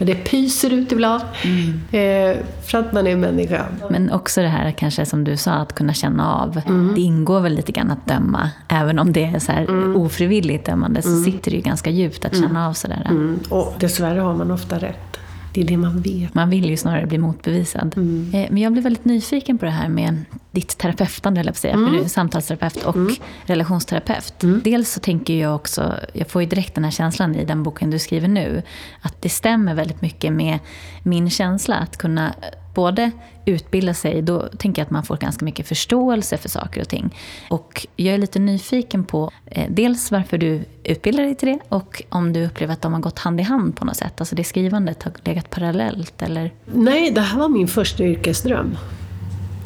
Men 0.00 0.06
det 0.06 0.14
pyser 0.14 0.72
ut 0.72 0.92
ibland. 0.92 1.22
Mm. 1.44 1.80
Eh, 1.90 2.36
för 2.66 2.78
att 2.78 2.92
man 2.92 3.06
är 3.06 3.16
människa. 3.16 3.66
Men 3.90 4.12
också 4.12 4.40
det 4.40 4.48
här 4.48 4.70
kanske 4.70 5.06
som 5.06 5.24
du 5.24 5.36
sa, 5.36 5.52
att 5.52 5.74
kunna 5.74 5.94
känna 5.94 6.34
av. 6.34 6.60
Mm. 6.66 6.92
Det 6.94 7.00
ingår 7.00 7.40
väl 7.40 7.54
lite 7.54 7.72
grann 7.72 7.90
att 7.90 8.06
döma. 8.06 8.50
Även 8.68 8.98
om 8.98 9.12
det 9.12 9.24
är 9.24 9.38
så 9.38 9.52
här 9.52 9.62
mm. 9.62 9.96
ofrivilligt 9.96 10.66
dömande 10.66 11.02
så 11.02 11.08
mm. 11.08 11.24
sitter 11.24 11.50
det 11.50 11.56
ju 11.56 11.62
ganska 11.62 11.90
djupt 11.90 12.24
att 12.24 12.34
känna 12.34 12.48
mm. 12.48 12.62
av 12.62 12.72
sådär. 12.72 13.06
Mm. 13.10 13.38
Och 13.48 13.74
dessvärre 13.80 14.20
har 14.20 14.34
man 14.34 14.50
ofta 14.50 14.78
rätt. 14.78 15.19
Det 15.52 15.60
är 15.60 15.64
det 15.64 15.76
man 15.76 16.00
vet. 16.00 16.34
Man 16.34 16.50
vill 16.50 16.70
ju 16.70 16.76
snarare 16.76 17.06
bli 17.06 17.18
motbevisad. 17.18 17.94
Mm. 17.96 18.30
Eh, 18.34 18.50
men 18.50 18.62
jag 18.62 18.72
blev 18.72 18.84
väldigt 18.84 19.04
nyfiken 19.04 19.58
på 19.58 19.64
det 19.64 19.70
här 19.70 19.88
med 19.88 20.24
ditt 20.50 20.78
terapeutande, 20.78 21.40
eller 21.40 21.52
säga, 21.52 21.74
mm. 21.74 21.86
för 21.86 21.96
du 21.96 22.04
är 22.04 22.08
samtalsterapeut 22.08 22.84
och 22.84 22.96
mm. 22.96 23.14
relationsterapeut. 23.44 24.42
Mm. 24.42 24.60
Dels 24.64 24.92
så 24.92 25.00
tänker 25.00 25.34
jag 25.34 25.54
också, 25.54 25.94
jag 26.12 26.28
får 26.28 26.42
ju 26.42 26.48
direkt 26.48 26.74
den 26.74 26.84
här 26.84 26.90
känslan 26.90 27.34
i 27.34 27.44
den 27.44 27.62
boken 27.62 27.90
du 27.90 27.98
skriver 27.98 28.28
nu, 28.28 28.62
att 29.00 29.22
det 29.22 29.28
stämmer 29.28 29.74
väldigt 29.74 30.02
mycket 30.02 30.32
med 30.32 30.58
min 31.02 31.30
känsla 31.30 31.76
att 31.76 31.96
kunna 31.96 32.34
både 32.74 33.10
utbilda 33.44 33.94
sig, 33.94 34.22
då 34.22 34.48
tänker 34.58 34.82
jag 34.82 34.86
att 34.86 34.90
man 34.90 35.02
får 35.02 35.16
ganska 35.16 35.44
mycket 35.44 35.68
förståelse 35.68 36.36
för 36.36 36.48
saker 36.48 36.80
och 36.80 36.88
ting. 36.88 37.16
Och 37.48 37.86
jag 37.96 38.14
är 38.14 38.18
lite 38.18 38.38
nyfiken 38.38 39.04
på 39.04 39.30
eh, 39.46 39.70
dels 39.70 40.10
varför 40.10 40.38
du 40.38 40.64
utbildar 40.84 41.24
dig 41.24 41.34
till 41.34 41.48
det 41.48 41.58
och 41.68 42.02
om 42.08 42.32
du 42.32 42.46
upplever 42.46 42.72
att 42.72 42.82
de 42.82 42.92
har 42.92 43.00
gått 43.00 43.18
hand 43.18 43.40
i 43.40 43.42
hand 43.42 43.76
på 43.76 43.84
något 43.84 43.96
sätt. 43.96 44.20
Alltså 44.20 44.36
det 44.36 44.44
skrivandet 44.44 45.02
har 45.02 45.12
legat 45.24 45.50
parallellt 45.50 46.22
eller? 46.22 46.52
Nej, 46.64 47.10
det 47.10 47.20
här 47.20 47.38
var 47.38 47.48
min 47.48 47.68
första 47.68 48.04
yrkesdröm. 48.04 48.76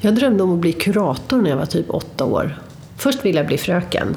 Jag 0.00 0.14
drömde 0.14 0.42
om 0.42 0.52
att 0.52 0.59
bli 0.59 0.72
kurator 0.72 1.42
när 1.42 1.50
jag 1.50 1.57
var 1.57 1.66
typ 1.66 1.90
åtta 1.90 2.24
år. 2.24 2.59
Först 2.96 3.24
ville 3.24 3.38
jag 3.38 3.46
bli 3.46 3.59
fröken 3.59 4.16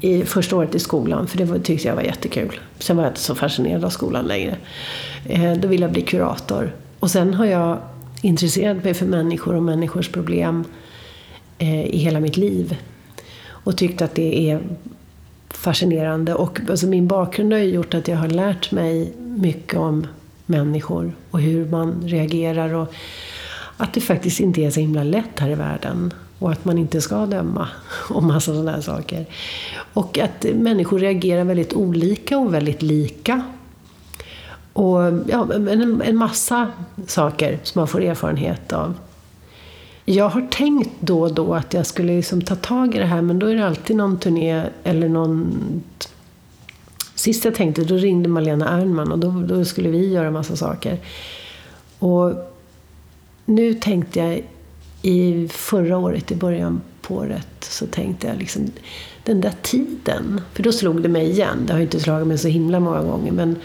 i 0.00 0.22
första 0.22 0.56
året 0.56 0.74
i 0.74 0.78
skolan, 0.78 1.26
för 1.26 1.38
det 1.38 1.60
tyckte 1.60 1.88
jag 1.88 1.94
var 1.94 2.02
jättekul. 2.02 2.60
Sen 2.78 2.96
var 2.96 3.04
jag 3.04 3.10
inte 3.10 3.20
så 3.20 3.34
fascinerad 3.34 3.84
av 3.84 3.90
skolan 3.90 4.24
längre. 4.24 4.56
Eh, 5.26 5.52
då 5.52 5.68
ville 5.68 5.84
jag 5.84 5.92
bli 5.92 6.02
kurator. 6.02 6.72
Och 7.04 7.10
sen 7.10 7.34
har 7.34 7.46
jag 7.46 7.78
intresserat 8.22 8.84
mig 8.84 8.94
för 8.94 9.06
människor 9.06 9.54
och 9.54 9.62
människors 9.62 10.08
problem 10.08 10.64
eh, 11.58 11.84
i 11.84 11.96
hela 11.96 12.20
mitt 12.20 12.36
liv. 12.36 12.76
Och 13.46 13.76
tyckt 13.76 14.02
att 14.02 14.14
det 14.14 14.50
är 14.50 14.60
fascinerande. 15.50 16.34
Och 16.34 16.60
alltså 16.70 16.86
min 16.86 17.06
bakgrund 17.06 17.52
har 17.52 17.60
ju 17.60 17.70
gjort 17.70 17.94
att 17.94 18.08
jag 18.08 18.16
har 18.16 18.28
lärt 18.28 18.72
mig 18.72 19.12
mycket 19.18 19.78
om 19.78 20.06
människor 20.46 21.12
och 21.30 21.40
hur 21.40 21.66
man 21.66 22.02
reagerar. 22.08 22.74
Och 22.74 22.94
att 23.76 23.94
det 23.94 24.00
faktiskt 24.00 24.40
inte 24.40 24.60
är 24.60 24.70
så 24.70 24.80
himla 24.80 25.02
lätt 25.02 25.40
här 25.40 25.50
i 25.50 25.54
världen. 25.54 26.12
Och 26.38 26.52
att 26.52 26.64
man 26.64 26.78
inte 26.78 27.00
ska 27.00 27.26
döma 27.26 27.68
Och 28.10 28.22
massa 28.22 28.52
sådana 28.52 28.72
här 28.72 28.80
saker. 28.80 29.26
Och 29.92 30.18
att 30.18 30.46
människor 30.54 30.98
reagerar 30.98 31.44
väldigt 31.44 31.72
olika 31.72 32.38
och 32.38 32.54
väldigt 32.54 32.82
lika 32.82 33.42
och 34.74 35.00
ja, 35.26 35.48
en, 35.54 36.02
en 36.02 36.16
massa 36.16 36.68
saker 37.06 37.58
som 37.62 37.80
man 37.80 37.88
får 37.88 38.02
erfarenhet 38.02 38.72
av. 38.72 38.94
Jag 40.04 40.28
har 40.28 40.40
tänkt 40.50 40.90
då 41.00 41.20
och 41.20 41.34
då 41.34 41.54
att 41.54 41.74
jag 41.74 41.86
skulle 41.86 42.16
liksom 42.16 42.42
ta 42.42 42.54
tag 42.54 42.94
i 42.94 42.98
det 42.98 43.04
här 43.04 43.22
men 43.22 43.38
då 43.38 43.46
är 43.46 43.54
det 43.54 43.66
alltid 43.66 43.96
någon 43.96 44.18
turné 44.18 44.64
eller 44.84 45.08
någon... 45.08 45.82
Sist 47.14 47.44
jag 47.44 47.54
tänkte, 47.54 47.84
då 47.84 47.94
ringde 47.94 48.28
Malena 48.28 48.68
Ernman 48.68 49.12
och 49.12 49.18
då, 49.18 49.30
då 49.30 49.64
skulle 49.64 49.88
vi 49.88 50.12
göra 50.12 50.30
massa 50.30 50.56
saker. 50.56 50.98
Och 51.98 52.32
nu 53.44 53.74
tänkte 53.74 54.18
jag 54.18 54.42
i 55.02 55.48
förra 55.48 55.98
året, 55.98 56.32
i 56.32 56.36
början 56.36 56.80
på 57.02 57.14
året, 57.14 57.48
så 57.60 57.86
tänkte 57.86 58.26
jag 58.26 58.36
liksom 58.38 58.70
den 59.24 59.40
där 59.40 59.54
tiden. 59.62 60.40
För 60.52 60.62
då 60.62 60.72
slog 60.72 61.02
det 61.02 61.08
mig 61.08 61.30
igen. 61.30 61.58
Det 61.66 61.72
har 61.72 61.80
ju 61.80 61.84
inte 61.84 62.00
slagit 62.00 62.26
mig 62.26 62.38
så 62.38 62.48
himla 62.48 62.80
många 62.80 63.02
gånger 63.02 63.32
men 63.32 63.56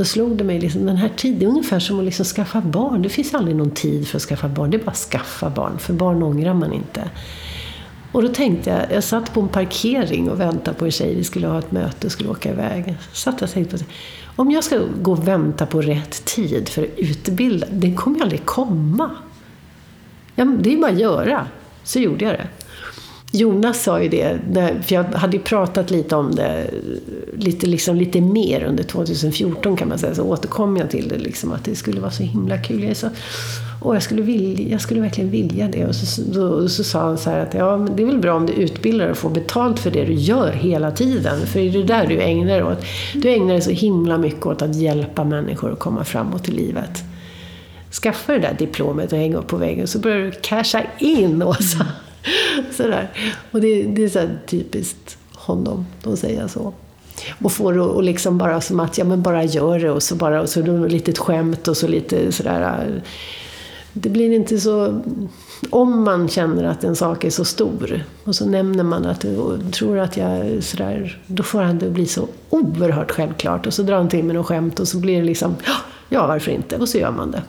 då 0.00 0.04
slog 0.04 0.36
det 0.36 0.44
mig, 0.44 0.60
liksom, 0.60 0.86
den 0.86 0.96
här 0.96 1.10
tiden, 1.16 1.48
ungefär 1.48 1.78
som 1.78 1.98
att 1.98 2.04
liksom 2.04 2.24
skaffa 2.24 2.60
barn. 2.60 3.02
Det 3.02 3.08
finns 3.08 3.34
aldrig 3.34 3.56
någon 3.56 3.70
tid 3.70 4.08
för 4.08 4.16
att 4.16 4.22
skaffa 4.22 4.48
barn, 4.48 4.70
det 4.70 4.76
är 4.76 4.84
bara 4.84 4.90
att 4.90 4.96
skaffa 4.96 5.50
barn. 5.50 5.78
För 5.78 5.92
barn 5.92 6.22
ångrar 6.22 6.54
man 6.54 6.72
inte. 6.72 7.10
Och 8.12 8.22
då 8.22 8.28
tänkte 8.28 8.70
jag, 8.70 8.96
jag 8.96 9.04
satt 9.04 9.34
på 9.34 9.40
en 9.40 9.48
parkering 9.48 10.30
och 10.30 10.40
väntade 10.40 10.78
på 10.78 10.84
en 10.84 10.90
tjej, 10.90 11.14
vi 11.14 11.24
skulle 11.24 11.46
ha 11.46 11.58
ett 11.58 11.72
möte 11.72 12.06
och 12.06 12.12
skulle 12.12 12.28
åka 12.28 12.50
iväg. 12.50 12.96
satt 13.12 13.40
jag 13.40 13.48
och 13.48 13.54
tänkte 13.54 13.78
på 13.78 13.84
om 14.36 14.50
jag 14.50 14.64
ska 14.64 14.80
gå 15.02 15.12
och 15.12 15.28
vänta 15.28 15.66
på 15.66 15.80
rätt 15.80 16.24
tid 16.24 16.68
för 16.68 16.82
att 16.82 16.98
utbilda, 16.98 17.66
den 17.70 17.96
kommer 17.96 18.16
ju 18.16 18.22
aldrig 18.22 18.44
komma. 18.44 19.10
Ja, 20.34 20.44
det 20.44 20.72
är 20.72 20.76
bara 20.76 20.92
att 20.92 20.98
göra. 20.98 21.46
Så 21.82 21.98
gjorde 21.98 22.24
jag 22.24 22.34
det. 22.34 22.46
Jonas 23.32 23.82
sa 23.82 24.02
ju 24.02 24.08
det, 24.08 24.38
för 24.82 24.94
jag 24.94 25.04
hade 25.04 25.36
ju 25.36 25.42
pratat 25.42 25.90
lite 25.90 26.16
om 26.16 26.34
det, 26.34 26.70
lite, 27.36 27.66
liksom, 27.66 27.96
lite 27.96 28.20
mer 28.20 28.64
under 28.64 28.84
2014 28.84 29.76
kan 29.76 29.88
man 29.88 29.98
säga, 29.98 30.14
så 30.14 30.22
återkom 30.22 30.76
jag 30.76 30.90
till 30.90 31.08
det, 31.08 31.18
liksom, 31.18 31.52
att 31.52 31.64
det 31.64 31.74
skulle 31.74 32.00
vara 32.00 32.10
så 32.10 32.22
himla 32.22 32.58
kul. 32.58 32.84
Jag, 32.84 32.96
så, 32.96 33.08
Åh, 33.82 33.94
jag, 33.94 34.02
skulle 34.02 34.22
vilja, 34.22 34.68
jag 34.68 34.80
skulle 34.80 35.00
verkligen 35.00 35.30
vilja 35.30 35.68
det. 35.68 35.86
Och 35.86 35.94
så, 35.94 36.22
då, 36.22 36.68
så 36.68 36.84
sa 36.84 37.00
han 37.00 37.18
så 37.18 37.30
här 37.30 37.40
att 37.40 37.54
ja, 37.54 37.76
men 37.76 37.96
det 37.96 38.02
är 38.02 38.06
väl 38.06 38.18
bra 38.18 38.34
om 38.34 38.46
du 38.46 38.52
utbildar 38.52 39.08
och 39.08 39.16
får 39.16 39.30
betalt 39.30 39.78
för 39.78 39.90
det 39.90 40.04
du 40.04 40.14
gör 40.14 40.52
hela 40.52 40.90
tiden. 40.90 41.46
För 41.46 41.60
det 41.60 41.68
är 41.68 41.72
det 41.72 41.82
där 41.82 42.06
du 42.06 42.20
ägnar 42.20 42.54
dig 42.54 42.62
åt. 42.62 42.84
Du 43.14 43.30
ägnar 43.30 43.52
dig 43.52 43.60
så 43.60 43.70
himla 43.70 44.18
mycket 44.18 44.46
åt 44.46 44.62
att 44.62 44.74
hjälpa 44.74 45.24
människor 45.24 45.72
att 45.72 45.78
komma 45.78 46.04
framåt 46.04 46.48
i 46.48 46.52
livet. 46.52 47.02
Skaffa 48.02 48.32
det 48.32 48.38
där 48.38 48.56
diplomet 48.58 49.12
och 49.12 49.18
hänga 49.18 49.36
upp 49.36 49.46
på 49.46 49.56
väggen 49.56 49.86
så 49.86 49.98
börjar 49.98 50.18
du 50.18 50.30
casha 50.30 50.82
in, 50.98 51.42
Åsa. 51.42 51.80
Mm. 51.80 51.92
Sådär. 52.72 53.10
Och 53.50 53.60
det, 53.60 53.82
det 53.82 54.04
är 54.04 54.08
så 54.08 54.28
typiskt 54.46 55.18
honom 55.34 55.86
att 56.04 56.18
säga 56.18 56.48
så. 56.48 56.72
Och 57.42 57.52
få 57.52 57.72
det 57.72 57.80
och 57.80 58.02
liksom 58.02 58.38
bara 58.38 58.60
som 58.60 58.80
att, 58.80 58.98
ja 58.98 59.04
men 59.04 59.22
bara 59.22 59.44
gör 59.44 59.78
det 59.78 59.90
och 59.90 60.02
så 60.02 60.14
bara, 60.14 60.40
och 60.40 60.48
så 60.48 60.60
då 60.62 60.86
lite 60.86 61.12
skämt 61.12 61.68
och 61.68 61.76
så 61.76 61.88
lite 61.88 62.32
sådär. 62.32 63.02
Det 63.92 64.08
blir 64.08 64.32
inte 64.32 64.58
så, 64.58 65.02
om 65.70 66.04
man 66.04 66.28
känner 66.28 66.64
att 66.64 66.84
en 66.84 66.96
sak 66.96 67.24
är 67.24 67.30
så 67.30 67.44
stor 67.44 68.04
och 68.24 68.34
så 68.34 68.46
nämner 68.46 68.84
man 68.84 69.06
att 69.06 69.24
och 69.24 69.72
tror 69.72 69.98
att 69.98 70.16
jag 70.16 70.62
sådär, 70.64 71.22
då 71.26 71.42
får 71.42 71.62
han 71.62 71.78
det 71.78 71.90
bli 71.90 72.06
så 72.06 72.28
oerhört 72.50 73.10
självklart 73.10 73.66
och 73.66 73.74
så 73.74 73.82
drar 73.82 73.96
han 73.96 74.08
till 74.08 74.24
med 74.24 74.34
något 74.36 74.46
skämt 74.46 74.80
och 74.80 74.88
så 74.88 74.98
blir 74.98 75.16
det 75.16 75.24
liksom, 75.24 75.56
ja 76.08 76.26
varför 76.26 76.50
inte? 76.50 76.76
Och 76.76 76.88
så 76.88 76.98
gör 76.98 77.10
man 77.10 77.30
det 77.30 77.42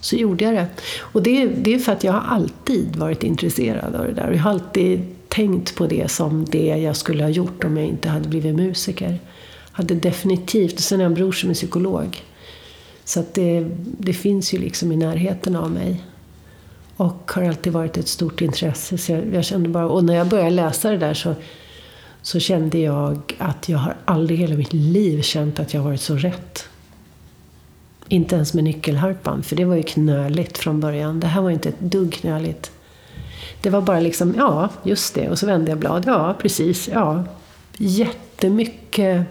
så 0.00 0.16
gjorde 0.16 0.44
jag 0.44 0.54
det. 0.54 0.66
Och 1.00 1.22
det, 1.22 1.46
det 1.46 1.74
är 1.74 1.78
för 1.78 1.92
att 1.92 2.04
jag 2.04 2.12
har 2.12 2.34
alltid 2.34 2.96
varit 2.96 3.22
intresserad 3.22 3.94
av 3.94 4.06
det 4.06 4.12
där. 4.12 4.30
Jag 4.30 4.38
har 4.38 4.50
alltid 4.50 5.00
tänkt 5.28 5.74
på 5.74 5.86
det 5.86 6.10
som 6.10 6.44
det 6.44 6.66
jag 6.66 6.96
skulle 6.96 7.22
ha 7.22 7.30
gjort 7.30 7.64
om 7.64 7.76
jag 7.76 7.86
inte 7.86 8.08
hade 8.08 8.28
blivit 8.28 8.54
musiker. 8.54 9.18
Hade 9.72 9.94
definitivt, 9.94 10.74
och 10.74 10.80
sen 10.80 11.00
är 11.00 11.04
jag 11.04 11.10
en 11.10 11.14
bror 11.14 11.32
som 11.32 11.50
är 11.50 11.54
psykolog. 11.54 12.22
Så 13.04 13.20
att 13.20 13.34
det, 13.34 13.66
det 13.98 14.12
finns 14.12 14.54
ju 14.54 14.58
liksom 14.58 14.92
i 14.92 14.96
närheten 14.96 15.56
av 15.56 15.70
mig. 15.70 16.04
Och 16.96 17.32
har 17.34 17.42
alltid 17.42 17.72
varit 17.72 17.96
ett 17.96 18.08
stort 18.08 18.40
intresse. 18.40 18.98
Så 18.98 19.12
jag, 19.12 19.34
jag 19.34 19.44
kände 19.44 19.68
bara, 19.68 19.88
och 19.88 20.04
när 20.04 20.14
jag 20.14 20.28
började 20.28 20.50
läsa 20.50 20.90
det 20.90 20.98
där 20.98 21.14
så, 21.14 21.34
så 22.22 22.40
kände 22.40 22.78
jag 22.78 23.34
att 23.38 23.68
jag 23.68 23.78
har 23.78 23.96
aldrig 24.04 24.38
i 24.38 24.42
hela 24.42 24.56
mitt 24.56 24.72
liv 24.72 25.22
känt 25.22 25.60
att 25.60 25.74
jag 25.74 25.82
varit 25.82 26.00
så 26.00 26.16
rätt. 26.16 26.69
Inte 28.12 28.34
ens 28.34 28.54
med 28.54 28.64
nyckelharpan, 28.64 29.42
för 29.42 29.56
det 29.56 29.64
var 29.64 29.74
ju 29.74 29.82
knöligt 29.82 30.58
från 30.58 30.80
början. 30.80 31.20
Det 31.20 31.26
här 31.26 31.42
var 31.42 31.50
inte 31.50 31.68
ett 31.68 31.80
dugg 31.80 32.12
knöligt. 32.12 32.70
Det 33.62 33.70
var 33.70 33.80
bara 33.80 34.00
liksom, 34.00 34.34
ja, 34.36 34.68
just 34.82 35.14
det. 35.14 35.28
Och 35.28 35.38
så 35.38 35.46
vände 35.46 35.70
jag 35.70 35.78
blad. 35.78 36.04
Ja, 36.06 36.36
precis. 36.40 36.88
Ja. 36.88 37.24
Jättemycket 37.76 39.26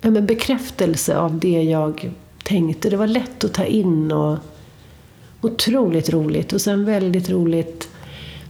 ja, 0.00 0.10
men 0.10 0.26
bekräftelse 0.26 1.16
av 1.16 1.38
det 1.38 1.62
jag 1.62 2.10
tänkte. 2.44 2.90
Det 2.90 2.96
var 2.96 3.06
lätt 3.06 3.44
att 3.44 3.54
ta 3.54 3.64
in 3.64 4.12
och 4.12 4.38
otroligt 5.40 6.10
roligt. 6.10 6.52
Och 6.52 6.60
sen 6.60 6.84
väldigt 6.84 7.30
roligt, 7.30 7.88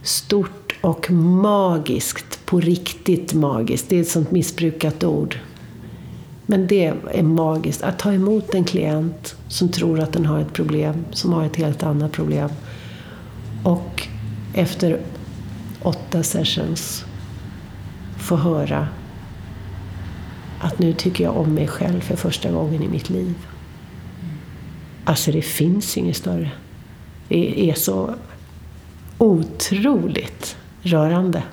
stort 0.03 0.75
och 0.81 1.11
magiskt. 1.11 2.45
På 2.45 2.59
riktigt 2.59 3.33
magiskt. 3.33 3.89
Det 3.89 3.97
är 3.97 4.01
ett 4.01 4.07
sånt 4.07 4.31
missbrukat 4.31 5.03
ord. 5.03 5.39
Men 6.51 6.67
det 6.67 6.93
är 7.11 7.23
magiskt. 7.23 7.83
Att 7.83 7.99
ta 7.99 8.13
emot 8.13 8.53
en 8.53 8.63
klient 8.63 9.35
som 9.47 9.69
tror 9.69 9.99
att 9.99 10.13
den 10.13 10.25
har 10.25 10.39
ett 10.39 10.53
problem, 10.53 11.05
som 11.11 11.33
har 11.33 11.45
ett 11.45 11.55
helt 11.55 11.83
annat 11.83 12.11
problem. 12.11 12.49
Och 13.63 14.07
efter 14.53 14.99
åtta 15.81 16.23
sessions 16.23 17.05
få 18.17 18.35
höra 18.35 18.87
att 20.59 20.79
nu 20.79 20.93
tycker 20.93 21.23
jag 21.23 21.37
om 21.37 21.53
mig 21.53 21.67
själv 21.67 22.01
för 22.01 22.15
första 22.15 22.51
gången 22.51 22.83
i 22.83 22.87
mitt 22.87 23.09
liv. 23.09 23.35
Alltså 25.05 25.31
det 25.31 25.41
finns 25.41 25.97
inget 25.97 26.17
större. 26.17 26.51
Det 27.27 27.69
är 27.69 27.73
så 27.73 28.15
otroligt 29.17 30.57
rörande. 30.81 31.43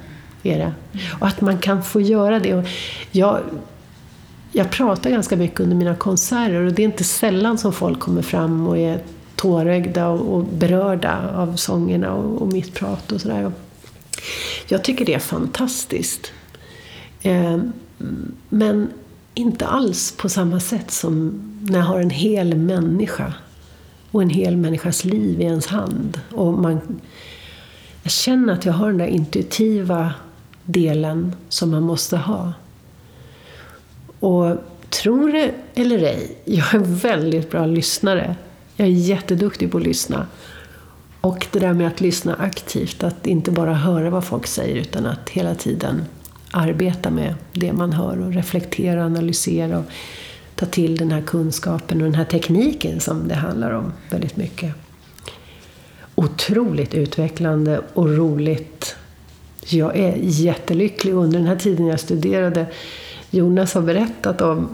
Är 0.42 0.58
det. 0.58 0.72
Och 1.20 1.26
att 1.26 1.40
man 1.40 1.58
kan 1.58 1.82
få 1.82 2.00
göra 2.00 2.38
det. 2.40 2.54
Och 2.54 2.64
jag, 3.10 3.40
jag 4.52 4.70
pratar 4.70 5.10
ganska 5.10 5.36
mycket 5.36 5.60
under 5.60 5.76
mina 5.76 5.94
konserter 5.94 6.62
och 6.62 6.72
det 6.72 6.82
är 6.82 6.84
inte 6.84 7.04
sällan 7.04 7.58
som 7.58 7.72
folk 7.72 8.00
kommer 8.00 8.22
fram 8.22 8.66
och 8.66 8.78
är 8.78 9.00
tårögda 9.36 10.08
och, 10.08 10.44
berörda 10.44 11.30
av 11.34 11.56
sångerna 11.56 12.14
och, 12.14 12.42
och 12.42 12.52
mitt 12.52 12.74
prat 12.74 13.12
och 13.12 13.20
sådär. 13.20 13.52
Jag 14.68 14.84
tycker 14.84 15.04
det 15.04 15.14
är 15.14 15.18
fantastiskt. 15.18 16.32
Ehm, 17.22 17.72
men 18.48 18.90
inte 19.34 19.66
alls 19.66 20.14
på 20.16 20.28
samma 20.28 20.60
sätt 20.60 20.90
som 20.90 21.42
när 21.62 21.78
jag 21.78 21.86
har 21.86 22.00
en 22.00 22.10
hel 22.10 22.56
människa 22.56 23.34
och 24.10 24.22
en 24.22 24.30
hel 24.30 24.56
människas 24.56 25.04
liv 25.04 25.40
i 25.40 25.44
ens 25.44 25.66
hand. 25.66 26.20
Och 26.30 26.52
man, 26.52 27.00
jag 28.02 28.12
känner 28.12 28.52
att 28.52 28.64
jag 28.64 28.72
har 28.72 28.86
den 28.86 28.98
där 28.98 29.06
intuitiva 29.06 30.14
delen 30.64 31.34
som 31.48 31.70
man 31.70 31.82
måste 31.82 32.16
ha. 32.16 32.52
Och 34.20 34.57
tror 34.90 35.32
det 35.32 35.55
eller 35.74 35.99
ej, 35.99 36.36
jag 36.45 36.74
är 36.74 36.78
en 36.78 36.97
väldigt 36.97 37.51
bra 37.51 37.66
lyssnare. 37.66 38.36
Jag 38.77 38.89
är 38.89 38.93
jätteduktig 38.93 39.70
på 39.73 39.78
att 39.78 39.85
lyssna. 39.85 40.27
Och 41.20 41.47
det 41.53 41.59
där 41.59 41.73
med 41.73 41.86
att 41.86 42.01
lyssna 42.01 42.35
aktivt, 42.35 43.03
att 43.03 43.27
inte 43.27 43.51
bara 43.51 43.74
höra 43.74 44.11
vad 44.11 44.24
folk 44.24 44.47
säger 44.47 44.77
utan 44.77 45.07
att 45.07 45.28
hela 45.28 45.55
tiden 45.55 46.05
arbeta 46.51 47.11
med 47.11 47.35
det 47.53 47.73
man 47.73 47.93
hör 47.93 48.20
och 48.20 48.32
reflektera, 48.32 49.05
analysera 49.05 49.78
och 49.78 49.85
ta 50.55 50.66
till 50.66 50.97
den 50.97 51.11
här 51.11 51.23
kunskapen 51.23 51.99
och 51.99 52.05
den 52.05 52.15
här 52.15 52.24
tekniken 52.24 53.01
som 53.01 53.28
det 53.28 53.35
handlar 53.35 53.70
om 53.70 53.93
väldigt 54.11 54.36
mycket. 54.36 54.74
Otroligt 56.15 56.95
utvecklande 56.95 57.81
och 57.95 58.16
roligt. 58.16 58.97
Jag 59.66 59.97
är 59.97 60.16
jättelycklig. 60.20 61.12
Under 61.12 61.39
den 61.39 61.49
här 61.49 61.57
tiden 61.57 61.86
jag 61.86 62.01
studerade, 62.01 62.66
Jonas 63.30 63.74
har 63.74 63.82
berättat 63.82 64.40
om 64.40 64.68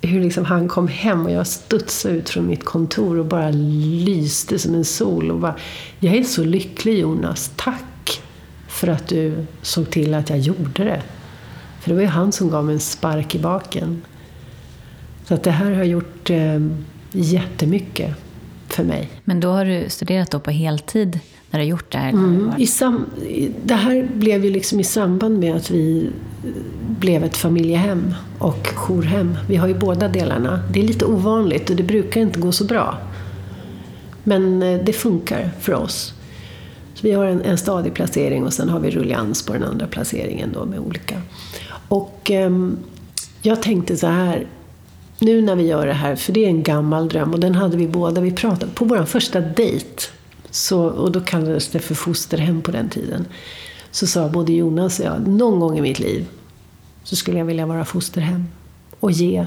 hur 0.00 0.20
liksom 0.20 0.44
han 0.44 0.68
kom 0.68 0.88
hem 0.88 1.24
och 1.24 1.30
jag 1.30 1.46
studsade 1.46 2.14
ut 2.14 2.30
från 2.30 2.46
mitt 2.46 2.64
kontor 2.64 3.18
och 3.18 3.26
bara 3.26 3.50
lyste 3.50 4.58
som 4.58 4.74
en 4.74 4.84
sol. 4.84 5.30
Och 5.30 5.38
bara, 5.38 5.54
jag 6.00 6.14
är 6.14 6.24
så 6.24 6.44
lycklig 6.44 6.98
Jonas, 6.98 7.50
tack 7.56 8.22
för 8.68 8.88
att 8.88 9.08
du 9.08 9.46
såg 9.62 9.90
till 9.90 10.14
att 10.14 10.30
jag 10.30 10.38
gjorde 10.38 10.84
det. 10.84 11.02
För 11.80 11.90
det 11.90 11.94
var 11.94 12.02
ju 12.02 12.08
han 12.08 12.32
som 12.32 12.50
gav 12.50 12.64
mig 12.64 12.74
en 12.74 12.80
spark 12.80 13.34
i 13.34 13.38
baken. 13.38 14.02
Så 15.24 15.34
att 15.34 15.42
det 15.42 15.50
här 15.50 15.72
har 15.72 15.84
gjort 15.84 16.30
eh, 16.30 16.60
jättemycket 17.12 18.14
för 18.68 18.84
mig. 18.84 19.10
Men 19.24 19.40
då 19.40 19.50
har 19.50 19.64
du 19.64 19.84
studerat 19.88 20.30
då 20.30 20.40
på 20.40 20.50
heltid 20.50 21.20
när 21.54 21.60
du 21.60 21.66
gjort 21.66 21.92
det 21.92 21.98
här? 21.98 22.10
Mm. 22.10 22.52
I 22.58 22.66
sam, 22.66 23.06
det 23.64 23.74
här 23.74 24.08
blev 24.14 24.44
ju 24.44 24.50
liksom 24.50 24.80
i 24.80 24.84
samband 24.84 25.38
med 25.38 25.56
att 25.56 25.70
vi 25.70 26.10
blev 27.00 27.24
ett 27.24 27.36
familjehem 27.36 28.14
och 28.38 28.68
jourhem. 28.74 29.36
Vi 29.48 29.56
har 29.56 29.68
ju 29.68 29.74
båda 29.74 30.08
delarna. 30.08 30.60
Det 30.72 30.80
är 30.80 30.84
lite 30.84 31.04
ovanligt 31.04 31.70
och 31.70 31.76
det 31.76 31.82
brukar 31.82 32.20
inte 32.20 32.40
gå 32.40 32.52
så 32.52 32.64
bra. 32.64 32.98
Men 34.24 34.62
eh, 34.62 34.80
det 34.84 34.92
funkar 34.92 35.50
för 35.60 35.74
oss. 35.74 36.12
Så 36.94 37.06
vi 37.06 37.12
har 37.12 37.26
en, 37.26 37.42
en 37.42 37.58
stadig 37.58 37.94
placering 37.94 38.44
och 38.44 38.52
sen 38.52 38.68
har 38.68 38.80
vi 38.80 38.90
rullians 38.90 39.46
på 39.46 39.52
den 39.52 39.62
andra 39.62 39.86
placeringen 39.86 40.52
då 40.52 40.64
med 40.64 40.78
olika. 40.78 41.22
Och 41.88 42.30
eh, 42.30 42.50
jag 43.42 43.62
tänkte 43.62 43.96
så 43.96 44.06
här, 44.06 44.46
nu 45.18 45.42
när 45.42 45.56
vi 45.56 45.66
gör 45.66 45.86
det 45.86 45.92
här, 45.92 46.16
för 46.16 46.32
det 46.32 46.44
är 46.44 46.48
en 46.48 46.62
gammal 46.62 47.08
dröm 47.08 47.32
och 47.34 47.40
den 47.40 47.54
hade 47.54 47.76
vi 47.76 47.88
båda, 47.88 48.20
vi 48.20 48.32
pratade 48.32 48.72
på 48.74 48.84
vår 48.84 49.04
första 49.04 49.40
dejt. 49.40 50.02
Så, 50.54 50.84
och 50.84 51.12
då 51.12 51.20
kallades 51.20 51.68
det 51.68 51.78
för 51.78 51.94
fosterhem 51.94 52.62
på 52.62 52.70
den 52.70 52.88
tiden. 52.88 53.26
Så 53.90 54.06
sa 54.06 54.28
både 54.28 54.52
Jonas 54.52 54.98
och 55.00 55.06
jag, 55.06 55.28
någon 55.28 55.60
gång 55.60 55.78
i 55.78 55.80
mitt 55.80 55.98
liv 55.98 56.26
så 57.04 57.16
skulle 57.16 57.38
jag 57.38 57.44
vilja 57.44 57.66
vara 57.66 57.84
fosterhem 57.84 58.46
och 59.00 59.12
ge 59.12 59.46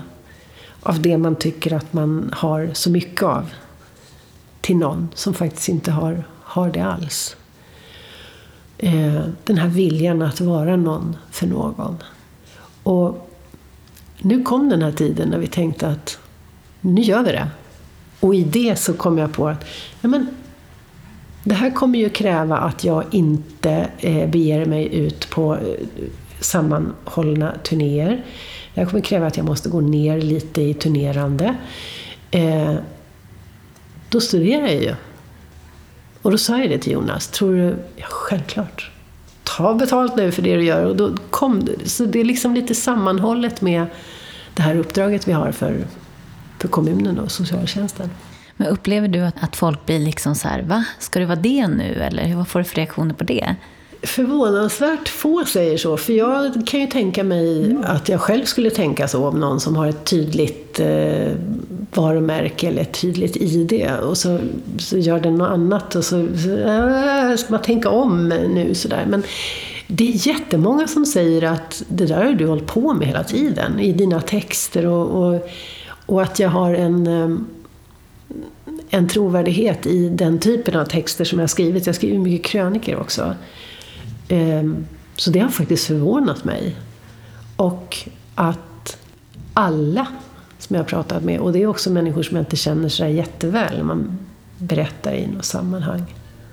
av 0.81 1.01
det 1.01 1.17
man 1.17 1.35
tycker 1.35 1.73
att 1.73 1.93
man 1.93 2.29
har 2.33 2.69
så 2.73 2.89
mycket 2.89 3.23
av 3.23 3.49
till 4.61 4.77
någon 4.77 5.09
som 5.13 5.33
faktiskt 5.33 5.69
inte 5.69 5.91
har, 5.91 6.23
har 6.41 6.71
det 6.71 6.81
alls. 6.81 7.35
Eh, 8.77 9.21
den 9.43 9.57
här 9.57 9.67
viljan 9.67 10.21
att 10.21 10.41
vara 10.41 10.75
någon 10.75 11.17
för 11.31 11.47
någon. 11.47 11.97
Och 12.83 13.29
nu 14.17 14.43
kom 14.43 14.69
den 14.69 14.81
här 14.81 14.91
tiden 14.91 15.29
när 15.29 15.37
vi 15.37 15.47
tänkte 15.47 15.87
att 15.87 16.19
nu 16.81 17.01
gör 17.01 17.23
vi 17.23 17.31
det. 17.31 17.49
Och 18.19 18.35
i 18.35 18.43
det 18.43 18.75
så 18.79 18.93
kom 18.93 19.17
jag 19.17 19.33
på 19.33 19.47
att 19.47 19.65
ja, 20.01 20.09
men, 20.09 20.27
det 21.47 21.55
här 21.55 21.71
kommer 21.71 21.99
ju 21.99 22.09
kräva 22.09 22.57
att 22.57 22.83
jag 22.83 23.03
inte 23.11 23.89
eh, 23.99 24.29
beger 24.29 24.65
mig 24.65 24.95
ut 24.95 25.29
på 25.29 25.55
eh, 25.55 25.59
sammanhållna 26.39 27.53
turnéer. 27.63 28.25
Det 28.73 28.81
här 28.81 28.89
kommer 28.89 29.03
kräva 29.03 29.27
att 29.27 29.37
jag 29.37 29.45
måste 29.45 29.69
gå 29.69 29.81
ner 29.81 30.21
lite 30.21 30.61
i 30.61 30.73
turnerande. 30.73 31.55
Eh, 32.31 32.75
då 34.09 34.21
studerar 34.21 34.67
jag 34.67 34.83
ju. 34.83 34.95
Och 36.21 36.31
då 36.31 36.37
sa 36.37 36.59
jag 36.59 36.69
det 36.69 36.79
till 36.79 36.93
Jonas. 36.93 37.27
Tror 37.27 37.55
du... 37.55 37.75
Ja, 37.95 38.05
självklart. 38.09 38.91
Ta 39.43 39.73
betalt 39.73 40.15
nu 40.15 40.31
för 40.31 40.41
det 40.41 40.55
du 40.55 40.63
gör. 40.63 40.85
Och 40.85 40.95
då 40.95 41.15
kom. 41.29 41.67
Så 41.85 42.05
det 42.05 42.19
är 42.19 42.25
liksom 42.25 42.53
lite 42.53 42.75
sammanhållet 42.75 43.61
med 43.61 43.85
det 44.53 44.61
här 44.61 44.75
uppdraget 44.75 45.27
vi 45.27 45.31
har 45.31 45.51
för, 45.51 45.87
för 46.59 46.67
kommunen 46.67 47.19
och 47.19 47.31
socialtjänsten. 47.31 48.09
Men 48.57 48.67
upplever 48.67 49.07
du 49.07 49.19
att, 49.19 49.43
att 49.43 49.55
folk 49.55 49.85
blir 49.85 49.99
liksom 49.99 50.35
så 50.35 50.47
här, 50.47 50.61
va? 50.61 50.85
Ska 50.99 51.19
det 51.19 51.25
vara 51.25 51.39
det 51.39 51.67
nu? 51.67 51.93
Eller 51.93 52.35
vad 52.35 52.47
får 52.47 52.59
du 52.59 52.65
för 52.65 52.75
reaktioner 52.75 53.13
på 53.13 53.23
det? 53.23 53.55
Förvånansvärt 54.03 55.09
få 55.09 55.45
säger 55.45 55.77
så, 55.77 55.97
för 55.97 56.13
jag 56.13 56.67
kan 56.67 56.79
ju 56.79 56.87
tänka 56.87 57.23
mig 57.23 57.65
mm. 57.65 57.83
att 57.85 58.09
jag 58.09 58.21
själv 58.21 58.45
skulle 58.45 58.69
tänka 58.69 59.07
så 59.07 59.27
om 59.27 59.39
någon 59.39 59.59
som 59.59 59.75
har 59.75 59.87
ett 59.87 60.05
tydligt 60.05 60.79
eh, 60.79 61.31
varumärke 61.93 62.67
eller 62.67 62.81
ett 62.81 63.01
tydligt 63.01 63.35
ID 63.35 63.87
och 64.03 64.17
så, 64.17 64.39
så 64.79 64.97
gör 64.97 65.19
den 65.19 65.35
något 65.35 65.49
annat 65.49 65.95
och 65.95 66.05
så, 66.05 66.27
så 66.43 66.57
äh, 66.57 67.35
ska 67.35 67.53
man 67.53 67.61
tänka 67.61 67.89
om 67.89 68.29
nu 68.29 68.75
sådär. 68.75 69.05
Men 69.09 69.23
det 69.87 70.09
är 70.09 70.27
jättemånga 70.27 70.87
som 70.87 71.05
säger 71.05 71.43
att 71.43 71.83
det 71.87 72.05
där 72.05 72.25
har 72.25 72.33
du 72.33 72.47
hållit 72.47 72.67
på 72.67 72.93
med 72.93 73.07
hela 73.07 73.23
tiden 73.23 73.79
i 73.79 73.91
dina 73.91 74.21
texter 74.21 74.85
och, 74.85 75.27
och, 75.27 75.49
och 76.05 76.21
att 76.21 76.39
jag 76.39 76.49
har 76.49 76.73
en 76.73 77.07
eh, 77.07 77.37
en 78.89 79.07
trovärdighet 79.07 79.85
i 79.85 80.09
den 80.09 80.39
typen 80.39 80.79
av 80.79 80.85
texter 80.85 81.25
som 81.25 81.39
jag 81.39 81.49
skrivit. 81.49 81.85
Jag 81.85 81.95
skriver 81.95 82.19
mycket 82.19 82.51
kröniker 82.51 82.99
också. 82.99 83.35
Ehm, 84.27 84.85
så 85.15 85.29
det 85.29 85.39
har 85.39 85.49
faktiskt 85.49 85.87
förvånat 85.87 86.43
mig. 86.43 86.75
Och 87.55 87.97
att 88.35 88.97
alla 89.53 90.07
som 90.59 90.75
jag 90.75 90.83
har 90.83 90.87
pratat 90.87 91.23
med, 91.23 91.39
och 91.39 91.53
det 91.53 91.61
är 91.61 91.67
också 91.67 91.89
människor 91.89 92.23
som 92.23 92.37
jag 92.37 92.41
inte 92.41 92.55
känner 92.55 92.89
så 92.89 93.05
jätteväl, 93.05 93.83
man 93.83 94.19
berättar 94.57 95.13
i 95.13 95.27
något 95.27 95.45
sammanhang 95.45 96.05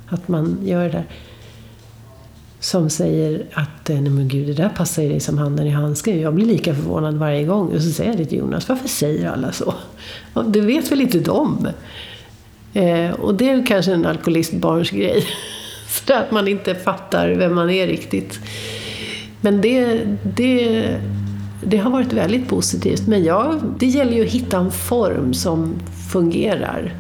att 0.09 0.29
man 0.29 0.59
gör 0.63 0.85
det 0.85 0.91
där. 0.91 1.05
Som 2.61 2.91
säger 2.91 3.47
att 3.53 3.89
nej 3.89 4.01
men 4.01 4.29
gud, 4.29 4.47
det 4.47 4.53
där 4.53 4.69
passar 4.69 5.03
ju 5.03 5.09
dig 5.09 5.21
som 5.21 5.39
handen 5.39 5.67
i 5.67 5.71
handsken. 5.71 6.21
Jag 6.21 6.35
blir 6.35 6.47
lika 6.47 6.75
förvånad 6.75 7.15
varje 7.15 7.45
gång. 7.45 7.75
Och 7.75 7.83
så 7.83 7.91
säger 7.91 8.11
jag 8.11 8.19
det 8.19 8.25
till 8.25 8.39
Jonas, 8.39 8.69
varför 8.69 8.89
säger 8.89 9.31
alla 9.31 9.53
så? 9.53 9.75
Det 10.47 10.61
vet 10.61 10.93
väl 10.93 11.01
inte 11.01 11.19
de? 11.19 11.69
Eh, 12.75 13.11
och 13.11 13.35
det 13.35 13.51
är 13.51 13.67
kanske 13.67 13.93
en 13.93 14.07
alkoholistbarns 14.07 14.91
grej. 14.91 15.27
Så 15.89 16.15
att 16.15 16.31
man 16.31 16.49
inte 16.49 16.75
fattar 16.75 17.29
vem 17.29 17.55
man 17.55 17.71
är 17.71 17.87
riktigt. 17.87 18.41
Men 19.41 19.61
det, 19.61 20.01
det, 20.23 20.87
det 21.63 21.77
har 21.77 21.91
varit 21.91 22.13
väldigt 22.13 22.49
positivt. 22.49 23.07
Men 23.07 23.25
ja, 23.25 23.55
det 23.79 23.87
gäller 23.87 24.13
ju 24.13 24.25
att 24.25 24.33
hitta 24.33 24.59
en 24.59 24.73
form 24.73 25.35
som 25.35 25.75
fungerar. 26.13 26.95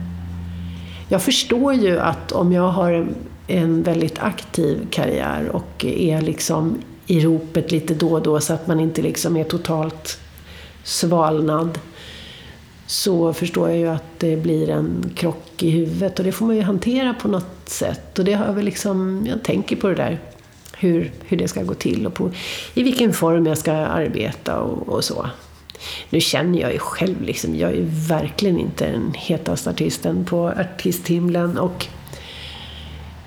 Jag 1.08 1.22
förstår 1.22 1.74
ju 1.74 1.98
att 1.98 2.32
om 2.32 2.52
jag 2.52 2.68
har 2.68 3.06
en 3.46 3.82
väldigt 3.82 4.18
aktiv 4.18 4.86
karriär 4.90 5.48
och 5.52 5.84
är 5.84 6.20
liksom 6.20 6.78
i 7.06 7.20
ropet 7.20 7.72
lite 7.72 7.94
då 7.94 8.12
och 8.12 8.22
då 8.22 8.40
så 8.40 8.54
att 8.54 8.66
man 8.66 8.80
inte 8.80 9.02
liksom 9.02 9.36
är 9.36 9.44
totalt 9.44 10.18
svalnad 10.84 11.78
så 12.86 13.32
förstår 13.32 13.68
jag 13.68 13.78
ju 13.78 13.88
att 13.88 14.18
det 14.18 14.36
blir 14.36 14.70
en 14.70 15.12
krock 15.16 15.62
i 15.62 15.70
huvudet 15.70 16.18
och 16.18 16.24
det 16.24 16.32
får 16.32 16.46
man 16.46 16.56
ju 16.56 16.62
hantera 16.62 17.14
på 17.14 17.28
något 17.28 17.68
sätt. 17.68 18.18
Och 18.18 18.24
det 18.24 18.32
har 18.32 18.46
jag 18.46 18.52
väl 18.52 18.64
liksom, 18.64 19.26
jag 19.28 19.42
tänker 19.42 19.76
på 19.76 19.88
det 19.88 19.94
där, 19.94 20.18
hur, 20.76 21.12
hur 21.26 21.36
det 21.36 21.48
ska 21.48 21.62
gå 21.62 21.74
till 21.74 22.06
och 22.06 22.14
på, 22.14 22.30
i 22.74 22.82
vilken 22.82 23.12
form 23.12 23.46
jag 23.46 23.58
ska 23.58 23.72
arbeta 23.72 24.60
och, 24.60 24.88
och 24.88 25.04
så. 25.04 25.26
Nu 26.10 26.20
känner 26.20 26.60
jag 26.60 26.72
ju 26.72 26.78
själv 26.78 27.22
liksom, 27.22 27.56
jag 27.56 27.70
är 27.70 27.74
ju 27.74 27.86
verkligen 28.08 28.58
inte 28.58 28.90
den 28.92 29.12
hetaste 29.14 29.70
artisten 29.70 30.24
på 30.24 30.48
artisthimlen 30.48 31.58
och 31.58 31.86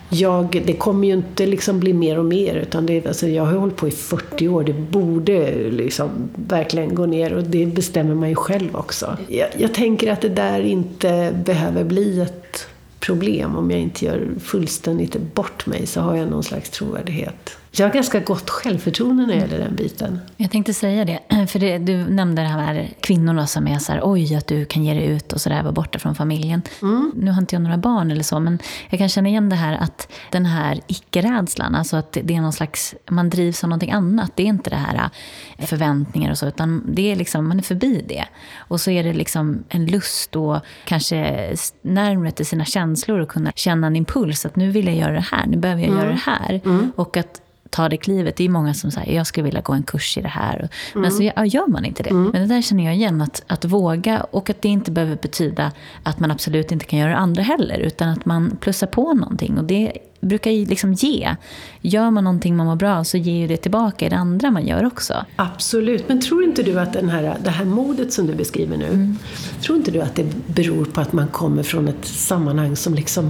jag, 0.10 0.64
det 0.66 0.74
kommer 0.74 1.08
ju 1.08 1.14
inte 1.14 1.46
liksom 1.46 1.80
bli 1.80 1.94
mer 1.94 2.20
och 2.20 2.26
mer. 2.26 2.56
Utan 2.56 2.86
det, 2.86 3.08
alltså 3.08 3.28
jag 3.28 3.46
har 3.46 3.54
hållit 3.54 3.76
på 3.76 3.88
i 3.88 3.92
40 3.92 4.48
år. 4.48 4.64
Det 4.64 4.74
borde 4.74 5.70
liksom 5.72 6.10
verkligen 6.36 6.96
gå 6.96 7.06
ner 7.06 7.34
och 7.34 7.44
det 7.44 7.66
bestämmer 7.66 8.16
man 8.16 8.30
ju 8.30 8.36
själv 8.36 8.76
också. 8.76 9.18
Jag, 9.28 9.48
jag 9.58 9.74
tänker 9.74 10.12
att 10.12 10.22
det 10.22 10.30
där 10.30 10.60
inte 10.60 11.34
behöver 11.46 11.84
bli 11.84 12.22
ett 12.22 12.68
problem. 13.00 13.56
Om 13.56 13.72
jag 13.72 13.80
inte 13.80 14.06
gör 14.06 14.28
fullständigt 14.40 15.34
bort 15.34 15.66
mig 15.66 15.88
så 15.88 16.02
har 16.02 16.16
jag 16.16 16.30
någon 16.30 16.44
slags 16.44 16.70
trovärdighet. 16.70 17.58
Jag 17.72 17.88
har 17.88 17.94
ganska 17.94 18.20
gott 18.20 18.50
självförtroende 18.50 19.26
när 19.26 19.34
det 19.34 19.40
gäller 19.40 19.60
den 19.60 19.76
biten. 19.76 20.20
Jag 20.38 20.52
tänkte 20.52 20.74
säga 20.74 21.06
det, 21.06 21.48
för 21.48 21.60
det, 21.60 21.78
du 21.78 21.98
nämnde 21.98 22.42
det 22.42 22.48
här 22.48 22.74
med 22.74 22.94
kvinnorna 23.02 23.48
som 23.48 23.68
är 23.68 23.80
så 23.80 23.92
här, 23.92 24.02
oj 24.04 24.36
att 24.36 24.48
du 24.48 24.66
kan 24.66 24.86
ge 24.86 24.94
dig 24.94 25.06
ut 25.06 25.34
och 25.34 25.42
sådär, 25.42 25.62
vara 25.64 25.72
borta 25.72 26.00
från 26.00 26.16
familjen. 26.16 26.62
Mm. 26.82 27.12
Nu 27.16 27.32
har 27.32 27.42
inte 27.42 27.56
jag 27.56 27.62
några 27.62 27.78
barn 27.78 28.12
eller 28.12 28.24
så, 28.24 28.40
men 28.40 28.60
jag 28.90 29.00
kan 29.00 29.10
känna 29.10 29.30
igen 29.30 29.50
det 29.50 29.56
här 29.56 29.78
att 29.78 30.12
den 30.32 30.46
här 30.46 30.80
icke-rädslan, 30.88 31.76
alltså 31.76 31.98
att 31.98 32.18
det 32.24 32.36
är 32.36 32.42
någon 32.42 32.54
slags, 32.54 32.96
man 33.10 33.30
drivs 33.30 33.64
av 33.64 33.70
någonting 33.70 33.92
annat. 33.92 34.32
Det 34.36 34.44
är 34.44 34.48
inte 34.48 34.70
det 34.70 34.76
här 34.76 35.10
äh, 35.58 35.66
förväntningar 35.66 36.32
och 36.32 36.38
så, 36.38 36.48
utan 36.48 36.84
det 36.88 37.12
är 37.12 37.16
liksom, 37.16 37.48
man 37.48 37.60
är 37.60 37.64
förbi 37.64 38.06
det. 38.08 38.26
Och 38.58 38.82
så 38.82 38.92
är 38.92 39.04
det 39.04 39.14
liksom 39.14 39.64
en 39.70 39.86
lust 39.86 40.36
och 40.36 40.60
kanske 40.86 41.56
närmare 41.82 42.32
till 42.32 42.46
sina 42.46 42.66
känslor 42.66 43.20
och 43.20 43.30
kunna 43.30 43.52
känna 43.56 43.88
en 43.88 43.96
impuls 43.96 44.46
att 44.46 44.56
nu 44.56 44.72
vill 44.72 44.88
jag 44.88 44.96
göra 44.96 45.14
det 45.14 45.26
här, 45.32 45.46
nu 45.48 45.58
behöver 45.58 45.82
jag 45.82 45.92
mm. 45.92 46.02
göra 46.02 46.12
det 46.12 46.22
här. 46.26 46.62
Mm. 46.66 46.92
Och 46.96 47.18
att 47.18 47.42
ta 47.70 47.90
det 47.90 47.98
klivet. 47.98 48.36
Det 48.36 48.46
är 48.46 48.50
många 48.50 48.74
som 48.74 48.92
säger 48.92 49.16
jag 49.16 49.28
skulle 49.28 49.44
vilja 49.44 49.62
gå 49.62 49.74
en 49.74 49.84
kurs 49.84 50.18
i 50.18 50.22
det 50.22 50.28
här. 50.28 50.70
Men 50.94 51.06
mm. 51.06 51.18
så 51.18 51.24
ja, 51.36 51.46
gör 51.46 51.68
man 51.68 51.86
inte 51.86 52.04
det. 52.04 52.10
Mm. 52.10 52.30
Men 52.34 52.42
det 52.42 52.56
där 52.56 52.62
känner 52.62 52.86
jag 52.86 52.96
igen, 52.96 53.22
att, 53.22 53.44
att 53.48 53.66
våga 53.66 54.22
och 54.32 54.50
att 54.50 54.62
det 54.62 54.70
inte 54.70 54.92
behöver 54.92 55.16
betyda 55.16 55.72
att 56.04 56.20
man 56.20 56.32
absolut 56.32 56.72
inte 56.72 56.86
kan 56.86 57.00
göra 57.00 57.10
det 57.10 57.18
andra 57.18 57.44
heller. 57.44 57.80
Utan 57.80 58.10
att 58.10 58.26
man 58.26 58.58
plussar 58.60 58.88
på 58.88 59.14
någonting. 59.14 59.58
Och 59.58 59.64
det 59.64 59.94
brukar 60.20 60.52
ju 60.52 60.66
liksom 60.66 60.94
ge. 60.94 61.36
Gör 61.82 62.12
man 62.12 62.24
någonting 62.24 62.56
man 62.56 62.66
mår 62.66 62.76
bra 62.76 63.04
så 63.04 63.18
ger 63.18 63.38
ju 63.38 63.48
det 63.48 63.58
tillbaka 63.58 64.06
i 64.06 64.10
det 64.10 64.16
andra 64.16 64.52
man 64.52 64.68
gör 64.68 64.86
också. 64.86 65.26
Absolut, 65.36 66.10
men 66.10 66.22
tror 66.22 66.44
inte 66.44 66.64
du 66.64 66.80
att 66.80 66.94
den 66.94 67.10
här, 67.10 67.38
det 67.44 67.50
här 67.50 67.66
modet 67.66 68.14
som 68.14 68.28
du 68.28 68.34
beskriver 68.34 68.78
nu, 68.78 68.88
mm. 68.88 69.18
tror 69.62 69.78
inte 69.78 69.92
du 69.92 70.02
att 70.02 70.16
det 70.16 70.26
beror 70.48 70.86
på 70.86 71.02
att 71.02 71.14
man 71.14 71.28
kommer 71.28 71.64
från 71.64 71.88
ett 71.88 72.06
sammanhang 72.06 72.76
som 72.76 72.94
liksom 72.94 73.30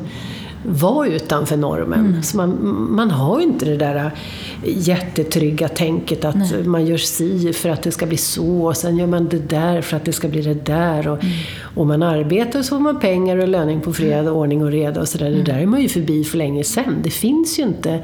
var 0.63 1.05
utanför 1.05 1.57
normen. 1.57 1.99
Mm. 1.99 2.23
Så 2.23 2.37
man, 2.37 2.57
man 2.91 3.11
har 3.11 3.39
ju 3.39 3.45
inte 3.45 3.65
det 3.65 3.77
där 3.77 4.11
jättetrygga 4.63 5.67
tänket 5.67 6.25
att 6.25 6.35
Nej. 6.35 6.63
man 6.63 6.85
gör 6.85 6.97
si 6.97 7.53
för 7.53 7.69
att 7.69 7.83
det 7.83 7.91
ska 7.91 8.05
bli 8.05 8.17
så, 8.17 8.65
och 8.65 8.77
sen 8.77 8.97
gör 8.97 9.07
man 9.07 9.27
det 9.27 9.49
där 9.49 9.81
för 9.81 9.97
att 9.97 10.05
det 10.05 10.13
ska 10.13 10.27
bli 10.27 10.41
det 10.41 10.65
där. 10.65 11.07
Och, 11.07 11.23
mm. 11.23 11.35
och 11.75 11.87
man 11.87 12.03
arbetar 12.03 12.61
så 12.61 12.69
får 12.69 12.79
man 12.79 12.99
pengar 12.99 13.37
och 13.37 13.47
löning 13.47 13.81
på 13.81 13.93
fredag, 13.93 14.19
mm. 14.19 14.33
ordning 14.33 14.63
och 14.63 14.71
reda 14.71 15.01
och 15.01 15.09
sådär. 15.09 15.27
Mm. 15.27 15.43
Det 15.43 15.51
där 15.51 15.59
är 15.59 15.65
man 15.65 15.81
ju 15.81 15.89
förbi 15.89 16.23
för 16.23 16.37
länge 16.37 16.63
sedan. 16.63 16.95
Det 17.03 17.09
finns 17.09 17.59
ju 17.59 17.63
inte 17.63 18.01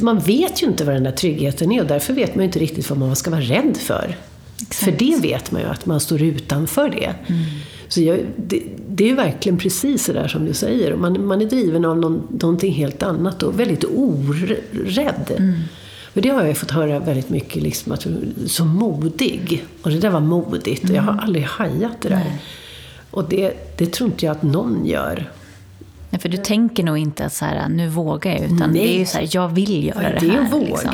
man 0.00 0.18
vet 0.18 0.62
ju 0.62 0.66
inte 0.66 0.84
vad 0.84 0.94
den 0.94 1.04
där 1.04 1.12
tryggheten 1.12 1.72
är 1.72 1.80
och 1.80 1.86
därför 1.86 2.14
vet 2.14 2.34
man 2.34 2.42
ju 2.42 2.46
inte 2.46 2.58
riktigt 2.58 2.90
vad 2.90 2.98
man 2.98 3.16
ska 3.16 3.30
vara 3.30 3.40
rädd 3.40 3.76
för. 3.76 4.16
Exakt. 4.62 4.84
För 4.84 4.92
det 4.92 5.16
vet 5.22 5.50
man 5.50 5.62
ju, 5.62 5.68
att 5.68 5.86
man 5.86 6.00
står 6.00 6.22
utanför 6.22 6.88
det. 6.88 7.14
Mm. 7.26 7.42
Så 7.92 8.00
jag, 8.00 8.20
det, 8.36 8.62
det, 8.88 9.10
är 9.10 9.14
verkligen 9.14 9.58
precis 9.58 10.06
det 10.06 10.12
där 10.12 10.28
som 10.28 10.44
du 10.44 10.54
säger. 10.54 10.96
Man, 10.96 11.26
man 11.26 11.42
är 11.42 11.46
driven 11.46 11.84
av 11.84 11.98
någon, 11.98 12.28
någonting 12.40 12.72
helt 12.72 13.02
annat 13.02 13.42
och 13.42 13.60
väldigt 13.60 13.84
orädd. 13.84 15.32
Mm. 15.38 15.54
För 16.12 16.20
det 16.20 16.28
har 16.28 16.44
jag 16.44 16.56
fått 16.56 16.70
höra 16.70 16.98
väldigt 16.98 17.30
mycket, 17.30 17.62
liksom, 17.62 17.92
att 17.92 18.06
så 18.46 18.64
modig. 18.64 19.64
Och 19.82 19.90
det 19.90 19.98
där 19.98 20.10
var 20.10 20.20
modigt. 20.20 20.84
Mm. 20.84 20.96
Jag 20.96 21.02
har 21.02 21.12
mm. 21.12 21.24
aldrig 21.24 21.44
hajat 21.44 22.00
det 22.00 22.08
där. 22.08 22.16
Nej. 22.16 22.42
Och 23.10 23.24
det, 23.28 23.52
det 23.78 23.86
tror 23.86 24.10
inte 24.10 24.26
jag 24.26 24.32
att 24.32 24.42
någon 24.42 24.86
gör. 24.86 25.30
Ja, 26.10 26.18
för 26.18 26.28
du 26.28 26.36
tänker 26.36 26.82
nog 26.82 26.98
inte 26.98 27.24
att 27.24 27.32
så 27.32 27.44
här, 27.44 27.68
nu 27.68 27.88
vågar 27.88 28.32
jag, 28.32 28.40
utan 28.40 28.56
Nej. 28.56 28.68
det 28.72 28.94
är 28.94 28.98
ju 28.98 29.06
så 29.06 29.18
här, 29.18 29.28
jag 29.30 29.48
vill 29.48 29.84
göra 29.84 29.98
det, 29.98 30.04
här. 30.04 30.20
Det 30.20 30.28
är 30.28 30.40
att 30.40 30.52
våga. 30.52 30.66
Liksom. 30.66 30.92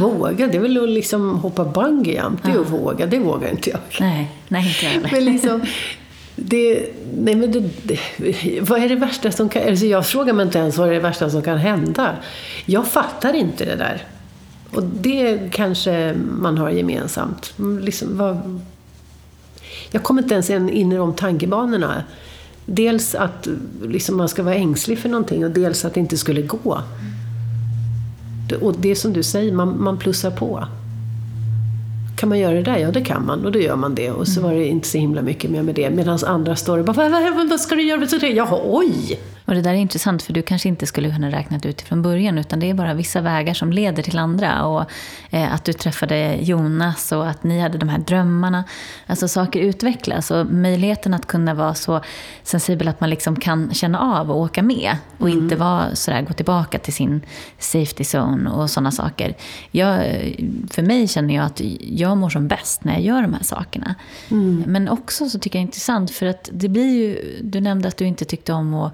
Våga, 0.00 0.46
det 0.46 0.56
är 0.56 0.60
väl 0.60 0.82
att 0.82 0.88
liksom 0.88 1.38
hoppa 1.38 1.64
bungyjump. 1.64 2.42
Det 2.42 2.50
är 2.50 2.54
ja. 2.54 2.60
att 2.60 2.70
våga, 2.70 3.06
det 3.06 3.18
vågar 3.18 3.50
inte 3.50 3.70
jag. 3.70 3.80
Nej, 4.00 4.30
Nej 4.48 4.68
inte 4.68 4.86
jag 4.86 5.12
Men 5.12 5.24
liksom, 5.24 5.62
det, 6.44 6.88
nej 7.14 7.34
men 7.34 7.52
det, 7.52 7.70
det, 7.82 8.60
vad 8.60 8.82
är 8.82 8.88
det 8.88 8.96
värsta 8.96 9.32
som 9.32 9.48
kan... 9.48 9.68
Alltså 9.68 9.86
jag 9.86 10.06
frågar 10.06 10.32
mig 10.32 10.46
inte 10.46 10.58
ens 10.58 10.78
vad 10.78 10.88
är 10.88 10.92
det 10.92 11.00
värsta 11.00 11.30
som 11.30 11.42
kan 11.42 11.58
hända. 11.58 12.16
Jag 12.66 12.86
fattar 12.86 13.34
inte 13.34 13.64
det 13.64 13.76
där. 13.76 14.04
Och 14.74 14.82
det 14.82 15.50
kanske 15.52 16.14
man 16.40 16.58
har 16.58 16.70
gemensamt. 16.70 17.52
Liksom, 17.80 18.18
vad, 18.18 18.60
jag 19.90 20.02
kommer 20.02 20.22
inte 20.22 20.34
ens 20.34 20.50
in 20.50 20.92
i 20.92 20.96
de 20.96 21.14
tankebanorna. 21.14 22.04
Dels 22.66 23.14
att 23.14 23.48
liksom, 23.82 24.16
man 24.16 24.28
ska 24.28 24.42
vara 24.42 24.54
ängslig 24.54 24.98
för 24.98 25.08
någonting 25.08 25.44
och 25.44 25.50
dels 25.50 25.84
att 25.84 25.94
det 25.94 26.00
inte 26.00 26.16
skulle 26.16 26.42
gå. 26.42 26.82
Och 28.60 28.74
det 28.78 28.96
som 28.96 29.12
du 29.12 29.22
säger, 29.22 29.52
man, 29.52 29.82
man 29.82 29.98
plussar 29.98 30.30
på. 30.30 30.66
Kan 32.20 32.28
man 32.28 32.38
göra 32.38 32.54
det 32.54 32.62
där? 32.62 32.78
Ja, 32.78 32.90
det 32.90 33.00
kan 33.00 33.26
man. 33.26 33.44
Och 33.44 33.52
då 33.52 33.58
gör 33.58 33.76
man 33.76 33.94
det. 33.94 34.10
Och 34.10 34.28
så 34.28 34.40
mm. 34.40 34.50
var 34.50 34.58
det 34.58 34.66
inte 34.66 34.88
så 34.88 34.98
himla 34.98 35.22
mycket 35.22 35.50
mer 35.50 35.62
med 35.62 35.74
det. 35.74 35.90
Medan 35.90 36.18
andra 36.26 36.56
står 36.56 36.78
och 36.78 36.84
bara, 36.84 37.08
vad, 37.08 37.34
vad, 37.34 37.48
vad 37.48 37.60
ska 37.60 37.74
du 37.74 37.82
göra? 37.82 38.26
Jaha, 38.26 38.60
oj! 38.64 39.20
Och 39.50 39.56
det 39.56 39.62
där 39.62 39.70
är 39.70 39.78
intressant 39.78 40.22
för 40.22 40.32
du 40.32 40.42
kanske 40.42 40.68
inte 40.68 40.86
skulle 40.86 41.10
kunna 41.10 41.30
räkna 41.30 41.60
ut 41.64 41.82
från 41.82 42.02
början 42.02 42.38
utan 42.38 42.60
det 42.60 42.70
är 42.70 42.74
bara 42.74 42.94
vissa 42.94 43.20
vägar 43.20 43.54
som 43.54 43.72
leder 43.72 44.02
till 44.02 44.18
andra. 44.18 44.64
Och 44.64 44.84
eh, 45.30 45.54
att 45.54 45.64
du 45.64 45.72
träffade 45.72 46.38
Jonas 46.40 47.12
och 47.12 47.28
att 47.28 47.44
ni 47.44 47.60
hade 47.60 47.78
de 47.78 47.88
här 47.88 47.98
drömmarna. 47.98 48.64
Alltså 49.06 49.28
saker 49.28 49.60
utvecklas 49.60 50.30
och 50.30 50.46
möjligheten 50.46 51.14
att 51.14 51.26
kunna 51.26 51.54
vara 51.54 51.74
så 51.74 52.00
sensibel 52.42 52.88
att 52.88 53.00
man 53.00 53.10
liksom 53.10 53.36
kan 53.36 53.74
känna 53.74 54.00
av 54.20 54.30
och 54.30 54.38
åka 54.38 54.62
med. 54.62 54.96
Och 55.18 55.28
mm. 55.28 55.42
inte 55.42 55.56
vara 55.56 55.94
sådär, 55.94 56.22
gå 56.22 56.32
tillbaka 56.32 56.78
till 56.78 56.94
sin 56.94 57.20
safety 57.58 58.04
zone 58.04 58.50
och 58.50 58.70
sådana 58.70 58.90
saker. 58.90 59.34
Jag, 59.70 59.98
för 60.70 60.82
mig 60.82 61.08
känner 61.08 61.34
jag 61.34 61.44
att 61.44 61.60
jag 61.80 62.16
mår 62.16 62.30
som 62.30 62.48
bäst 62.48 62.84
när 62.84 62.92
jag 62.92 63.02
gör 63.02 63.22
de 63.22 63.34
här 63.34 63.44
sakerna. 63.44 63.94
Mm. 64.30 64.64
Men 64.66 64.88
också 64.88 65.28
så 65.28 65.38
tycker 65.38 65.58
jag 65.58 65.62
det 65.62 65.64
är 65.64 65.68
intressant 65.68 66.10
för 66.10 66.26
att 66.26 66.48
det 66.52 66.68
blir 66.68 66.92
ju, 66.94 67.38
du 67.42 67.60
nämnde 67.60 67.88
att 67.88 67.96
du 67.96 68.04
inte 68.04 68.24
tyckte 68.24 68.52
om 68.52 68.74
att 68.74 68.92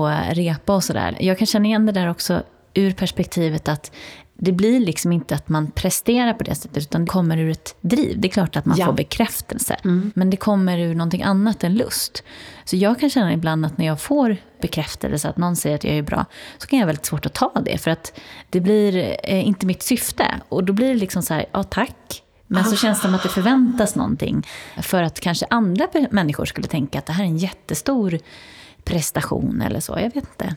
och 0.00 0.34
repa 0.34 0.74
och 0.74 0.84
sådär. 0.84 1.16
Jag 1.20 1.38
kan 1.38 1.46
känna 1.46 1.66
igen 1.66 1.86
det 1.86 1.92
där 1.92 2.10
också 2.10 2.42
ur 2.74 2.92
perspektivet 2.92 3.68
att 3.68 3.92
det 4.38 4.52
blir 4.52 4.80
liksom 4.80 5.12
inte 5.12 5.34
att 5.34 5.48
man 5.48 5.70
presterar 5.70 6.34
på 6.34 6.44
det 6.44 6.54
sättet, 6.54 6.82
utan 6.82 7.04
det 7.04 7.10
kommer 7.10 7.38
ur 7.38 7.50
ett 7.50 7.76
driv. 7.80 8.20
Det 8.20 8.28
är 8.28 8.30
klart 8.30 8.56
att 8.56 8.66
man 8.66 8.78
ja. 8.78 8.86
får 8.86 8.92
bekräftelse, 8.92 9.76
mm. 9.84 10.12
men 10.14 10.30
det 10.30 10.36
kommer 10.36 10.78
ur 10.78 10.94
någonting 10.94 11.22
annat 11.22 11.64
än 11.64 11.74
lust. 11.74 12.22
Så 12.64 12.76
jag 12.76 13.00
kan 13.00 13.10
känna 13.10 13.32
ibland 13.32 13.66
att 13.66 13.78
när 13.78 13.86
jag 13.86 14.00
får 14.00 14.36
bekräftelse, 14.62 15.28
att 15.28 15.36
någon 15.36 15.56
säger 15.56 15.76
att 15.76 15.84
jag 15.84 15.94
är 15.94 16.02
bra, 16.02 16.24
så 16.58 16.66
kan 16.66 16.78
jag 16.78 16.84
ha 16.84 16.86
väldigt 16.86 17.06
svårt 17.06 17.26
att 17.26 17.34
ta 17.34 17.52
det, 17.64 17.78
för 17.78 17.90
att 17.90 18.20
det 18.50 18.60
blir 18.60 19.16
eh, 19.22 19.46
inte 19.46 19.66
mitt 19.66 19.82
syfte. 19.82 20.40
Och 20.48 20.64
då 20.64 20.72
blir 20.72 20.88
det 20.88 20.94
liksom 20.94 21.22
så 21.22 21.34
här, 21.34 21.46
ja 21.52 21.62
tack, 21.62 22.22
men 22.46 22.64
så 22.64 22.76
känns 22.76 22.98
det 22.98 23.02
som 23.02 23.14
att 23.14 23.22
det 23.22 23.28
förväntas 23.28 23.94
någonting. 23.94 24.46
För 24.82 25.02
att 25.02 25.20
kanske 25.20 25.46
andra 25.50 25.86
människor 26.10 26.44
skulle 26.44 26.68
tänka 26.68 26.98
att 26.98 27.06
det 27.06 27.12
här 27.12 27.24
är 27.24 27.28
en 27.28 27.38
jättestor 27.38 28.18
prestation 28.86 29.62
eller 29.62 29.80
så. 29.80 29.92
Jag 29.92 30.14
vet 30.14 30.16
inte. 30.16 30.54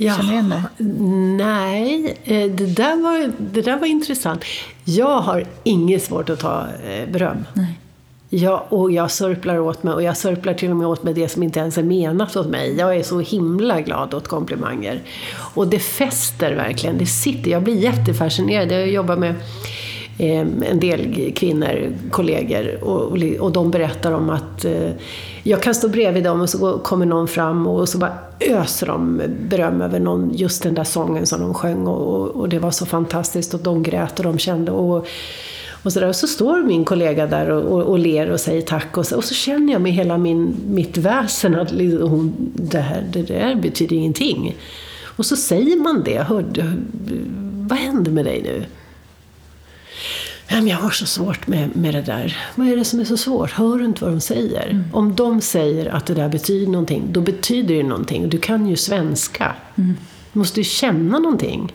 Ja, 0.00 0.14
Känner 0.16 0.28
du 0.28 0.34
igen 0.34 0.48
det? 0.48 1.44
Nej, 1.44 2.18
eh, 2.24 2.50
det 2.50 2.66
där, 2.66 2.96
var, 3.02 3.32
det 3.38 3.62
där 3.62 3.76
var 3.76 3.86
intressant. 3.86 4.44
Jag 4.84 5.20
har 5.20 5.44
inget 5.64 6.02
svårt 6.02 6.30
att 6.30 6.40
ta 6.40 6.66
eh, 6.84 7.08
beröm. 7.12 7.44
Nej. 7.54 7.78
Ja, 8.30 8.66
och 8.68 8.92
jag 8.92 9.10
sörplar 9.10 9.58
åt 9.58 9.82
mig 9.82 9.94
och 9.94 10.02
jag 10.02 10.16
sörplar 10.16 10.54
till 10.54 10.70
och 10.70 10.76
med 10.76 10.86
åt 10.86 11.02
mig 11.02 11.14
det 11.14 11.28
som 11.28 11.42
inte 11.42 11.60
ens 11.60 11.78
är 11.78 11.82
menat 11.82 12.36
åt 12.36 12.46
mig. 12.46 12.76
Jag 12.78 12.96
är 12.96 13.02
så 13.02 13.20
himla 13.20 13.80
glad 13.80 14.14
åt 14.14 14.28
komplimanger. 14.28 15.00
Och 15.54 15.68
det 15.68 15.78
fäster 15.78 16.54
verkligen, 16.54 16.98
det 16.98 17.06
sitter. 17.06 17.50
Jag 17.50 17.62
blir 17.62 17.76
jättefascinerad. 17.76 18.72
Jag 18.72 18.88
jobbar 18.88 19.16
med 19.16 19.34
eh, 20.18 20.40
en 20.70 20.80
del 20.80 21.32
kvinnor, 21.36 21.92
kollegor, 22.10 22.84
och, 22.84 23.18
och 23.40 23.52
de 23.52 23.70
berättar 23.70 24.12
om 24.12 24.30
att 24.30 24.64
eh, 24.64 24.90
jag 25.48 25.62
kan 25.62 25.74
stå 25.74 25.88
bredvid 25.88 26.24
dem 26.24 26.40
och 26.40 26.50
så 26.50 26.78
kommer 26.78 27.06
någon 27.06 27.28
fram 27.28 27.66
och 27.66 27.88
så 27.88 27.98
bara 27.98 28.18
öser 28.40 28.86
de 28.86 29.22
beröm 29.48 29.80
över 29.82 30.00
någon, 30.00 30.30
just 30.34 30.62
den 30.62 30.74
där 30.74 30.84
sången 30.84 31.26
som 31.26 31.40
de 31.40 31.54
sjöng 31.54 31.86
och, 31.86 32.28
och 32.28 32.48
det 32.48 32.58
var 32.58 32.70
så 32.70 32.86
fantastiskt 32.86 33.54
och 33.54 33.60
de 33.60 33.82
grät 33.82 34.18
och 34.18 34.24
de 34.24 34.38
kände 34.38 34.72
och 34.72 35.06
och 35.82 35.92
så, 35.92 36.00
där. 36.00 36.08
och 36.08 36.16
så 36.16 36.26
står 36.26 36.62
min 36.62 36.84
kollega 36.84 37.26
där 37.26 37.50
och, 37.50 37.62
och, 37.62 37.82
och 37.82 37.98
ler 37.98 38.30
och 38.30 38.40
säger 38.40 38.62
tack 38.62 38.96
och 38.96 39.06
så, 39.06 39.16
och 39.16 39.24
så 39.24 39.34
känner 39.34 39.72
jag 39.72 39.82
med 39.82 39.92
hela 39.92 40.18
min, 40.18 40.56
mitt 40.66 40.96
väsen 40.96 41.54
att 41.54 41.70
hon, 41.70 42.34
det, 42.54 42.78
här, 42.78 43.04
det 43.12 43.22
där 43.22 43.54
betyder 43.54 43.96
ingenting. 43.96 44.56
Och 45.16 45.26
så 45.26 45.36
säger 45.36 45.76
man 45.76 46.02
det. 46.04 46.22
Hör, 46.22 46.44
vad 47.68 47.78
händer 47.78 48.10
med 48.10 48.24
dig 48.24 48.42
nu? 48.42 48.64
Jag 50.48 50.76
har 50.76 50.90
så 50.90 51.06
svårt 51.06 51.46
med, 51.46 51.76
med 51.76 51.94
det 51.94 52.02
där. 52.02 52.36
Vad 52.54 52.68
är 52.68 52.76
det 52.76 52.84
som 52.84 53.00
är 53.00 53.04
så 53.04 53.16
svårt? 53.16 53.50
Hör 53.50 53.78
du 53.78 53.84
inte 53.84 54.04
vad 54.04 54.12
de 54.12 54.20
säger? 54.20 54.70
Mm. 54.70 54.84
Om 54.92 55.14
de 55.14 55.40
säger 55.40 55.86
att 55.86 56.06
det 56.06 56.14
där 56.14 56.28
betyder 56.28 56.66
någonting, 56.66 57.08
då 57.12 57.20
betyder 57.20 57.74
det 57.74 57.82
någonting. 57.82 58.28
Du 58.28 58.38
kan 58.38 58.66
ju 58.66 58.76
svenska. 58.76 59.52
Mm. 59.76 59.96
Du 60.32 60.38
måste 60.38 60.60
ju 60.60 60.64
känna 60.64 61.18
någonting. 61.18 61.72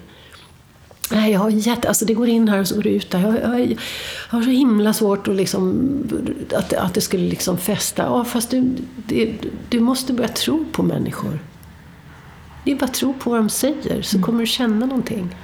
Nej, 1.12 1.32
jag 1.32 1.40
har 1.40 1.50
jätte... 1.50 1.88
Alltså 1.88 2.06
det 2.06 2.14
går 2.14 2.28
in 2.30 2.48
här 2.48 2.60
och 2.60 2.68
så 2.68 2.76
går 2.76 2.84
det 2.84 2.90
ut 2.90 3.12
där. 3.12 3.20
Jag, 3.20 3.60
jag, 3.60 3.72
jag 3.72 3.78
har 4.30 4.42
så 4.42 4.50
himla 4.50 4.94
svårt 4.94 5.28
att, 5.28 5.36
liksom, 5.36 5.90
att, 6.56 6.74
att 6.74 6.94
det 6.94 7.02
skulle 7.02 7.30
liksom 7.30 7.58
fästa. 7.58 8.04
Ja, 8.04 8.26
fast 8.26 8.52
du, 8.52 8.76
det, 8.96 9.34
du 9.70 9.80
måste 9.80 10.14
börja 10.14 10.30
tro 10.30 10.66
på 10.72 10.84
människor. 10.84 11.40
Det 12.66 12.72
är 12.72 12.76
bara 12.76 12.86
att 12.86 12.94
tro 12.94 13.14
på 13.14 13.30
vad 13.30 13.40
de 13.40 13.50
säger, 13.50 14.02
så 14.02 14.18
mm. 14.18 14.26
kommer 14.26 14.40
du 14.40 14.46
känna 14.46 14.86
någonting. 14.86 15.36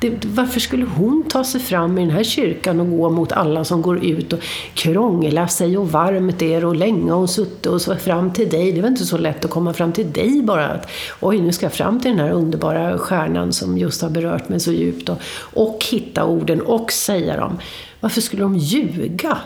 Det, 0.00 0.24
varför 0.24 0.60
skulle 0.60 0.84
hon 0.84 1.24
ta 1.28 1.44
sig 1.44 1.60
fram 1.60 1.98
i 1.98 2.00
den 2.00 2.10
här 2.10 2.24
kyrkan 2.24 2.80
och 2.80 2.90
gå 2.90 3.10
mot 3.10 3.32
alla 3.32 3.64
som 3.64 3.82
går 3.82 4.04
ut 4.04 4.32
och 4.32 4.40
krångla 4.74 5.48
sig 5.48 5.78
och 5.78 5.92
varmt 5.92 6.42
är 6.42 6.64
och 6.64 6.76
länge 6.76 7.10
har 7.10 7.18
hon 7.18 7.28
suttit 7.28 7.66
och 7.66 7.82
så 7.82 7.96
fram 7.96 8.32
till 8.32 8.48
dig. 8.48 8.72
Det 8.72 8.80
var 8.80 8.88
inte 8.88 9.06
så 9.06 9.18
lätt 9.18 9.44
att 9.44 9.50
komma 9.50 9.72
fram 9.72 9.92
till 9.92 10.12
dig 10.12 10.42
bara. 10.42 10.68
Att, 10.68 10.90
Oj, 11.20 11.40
nu 11.40 11.52
ska 11.52 11.66
jag 11.66 11.72
fram 11.72 12.00
till 12.00 12.10
den 12.10 12.20
här 12.20 12.30
underbara 12.30 12.98
stjärnan 12.98 13.52
som 13.52 13.78
just 13.78 14.02
har 14.02 14.10
berört 14.10 14.48
mig 14.48 14.60
så 14.60 14.72
djupt. 14.72 15.08
Och, 15.08 15.18
och 15.54 15.84
hitta 15.90 16.24
orden 16.24 16.60
och 16.60 16.92
säga 16.92 17.36
dem. 17.36 17.58
Varför 18.00 18.20
skulle 18.20 18.42
de 18.42 18.56
ljuga? 18.56 19.38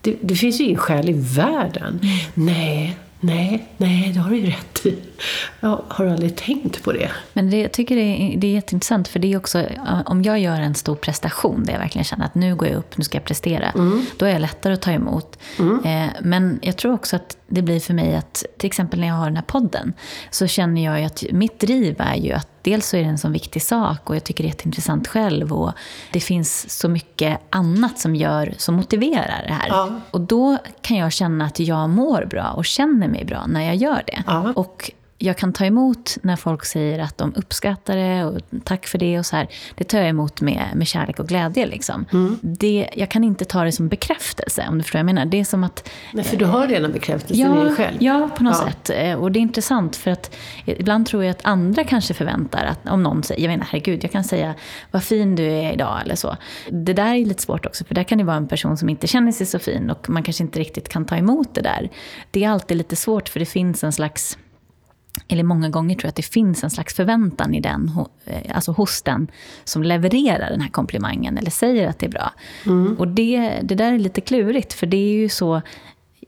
Det, 0.00 0.16
det 0.20 0.34
finns 0.34 0.60
ju 0.60 0.64
ingen 0.64 0.78
skäl 0.78 1.08
i 1.08 1.12
världen. 1.12 2.00
Mm. 2.02 2.18
Nej, 2.34 2.96
Nej, 3.20 3.68
nej, 3.76 4.12
det 4.14 4.20
har 4.20 4.30
du 4.30 4.36
ju 4.36 4.46
rätt 4.46 4.86
i. 4.86 4.94
Jag 5.60 5.82
har 5.88 6.06
aldrig 6.06 6.36
tänkt 6.36 6.82
på 6.82 6.92
det. 6.92 7.10
Men 7.32 7.50
det, 7.50 7.60
jag 7.60 7.72
tycker 7.72 7.96
det 7.96 8.02
är, 8.02 8.36
det 8.38 8.46
är 8.46 8.52
jätteintressant, 8.52 9.08
för 9.08 9.18
det 9.18 9.32
är 9.32 9.36
också, 9.36 9.64
om 10.06 10.22
jag 10.22 10.38
gör 10.38 10.60
en 10.60 10.74
stor 10.74 10.94
prestation 10.94 11.64
där 11.64 11.72
jag 11.72 11.80
verkligen 11.80 12.04
känner 12.04 12.24
att 12.24 12.34
nu 12.34 12.56
går 12.56 12.68
jag 12.68 12.76
upp, 12.76 12.96
nu 12.98 13.04
ska 13.04 13.16
jag 13.16 13.24
prestera, 13.24 13.70
mm. 13.70 14.06
då 14.16 14.26
är 14.26 14.30
jag 14.30 14.40
lättare 14.40 14.74
att 14.74 14.82
ta 14.82 14.90
emot. 14.90 15.38
Mm. 15.58 15.84
Eh, 15.84 16.12
men 16.22 16.58
jag 16.62 16.76
tror 16.76 16.94
också 16.94 17.16
att 17.16 17.36
det 17.46 17.62
blir 17.62 17.80
för 17.80 17.94
mig 17.94 18.16
att, 18.16 18.44
till 18.58 18.66
exempel 18.66 19.00
när 19.00 19.06
jag 19.06 19.14
har 19.14 19.26
den 19.26 19.36
här 19.36 19.42
podden, 19.42 19.92
så 20.30 20.46
känner 20.46 20.84
jag 20.84 21.04
att 21.04 21.24
mitt 21.32 21.60
driv 21.60 21.96
är 21.98 22.16
ju 22.16 22.32
att 22.32 22.48
dels 22.62 22.88
så 22.88 22.96
är 22.96 23.00
det 23.00 23.08
en 23.08 23.18
så 23.18 23.28
viktig 23.28 23.62
sak 23.62 24.10
och 24.10 24.16
jag 24.16 24.24
tycker 24.24 24.44
det 24.44 24.46
är 24.46 24.50
jätteintressant 24.50 25.08
själv 25.08 25.52
och 25.52 25.72
det 26.12 26.20
finns 26.20 26.78
så 26.78 26.88
mycket 26.88 27.40
annat 27.50 27.98
som 27.98 28.16
gör, 28.16 28.54
som 28.58 28.74
motiverar 28.74 29.44
det 29.46 29.52
här. 29.52 29.68
Ja. 29.68 30.00
Och 30.10 30.20
då 30.20 30.58
kan 30.80 30.96
jag 30.96 31.12
känna 31.12 31.44
att 31.44 31.60
jag 31.60 31.90
mår 31.90 32.24
bra 32.30 32.50
och 32.50 32.64
känner 32.64 33.08
mig 33.08 33.24
bra 33.24 33.46
när 33.46 33.66
jag 33.66 33.76
gör 33.76 34.02
det. 34.06 34.22
Ja. 34.26 34.52
Och 34.56 34.90
jag 35.18 35.36
kan 35.36 35.52
ta 35.52 35.64
emot 35.64 36.18
när 36.22 36.36
folk 36.36 36.64
säger 36.64 36.98
att 36.98 37.18
de 37.18 37.34
uppskattar 37.34 37.96
det 37.96 38.24
och 38.24 38.40
tack 38.64 38.86
för 38.86 38.98
det 38.98 39.18
och 39.18 39.26
så 39.26 39.36
här. 39.36 39.48
Det 39.74 39.84
tar 39.84 39.98
jag 39.98 40.08
emot 40.08 40.40
med, 40.40 40.68
med 40.74 40.86
kärlek 40.86 41.18
och 41.18 41.28
glädje. 41.28 41.66
Liksom. 41.66 42.04
Mm. 42.12 42.38
Det, 42.42 42.90
jag 42.94 43.08
kan 43.08 43.24
inte 43.24 43.44
ta 43.44 43.64
det 43.64 43.72
som 43.72 43.88
bekräftelse, 43.88 44.66
om 44.68 44.78
du 44.78 44.82
förstår 44.84 44.98
vad 44.98 45.00
jag 45.00 45.14
menar. 45.14 45.26
Det 45.26 45.40
är 45.40 45.44
som 45.44 45.64
att... 45.64 45.90
Men 46.12 46.24
för 46.24 46.36
du 46.36 46.44
har 46.44 46.66
redan 46.66 46.92
bekräftelsen 46.92 47.54
ja, 47.54 47.62
i 47.62 47.64
dig 47.64 47.74
själv? 47.74 47.96
Ja, 48.00 48.30
på 48.36 48.42
något 48.42 48.56
ja. 48.60 48.68
sätt. 48.68 48.90
Eh, 48.90 49.14
och 49.14 49.32
det 49.32 49.38
är 49.38 49.40
intressant 49.40 49.96
för 49.96 50.10
att 50.10 50.36
ibland 50.64 51.06
tror 51.06 51.24
jag 51.24 51.30
att 51.30 51.46
andra 51.46 51.84
kanske 51.84 52.14
förväntar 52.14 52.64
att 52.64 52.88
om 52.88 53.02
någon 53.02 53.22
säger, 53.22 53.42
jag 53.42 53.50
menar 53.50 53.66
herregud, 53.70 54.04
jag 54.04 54.12
kan 54.12 54.24
säga 54.24 54.54
vad 54.90 55.02
fin 55.02 55.36
du 55.36 55.44
är 55.44 55.72
idag 55.72 56.00
eller 56.04 56.14
så. 56.14 56.36
Det 56.70 56.92
där 56.92 57.14
är 57.14 57.24
lite 57.24 57.42
svårt 57.42 57.66
också, 57.66 57.84
för 57.84 57.94
där 57.94 58.04
kan 58.04 58.18
det 58.18 58.24
vara 58.24 58.36
en 58.36 58.48
person 58.48 58.76
som 58.76 58.88
inte 58.88 59.06
känner 59.06 59.32
sig 59.32 59.46
så 59.46 59.58
fin 59.58 59.90
och 59.90 60.10
man 60.10 60.22
kanske 60.22 60.42
inte 60.42 60.58
riktigt 60.58 60.88
kan 60.88 61.04
ta 61.04 61.16
emot 61.16 61.54
det 61.54 61.60
där. 61.60 61.90
Det 62.30 62.44
är 62.44 62.50
alltid 62.50 62.76
lite 62.76 62.96
svårt 62.96 63.28
för 63.28 63.40
det 63.40 63.46
finns 63.46 63.84
en 63.84 63.92
slags 63.92 64.38
eller 65.28 65.42
många 65.42 65.68
gånger 65.68 65.94
tror 65.94 66.04
jag 66.04 66.08
att 66.08 66.16
det 66.16 66.22
finns 66.22 66.64
en 66.64 66.70
slags 66.70 66.94
förväntan 66.94 67.54
i 67.54 67.60
den, 67.60 67.90
eh, 68.24 68.56
alltså 68.56 68.72
hos 68.72 69.02
den 69.02 69.28
som 69.64 69.82
levererar 69.82 70.50
den 70.50 70.60
här 70.60 70.68
komplimangen 70.68 71.38
eller 71.38 71.50
säger 71.50 71.88
att 71.88 71.98
det 71.98 72.06
är 72.06 72.10
bra. 72.10 72.32
Mm. 72.66 72.96
Och 72.98 73.08
det, 73.08 73.60
det 73.62 73.74
där 73.74 73.92
är 73.92 73.98
lite 73.98 74.20
klurigt, 74.20 74.72
för 74.72 74.86
det 74.86 74.96
är 74.96 75.12
ju 75.12 75.28
så... 75.28 75.62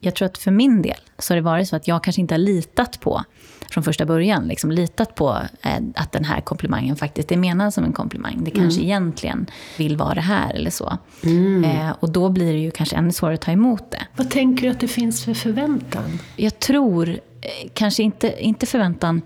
Jag 0.00 0.14
tror 0.14 0.26
att 0.26 0.38
för 0.38 0.50
min 0.50 0.82
del 0.82 0.98
så 1.18 1.32
har 1.32 1.36
det 1.36 1.42
varit 1.42 1.68
så 1.68 1.76
att 1.76 1.88
jag 1.88 2.04
kanske 2.04 2.20
inte 2.20 2.34
har 2.34 2.38
litat 2.38 3.00
på 3.00 3.24
från 3.70 3.84
första 3.84 4.06
början. 4.06 4.48
Liksom 4.48 4.70
litat 4.70 5.14
på 5.14 5.36
eh, 5.62 5.72
att 5.94 6.12
den 6.12 6.24
här 6.24 6.40
komplimangen 6.40 6.96
faktiskt 6.96 7.32
är 7.32 7.36
menad 7.36 7.74
som 7.74 7.84
en 7.84 7.92
komplimang. 7.92 8.44
Det 8.44 8.50
kanske 8.50 8.80
mm. 8.80 8.84
egentligen 8.84 9.46
vill 9.76 9.96
vara 9.96 10.14
det 10.14 10.20
här 10.20 10.54
eller 10.54 10.70
så. 10.70 10.98
Mm. 11.24 11.64
Eh, 11.64 11.90
och 12.00 12.10
då 12.10 12.28
blir 12.28 12.52
det 12.52 12.58
ju 12.58 12.70
kanske 12.70 12.96
ännu 12.96 13.12
svårare 13.12 13.34
att 13.34 13.40
ta 13.40 13.52
emot 13.52 13.90
det. 13.90 14.06
Vad 14.16 14.30
tänker 14.30 14.62
du 14.62 14.68
att 14.68 14.80
det 14.80 14.88
finns 14.88 15.24
för 15.24 15.34
förväntan? 15.34 16.18
Jag 16.36 16.58
tror 16.58 17.18
Eh, 17.40 17.68
kanske 17.74 18.02
inte, 18.02 18.44
inte 18.44 18.66
förväntan 18.66 19.22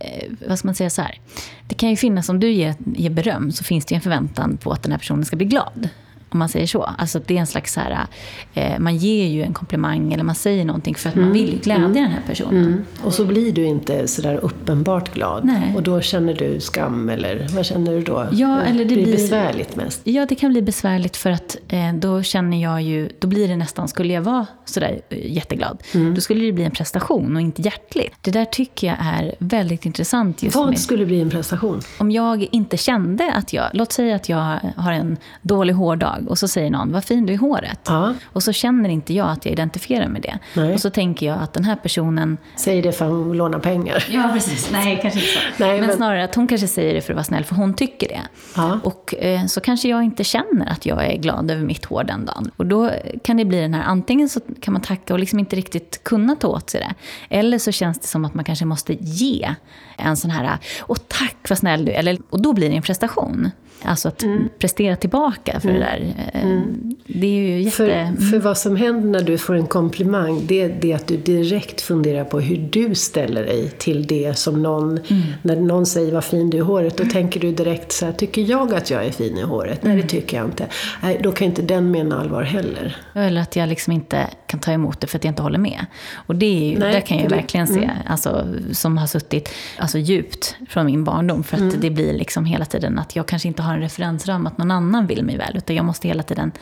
eh, 0.00 0.30
vad 0.48 0.58
ska 0.58 0.68
man 0.68 0.74
säga 0.74 0.90
så 0.90 1.02
här. 1.02 1.20
Det 1.68 1.74
kan 1.74 1.90
ju 1.90 1.96
finnas, 1.96 2.28
om 2.28 2.40
du 2.40 2.50
ger, 2.50 2.74
ger 2.96 3.10
beröm, 3.10 3.52
så 3.52 3.64
finns 3.64 3.84
det 3.84 3.92
ju 3.92 3.96
en 3.96 4.02
förväntan 4.02 4.56
på 4.56 4.72
att 4.72 4.82
den 4.82 4.92
här 4.92 4.98
personen 4.98 5.24
ska 5.24 5.36
bli 5.36 5.46
glad. 5.46 5.88
Om 6.28 6.38
man 6.38 6.48
säger 6.48 6.66
så. 6.66 6.82
Alltså 6.82 7.20
det 7.26 7.36
är 7.36 7.40
en 7.40 7.46
slags 7.46 7.72
så 7.72 7.80
här, 7.80 8.06
eh, 8.54 8.78
man 8.78 8.96
ger 8.96 9.26
ju 9.26 9.42
en 9.42 9.54
komplimang 9.54 10.12
eller 10.12 10.24
man 10.24 10.34
säger 10.34 10.64
någonting 10.64 10.94
för 10.94 11.08
att 11.08 11.14
mm. 11.14 11.28
man 11.28 11.32
vill 11.32 11.60
glädja 11.62 11.84
mm. 11.84 11.92
den 11.92 12.10
här 12.10 12.22
personen. 12.26 12.64
Mm. 12.64 12.84
Och 13.02 13.14
så 13.14 13.24
blir 13.24 13.52
du 13.52 13.64
inte 13.64 14.08
så 14.08 14.22
där 14.22 14.36
uppenbart 14.36 15.14
glad. 15.14 15.44
Nej. 15.44 15.72
Och 15.76 15.82
då 15.82 16.00
känner 16.00 16.34
du 16.34 16.60
skam 16.60 17.08
eller 17.08 17.46
vad 17.50 17.66
känner 17.66 17.92
du 17.92 18.02
då? 18.02 18.26
Ja, 18.32 18.62
eller 18.62 18.84
det 18.84 18.94
blir 18.94 19.08
blir 19.08 19.16
besvärligt 19.16 19.76
mest. 19.76 20.00
Ja, 20.04 20.26
det 20.26 20.34
kan 20.34 20.50
bli 20.50 20.62
besvärligt 20.62 21.16
för 21.16 21.30
att 21.30 21.56
eh, 21.68 21.92
då 21.94 22.22
känner 22.22 22.62
jag 22.62 22.82
ju, 22.82 23.08
då 23.18 23.28
blir 23.28 23.48
det 23.48 23.56
nästan, 23.56 23.88
skulle 23.88 24.12
jag 24.12 24.22
vara 24.22 24.46
sådär 24.64 25.00
eh, 25.08 25.32
jätteglad, 25.32 25.82
mm. 25.94 26.14
då 26.14 26.20
skulle 26.20 26.44
det 26.44 26.52
bli 26.52 26.64
en 26.64 26.70
prestation 26.70 27.36
och 27.36 27.42
inte 27.42 27.62
hjärtligt. 27.62 28.14
Det 28.20 28.30
där 28.30 28.44
tycker 28.44 28.86
jag 28.86 28.96
är 29.00 29.34
väldigt 29.38 29.86
intressant 29.86 30.42
just 30.42 30.56
Vad 30.56 30.68
med. 30.68 30.78
skulle 30.78 31.06
bli 31.06 31.20
en 31.20 31.30
prestation? 31.30 31.80
Om 31.98 32.10
jag 32.10 32.48
inte 32.52 32.76
kände 32.76 33.32
att 33.32 33.52
jag, 33.52 33.70
låt 33.72 33.92
säga 33.92 34.16
att 34.16 34.28
jag 34.28 34.58
har 34.76 34.92
en 34.92 35.16
dålig 35.42 35.74
hårdag 35.74 36.17
dag 36.20 36.30
och 36.30 36.38
så 36.38 36.48
säger 36.48 36.70
någon 36.70 36.92
vad 36.92 37.04
fin 37.04 37.26
du 37.26 37.32
är 37.32 37.34
i 37.34 37.38
håret. 37.38 37.80
Ja. 37.86 38.14
Och 38.24 38.42
så 38.42 38.52
känner 38.52 38.88
inte 38.88 39.14
jag 39.14 39.30
att 39.30 39.44
jag 39.44 39.52
identifierar 39.52 40.08
med 40.08 40.22
det. 40.22 40.38
Nej. 40.54 40.74
Och 40.74 40.80
så 40.80 40.90
tänker 40.90 41.26
jag 41.26 41.38
att 41.42 41.52
den 41.52 41.64
här 41.64 41.76
personen... 41.76 42.36
Säger 42.56 42.82
det 42.82 42.92
för 42.92 43.30
att 43.30 43.36
låna 43.36 43.58
pengar. 43.58 44.04
Ja, 44.10 44.30
precis. 44.34 44.70
Nej, 44.72 44.98
kanske 45.02 45.20
inte 45.20 45.32
så. 45.32 45.38
Nej, 45.64 45.78
men, 45.78 45.86
men, 45.86 45.96
snarare 45.96 46.24
att 46.24 46.34
hon 46.34 46.46
kanske 46.46 46.68
säger 46.68 46.94
det 46.94 47.00
för 47.00 47.12
att 47.12 47.16
vara 47.16 47.24
snäll, 47.24 47.44
för 47.44 47.54
hon 47.54 47.74
tycker 47.74 48.08
det. 48.08 48.20
Ja. 48.56 48.80
Och 48.84 49.14
eh, 49.14 49.46
så 49.46 49.60
kanske 49.60 49.88
jag 49.88 50.02
inte 50.02 50.24
känner 50.24 50.72
att 50.72 50.86
jag 50.86 51.06
är 51.06 51.16
glad 51.16 51.50
över 51.50 51.62
mitt 51.62 51.84
hår 51.84 52.04
den 52.04 52.24
dagen. 52.24 52.50
Och 52.56 52.66
då 52.66 52.90
kan 53.24 53.36
det 53.36 53.44
bli 53.44 53.60
den 53.60 53.74
här, 53.74 53.82
antingen 53.82 54.28
så 54.28 54.40
kan 54.60 54.72
man 54.72 54.82
tacka 54.82 55.12
och 55.12 55.18
liksom 55.18 55.38
inte 55.38 55.56
riktigt 55.56 56.04
kunna 56.04 56.36
ta 56.36 56.48
åt 56.48 56.70
sig 56.70 56.80
det. 56.80 56.94
Eller 57.36 57.58
så 57.58 57.72
känns 57.72 57.98
det 57.98 58.06
som 58.06 58.24
att 58.24 58.34
man 58.34 58.44
kanske 58.44 58.64
måste 58.64 58.96
ge 59.00 59.54
en 59.96 60.16
sån 60.16 60.30
här, 60.30 60.58
åh 60.88 60.96
tack 61.08 61.36
vad 61.48 61.58
snäll 61.58 61.84
du 61.84 61.92
är. 61.92 62.18
Och 62.30 62.42
då 62.42 62.52
blir 62.52 62.70
det 62.70 62.76
en 62.76 62.82
prestation. 62.82 63.50
Alltså 63.82 64.08
att 64.08 64.22
mm. 64.22 64.48
prestera 64.58 64.96
tillbaka 64.96 65.60
för 65.60 65.68
mm. 65.68 65.80
det 65.80 65.86
där. 65.86 66.14
Eh, 66.32 66.44
mm. 66.44 66.96
Det 67.06 67.26
är 67.26 67.30
ju 67.30 67.60
jätte... 67.60 67.76
För, 67.76 68.30
för 68.30 68.38
vad 68.38 68.58
som 68.58 68.76
händer 68.76 69.08
när 69.08 69.22
du 69.22 69.38
får 69.38 69.54
en 69.54 69.66
komplimang, 69.66 70.46
det 70.46 70.62
är 70.62 70.76
det 70.80 70.92
att 70.92 71.06
du 71.06 71.16
direkt 71.16 71.80
funderar 71.80 72.24
på 72.24 72.40
hur 72.40 72.68
du 72.70 72.94
ställer 72.94 73.44
dig 73.44 73.70
till 73.70 74.06
det 74.06 74.38
som 74.38 74.62
någon... 74.62 74.90
Mm. 74.90 75.22
När 75.42 75.56
någon 75.56 75.86
säger 75.86 76.12
vad 76.12 76.24
fin 76.24 76.50
du 76.50 76.56
är 76.56 76.62
i 76.62 76.64
håret, 76.64 76.96
då 76.96 77.04
tänker 77.04 77.40
du 77.40 77.52
direkt 77.52 77.92
så 77.92 78.06
här, 78.06 78.12
tycker 78.12 78.42
jag 78.42 78.74
att 78.74 78.90
jag 78.90 79.06
är 79.06 79.10
fin 79.10 79.38
i 79.38 79.42
håret? 79.42 79.82
Nej, 79.82 79.92
det 79.92 80.00
mm. 80.00 80.08
tycker 80.08 80.36
jag 80.36 80.46
inte. 80.46 80.66
Nej, 81.02 81.20
då 81.22 81.32
kan 81.32 81.46
inte 81.46 81.62
den 81.62 81.90
mena 81.90 82.20
allvar 82.20 82.42
heller. 82.42 82.96
Eller 83.14 83.40
att 83.40 83.56
jag 83.56 83.68
liksom 83.68 83.92
inte 83.92 84.26
kan 84.46 84.60
ta 84.60 84.72
emot 84.72 85.00
det 85.00 85.06
för 85.06 85.18
att 85.18 85.24
jag 85.24 85.30
inte 85.30 85.42
håller 85.42 85.58
med. 85.58 85.86
Och 86.14 86.36
det 86.36 86.46
är 86.46 86.70
ju, 86.70 86.78
Nej, 86.78 86.92
där 86.92 87.00
kan 87.00 87.16
jag 87.16 87.30
ju 87.30 87.36
verkligen 87.36 87.66
se, 87.66 87.84
mm. 87.84 87.96
alltså, 88.06 88.46
som 88.72 88.98
har 88.98 89.06
suttit 89.06 89.48
alltså, 89.78 89.98
djupt 89.98 90.56
från 90.68 90.86
min 90.86 91.04
barndom. 91.04 91.44
För 91.44 91.56
att 91.56 91.80
det 91.80 91.90
blir 91.90 92.12
liksom 92.12 92.44
hela 92.44 92.64
tiden 92.64 92.98
att 92.98 93.16
jag 93.16 93.26
kanske 93.26 93.48
inte 93.48 93.62
har 93.62 93.67
har 93.68 93.74
en 93.74 93.80
referensram 93.80 94.46
att 94.46 94.58
någon 94.58 94.70
annan 94.70 95.06
vill 95.06 95.24
mig 95.24 95.36
väl. 95.36 95.56
Utan 95.56 95.76
jag 95.76 95.84
måste 95.84 96.08
hela 96.08 96.22
tiden 96.22 96.52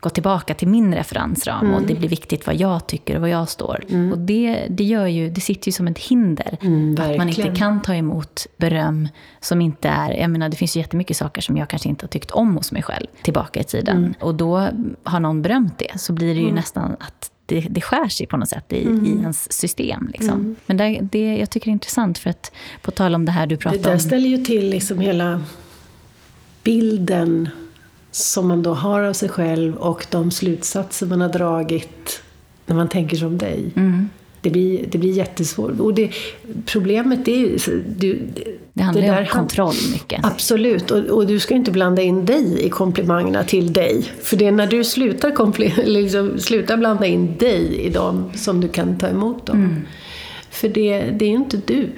gå 0.00 0.10
tillbaka 0.10 0.54
till 0.54 0.68
min 0.68 0.94
referensram 0.94 1.60
Mm. 1.66 1.74
och 1.74 1.82
det 1.82 1.94
blir 1.94 2.08
viktigt 2.08 2.46
vad 2.46 2.56
jag 2.56 2.86
tycker 2.86 3.14
och 3.14 3.20
vad 3.20 3.30
jag 3.30 3.48
står. 3.48 3.84
Och 4.12 4.18
det, 4.18 4.66
det, 4.70 4.84
gör 4.84 5.06
ju, 5.06 5.30
det 5.30 5.40
sitter 5.40 5.68
ju 5.68 5.72
som 5.72 5.88
ett 5.88 5.98
hinder. 5.98 6.58
Mm, 6.62 6.96
att 7.00 7.16
man 7.16 7.28
inte 7.28 7.54
kan 7.56 7.82
ta 7.82 7.94
emot 7.94 8.46
beröm 8.56 9.08
som 9.40 9.60
inte 9.60 9.88
är... 9.88 10.10
Jag 10.12 10.30
menar, 10.30 10.48
det 10.48 10.56
finns 10.56 10.76
ju 10.76 10.80
jättemycket 10.80 11.16
saker 11.16 11.42
som 11.42 11.56
jag 11.56 11.68
kanske 11.68 11.88
inte 11.88 12.04
har 12.04 12.08
tyckt 12.08 12.30
om 12.30 12.56
hos 12.56 12.72
mig 12.72 12.82
själv 12.82 13.06
tillbaka 13.22 13.60
i 13.60 13.64
tiden. 13.64 13.96
Mm. 13.96 14.14
Och 14.20 14.34
då 14.34 14.68
har 15.04 15.20
någon 15.20 15.42
berömt 15.42 15.78
det 15.78 16.00
så 16.00 16.12
blir 16.12 16.34
det 16.34 16.40
ju 16.40 16.52
nästan 16.52 16.92
att 17.00 17.30
det, 17.46 17.60
det 17.70 17.80
skär 17.80 18.08
sig 18.08 18.26
på 18.26 18.36
något 18.36 18.48
sätt 18.48 18.72
i, 18.72 18.82
Mm. 18.86 19.06
i 19.06 19.10
ens 19.22 19.52
system. 19.52 20.08
Liksom. 20.12 20.56
Men 20.66 20.76
det, 20.76 20.98
det, 21.02 21.36
jag 21.38 21.50
tycker 21.50 21.66
det 21.66 21.70
är 21.70 21.72
intressant 21.72 22.18
för 22.18 22.30
att 22.30 22.52
på 22.82 22.90
tal 22.90 23.14
om 23.14 23.24
det 23.24 23.32
här 23.32 23.46
du 23.46 23.54
Det 23.56 23.60
pratade 23.62 23.82
där 23.82 23.92
om. 23.92 23.98
ställer 23.98 24.28
ju 24.28 24.38
till 24.38 24.70
liksom 24.70 24.98
hela 25.00 25.42
bilden 26.64 27.48
som 28.10 28.48
man 28.48 28.62
då 28.62 28.74
har 28.74 29.02
av 29.02 29.12
sig 29.12 29.28
själv 29.28 29.76
och 29.76 30.06
de 30.10 30.30
slutsatser 30.30 31.06
man 31.06 31.20
har 31.20 31.28
dragit 31.28 32.22
när 32.66 32.76
man 32.76 32.88
tänker 32.88 33.16
som 33.16 33.38
dig. 33.38 33.72
Mm. 33.76 34.08
Det, 34.40 34.50
blir, 34.50 34.86
det 34.90 34.98
blir 34.98 35.12
jättesvårt. 35.12 35.80
Och 35.80 35.94
det, 35.94 36.10
problemet 36.66 37.28
är 37.28 37.36
ju... 37.36 37.58
Du, 37.96 38.22
Det 38.72 38.82
handlar 38.82 39.02
ju 39.02 39.08
där 39.08 39.20
om 39.20 39.26
kontroll 39.26 39.74
mycket. 39.92 40.24
Absolut, 40.24 40.90
och, 40.90 40.98
och 40.98 41.26
du 41.26 41.40
ska 41.40 41.54
inte 41.54 41.70
blanda 41.70 42.02
in 42.02 42.24
dig 42.24 42.66
i 42.66 42.68
komplimangerna 42.68 43.44
till 43.44 43.72
dig. 43.72 44.02
För 44.22 44.36
det 44.36 44.46
är 44.46 44.52
när 44.52 44.66
du 44.66 44.84
slutar, 44.84 45.30
kompli- 45.30 45.84
liksom, 45.86 46.38
slutar 46.38 46.76
blanda 46.76 47.06
in 47.06 47.36
dig 47.38 47.80
i 47.80 47.90
dem 47.90 48.30
som 48.34 48.60
du 48.60 48.68
kan 48.68 48.98
ta 48.98 49.08
emot 49.08 49.46
dem. 49.46 49.56
Mm. 49.56 49.80
För 50.50 50.68
det, 50.68 51.00
det 51.00 51.24
är 51.24 51.28
ju 51.28 51.36
inte 51.36 51.60
du. 51.66 51.88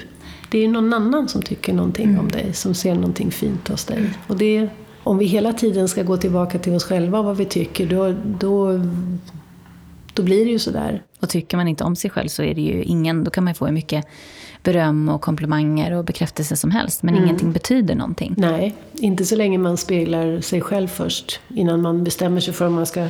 Det 0.51 0.65
är 0.65 0.69
någon 0.69 0.93
annan 0.93 1.29
som 1.29 1.43
tycker 1.43 1.73
någonting 1.73 2.09
Mm. 2.09 2.21
om 2.21 2.29
dig, 2.31 2.53
som 2.53 2.75
ser 2.75 2.95
någonting 2.95 3.31
fint 3.31 3.69
hos 3.69 3.85
dig. 3.85 4.11
Och 4.27 4.37
det, 4.37 4.69
om 5.03 5.19
vi 5.19 5.25
hela 5.25 5.53
tiden 5.53 5.89
ska 5.89 6.03
gå 6.03 6.17
tillbaka 6.17 6.59
till 6.59 6.75
oss 6.75 6.85
själva 6.85 7.19
och 7.19 7.25
vad 7.25 7.37
vi 7.37 7.45
tycker, 7.45 7.87
då, 7.87 8.15
då, 8.39 8.81
då 10.15 10.23
blir 10.23 10.45
det 10.45 10.51
ju 10.51 10.59
sådär. 10.59 11.03
Och 11.21 11.29
tycker 11.29 11.57
man 11.57 11.69
inte 11.69 11.85
om 11.85 11.97
sig 11.97 12.11
själv 12.11 12.29
så 12.29 12.43
är 12.43 12.55
det 12.55 12.61
ju 12.61 12.83
ingen, 12.83 13.25
då 13.25 13.31
kan 13.31 13.45
man 13.45 13.55
få 13.55 13.67
hur 13.67 13.73
mycket 13.73 14.05
beröm 14.63 15.09
och 15.09 15.21
komplimanger 15.21 15.93
och 15.93 16.05
bekräftelse 16.05 16.57
som 16.57 16.71
helst. 16.71 17.03
Men 17.03 17.17
ingenting 17.17 17.53
betyder 17.53 17.95
någonting. 17.95 18.35
Nej, 18.37 18.75
inte 18.95 19.25
så 19.25 19.37
länge 19.37 19.59
man 19.59 19.77
speglar 19.77 20.41
sig 20.41 20.61
själv 20.61 20.89
först. 20.89 21.41
Innan 21.49 21.83
man 21.83 22.05
bestämmer 22.05 22.41
sig 22.41 22.55
för 22.55 22.67
om 22.67 22.73
man 22.75 22.87
ska 22.87 23.09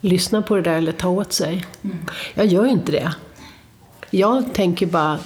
lyssna 0.00 0.42
på 0.42 0.56
det 0.56 0.62
där 0.62 0.76
eller 0.76 0.92
ta 0.92 1.08
åt 1.08 1.32
sig. 1.32 1.64
Jag 2.34 2.46
gör 2.46 2.66
inte 2.66 2.92
det. 2.92 3.12
Jag 4.10 4.54
tänker 4.54 4.86
bara, 4.86 5.18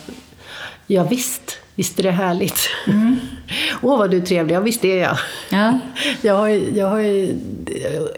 ja 0.86 1.04
visst, 1.04 1.58
visst 1.74 1.98
är 1.98 2.02
det 2.02 2.10
härligt. 2.10 2.68
Åh 3.82 3.98
vad 3.98 4.10
du 4.10 4.16
är 4.16 4.20
trevlig, 4.20 4.54
ja 4.54 4.60
visst 4.60 4.84
är 4.84 4.96
jag. 4.96 5.16
Ja. 5.50 5.78
Jag 6.22 6.34
har, 6.34 6.48
jag 6.48 6.86
har 6.86 7.00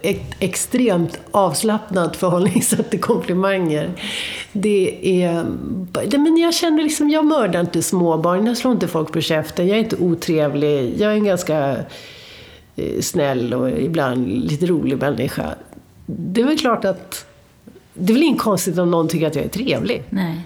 ett 0.03 0.35
extremt 0.39 1.19
avslappnat 1.31 2.15
förhållningssätt 2.15 2.89
till 2.89 3.01
komplimanger. 3.01 3.89
Det 4.51 4.99
är... 5.23 5.45
Men 6.17 6.37
jag 6.37 6.53
känner 6.53 6.83
liksom, 6.83 7.09
jag 7.09 7.25
mördar 7.25 7.59
inte 7.59 7.83
småbarn, 7.83 8.45
jag 8.45 8.57
slår 8.57 8.73
inte 8.73 8.87
folk 8.87 9.11
på 9.11 9.21
käften, 9.21 9.67
jag 9.67 9.77
är 9.77 9.81
inte 9.81 9.95
otrevlig, 9.95 11.01
jag 11.01 11.11
är 11.11 11.15
en 11.15 11.25
ganska 11.25 11.77
eh, 12.75 13.01
snäll 13.01 13.53
och 13.53 13.69
ibland 13.69 14.27
lite 14.27 14.65
rolig 14.65 14.97
människa. 14.97 15.55
Det 16.05 16.41
är 16.41 16.45
väl 16.45 16.59
klart 16.59 16.85
att... 16.85 17.25
Det 17.93 18.11
är 18.11 18.13
väl 18.13 18.23
inget 18.23 18.41
konstigt 18.41 18.77
om 18.77 18.91
någon 18.91 19.07
tycker 19.07 19.27
att 19.27 19.35
jag 19.35 19.45
är 19.45 19.49
trevlig. 19.49 20.03
Nej. 20.09 20.41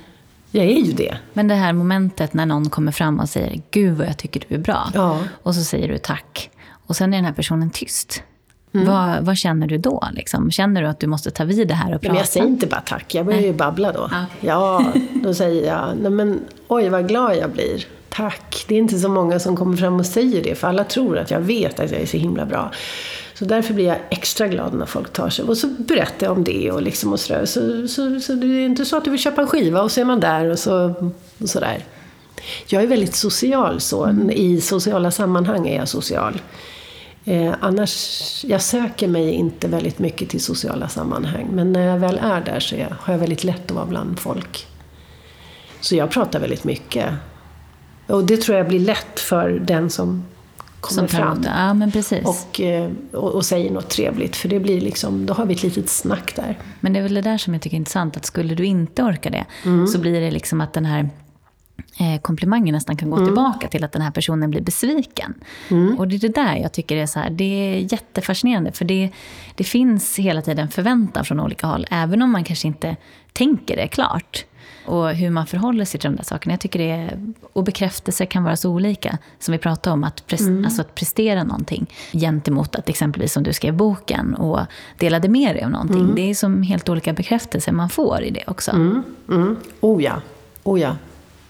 Jag 0.51 0.65
är 0.65 0.79
ju 0.79 0.91
det. 0.93 1.17
Men 1.33 1.47
det 1.47 1.55
här 1.55 1.73
momentet 1.73 2.33
när 2.33 2.45
någon 2.45 2.69
kommer 2.69 2.91
fram 2.91 3.19
och 3.19 3.29
säger 3.29 3.61
Gud 3.71 3.97
vad 3.97 4.07
jag 4.07 4.17
tycker 4.17 4.43
du 4.49 4.55
är 4.55 4.59
bra. 4.59 4.87
Ja. 4.93 5.19
Och 5.43 5.55
så 5.55 5.61
säger 5.63 5.87
du 5.87 5.97
tack. 5.97 6.49
Och 6.87 6.95
sen 6.95 7.13
är 7.13 7.17
den 7.17 7.25
här 7.25 7.33
personen 7.33 7.69
tyst. 7.69 8.23
Vad, 8.71 9.25
vad 9.25 9.37
känner 9.37 9.67
du 9.67 9.77
då? 9.77 10.03
Liksom? 10.13 10.51
Känner 10.51 10.81
du 10.81 10.87
att 10.87 10.99
du 10.99 11.07
måste 11.07 11.31
ta 11.31 11.43
vid 11.43 11.67
det 11.67 11.73
här 11.73 11.95
och 11.95 12.01
prata? 12.01 12.07
Men 12.13 12.17
jag 12.17 12.27
säger 12.27 12.47
inte 12.47 12.67
bara 12.67 12.81
tack, 12.81 13.15
jag 13.15 13.25
börjar 13.25 13.41
ju 13.41 13.53
babbla 13.53 13.91
då. 13.91 14.01
Ah, 14.01 14.25
Ja, 14.41 14.93
då 15.23 15.33
säger 15.33 15.67
jag, 15.67 15.89
nej 16.01 16.11
men 16.11 16.39
oj 16.67 16.89
vad 16.89 17.07
glad 17.07 17.37
jag 17.37 17.49
blir. 17.51 17.85
Tack. 18.09 18.65
Det 18.67 18.75
är 18.75 18.79
inte 18.79 18.99
så 18.99 19.09
många 19.09 19.39
som 19.39 19.55
kommer 19.57 19.77
fram 19.77 19.99
och 19.99 20.05
säger 20.05 20.43
det, 20.43 20.55
för 20.55 20.67
alla 20.67 20.83
tror 20.83 21.17
att 21.17 21.31
jag 21.31 21.39
vet 21.39 21.79
att 21.79 21.91
jag 21.91 22.01
är 22.01 22.05
så 22.05 22.17
himla 22.17 22.45
bra. 22.45 22.71
Så 23.39 23.45
därför 23.45 23.73
blir 23.73 23.85
jag 23.85 23.97
extra 24.09 24.47
glad 24.47 24.73
när 24.73 24.85
folk 24.85 25.13
tar 25.13 25.29
sig. 25.29 25.45
Och 25.45 25.57
så 25.57 25.67
berättar 25.67 26.27
jag 26.27 26.37
om 26.37 26.43
det 26.43 26.71
och 26.71 26.81
liksom 26.81 27.13
och 27.13 27.19
sådär. 27.19 27.45
Så, 27.45 27.87
så, 27.87 28.19
så 28.19 28.33
det 28.33 28.47
är 28.47 28.65
inte 28.65 28.85
så 28.85 28.97
att 28.97 29.03
du 29.03 29.11
vill 29.11 29.19
köpa 29.19 29.41
en 29.41 29.47
skiva 29.47 29.81
och 29.81 29.91
så 29.91 30.01
är 30.01 30.05
man 30.05 30.19
där 30.19 30.45
och 30.49 30.59
så 30.59 30.93
och 31.37 31.49
sådär. 31.49 31.85
Jag 32.67 32.83
är 32.83 32.87
väldigt 32.87 33.15
social 33.15 33.81
så. 33.81 34.09
I 34.31 34.61
sociala 34.61 35.11
sammanhang 35.11 35.67
är 35.67 35.75
jag 35.75 35.87
social. 35.87 36.41
Eh, 37.25 37.53
annars, 37.59 38.45
jag 38.47 38.61
söker 38.61 39.07
mig 39.07 39.31
inte 39.31 39.67
väldigt 39.67 39.99
mycket 39.99 40.29
till 40.29 40.41
sociala 40.41 40.87
sammanhang. 40.87 41.47
Men 41.53 41.73
när 41.73 41.87
jag 41.87 41.97
väl 41.97 42.19
är 42.23 42.41
där 42.41 42.59
så 42.59 42.75
är, 42.75 42.95
har 42.99 43.13
jag 43.13 43.19
väldigt 43.19 43.43
lätt 43.43 43.65
att 43.65 43.71
vara 43.71 43.85
bland 43.85 44.19
folk. 44.19 44.67
Så 45.81 45.95
jag 45.95 46.09
pratar 46.09 46.39
väldigt 46.39 46.63
mycket. 46.63 47.05
Och 48.07 48.23
det 48.23 48.37
tror 48.37 48.57
jag 48.57 48.67
blir 48.67 48.79
lätt 48.79 49.19
för 49.19 49.49
den 49.49 49.89
som 49.89 50.23
kommer 50.81 51.07
fram. 51.07 51.43
Ja, 51.45 51.73
men 51.73 51.91
precis. 51.91 52.25
Och, 52.25 52.61
eh, 52.61 52.91
och, 53.13 53.31
och 53.35 53.45
säger 53.45 53.71
något 53.71 53.89
trevligt. 53.89 54.35
För 54.35 54.49
det 54.49 54.59
blir 54.59 54.81
liksom, 54.81 55.25
då 55.25 55.33
har 55.33 55.45
vi 55.45 55.53
ett 55.53 55.63
litet 55.63 55.89
snack 55.89 56.33
där. 56.35 56.57
Men 56.79 56.93
det 56.93 56.99
är 56.99 57.03
väl 57.03 57.13
det 57.13 57.21
där 57.21 57.37
som 57.37 57.53
jag 57.53 57.61
tycker 57.61 57.75
är 57.75 57.79
intressant, 57.79 58.17
att 58.17 58.25
skulle 58.25 58.55
du 58.55 58.65
inte 58.65 59.03
orka 59.03 59.29
det, 59.29 59.45
Mm. 59.65 59.87
så 59.87 59.99
blir 59.99 60.21
det 60.21 60.31
liksom 60.31 60.61
att 60.61 60.73
den 60.73 60.85
här 60.85 61.09
eh, 61.99 62.21
komplimangen 62.21 62.73
nästan 62.75 62.97
kan 62.97 63.09
gå 63.09 63.15
Mm. 63.17 63.27
tillbaka 63.27 63.67
till 63.67 63.83
att 63.83 63.91
den 63.91 64.01
här 64.01 64.11
personen 64.11 64.51
blir 64.51 64.61
besviken. 64.61 65.33
Och 65.97 66.07
det 66.07 66.15
är 66.15 66.19
det 66.19 66.27
där 66.35 66.55
jag 66.55 66.71
tycker 66.71 66.95
är 66.97 67.05
så 67.05 67.19
här, 67.19 67.29
det 67.29 67.43
är 67.43 67.93
jättefascinerande, 67.93 68.71
för 68.71 68.85
det, 68.85 69.09
det 69.55 69.63
finns 69.63 70.19
hela 70.19 70.41
tiden 70.41 70.67
förväntan 70.69 71.25
från 71.25 71.39
olika 71.39 71.67
håll, 71.67 71.87
även 71.91 72.21
om 72.21 72.31
man 72.31 72.43
kanske 72.43 72.67
inte 72.67 72.95
tänker 73.33 73.75
det 73.75 73.87
klart. 73.87 74.45
Och 74.89 75.09
hur 75.09 75.29
man 75.29 75.47
förhåller 75.47 75.85
sig 75.85 75.99
till 75.99 76.09
de 76.09 76.15
där 76.15 76.23
sakerna. 76.23 76.53
Jag 76.53 76.59
tycker 76.59 76.79
det 76.79 76.89
är, 76.89 77.19
och 77.53 77.63
bekräftelser 77.63 78.25
kan 78.25 78.43
vara 78.43 78.55
så 78.55 78.69
olika. 78.69 79.17
Som 79.39 79.51
vi 79.51 79.57
pratade 79.57 79.93
om, 79.93 80.03
att, 80.03 80.27
pres, 80.27 80.41
Mm. 80.41 80.65
alltså 80.65 80.81
att 80.81 80.95
prestera 80.95 81.43
någonting 81.43 81.85
gentemot 82.13 82.75
att 82.75 82.89
exempelvis 82.89 83.33
som 83.33 83.43
du 83.43 83.53
skrev 83.53 83.73
boken 83.73 84.35
och 84.35 84.59
delade 84.97 85.29
med 85.29 85.55
dig 85.55 85.63
av 85.63 85.69
någonting. 85.71 86.01
Mm. 86.01 86.15
Det 86.15 86.29
är 86.29 86.35
som 86.35 86.63
helt 86.63 86.89
olika 86.89 87.13
bekräftelser 87.13 87.71
man 87.71 87.89
får 87.89 88.23
i 88.23 88.29
det 88.29 88.43
också. 88.47 88.71
Mm. 88.71 89.55
Oh 89.79 90.03
ja, 90.03 90.21
oh 90.63 90.81
ja. 90.81 90.95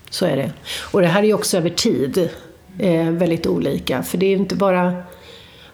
Så 0.10 0.26
är 0.26 0.38
det. 0.38 0.52
Och 0.92 1.02
det 1.02 1.08
här 1.08 1.24
är 1.24 1.28
ju 1.28 1.34
också 1.34 1.58
över 1.58 1.70
tid 1.70 2.30
eh, 2.78 3.10
väldigt 3.10 3.48
olika. 3.48 4.04
För 4.04 4.18
det 4.18 4.26
är 4.26 4.30
ju 4.30 4.38
inte 4.38 4.56
bara 4.56 5.04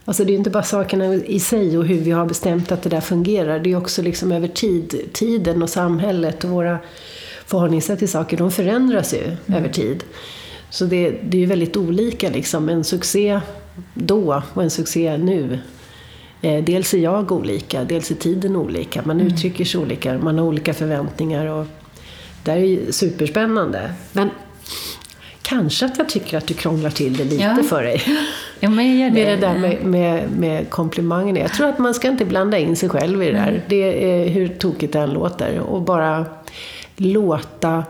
Alltså 0.07 0.23
det 0.23 0.33
är 0.33 0.35
inte 0.35 0.49
bara 0.49 0.63
sakerna 0.63 1.13
i 1.13 1.39
sig 1.39 1.77
och 1.77 1.85
hur 1.85 1.99
vi 2.01 2.11
har 2.11 2.25
bestämt 2.25 2.71
att 2.71 2.81
det 2.81 2.89
där 2.89 3.01
fungerar. 3.01 3.59
Det 3.59 3.71
är 3.71 3.77
också 3.77 4.01
liksom 4.01 4.31
över 4.31 4.47
tid. 4.47 5.09
Tiden 5.13 5.63
och 5.63 5.69
samhället 5.69 6.43
och 6.43 6.49
våra 6.49 6.79
förhållningssätt 7.47 7.99
till 7.99 8.09
saker, 8.09 8.37
de 8.37 8.51
förändras 8.51 9.13
ju 9.13 9.55
över 9.55 9.69
tid. 9.69 10.03
Så 10.69 10.85
det, 10.85 11.09
det 11.09 11.37
är 11.37 11.41
ju 11.41 11.45
väldigt 11.45 11.77
olika 11.77 12.29
liksom. 12.29 12.69
En 12.69 12.83
succé 12.83 13.39
då 13.93 14.43
och 14.53 14.63
en 14.63 14.69
succé 14.69 15.17
nu. 15.17 15.59
Eh, 16.41 16.63
dels 16.63 16.93
är 16.93 16.97
jag 16.97 17.31
olika, 17.31 17.83
dels 17.83 18.11
är 18.11 18.15
tiden 18.15 18.55
olika. 18.55 19.01
Man 19.05 19.21
uttrycker 19.21 19.65
sig 19.65 19.79
olika, 19.81 20.17
man 20.17 20.39
har 20.39 20.45
olika 20.45 20.73
förväntningar. 20.73 21.45
Och 21.45 21.65
det 22.43 22.51
här 22.51 22.57
är 22.57 22.63
ju 22.65 22.91
superspännande. 22.91 23.93
Men 24.11 24.29
kanske 25.41 25.85
att 25.85 25.97
jag 25.97 26.09
tycker 26.09 26.37
att 26.37 26.47
du 26.47 26.53
krånglar 26.53 26.89
till 26.89 27.17
det 27.17 27.23
lite 27.23 27.43
Ja. 27.43 27.57
för 27.69 27.83
dig. 27.83 28.01
Ja, 28.59 28.69
men 28.69 28.99
jag 28.99 29.09
gör 29.09 29.15
det. 29.15 29.25
Med 29.25 29.39
det 29.39 29.47
där 29.47 29.57
med, 29.59 29.85
med, 29.85 30.29
med 30.39 30.69
komplimangerna. 30.69 31.39
Jag 31.39 31.53
tror 31.53 31.67
att 31.69 31.79
man 31.79 31.93
ska 31.93 32.07
inte 32.07 32.25
blanda 32.25 32.57
in 32.57 32.75
sig 32.75 32.89
själv 32.89 33.23
i 33.23 33.25
det 33.25 33.31
där. 33.31 33.63
Det 33.67 34.11
är 34.13 34.29
hur 34.29 34.47
tokigt 34.47 34.93
det 34.93 34.99
än 34.99 35.09
låter. 35.09 35.59
Och 35.59 35.81
bara 35.81 36.25
låta... 36.95 37.83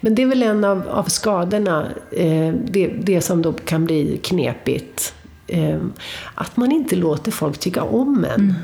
Men 0.00 0.14
det 0.14 0.22
är 0.22 0.26
väl 0.26 0.42
en 0.42 0.64
av, 0.64 0.88
av 0.88 1.04
skadorna, 1.04 1.86
eh, 2.12 2.54
det, 2.64 2.86
det 2.86 3.20
som 3.20 3.42
då 3.42 3.52
kan 3.52 3.84
bli 3.84 4.20
knepigt. 4.22 5.14
Eh, 5.46 5.78
att 6.34 6.56
man 6.56 6.72
inte 6.72 6.96
låter 6.96 7.32
folk 7.32 7.58
tycka 7.58 7.82
om 7.82 8.24
en. 8.24 8.40
Mm. 8.40 8.54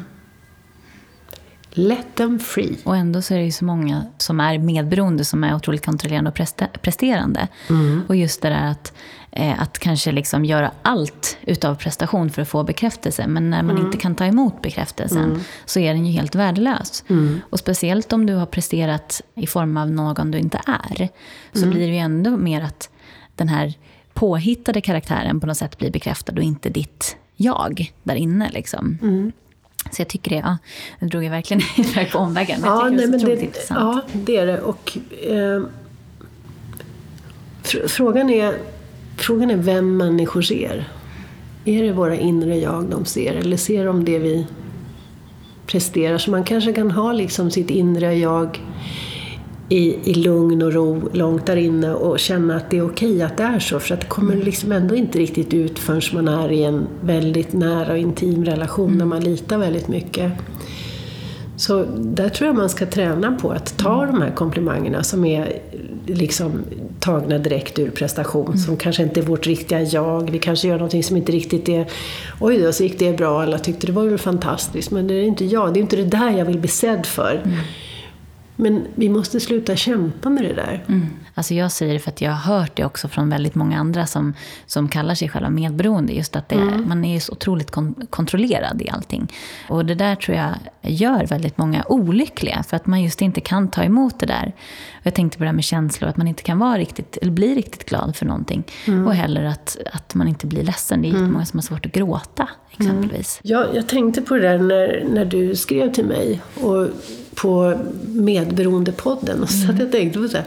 Let 1.78 2.07
them 2.15 2.39
free. 2.39 2.77
Och 2.85 2.97
ändå 2.97 3.23
så 3.23 3.35
är 3.35 3.39
det 3.39 3.44
ju 3.44 3.51
så 3.53 3.65
många 3.65 4.05
som 4.19 4.40
är 4.40 4.59
medberoende 4.59 5.24
som 5.24 5.44
är 5.44 5.55
otroligt 5.55 5.85
kontrollerande 5.86 6.31
och 6.31 6.36
preste- 6.36 6.69
presterande. 6.82 7.48
Och 8.09 8.16
just 8.16 8.43
det 8.43 8.48
där 8.48 8.70
att, 8.70 8.93
eh, 9.32 9.62
att 9.62 9.78
kanske 9.78 10.12
liksom 10.12 10.44
göra 10.44 10.70
allt 10.82 11.39
utav 11.43 11.74
prestation 11.74 12.31
för 12.31 12.43
att 12.43 12.48
få 12.48 12.62
bekräftelse. 12.65 13.27
Men 13.27 13.51
när 13.51 13.62
man 13.62 13.77
inte 13.86 13.98
kan 13.98 14.15
ta 14.15 14.24
emot 14.27 14.62
bekräftelsen 14.62 15.40
så 15.66 15.81
är 15.81 15.94
den 15.94 16.07
ju 16.07 16.12
helt 16.12 16.35
värdelös. 16.35 17.05
Och 17.51 17.59
speciellt 17.59 18.12
om 18.12 18.27
du 18.27 18.35
har 18.35 18.47
presterat 18.47 19.20
i 19.35 19.47
form 19.47 19.77
av 19.77 19.90
någon 19.90 20.31
du 20.31 20.39
inte 20.39 20.61
är. 20.66 21.09
Så 21.53 21.66
blir 21.66 21.81
det 21.86 21.93
ju 21.93 21.98
ändå 21.98 22.36
mer 22.36 22.61
att 22.62 22.90
den 23.35 23.48
här 23.48 23.74
påhittade 24.15 24.81
karaktären 24.81 25.40
på 25.40 25.47
något 25.47 25.57
sätt 25.57 25.78
blir 25.78 25.90
bekräftad 25.90 26.32
och 26.32 26.43
inte 26.43 26.69
ditt 26.69 27.16
jag 27.36 27.93
där 28.03 28.15
inne. 28.15 28.51
Liksom. 28.51 28.98
Så 29.91 30.01
jag 30.01 30.09
tycker 30.09 30.31
det, 30.31 30.37
ja, 30.37 30.59
nu 30.99 31.09
drog 31.09 31.25
jag 31.25 31.31
verkligen 31.31 31.63
iväg 31.77 32.13
på 32.13 32.19
omvägen. 32.19 32.61
Men 32.61 32.71
jag 32.71 32.91
tycker 32.91 32.97
det 32.97 33.03
är 33.05 33.19
så 33.19 33.25
otroligt 33.25 33.43
intressant. 33.43 33.81
ja, 33.81 34.01
det 34.25 34.37
är 34.37 34.47
det. 34.47 34.61
Och, 34.61 34.99
eh, 35.27 35.63
fr- 37.63 37.89
frågan, 37.89 38.31
är, 38.31 38.55
frågan 39.17 39.51
är 39.51 39.57
vem 39.57 39.97
människor 39.97 40.43
ser. 40.43 40.89
Är 41.65 41.83
det 41.83 41.93
våra 41.93 42.17
inre 42.17 42.59
jag 42.59 42.85
de 42.85 43.05
ser? 43.05 43.35
Eller 43.35 43.57
ser 43.57 43.87
de 43.87 44.05
det 44.05 44.19
vi 44.19 44.47
presterar. 45.67 46.19
Så 46.19 46.31
man 46.31 46.45
kanske 46.45 46.73
kan 46.73 46.91
ha 46.91 47.13
liksom 47.13 47.51
sitt 47.51 47.71
inre 47.71 48.15
jag 48.15 48.61
i, 49.69 50.11
i 50.11 50.15
lugn 50.15 50.63
och 50.63 50.73
ro 50.73 51.09
långt 51.13 51.47
där 51.47 51.57
inne 51.57 51.95
och 51.95 52.19
känna 52.19 52.57
att 52.57 52.71
det 52.71 52.79
är 52.79 52.87
okej 52.87 53.23
att 53.23 53.37
det 53.37 53.43
är 53.43 53.59
så. 53.59 53.81
För 53.81 53.95
att 53.95 54.01
det 54.01 54.07
kommer 54.07 54.37
liksom 54.37 54.73
ändå 54.73 54.95
inte 54.95 55.19
riktigt 55.19 55.55
ut 55.55 55.79
förrän 55.79 56.03
man 56.13 56.29
är 56.29 56.53
i 56.53 56.65
en 56.65 56.87
väldigt 57.01 57.53
nära 57.53 57.93
och 57.93 57.99
intim 57.99 58.45
relation 58.45 58.87
mm. 58.87 58.99
där 58.99 59.07
man 59.07 59.21
litar 59.21 59.59
väldigt 59.59 59.89
mycket. 59.89 60.33
Så 61.57 61.85
där 61.97 62.29
tror 62.29 62.47
jag 62.47 62.57
man 62.57 62.69
ska 62.69 62.87
träna 62.87 63.33
på 63.33 63.51
att 63.51 63.79
ta 63.79 64.07
de 64.07 64.23
här 64.23 64.31
komplimangerna 64.31 65.03
som 65.03 65.25
är 65.25 65.63
liksom 66.07 66.53
tagna 67.01 67.39
direkt 67.39 67.79
ur 67.79 67.91
prestation, 67.91 68.47
mm. 68.47 68.59
som 68.59 68.77
kanske 68.77 69.03
inte 69.03 69.21
är 69.21 69.23
vårt 69.23 69.47
riktiga 69.47 69.83
jag. 69.83 70.31
Vi 70.31 70.39
kanske 70.39 70.69
gör 70.69 70.75
någonting 70.75 71.03
som 71.05 71.17
inte 71.17 71.33
riktigt 71.33 71.69
är 71.69 71.87
oj 72.41 72.59
då, 72.59 72.73
så 72.73 72.83
gick 72.83 72.99
det 72.99 73.17
bra, 73.17 73.43
alla 73.43 73.59
tyckte 73.59 73.87
det 73.87 73.93
var 73.93 74.05
väl 74.05 74.19
fantastiskt, 74.19 74.91
men 74.91 75.07
det 75.07 75.15
är 75.15 75.25
inte 75.25 75.45
jag, 75.45 75.75
det 75.75 75.81
är 75.81 75.83
inte 75.83 75.97
det 75.97 76.05
där 76.05 76.31
jag 76.31 76.45
vill 76.45 76.59
bli 76.59 76.69
sedd 76.69 77.07
för. 77.07 77.43
Mm. 77.45 77.59
Men 78.57 78.87
vi 78.95 79.09
måste 79.09 79.41
sluta 79.41 79.77
kämpa 79.77 80.31
med 80.31 80.45
det 80.45 80.53
där. 80.53 80.85
Mm. 80.89 81.07
Alltså 81.39 81.55
jag 81.55 81.73
säger 81.73 81.93
det 81.95 81.99
för 81.99 82.11
att 82.11 82.21
jag 82.21 82.31
har 82.31 82.59
hört 82.59 82.77
det 82.77 82.85
också 82.85 83.09
från 83.09 83.31
väldigt 83.31 83.55
många 83.55 83.81
andra 83.81 84.07
som, 84.07 84.35
som 84.67 84.89
kallar 84.89 85.15
sig 85.15 85.29
själva 85.29 85.51
medberoende. 85.51 86.13
Just 86.13 86.37
att 86.37 86.49
det, 86.49 86.55
mm. 86.55 86.89
man 86.89 87.05
är 87.05 87.21
så 87.21 87.33
otroligt 87.33 87.71
kon 87.71 88.07
kontrollerad 88.11 88.83
i 88.83 88.91
allting. 88.91 89.33
Och 89.69 89.87
det 89.87 89.95
där 89.95 90.17
tror 90.17 90.37
jag 90.37 90.55
gör 90.83 91.27
väldigt 91.27 91.59
många 91.59 91.85
olyckliga. 91.89 92.63
För 92.63 92.77
att 92.77 92.87
man 92.87 93.03
just 93.03 93.23
inte 93.23 93.41
kan 93.41 93.71
ta 93.71 93.83
emot 93.83 94.21
det 94.21 94.27
där. 94.27 94.53
Och 94.93 95.07
jag 95.07 95.15
tänkte 95.15 95.39
på 95.39 95.45
det 95.45 95.49
här 95.49 95.55
med 95.55 95.65
känslor, 95.65 96.11
att 96.11 96.17
man 96.17 96.29
inte 96.29 96.43
kan 96.43 96.59
vara 96.59 96.79
riktigt, 96.79 97.19
eller 97.23 97.33
bli 97.33 97.55
riktigt 97.55 97.89
glad 97.89 98.17
för 98.17 98.27
någonting. 98.27 98.65
Mm. 98.87 99.07
Och 99.07 99.15
heller 99.15 99.45
att, 99.45 99.77
att 99.93 100.15
man 100.15 100.29
inte 100.29 100.47
blir 100.47 100.63
ledsen. 100.63 101.03
Det 101.03 101.09
är 101.09 101.15
mm. 101.15 101.33
många 101.33 101.47
som 101.47 101.59
har 101.59 101.63
svårt 101.63 101.87
att 101.87 101.93
gråta, 101.93 102.49
exempelvis. 102.79 103.41
Mm. 103.45 103.59
Ja, 103.59 103.67
jag 103.75 103.89
tänkte 103.89 104.23
på 104.23 104.35
det 104.35 104.41
där 104.41 104.59
när, 104.59 105.05
när 105.11 105.25
du 105.25 105.57
skrev 105.57 105.93
till 105.93 106.05
mig. 106.05 106.41
Och 106.55 106.89
på 107.37 107.79
Medberoendepodden. 108.07 109.43
Och 109.43 109.51
så 109.51 109.65
mm. 109.65 109.75
att 109.75 109.81
jag 109.81 109.93
tänkte 109.93 110.19
på 110.19 110.29
så 110.29 110.37
här, 110.37 110.47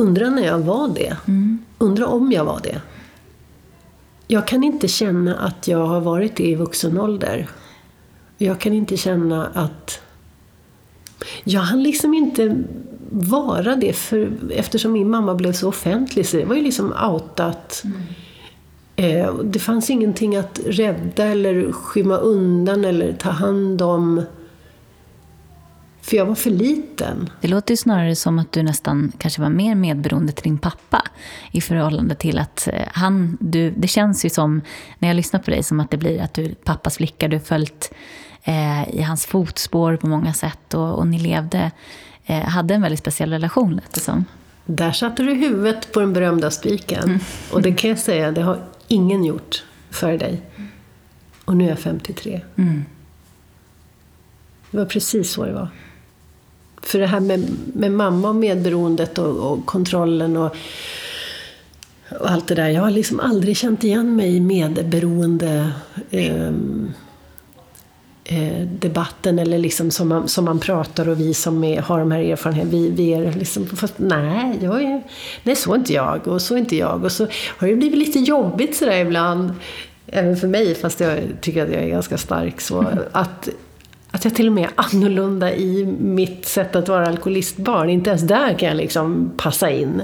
undrar 0.00 0.30
när 0.30 0.46
jag 0.46 0.58
var 0.58 0.88
det. 0.88 1.16
Mm. 1.28 1.58
Undrar 1.78 2.06
om 2.06 2.32
jag 2.32 2.44
var 2.44 2.60
det. 2.62 2.80
Jag 4.26 4.46
kan 4.46 4.64
inte 4.64 4.88
känna 4.88 5.36
att 5.36 5.68
jag 5.68 5.86
har 5.86 6.00
varit 6.00 6.36
det 6.36 6.48
i 6.48 6.54
vuxen 6.54 6.98
ålder. 6.98 7.48
Jag 8.38 8.60
kan 8.60 8.72
inte 8.72 8.96
känna 8.96 9.46
att... 9.46 10.00
Jag 11.44 11.60
hann 11.60 11.82
liksom 11.82 12.14
inte 12.14 12.62
vara 13.10 13.76
det 13.76 13.92
för, 13.92 14.32
eftersom 14.50 14.92
min 14.92 15.10
mamma 15.10 15.34
blev 15.34 15.52
så 15.52 15.68
offentlig. 15.68 16.26
Så 16.26 16.36
det 16.36 16.44
var 16.44 16.54
ju 16.54 16.62
liksom 16.62 16.94
outat. 17.10 17.82
Mm. 17.84 18.00
Eh, 18.96 19.34
det 19.34 19.58
fanns 19.58 19.90
ingenting 19.90 20.36
att 20.36 20.60
rädda 20.66 21.24
eller 21.24 21.72
skymma 21.72 22.16
undan 22.16 22.84
eller 22.84 23.12
ta 23.12 23.30
hand 23.30 23.82
om. 23.82 24.22
För 26.02 26.16
jag 26.16 26.26
var 26.26 26.34
för 26.34 26.50
liten. 26.50 27.30
Det 27.40 27.48
låter 27.48 27.72
ju 27.72 27.76
snarare 27.76 28.16
som 28.16 28.38
att 28.38 28.52
du 28.52 28.62
nästan 28.62 29.12
kanske 29.18 29.40
var 29.40 29.48
mer 29.48 29.74
medberoende 29.74 30.32
till 30.32 30.44
din 30.44 30.58
pappa 30.58 31.02
i 31.52 31.60
förhållande 31.60 32.14
till 32.14 32.38
att 32.38 32.68
eh, 32.72 32.82
han, 32.92 33.38
du, 33.40 33.70
det 33.70 33.88
känns 33.88 34.24
ju 34.24 34.30
som, 34.30 34.62
när 34.98 35.08
jag 35.08 35.16
lyssnar 35.16 35.40
på 35.40 35.50
dig, 35.50 35.62
som 35.62 35.80
att 35.80 35.90
det 35.90 35.96
blir 35.96 36.20
att 36.20 36.34
du 36.34 36.54
pappas 36.54 36.96
flicka, 36.96 37.28
du 37.28 37.36
har 37.36 37.44
följt 37.44 37.92
eh, 38.44 38.88
i 38.94 39.02
hans 39.02 39.26
fotspår 39.26 39.96
på 39.96 40.06
många 40.06 40.32
sätt 40.32 40.74
och, 40.74 40.98
och 40.98 41.06
ni 41.06 41.18
levde, 41.18 41.70
eh, 42.26 42.42
hade 42.42 42.74
en 42.74 42.82
väldigt 42.82 43.00
speciell 43.00 43.30
relation 43.30 43.74
lät 43.76 43.92
det 43.92 44.00
som. 44.00 44.24
Där 44.66 44.92
satte 44.92 45.22
du 45.22 45.34
huvudet 45.34 45.92
på 45.92 46.00
den 46.00 46.12
berömda 46.12 46.50
spiken. 46.50 47.04
Mm. 47.04 47.20
Och 47.52 47.62
det 47.62 47.72
kan 47.72 47.90
jag 47.90 47.98
säga, 47.98 48.32
det 48.32 48.42
har 48.42 48.64
ingen 48.88 49.24
gjort 49.24 49.64
för 49.90 50.18
dig. 50.18 50.42
Och 51.44 51.56
nu 51.56 51.64
är 51.64 51.68
jag 51.68 51.78
53. 51.78 52.40
Mm. 52.56 52.84
Det 54.70 54.76
var 54.76 54.84
precis 54.84 55.32
så 55.32 55.44
det 55.44 55.52
var. 55.52 55.68
För 56.82 56.98
det 56.98 57.06
här 57.06 57.20
med, 57.20 57.46
med 57.74 57.92
mamma 57.92 58.28
och 58.28 58.34
medberoendet 58.34 59.18
och, 59.18 59.52
och 59.52 59.66
kontrollen 59.66 60.36
och, 60.36 60.56
och, 62.20 62.30
allt 62.30 62.48
det 62.48 62.54
där. 62.54 62.68
Jag 62.68 62.82
har 62.82 62.90
liksom 62.90 63.20
aldrig 63.20 63.56
känt 63.56 63.84
igen 63.84 64.16
mig 64.16 64.36
i 64.36 64.40
medberoende 64.40 65.72
eh, 66.10 66.50
eh, 68.30 68.66
debatten 68.80 69.38
eller 69.38 69.58
liksom 69.58 69.90
som 69.90 70.08
man, 70.08 70.28
som 70.28 70.44
man 70.44 70.58
pratar 70.58 71.08
och 71.08 71.20
vi 71.20 71.34
som 71.34 71.64
är, 71.64 71.80
har 71.80 71.98
de 71.98 72.10
här 72.10 72.20
erfarenheterna, 72.20 72.72
vi, 72.72 72.90
vi 72.90 73.12
är 73.12 73.32
liksom, 73.32 73.66
fast 73.66 73.94
nej, 73.96 74.58
jag 74.62 74.82
är, 74.82 75.02
nej, 75.42 75.56
så 75.56 75.72
är 75.72 75.76
inte 75.76 75.92
jag 75.92 76.28
och 76.28 76.42
så 76.42 76.54
är 76.54 76.58
inte 76.58 76.76
jag. 76.76 77.04
Och 77.04 77.12
så 77.12 77.26
har 77.58 77.68
det 77.68 77.74
blivit 77.74 77.98
lite 77.98 78.18
jobbigt 78.18 78.76
sådär 78.76 78.98
ibland, 78.98 79.52
även 80.06 80.36
för 80.36 80.48
mig, 80.48 80.74
fast 80.74 81.00
jag 81.00 81.18
tycker 81.40 81.62
att 81.66 81.72
jag 81.72 81.82
är 81.82 81.88
ganska 81.88 82.18
stark, 82.18 82.60
så 82.60 82.86
att 83.12 83.48
att 84.10 84.24
jag 84.24 84.34
till 84.34 84.46
och 84.46 84.52
med 84.52 84.64
är 84.64 84.70
annorlunda 84.76 85.54
i 85.54 85.84
mitt 86.00 86.46
sätt 86.46 86.76
att 86.76 86.88
vara 86.88 87.06
alkoholistbarn. 87.06 87.90
Inte 87.90 88.10
ens 88.10 88.22
där 88.22 88.58
kan 88.58 88.68
jag 88.68 88.76
liksom 88.76 89.32
passa 89.36 89.70
in. 89.70 90.02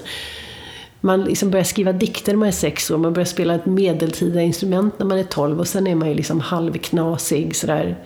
Man 1.01 1.25
liksom 1.25 1.51
börjar 1.51 1.65
skriva 1.65 1.93
dikter 1.93 2.33
när 2.33 2.39
man 2.39 2.49
är 2.49 2.53
sex 2.53 2.91
år, 2.91 2.99
man 2.99 3.13
börjar 3.13 3.27
spela 3.27 3.55
ett 3.55 3.67
medeltida 3.67 4.43
instrument 4.43 4.99
när 4.99 5.07
man 5.07 5.19
är 5.19 5.25
tolv 5.25 5.61
och 5.61 5.69
sen 5.69 5.87
är 5.87 5.95
man 5.95 6.09
ju 6.09 6.15
liksom 6.15 6.41
halvknasig 6.41 7.57
sådär. 7.57 7.97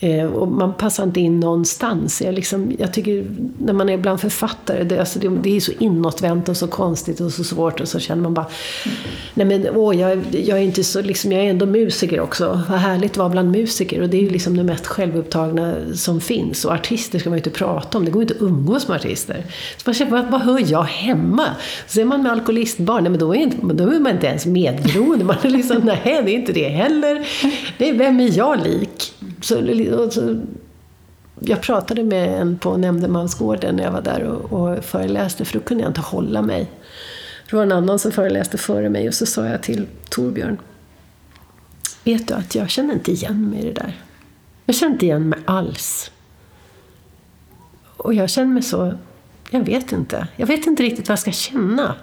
Eh, 0.00 0.24
och 0.24 0.48
man 0.48 0.74
passar 0.74 1.04
inte 1.04 1.20
in 1.20 1.40
någonstans. 1.40 2.22
Jag, 2.22 2.34
liksom, 2.34 2.72
jag 2.78 2.92
tycker 2.92 3.26
när 3.58 3.72
man 3.72 3.88
är 3.88 3.96
bland 3.96 4.20
författare, 4.20 4.84
det, 4.84 4.98
alltså 4.98 5.18
det, 5.18 5.28
det, 5.28 5.56
är 5.56 5.60
så 5.60 5.72
inåtvänt 5.78 6.48
och 6.48 6.56
så 6.56 6.66
konstigt 6.66 7.20
och 7.20 7.32
så 7.32 7.44
svårt 7.44 7.80
och 7.80 7.88
så 7.88 7.98
känner 7.98 8.22
man 8.22 8.34
bara 8.34 8.46
Nej 9.34 9.46
men 9.46 9.68
åh, 9.76 9.96
jag, 9.96 10.22
jag 10.30 10.58
är 10.58 10.62
inte 10.62 10.84
så, 10.84 11.02
liksom, 11.02 11.32
jag 11.32 11.44
är 11.44 11.50
ändå 11.50 11.66
musiker 11.66 12.20
också. 12.20 12.62
Vad 12.68 12.78
härligt 12.78 13.10
att 13.10 13.16
vara 13.16 13.28
bland 13.28 13.50
musiker. 13.50 14.02
Och 14.02 14.08
det 14.08 14.16
är 14.16 14.22
ju 14.22 14.30
liksom 14.30 14.56
det 14.56 14.64
mest 14.64 14.86
självupptagna 14.86 15.74
som 15.94 16.20
finns. 16.20 16.64
Och 16.64 16.72
artister 16.72 17.18
ska 17.18 17.30
man 17.30 17.36
ju 17.36 17.40
inte 17.40 17.58
prata 17.58 17.98
om. 17.98 18.04
Det 18.04 18.10
går 18.10 18.22
ju 18.22 18.24
inte 18.24 18.34
att 18.34 18.42
umgås 18.42 18.88
med 18.88 18.96
artister. 18.96 19.44
Så 19.76 19.82
man 19.84 19.94
känner, 19.94 20.10
vad, 20.10 20.30
vad 20.30 20.40
hör 20.40 20.62
jag 20.66 20.82
hemma? 20.82 21.46
Så 21.86 22.00
är 22.00 22.04
man 22.04 22.22
med 22.22 22.32
alkoholistbarn, 22.32 23.02
nej 23.02 23.10
men 23.10 23.20
då 23.20 23.34
är, 23.34 23.38
inte, 23.38 23.56
då 23.74 23.84
är 23.84 24.00
man 24.00 24.12
inte 24.12 24.26
ens 24.26 24.46
medberoende. 24.46 25.24
Man 25.24 25.36
är 25.42 25.50
liksom, 25.50 25.76
nej 25.84 26.00
det 26.04 26.10
är 26.10 26.34
inte 26.34 26.52
det 26.52 26.68
heller. 26.68 27.26
Nej, 27.78 27.92
vem 27.92 28.20
är 28.20 28.36
jag 28.38 28.62
lik? 28.62 28.87
Så, 29.40 30.10
så, 30.10 30.40
jag 31.40 31.60
pratade 31.60 32.04
med 32.04 32.40
en 32.40 32.58
på 32.58 32.76
nämndemansgården 32.76 33.76
när 33.76 33.84
jag 33.84 33.92
var 33.92 34.02
där 34.02 34.22
och, 34.22 34.52
och 34.52 34.84
föreläste, 34.84 35.44
för 35.44 35.58
då 35.58 35.64
kunde 35.64 35.82
jag 35.82 35.90
inte 35.90 36.00
hålla 36.00 36.42
mig. 36.42 36.70
Det 37.50 37.56
var 37.56 37.62
en 37.62 37.72
annan 37.72 37.98
som 37.98 38.12
föreläste 38.12 38.58
före 38.58 38.88
mig 38.88 39.08
och 39.08 39.14
så 39.14 39.26
sa 39.26 39.46
jag 39.46 39.62
till 39.62 39.86
Torbjörn, 40.08 40.58
vet 42.04 42.28
du 42.28 42.34
att 42.34 42.54
jag 42.54 42.70
känner 42.70 42.94
inte 42.94 43.12
igen 43.12 43.50
mig 43.50 43.60
i 43.60 43.64
det 43.64 43.72
där. 43.72 43.96
Jag 44.66 44.76
känner 44.76 44.92
inte 44.92 45.06
igen 45.06 45.28
mig 45.28 45.38
alls. 45.44 46.10
Och 47.96 48.14
jag 48.14 48.30
känner 48.30 48.52
mig 48.52 48.62
så, 48.62 48.92
jag 49.50 49.64
vet 49.64 49.92
inte. 49.92 50.28
Jag 50.36 50.46
vet 50.46 50.66
inte 50.66 50.82
riktigt 50.82 51.08
vad 51.08 51.12
jag 51.12 51.18
ska 51.18 51.32
känna 51.32 51.94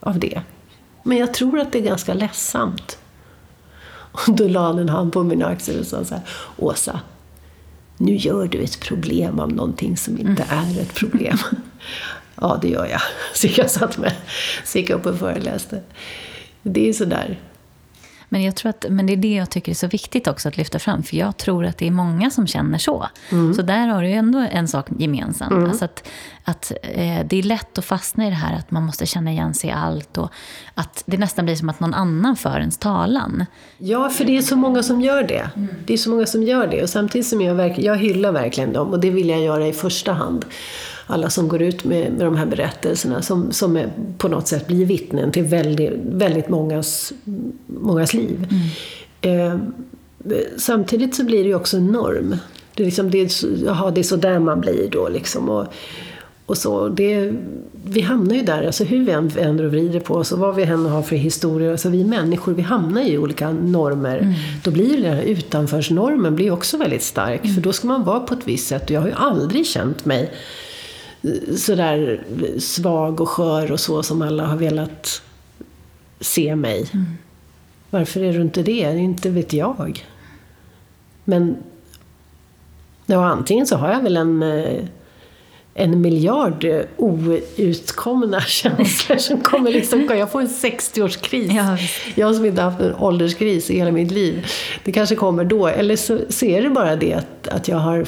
av 0.00 0.18
det. 0.18 0.42
Men 1.02 1.18
jag 1.18 1.34
tror 1.34 1.60
att 1.60 1.72
det 1.72 1.78
är 1.78 1.82
ganska 1.82 2.14
ledsamt. 2.14 2.98
Och 4.14 4.34
då 4.34 4.48
la 4.48 4.66
han 4.66 4.78
en 4.78 4.88
hand 4.88 5.12
på 5.12 5.22
min 5.22 5.42
axel 5.42 5.80
och 5.80 5.86
sa 5.86 6.04
så 6.04 6.14
här, 6.14 6.24
Åsa, 6.56 7.00
nu 7.96 8.16
gör 8.16 8.46
du 8.46 8.58
ett 8.58 8.80
problem 8.80 9.40
av 9.40 9.52
någonting 9.52 9.96
som 9.96 10.18
inte 10.18 10.42
mm. 10.42 10.76
är 10.76 10.80
ett 10.80 10.94
problem. 10.94 11.38
ja, 12.40 12.58
det 12.62 12.68
gör 12.68 12.86
jag. 12.86 13.00
Så 13.34 13.48
jag 13.60 13.70
satt 13.70 13.98
med, 13.98 14.12
så 14.64 14.78
gick 14.78 14.90
jag 14.90 14.98
upp 14.98 15.06
och 15.06 15.18
föreläste. 15.18 15.80
Det 16.62 16.88
är 16.88 16.92
sådär. 16.92 17.38
Men, 18.28 18.42
jag 18.42 18.56
tror 18.56 18.70
att, 18.70 18.86
men 18.88 19.06
det 19.06 19.12
är 19.12 19.16
det 19.16 19.34
jag 19.34 19.50
tycker 19.50 19.72
är 19.72 19.76
så 19.76 19.86
viktigt 19.86 20.26
också 20.26 20.48
att 20.48 20.56
lyfta 20.56 20.78
fram. 20.78 21.02
För 21.02 21.16
jag 21.16 21.36
tror 21.36 21.66
att 21.66 21.78
det 21.78 21.86
är 21.86 21.90
många 21.90 22.30
som 22.30 22.46
känner 22.46 22.78
så. 22.78 23.08
Mm. 23.30 23.54
Så 23.54 23.62
där 23.62 23.86
har 23.86 24.02
du 24.02 24.08
ju 24.08 24.14
ändå 24.14 24.46
en 24.50 24.68
sak 24.68 24.86
gemensamt. 24.98 25.52
Mm. 25.52 25.70
Alltså 25.70 25.84
att, 25.84 26.08
att 26.44 26.72
eh, 26.82 27.26
det 27.26 27.36
är 27.36 27.42
lätt 27.42 27.78
att 27.78 27.84
fastna 27.84 28.26
i 28.26 28.30
det 28.30 28.36
här 28.36 28.58
att 28.58 28.70
man 28.70 28.82
måste 28.82 29.06
känna 29.06 29.30
igen 29.30 29.54
sig 29.54 29.70
i 29.70 29.72
allt. 29.72 30.18
Och 30.18 30.30
att 30.74 31.02
det 31.06 31.16
nästan 31.16 31.44
blir 31.44 31.56
som 31.56 31.68
att 31.68 31.80
någon 31.80 31.94
annan 31.94 32.36
för 32.36 32.60
ens 32.60 32.78
talan. 32.78 33.46
Ja, 33.78 34.08
för 34.08 34.24
det 34.24 34.36
är 34.36 34.42
så 34.42 34.56
många 34.56 34.82
som 34.82 35.00
gör 35.00 35.22
det. 35.22 35.50
Mm. 35.56 35.68
Det 35.86 35.92
är 35.92 35.98
så 35.98 36.10
många 36.10 36.26
som 36.26 36.42
gör 36.42 36.66
det. 36.66 36.82
Och 36.82 36.90
samtidigt 36.90 37.26
som 37.26 37.40
jag, 37.40 37.54
verkligen, 37.54 37.92
jag 37.92 37.98
hyllar 37.98 38.32
verkligen 38.32 38.72
dem. 38.72 38.90
Och 38.90 39.00
det 39.00 39.10
vill 39.10 39.28
jag 39.28 39.40
göra 39.40 39.66
i 39.66 39.72
första 39.72 40.12
hand 40.12 40.44
alla 41.06 41.30
som 41.30 41.48
går 41.48 41.62
ut 41.62 41.84
med, 41.84 42.12
med 42.12 42.26
de 42.26 42.36
här 42.36 42.46
berättelserna 42.46 43.22
som, 43.22 43.52
som 43.52 43.76
är, 43.76 43.92
på 44.18 44.28
något 44.28 44.48
sätt 44.48 44.66
blir 44.66 44.86
vittnen 44.86 45.32
till 45.32 45.44
väldigt, 45.44 45.92
väldigt 46.04 46.48
mångas, 46.48 47.12
mångas 47.66 48.14
liv. 48.14 48.46
Mm. 48.50 49.50
Eh, 49.50 49.58
samtidigt 50.56 51.14
så 51.14 51.24
blir 51.24 51.42
det 51.42 51.48
ju 51.48 51.54
också 51.54 51.76
en 51.76 51.86
norm. 51.86 52.36
Det 52.74 52.82
är, 52.82 52.84
liksom, 52.84 53.10
det 53.10 53.18
är, 53.18 53.68
aha, 53.68 53.90
det 53.90 54.00
är 54.00 54.02
så 54.02 54.16
där 54.16 54.38
man 54.38 54.60
blir 54.60 54.88
då 54.90 55.08
liksom. 55.08 55.48
Och, 55.48 55.66
och 56.46 56.58
så, 56.58 56.88
det, 56.88 57.32
vi 57.84 58.00
hamnar 58.00 58.34
ju 58.34 58.42
där, 58.42 58.66
alltså 58.66 58.84
hur 58.84 59.04
vi 59.04 59.12
än 59.12 59.28
vänder 59.28 59.64
och 59.64 59.70
vrider 59.70 60.00
på 60.00 60.14
oss 60.14 60.32
och 60.32 60.38
vad 60.38 60.54
vi 60.54 60.62
än 60.62 60.86
har 60.86 61.02
för 61.02 61.16
historier. 61.16 61.70
Alltså 61.70 61.88
vi 61.88 62.04
människor, 62.04 62.54
vi 62.54 62.62
hamnar 62.62 63.02
i 63.02 63.18
olika 63.18 63.52
normer. 63.52 64.18
Mm. 64.18 64.34
Då 64.64 64.70
blir 64.70 65.02
den 65.02 65.16
här 65.16 65.22
utanförsnormen 65.22 66.36
blir 66.36 66.50
också 66.50 66.76
väldigt 66.76 67.02
stark. 67.02 67.44
Mm. 67.44 67.54
För 67.54 67.62
då 67.62 67.72
ska 67.72 67.86
man 67.86 68.04
vara 68.04 68.20
på 68.20 68.34
ett 68.34 68.46
visst 68.48 68.66
sätt. 68.66 68.84
Och 68.84 68.90
jag 68.90 69.00
har 69.00 69.08
ju 69.08 69.14
aldrig 69.14 69.66
känt 69.66 70.04
mig 70.04 70.32
sådär 71.56 72.24
svag 72.58 73.20
och 73.20 73.28
skör 73.28 73.72
och 73.72 73.80
så 73.80 74.02
som 74.02 74.22
alla 74.22 74.46
har 74.46 74.56
velat 74.56 75.22
se 76.20 76.56
mig. 76.56 76.90
Mm. 76.92 77.06
Varför 77.90 78.22
är 78.22 78.32
du 78.32 78.40
inte 78.40 78.62
det? 78.62 78.98
Inte 78.98 79.30
vet 79.30 79.52
jag. 79.52 80.04
Men 81.24 81.56
Ja, 83.06 83.26
antingen 83.26 83.66
så 83.66 83.76
har 83.76 83.92
jag 83.92 84.02
väl 84.02 84.16
en, 84.16 84.42
eh, 84.42 84.84
en 85.76 86.00
miljard 86.00 86.64
eh, 86.64 86.80
outkomna 86.96 88.40
känslor 88.46 89.16
som 89.16 89.40
kommer 89.40 89.70
liksom, 89.70 90.08
jag 90.10 90.30
får 90.32 90.40
en 90.40 90.48
60-årskris. 90.48 91.52
Ja, 91.52 91.76
jag 92.14 92.34
som 92.34 92.44
inte 92.44 92.62
haft 92.62 92.80
en 92.80 92.94
ålderskris 92.94 93.70
i 93.70 93.78
hela 93.78 93.92
mitt 93.92 94.10
liv. 94.10 94.46
Det 94.84 94.92
kanske 94.92 95.16
kommer 95.16 95.44
då. 95.44 95.66
Eller 95.66 95.96
så, 95.96 96.18
så 96.28 96.46
är 96.46 96.62
det 96.62 96.70
bara 96.70 96.96
det 96.96 97.14
att, 97.14 97.48
att 97.48 97.68
jag 97.68 97.76
har 97.76 98.04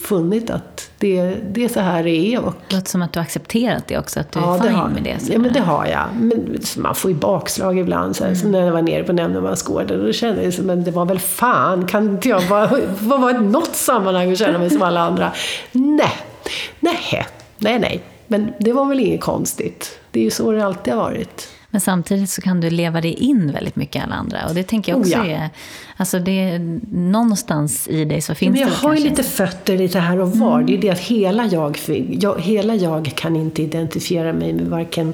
funnit 0.00 0.50
att 0.50 0.90
det, 0.98 1.34
det 1.52 1.64
är 1.64 1.68
så 1.68 1.80
här 1.80 2.04
det 2.04 2.10
är. 2.34 2.44
Och, 2.44 2.54
Det 2.68 2.74
låter 2.76 2.90
som 2.90 3.02
att 3.02 3.12
du 3.12 3.18
har 3.18 3.24
accepterat 3.24 3.86
det 3.86 3.98
också, 3.98 4.20
att 4.20 4.32
du 4.32 4.40
Ja, 4.40 4.56
är 4.56 4.60
fine 4.62 4.74
har, 4.74 4.88
med 4.88 5.02
det. 5.02 5.24
så. 5.24 5.32
ja, 5.32 5.38
men 5.38 5.52
det 5.52 5.60
har 5.60 5.86
jag. 5.86 6.04
Men 6.20 6.58
man 6.76 6.94
får 6.94 7.10
ju 7.10 7.16
bakslag 7.16 7.78
ibland. 7.78 8.16
Så 8.16 8.24
här, 8.24 8.34
Som 8.34 8.50
när 8.52 8.64
jag 8.66 8.72
var 8.72 8.82
nere 8.82 9.04
på 9.04 9.12
nämndemansgården. 9.12 10.06
Då 10.06 10.12
kände 10.12 10.42
jag 10.44 10.64
men 10.64 10.84
det 10.84 10.90
var 10.90 11.04
väl 11.04 11.18
fan, 11.18 11.86
kan 11.86 12.10
inte 12.10 12.28
jag 12.28 12.42
bara 12.48 12.70
vara 13.00 13.30
i 13.36 13.40
något 13.40 13.76
sammanhang 13.76 14.30
och 14.30 14.36
känna 14.36 14.58
mig 14.58 14.70
som 14.70 14.82
alla 14.82 15.00
andra? 15.00 15.32
Nej, 15.72 16.12
nej, 16.80 17.26
nej, 17.58 17.78
nej. 17.78 18.02
Men 18.26 18.52
det 18.60 18.72
var 18.72 18.84
väl 18.84 19.00
inget 19.00 19.20
konstigt. 19.20 19.98
Det 20.10 20.20
är 20.20 20.24
ju 20.24 20.30
så 20.30 20.52
det 20.52 20.64
alltid 20.64 20.94
har 20.94 21.00
varit. 21.00 21.48
Men 21.70 21.80
samtidigt 21.80 22.30
så 22.30 22.42
kan 22.42 22.60
du 22.60 22.70
leva 22.70 23.00
dig 23.00 23.12
in 23.12 23.52
väldigt 23.52 23.76
mycket 23.76 23.96
i 23.96 23.98
alla 23.98 24.14
andra. 24.14 24.46
Och 24.48 24.54
det 24.54 24.62
tänker 24.62 24.92
jag 24.92 25.00
också 25.00 25.18
Oh, 25.18 25.30
ja. 25.30 25.36
är... 25.36 25.50
Alltså 25.96 26.18
det 26.18 26.40
är 26.40 26.80
någonstans 26.92 27.88
i 27.88 28.04
dig 28.04 28.20
så 28.20 28.34
finns 28.34 28.52
Men 28.52 28.60
jag 28.60 28.68
det 28.68 28.72
väl 28.72 28.80
har 28.80 28.94
ju 28.94 29.00
lite 29.04 29.22
fötter 29.22 29.78
lite 29.78 29.98
här 29.98 30.18
och 30.20 30.30
var. 30.36 30.62
Det 30.62 30.74
är 30.74 30.78
det 30.78 30.90
att 30.90 30.98
hela 30.98 31.46
jag, 31.46 31.78
jag, 32.10 32.40
hela 32.40 32.74
jag 32.74 33.12
kan 33.16 33.36
inte 33.36 33.62
identifiera 33.62 34.32
mig 34.32 34.52
med 34.52 34.66
varken 34.66 35.12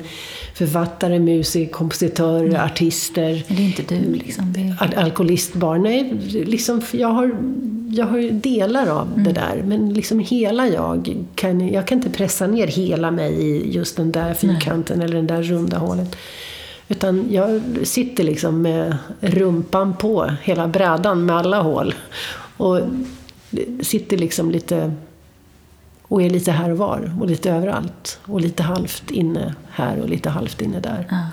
författare, 0.54 1.18
musiker, 1.18 1.72
kompositörer, 1.72 2.64
artister. 2.64 3.44
Men 3.46 3.56
det 3.56 3.62
är 3.62 3.66
inte 3.66 3.94
du 3.94 4.14
liksom. 4.14 4.54
Är... 4.56 4.82
Al- 4.82 5.04
alkoholistbarn. 5.04 5.82
Nej, 5.82 6.12
liksom, 6.46 6.82
jag 6.92 7.08
har, 7.08 7.26
jag 7.96 8.06
har 8.06 8.18
ju 8.18 8.30
delar 8.30 8.86
av 8.86 9.08
det 9.16 9.32
där. 9.32 9.62
Men 9.66 9.94
liksom 9.94 10.18
hela 10.18 10.68
jag 10.68 11.24
kan, 11.34 11.68
jag 11.68 11.86
kan 11.86 11.98
inte 11.98 12.10
pressa 12.10 12.46
ner 12.46 12.66
hela 12.66 13.10
mig 13.10 13.32
i 13.32 13.72
just 13.72 13.96
den 13.96 14.12
där 14.12 14.34
fyrkanten 14.34 15.02
eller 15.02 15.14
den 15.14 15.26
där 15.26 15.42
runda 15.42 15.78
hålet. 15.78 16.16
Utan 16.88 17.26
jag 17.30 17.62
sitter 17.82 18.24
liksom 18.24 18.62
med 18.62 18.96
rumpan 19.20 19.96
på 19.96 20.30
hela 20.42 20.68
brädan 20.68 21.26
med 21.26 21.36
alla 21.36 21.62
hål. 21.62 21.94
Och 22.56 22.80
sitter 23.80 24.16
liksom 24.16 24.50
lite 24.50 24.92
och 26.02 26.22
är 26.22 26.30
lite 26.30 26.52
här 26.52 26.70
och 26.70 26.78
var 26.78 27.16
och 27.20 27.26
lite 27.26 27.50
överallt. 27.50 28.20
Och 28.24 28.40
lite 28.40 28.62
halvt 28.62 29.10
inne 29.10 29.54
här 29.70 30.00
och 30.00 30.08
lite 30.08 30.30
halvt 30.30 30.62
inne 30.62 30.80
där. 30.80 31.06
Ja. 31.10 31.26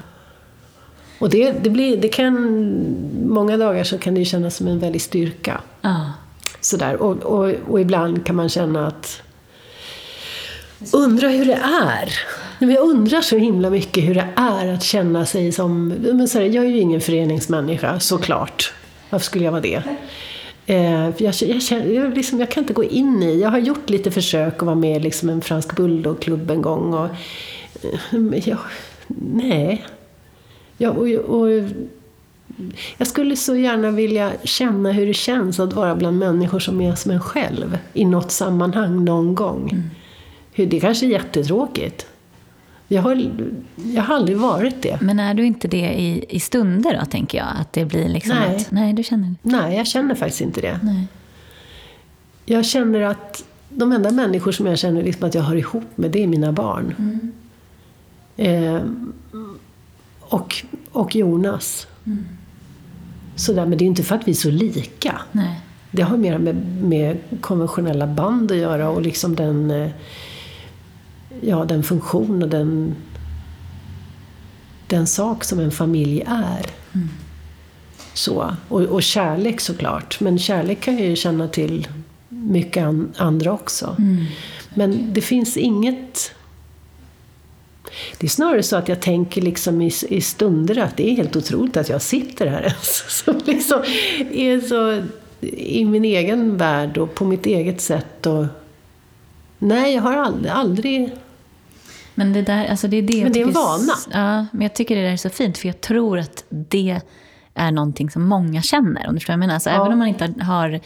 Och 1.19 1.29
det, 1.29 1.51
det, 1.51 1.69
blir, 1.69 1.97
det 1.97 2.07
kan, 2.07 2.35
många 3.27 3.57
dagar 3.57 3.83
så 3.83 3.97
kan 3.97 4.15
det 4.15 4.25
kännas 4.25 4.55
som 4.55 4.67
en 4.67 4.79
väldig 4.79 5.01
styrka. 5.01 5.61
Ja. 5.81 6.11
Sådär. 6.65 7.01
Och, 7.01 7.23
och, 7.23 7.51
och 7.67 7.81
ibland 7.81 8.25
kan 8.25 8.35
man 8.35 8.49
känna 8.49 8.87
att 8.87 9.21
Undra 10.91 11.27
hur 11.27 11.45
det 11.45 11.59
är. 11.83 12.13
Jag 12.59 12.89
undrar 12.89 13.21
så 13.21 13.37
himla 13.37 13.69
mycket 13.69 14.03
hur 14.03 14.15
det 14.15 14.27
är 14.35 14.73
att 14.73 14.83
känna 14.83 15.25
sig 15.25 15.51
som... 15.51 15.87
Men 15.87 16.27
så 16.27 16.39
här, 16.39 16.45
jag 16.45 16.65
är 16.65 16.69
ju 16.69 16.79
ingen 16.79 17.01
föreningsmänniska, 17.01 17.99
såklart. 17.99 18.73
Varför 19.09 19.25
skulle 19.25 19.45
jag 19.45 19.51
vara 19.51 19.61
det? 19.61 19.83
Eh, 20.65 21.09
jag, 21.17 21.33
jag, 21.41 21.87
jag, 21.87 22.13
liksom, 22.15 22.39
jag 22.39 22.51
kan 22.51 22.63
inte 22.63 22.73
gå 22.73 22.83
in 22.83 23.23
i... 23.23 23.39
Jag 23.41 23.49
har 23.49 23.59
gjort 23.59 23.89
lite 23.89 24.11
försök 24.11 24.55
att 24.55 24.61
vara 24.61 24.75
med 24.75 24.97
i 24.97 24.99
liksom 24.99 25.29
en 25.29 25.41
fransk 25.41 25.75
bulldogklubb 25.75 26.51
en 26.51 26.61
gång. 26.61 26.93
Och, 26.93 27.05
eh, 27.83 27.99
men 28.11 28.41
jag, 28.45 28.57
nej. 29.33 29.85
Ja, 30.77 30.89
och, 30.89 31.07
och, 31.07 31.47
jag 32.97 33.07
skulle 33.07 33.35
så 33.35 33.55
gärna 33.55 33.91
vilja 33.91 34.31
känna 34.43 34.91
hur 34.91 35.05
det 35.05 35.13
känns 35.13 35.59
att 35.59 35.73
vara 35.73 35.95
bland 35.95 36.19
människor 36.19 36.59
som 36.59 36.81
är 36.81 36.95
som 36.95 37.11
en 37.11 37.21
själv 37.21 37.77
i 37.93 38.05
något 38.05 38.31
sammanhang 38.31 39.05
någon 39.05 39.35
gång. 39.35 39.83
Hur, 40.51 40.65
det 40.65 40.79
kanske 40.79 41.05
är 41.05 41.09
jättetråkigt. 41.09 42.05
Jag 42.87 43.01
har, 43.01 43.31
jag 43.75 44.03
har 44.03 44.15
aldrig 44.15 44.37
varit 44.37 44.81
det. 44.81 45.01
Men 45.01 45.19
är 45.19 45.33
du 45.33 45.45
inte 45.45 45.67
det 45.67 45.93
i, 45.93 46.25
i 46.29 46.39
stunder 46.39 46.99
då, 46.99 47.05
tänker 47.05 47.37
jag? 47.37 47.47
Att 47.59 47.73
det 47.73 47.85
blir 47.85 48.09
liksom 48.09 48.35
Nej. 48.35 48.55
att... 48.55 48.71
Nej, 48.71 48.93
du 48.93 49.03
känner 49.03 49.35
Nej, 49.41 49.77
jag 49.77 49.87
känner 49.87 50.15
faktiskt 50.15 50.41
inte 50.41 50.61
det. 50.61 50.79
Nej. 50.83 51.07
Jag 52.45 52.65
känner 52.65 53.01
att 53.01 53.45
de 53.69 53.91
enda 53.91 54.11
människor 54.11 54.51
som 54.51 54.65
jag 54.65 54.79
känner 54.79 55.03
liksom 55.03 55.27
att 55.27 55.35
jag 55.35 55.41
hör 55.41 55.55
ihop 55.55 55.97
med, 55.97 56.11
det 56.11 56.23
är 56.23 56.27
mina 56.27 56.51
barn. 56.51 56.95
Eh, 58.37 58.81
och, 60.19 60.55
och 60.91 61.15
Jonas. 61.15 61.87
Sådär, 63.35 63.65
men 63.65 63.77
det 63.77 63.85
är 63.85 63.87
inte 63.87 64.03
för 64.03 64.15
att 64.15 64.27
vi 64.27 64.31
är 64.31 64.35
så 64.35 64.51
lika. 64.51 65.21
Nej. 65.31 65.61
Det 65.91 66.01
har 66.01 66.17
mer 66.17 66.37
med, 66.37 66.55
med 66.81 67.17
konventionella 67.41 68.07
band 68.07 68.51
att 68.51 68.57
göra 68.57 68.89
och 68.89 69.01
liksom 69.01 69.35
den, 69.35 69.71
eh, 69.71 69.89
ja, 71.41 71.65
den 71.65 71.83
funktion 71.83 72.43
och 72.43 72.49
den, 72.49 72.95
den 74.87 75.07
sak 75.07 75.43
som 75.43 75.59
en 75.59 75.71
familj 75.71 76.23
är. 76.27 76.65
Så. 78.13 78.55
Och, 78.67 78.81
och 78.81 79.03
kärlek 79.03 79.61
såklart. 79.61 80.19
Men 80.19 80.39
kärlek 80.39 80.81
kan 80.81 80.97
jag 80.97 81.07
ju 81.07 81.15
känna 81.15 81.47
till 81.47 81.87
mycket 82.29 82.83
an, 82.83 83.13
andra 83.17 83.53
också. 83.53 83.95
Men 84.73 85.13
det 85.13 85.21
finns 85.21 85.57
inget... 85.57 86.31
Det 88.17 88.27
är 88.27 88.29
snarare 88.29 88.63
så 88.63 88.75
att 88.75 88.87
jag 88.87 89.01
tänker 89.01 89.41
liksom 89.41 89.81
i, 89.81 89.91
i 90.09 90.21
stunder 90.21 90.77
att 90.77 90.97
det 90.97 91.09
är 91.09 91.15
helt 91.15 91.35
otroligt 91.35 91.77
att 91.77 91.89
jag 91.89 92.01
sitter 92.01 92.47
här 92.47 92.61
ens. 92.61 93.03
Som 93.23 93.41
liksom 93.45 93.83
är 94.31 94.59
så 94.59 95.03
i 95.41 95.85
min 95.85 96.05
egen 96.05 96.57
värld 96.57 96.97
och 96.97 97.15
på 97.15 97.25
mitt 97.25 97.45
eget 97.45 97.81
sätt. 97.81 98.25
Och, 98.25 98.45
nej, 99.59 99.95
jag 99.95 100.01
har 100.01 100.17
aldrig, 100.17 100.51
aldrig 100.51 101.11
Men 102.15 102.33
det 102.33 102.41
där, 102.41 102.67
alltså 102.67 102.87
det 102.87 102.97
är 102.97 103.01
det 103.01 103.23
Men 103.23 103.33
det 103.33 103.41
är 103.41 103.47
en 103.47 103.51
vana. 103.51 103.93
Ja, 104.11 104.45
men 104.51 104.61
jag 104.61 104.75
tycker 104.75 104.95
det 104.95 105.01
där 105.01 105.11
är 105.11 105.17
så 105.17 105.29
fint, 105.29 105.57
för 105.57 105.67
jag 105.67 105.81
tror 105.81 106.19
att 106.19 106.43
det 106.49 107.01
är 107.53 107.71
någonting 107.71 108.09
som 108.09 108.23
många 108.23 108.61
känner. 108.61 109.07
Om 109.07 109.13
du 109.13 109.19
förstår 109.19 109.33
vad 109.33 109.43
jag 109.43 109.47
menar. 109.47 109.59
Så 109.59 109.69
Ja. 109.69 109.73
Även 109.73 109.91
om 109.91 109.99
man 109.99 110.07
inte 110.07 110.33
har 110.39 110.79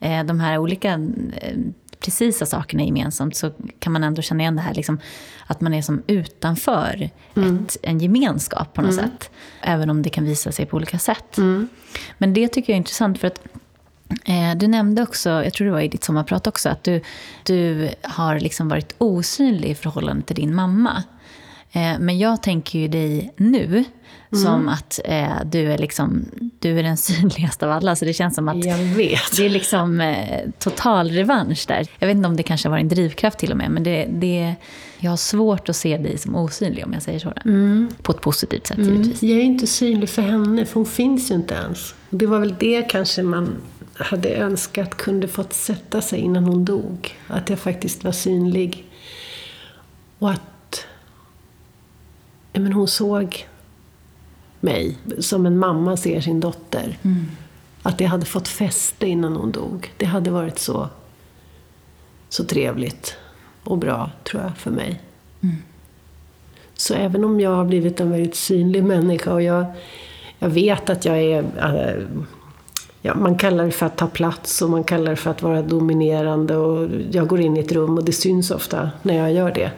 eh, 0.00 0.24
de 0.24 0.40
här 0.40 0.58
olika 0.58 0.92
eh, 0.92 1.56
precisa 2.04 2.46
sakerna 2.46 2.82
gemensamt 2.82 3.36
så 3.36 3.50
kan 3.78 3.92
man 3.92 4.04
ändå 4.04 4.22
känna 4.22 4.42
igen 4.42 4.56
det 4.56 4.62
här 4.62 4.74
liksom, 4.74 5.00
att 5.46 5.60
man 5.60 5.74
är 5.74 5.82
som 5.82 6.02
utanför 6.06 7.10
ett, 7.34 7.76
en 7.82 7.98
gemenskap 7.98 8.74
på 8.74 8.82
något 8.82 8.94
sätt. 8.94 9.30
Även 9.60 9.90
om 9.90 10.02
det 10.02 10.10
kan 10.10 10.24
visa 10.24 10.52
sig 10.52 10.66
på 10.66 10.76
olika 10.76 10.98
sätt. 10.98 11.36
Men 12.18 12.34
det 12.34 12.48
tycker 12.48 12.72
jag 12.72 12.74
är 12.74 12.78
intressant 12.78 13.18
för 13.18 13.26
att 13.26 13.40
Eh, 14.24 14.56
du 14.56 14.66
nämnde 14.66 15.02
också, 15.02 15.30
jag 15.30 15.52
tror 15.52 15.66
det 15.66 15.72
var 15.72 15.80
i 15.80 15.88
ditt 15.88 16.04
sommarprat 16.04 16.46
också, 16.46 16.68
att 16.68 16.84
du, 16.84 17.00
du 17.42 17.90
har 18.02 18.40
liksom 18.40 18.68
varit 18.68 18.94
osynlig 18.98 19.70
i 19.70 19.74
förhållande 19.74 20.26
till 20.26 20.36
din 20.36 20.54
mamma. 20.54 21.02
Eh, 21.72 21.98
men 21.98 22.18
jag 22.18 22.42
tänker 22.42 22.78
ju 22.78 22.88
dig 22.88 23.32
nu 23.36 23.84
som 24.36 24.68
att 24.68 25.00
eh, 25.04 25.36
du, 25.44 25.72
är 25.72 25.78
liksom, 25.78 26.24
du 26.58 26.78
är 26.78 26.82
den 26.82 26.96
synligaste 26.96 27.66
av 27.66 27.72
alla. 27.72 27.96
Så 27.96 28.04
det 28.04 28.12
känns 28.12 28.34
som 28.34 28.48
att 28.48 28.64
Jag 28.64 28.78
vet. 28.78 29.36
det 29.36 29.46
är 29.46 29.50
liksom 29.50 30.00
eh, 30.00 30.50
total 30.58 31.10
revansch 31.10 31.64
där. 31.68 31.86
Jag 31.98 32.06
vet 32.06 32.16
inte 32.16 32.28
om 32.28 32.36
det 32.36 32.42
kanske 32.42 32.68
var 32.68 32.78
en 32.78 32.88
drivkraft 32.88 33.38
till 33.38 33.50
och 33.50 33.56
med, 33.56 33.70
men 33.70 33.82
det, 33.82 34.08
det, 34.10 34.54
jag 34.98 35.10
har 35.10 35.16
svårt 35.16 35.68
att 35.68 35.76
se 35.76 35.98
dig 35.98 36.18
som 36.18 36.34
osynlig 36.34 36.84
om 36.86 36.92
jag 36.92 37.02
säger 37.02 37.18
så. 37.18 37.32
då. 37.44 37.52
På 38.02 38.12
ett 38.12 38.20
positivt 38.20 38.66
sätt 38.66 38.78
givetvis. 38.78 39.22
Jag 39.22 39.38
är 39.38 39.44
inte 39.44 39.66
synlig 39.66 40.08
för 40.08 40.22
henne, 40.22 40.64
för 40.66 40.74
hon 40.74 40.86
finns 40.86 41.30
ju 41.30 41.34
inte 41.34 41.54
ens. 41.54 41.94
Det 42.10 42.26
var 42.26 42.38
väl 42.38 42.54
det 42.58 42.82
kanske 42.82 43.22
man 43.22 43.56
hade 43.94 44.28
önskat 44.34 44.96
kunde 44.96 45.28
fått 45.28 45.52
sätta 45.52 46.00
sig 46.00 46.18
innan 46.20 46.44
hon 46.44 46.64
dog. 46.64 47.14
Att 47.26 47.50
jag 47.50 47.58
faktiskt 47.58 48.04
var 48.04 48.12
synlig. 48.12 48.84
Och 50.18 50.30
att 50.30 50.86
men 52.52 52.72
hon 52.72 52.88
såg 52.88 53.46
mig 54.64 54.98
som 55.18 55.46
en 55.46 55.58
mamma 55.58 55.96
ser 55.96 56.20
sin 56.20 56.40
dotter. 56.40 56.98
Att 57.82 57.98
det 57.98 58.04
hade 58.04 58.26
fått 58.26 58.48
fäste 58.48 59.06
innan 59.06 59.36
hon 59.36 59.52
dog. 59.52 59.92
Det 59.96 60.06
hade 60.06 60.30
varit 60.30 60.58
så, 60.58 60.88
så 62.28 62.44
trevligt 62.44 63.16
och 63.64 63.78
bra, 63.78 64.10
tror 64.24 64.42
jag, 64.42 64.56
för 64.56 64.70
mig. 64.70 65.00
Så 66.74 66.94
även 66.94 67.24
om 67.24 67.40
jag 67.40 67.50
har 67.50 67.64
blivit 67.64 68.00
en 68.00 68.10
väldigt 68.10 68.34
synlig 68.34 68.84
människa 68.84 69.32
och 69.32 69.42
jag, 69.42 69.64
jag 70.38 70.48
vet 70.48 70.90
att 70.90 71.04
jag 71.04 71.22
är... 71.22 71.44
äh, 71.58 72.02
ja, 73.02 73.14
man 73.14 73.38
kallar 73.38 73.64
det 73.64 73.70
för 73.70 73.86
att 73.86 73.96
ta 73.96 74.06
plats 74.06 74.62
och 74.62 74.70
man 74.70 74.84
kallar 74.84 75.10
det 75.10 75.16
för 75.16 75.30
att 75.30 75.42
vara 75.42 75.62
dominerande 75.62 76.56
och 76.56 76.88
jag 77.10 77.26
går 77.26 77.40
in 77.40 77.56
i 77.56 77.60
ett 77.60 77.72
rum 77.72 77.98
och 77.98 78.04
det 78.04 78.12
syns 78.12 78.50
ofta 78.50 78.90
när 79.02 79.16
jag 79.16 79.32
gör 79.32 79.54
det. 79.54 79.70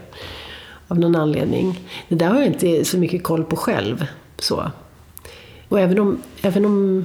Av 0.88 0.98
någon 0.98 1.16
anledning. 1.16 1.80
Det 2.08 2.14
där 2.14 2.26
har 2.26 2.36
jag 2.36 2.46
inte 2.46 2.84
så 2.84 2.98
mycket 2.98 3.22
koll 3.22 3.44
på 3.44 3.56
själv. 3.56 4.06
Så. 4.38 4.70
Och 5.68 5.80
även 5.80 5.98
om, 5.98 6.18
även 6.42 6.64
om 6.64 7.04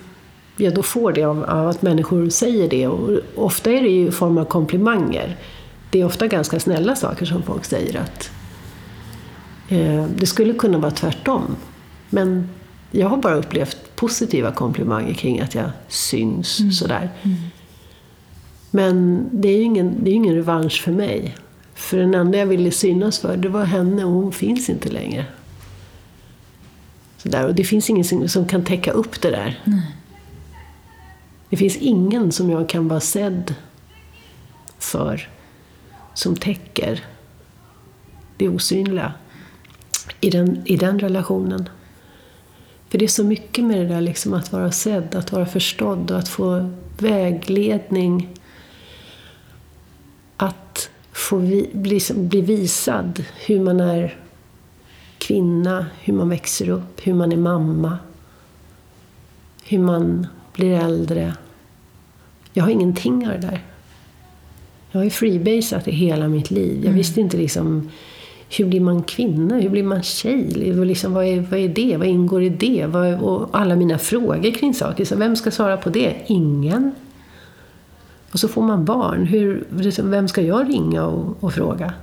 jag 0.58 0.76
då 0.76 0.84
får 0.84 1.12
det 1.12 1.24
av, 1.24 1.44
av 1.44 1.68
att 1.68 1.82
människor 1.82 2.30
säger 2.30 2.70
det, 2.70 2.88
och 2.88 3.20
ofta 3.36 3.72
är 3.72 3.82
det 3.82 3.90
ju 3.90 4.08
i 4.08 4.12
form 4.12 4.38
av 4.38 4.45
komplimanger. 4.45 5.38
Det 5.90 6.02
är 6.02 6.06
ofta 6.06 6.28
ganska 6.28 6.60
snälla 6.60 6.95
saker 6.95 7.26
som 7.26 7.44
folk 7.44 7.66
säger. 7.66 7.99
att 7.99 8.32
eh, 9.70 10.06
Det 10.16 10.26
skulle 10.26 10.53
kunna 10.53 10.78
vara 10.78 10.91
tvärtom. 10.91 11.56
Men 12.10 12.49
jag 12.91 13.08
har 13.10 13.18
bara 13.18 13.36
upplevt 13.36 13.95
positiva 13.95 14.52
komplimanger 14.52 15.14
kring 15.14 15.40
att 15.40 15.56
jag 15.56 15.70
syns 15.88 16.80
sådär. 16.80 17.10
Men 18.72 19.26
det 19.32 19.49
är 19.49 19.58
ju 19.58 19.64
ingen, 19.64 20.03
det 20.03 20.12
är 20.12 20.14
ingen 20.14 20.36
revansch 20.36 20.82
för 20.84 20.91
mig. 20.91 21.36
För 21.76 21.98
den 21.98 22.16
enda 22.16 22.38
jag 22.38 22.45
ville 22.45 22.72
synas 22.72 23.20
för, 23.20 23.38
det 23.38 23.49
var 23.49 23.64
henne 23.64 24.06
och 24.06 24.12
hon 24.12 24.32
finns 24.32 24.70
inte 24.70 24.90
längre. 24.90 25.26
Så 27.22 27.30
där, 27.30 27.48
och 27.48 27.56
det 27.56 27.64
finns 27.64 27.89
ingen 27.89 28.03
som, 28.03 28.27
som 28.27 28.48
kan 28.48 28.65
täcka 28.65 28.91
upp 28.91 29.22
det 29.22 29.30
där. 29.30 29.61
Nej. 29.64 29.95
Det 31.49 31.57
finns 31.57 31.77
ingen 31.77 32.31
som 32.31 32.49
jag 32.49 32.69
kan 32.69 32.88
vara 32.88 32.99
sedd 32.99 33.56
för 34.80 35.30
som 36.14 36.35
täcker 36.35 37.03
det 38.38 38.49
osynliga 38.49 39.14
i 40.19 40.30
den, 40.30 40.61
i 40.65 40.77
den 40.77 40.99
relationen. 40.99 41.69
För 42.89 42.98
det 42.98 43.06
är 43.06 43.10
så 43.10 43.23
mycket 43.23 43.64
med 43.64 43.77
det 43.77 43.88
där 43.88 44.02
liksom 44.02 44.34
att 44.34 44.52
vara 44.52 44.72
sedd, 44.72 45.15
att 45.15 45.31
vara 45.31 45.45
förstådd 45.45 46.11
och 46.11 46.18
att 46.18 46.27
få 46.27 46.72
vägledning. 46.98 48.30
Att 50.38 50.89
få 51.11 51.38
vi, 51.38 51.69
bli, 51.73 51.99
bli 52.15 52.41
visad 52.41 53.23
hur 53.45 53.60
man 53.60 53.80
är 53.80 54.20
kvinna, 55.22 55.85
hur 56.02 56.14
man 56.14 56.30
växer 56.30 56.69
upp, 56.69 56.99
hur 57.03 57.14
man 57.14 57.31
är 57.31 57.38
mamma. 57.38 57.98
Hur 59.64 59.80
man 59.80 60.27
blir 60.53 60.72
äldre. 60.72 61.34
Jag 62.53 62.64
har 62.64 62.72
ingenting 62.72 63.27
av 63.27 63.34
det 63.34 63.48
där. 63.48 63.64
Jag 64.91 64.99
har 64.99 65.03
ju 65.03 65.10
freebasat 65.10 65.88
i 65.88 65.91
hela 65.91 66.27
mitt 66.27 66.52
liv. 66.52 66.76
Jag 66.76 66.85
Mm. 66.85 66.95
visste 66.95 67.22
inte 67.22 67.38
liksom 67.38 67.89
hur 68.57 68.65
blir 68.65 68.81
man 68.81 69.03
kvinna? 69.03 69.60
Hur 69.60 69.69
blir 69.69 69.84
man 69.84 70.03
tjej? 70.03 70.43
Liksom, 70.85 71.14
vad, 71.14 71.26
är, 71.26 71.39
vad 71.41 71.60
är 71.60 71.69
det? 71.69 71.98
Vad 71.98 72.07
ingår 72.07 72.43
i 72.43 72.49
det? 72.49 72.85
Vad, 72.85 73.19
och 73.22 73.49
alla 73.52 73.76
mina 73.76 73.98
frågor 73.98 74.52
kring 74.52 74.73
saker. 74.73 75.06
Så 75.06 75.15
vem 75.15 75.35
ska 75.35 75.52
svara 75.52 75.77
på 75.77 75.89
det? 75.89 76.15
Ingen. 76.27 76.91
Och 78.31 78.39
så 78.39 78.48
får 78.48 78.61
man 78.61 78.85
barn. 78.85 79.26
Hur, 79.26 79.64
liksom, 79.77 80.11
vem 80.11 80.27
ska 80.27 80.41
jag 80.41 80.69
ringa 80.69 81.06
och, 81.06 81.43
och 81.43 81.53
fråga? 81.53 81.93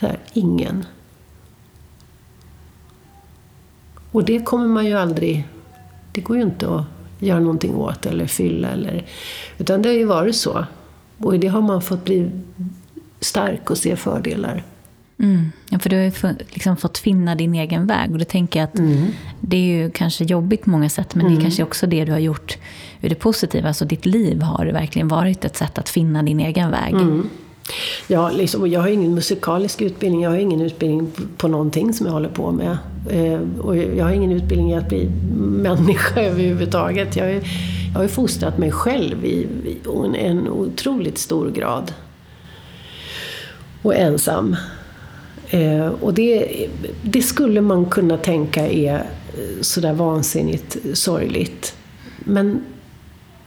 Så 0.00 0.06
här, 0.06 0.18
ingen. 0.32 0.84
Och 4.18 4.24
det 4.24 4.44
kommer 4.44 4.66
man 4.66 4.86
ju 4.86 4.94
aldrig... 4.94 5.48
Det 6.12 6.20
går 6.20 6.36
ju 6.36 6.42
inte 6.42 6.74
att 6.74 6.84
göra 7.18 7.40
någonting 7.40 7.74
åt 7.74 8.06
eller 8.06 8.26
fylla. 8.26 8.68
Eller, 8.68 9.04
utan 9.58 9.82
det 9.82 9.88
har 9.88 9.96
ju 9.96 10.04
varit 10.04 10.36
så. 10.36 10.64
Och 11.18 11.34
i 11.34 11.38
det 11.38 11.48
har 11.48 11.62
man 11.62 11.82
fått 11.82 12.04
bli 12.04 12.30
stark 13.20 13.70
och 13.70 13.78
se 13.78 13.96
fördelar. 13.96 14.62
Mm. 15.18 15.52
Ja, 15.70 15.78
för 15.78 15.90
du 15.90 15.96
har 15.96 16.02
ju 16.02 16.12
liksom 16.50 16.76
fått 16.76 16.98
finna 16.98 17.34
din 17.34 17.54
egen 17.54 17.86
väg. 17.86 18.12
Och 18.12 18.18
då 18.18 18.24
tänker 18.24 18.60
jag 18.60 18.64
att 18.64 18.80
det 19.40 19.56
är 19.56 19.82
ju 19.82 19.90
kanske 19.90 20.24
jobbigt 20.24 20.64
på 20.64 20.70
många 20.70 20.88
sätt, 20.88 21.14
men 21.14 21.26
det 21.26 21.40
är 21.40 21.42
kanske 21.42 21.62
också 21.62 21.86
det 21.86 22.04
du 22.04 22.12
har 22.12 22.18
gjort 22.18 22.58
ur 23.00 23.08
det 23.08 23.14
positiva. 23.14 23.68
Alltså 23.68 23.84
ditt 23.84 24.06
liv 24.06 24.42
har 24.42 24.66
verkligen 24.66 25.08
varit 25.08 25.44
ett 25.44 25.56
sätt 25.56 25.78
att 25.78 25.88
finna 25.88 26.22
din 26.22 26.40
egen 26.40 26.70
väg. 26.70 26.94
Ja, 28.06 28.30
liksom, 28.30 28.60
och 28.60 28.68
jag 28.68 28.80
har 28.80 28.88
ingen 28.88 29.14
musikalisk 29.14 29.82
utbildning, 29.82 30.22
jag 30.22 30.30
har 30.30 30.36
ingen 30.36 30.60
utbildning 30.60 31.12
på 31.36 31.48
någonting 31.48 31.92
som 31.92 32.06
jag 32.06 32.12
håller 32.12 32.28
på 32.28 32.52
med. 32.52 32.78
Eh, 33.10 33.40
och 33.60 33.76
jag 33.76 34.04
har 34.04 34.12
ingen 34.12 34.32
utbildning 34.32 34.70
i 34.70 34.74
att 34.74 34.88
bli 34.88 35.10
människa 35.38 36.20
överhuvudtaget. 36.22 37.16
Jag, 37.16 37.30
är, 37.30 37.42
jag 37.92 37.94
har 37.94 38.02
ju 38.02 38.08
fostrat 38.08 38.58
mig 38.58 38.70
själv 38.70 39.24
i, 39.24 39.46
i 39.64 39.78
en, 40.04 40.14
en 40.14 40.48
otroligt 40.48 41.18
stor 41.18 41.50
grad. 41.50 41.92
Och 43.82 43.94
ensam. 43.94 44.56
Eh, 45.50 45.86
och 45.86 46.14
det, 46.14 46.66
det 47.02 47.22
skulle 47.22 47.60
man 47.60 47.86
kunna 47.86 48.16
tänka 48.16 48.68
är 48.68 48.94
eh, 48.94 49.60
sådär 49.60 49.92
vansinnigt 49.92 50.76
sorgligt. 50.94 51.74
Men 52.18 52.64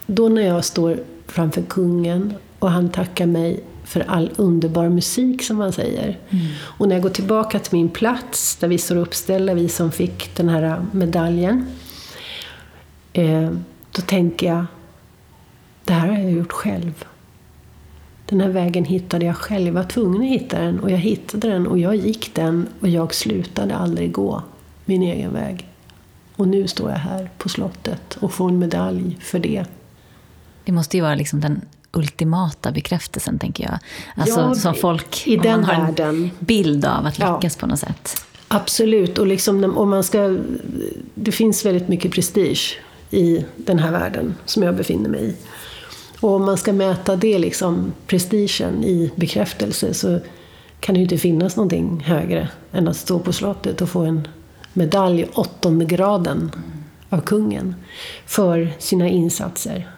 då 0.06 0.30
när 0.30 0.42
jag 0.42 0.66
står 0.66 1.00
framför 1.28 1.62
kungen 1.62 2.34
och 2.60 2.72
han 2.72 2.90
tackar 2.90 3.26
mig 3.26 3.64
för 3.84 4.00
all 4.00 4.32
underbar 4.36 4.90
musik 4.90 5.44
som 5.44 5.60
han 5.60 5.72
säger. 5.72 6.18
Och 6.62 6.88
när 6.88 6.96
jag 6.96 7.04
går 7.04 7.10
tillbaka 7.10 7.60
till 7.60 7.78
min 7.78 7.90
plats 7.90 8.56
där 8.56 8.68
vi 8.68 8.78
står 8.78 8.96
uppställda, 8.96 9.54
vi 9.54 9.70
som 9.70 9.92
fick 9.92 10.36
den 10.36 10.50
här 10.50 10.86
medaljen. 10.92 11.66
Eh, 13.14 13.50
då 13.92 14.02
tänker 14.02 14.48
jag, 14.48 14.66
det 15.84 15.94
här 15.94 16.08
har 16.08 16.20
jag 16.20 16.32
gjort 16.32 16.52
själv. 16.52 17.06
Den 18.26 18.42
här 18.42 18.50
vägen 18.50 18.86
hittade 18.86 19.26
jag 19.26 19.36
själv. 19.36 19.68
Jag 19.68 19.74
var 19.74 19.84
tvungen 19.84 20.22
att 20.22 20.42
hitta 20.42 20.60
den 20.60 20.80
och 20.80 20.92
jag 20.92 20.98
hittade 20.98 21.50
den 21.50 21.68
och 21.68 21.80
jag 21.80 21.96
gick 21.96 22.36
den 22.36 22.68
och 22.80 22.88
jag 22.88 23.14
slutade 23.14 23.76
aldrig 23.76 24.12
gå 24.12 24.44
min 24.86 25.02
egen 25.02 25.34
väg. 25.34 25.68
Och 26.36 26.48
nu 26.48 26.68
står 26.68 26.90
jag 26.90 26.98
här 26.98 27.30
på 27.38 27.50
slottet 27.50 28.18
och 28.20 28.34
får 28.34 28.50
en 28.50 28.60
medalj 28.60 29.18
för 29.22 29.40
det. 29.40 29.66
Det 30.66 30.72
måste 30.72 30.98
ju 30.98 31.04
vara 31.04 31.16
liksom 31.16 31.40
den 31.42 31.62
ultimata 31.94 32.72
bekräftelsen, 32.72 33.40
tänker 33.40 33.64
jag. 33.64 33.80
Alltså 34.16 34.40
Ja, 34.40 34.56
som 34.56 34.76
folk, 34.76 35.28
i 35.28 35.38
den 35.38 35.62
man 35.62 35.64
har 35.70 35.74
en 35.74 35.86
världen. 35.86 36.32
bild 36.40 36.86
av 36.86 37.06
att 37.06 37.20
Ja. 37.20 37.36
lyckas 37.36 37.56
på 37.56 37.68
något 37.68 37.80
sätt. 37.80 38.26
Absolut, 38.48 39.18
och 39.18 39.28
liksom 39.28 39.78
om 39.78 39.90
man 39.90 40.04
ska... 40.04 40.38
Det 41.16 41.32
finns 41.32 41.66
väldigt 41.66 41.88
mycket 41.88 42.12
prestige 42.12 42.78
i 43.10 43.46
den 43.56 43.80
här 43.80 43.92
världen 43.92 44.36
som 44.46 44.64
jag 44.64 44.76
befinner 44.76 45.10
mig 45.10 45.26
i. 45.30 45.36
Och 46.20 46.30
om 46.36 46.46
man 46.46 46.58
ska 46.58 46.74
mäta 46.74 47.16
det, 47.16 47.40
liksom, 47.40 47.92
prestigen 48.08 48.84
i 48.84 49.12
bekräftelse, 49.16 49.94
så 49.94 50.20
kan 50.80 50.94
det 50.96 51.00
ju 51.00 51.04
inte 51.04 51.18
finnas 51.18 51.56
någonting 51.56 52.04
högre 52.06 52.50
än 52.72 52.88
att 52.88 52.98
stå 52.98 53.20
på 53.20 53.34
slottet 53.34 53.82
och 53.82 53.90
få 53.90 54.00
en 54.00 54.28
medalj 54.74 55.26
åttonde 55.34 55.86
graden 55.86 56.52
av 57.10 57.22
kungen 57.22 57.76
för 58.26 58.74
sina 58.80 59.08
insatser. 59.08 59.92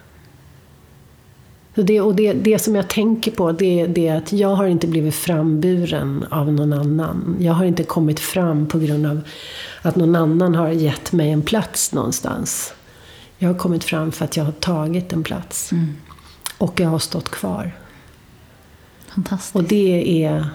Det, 1.74 2.00
och 2.00 2.14
det, 2.14 2.32
det 2.32 2.58
som 2.58 2.74
jag 2.74 2.88
tänker 2.88 3.30
på 3.30 3.52
det, 3.52 3.86
det 3.86 4.08
är 4.08 4.16
att 4.16 4.32
jag 4.32 4.48
har 4.48 4.66
inte 4.66 4.86
blivit 4.86 5.14
framburen 5.14 6.24
av 6.30 6.52
någon 6.52 6.72
annan. 6.72 7.36
Jag 7.40 7.52
har 7.52 7.64
inte 7.64 7.84
kommit 7.84 8.20
fram 8.20 8.68
på 8.68 8.78
grund 8.78 9.06
av 9.06 9.20
att 9.82 9.96
någon 9.96 10.16
annan 10.16 10.54
har 10.54 10.68
gett 10.68 11.12
mig 11.12 11.30
en 11.30 11.42
plats 11.42 11.92
någonstans. 11.92 12.74
Jag 13.38 13.48
har 13.48 13.54
kommit 13.54 13.84
fram 13.84 14.12
för 14.12 14.24
att 14.24 14.36
jag 14.36 14.44
har 14.44 14.52
tagit 14.52 15.12
en 15.12 15.22
plats. 15.22 15.70
Och 16.58 16.80
jag 16.80 16.88
har 16.88 16.98
stått 16.98 17.28
kvar. 17.28 17.72
Fantastiskt. 19.14 19.56
Och 19.56 19.64
det 19.64 20.24
är... 20.24 20.46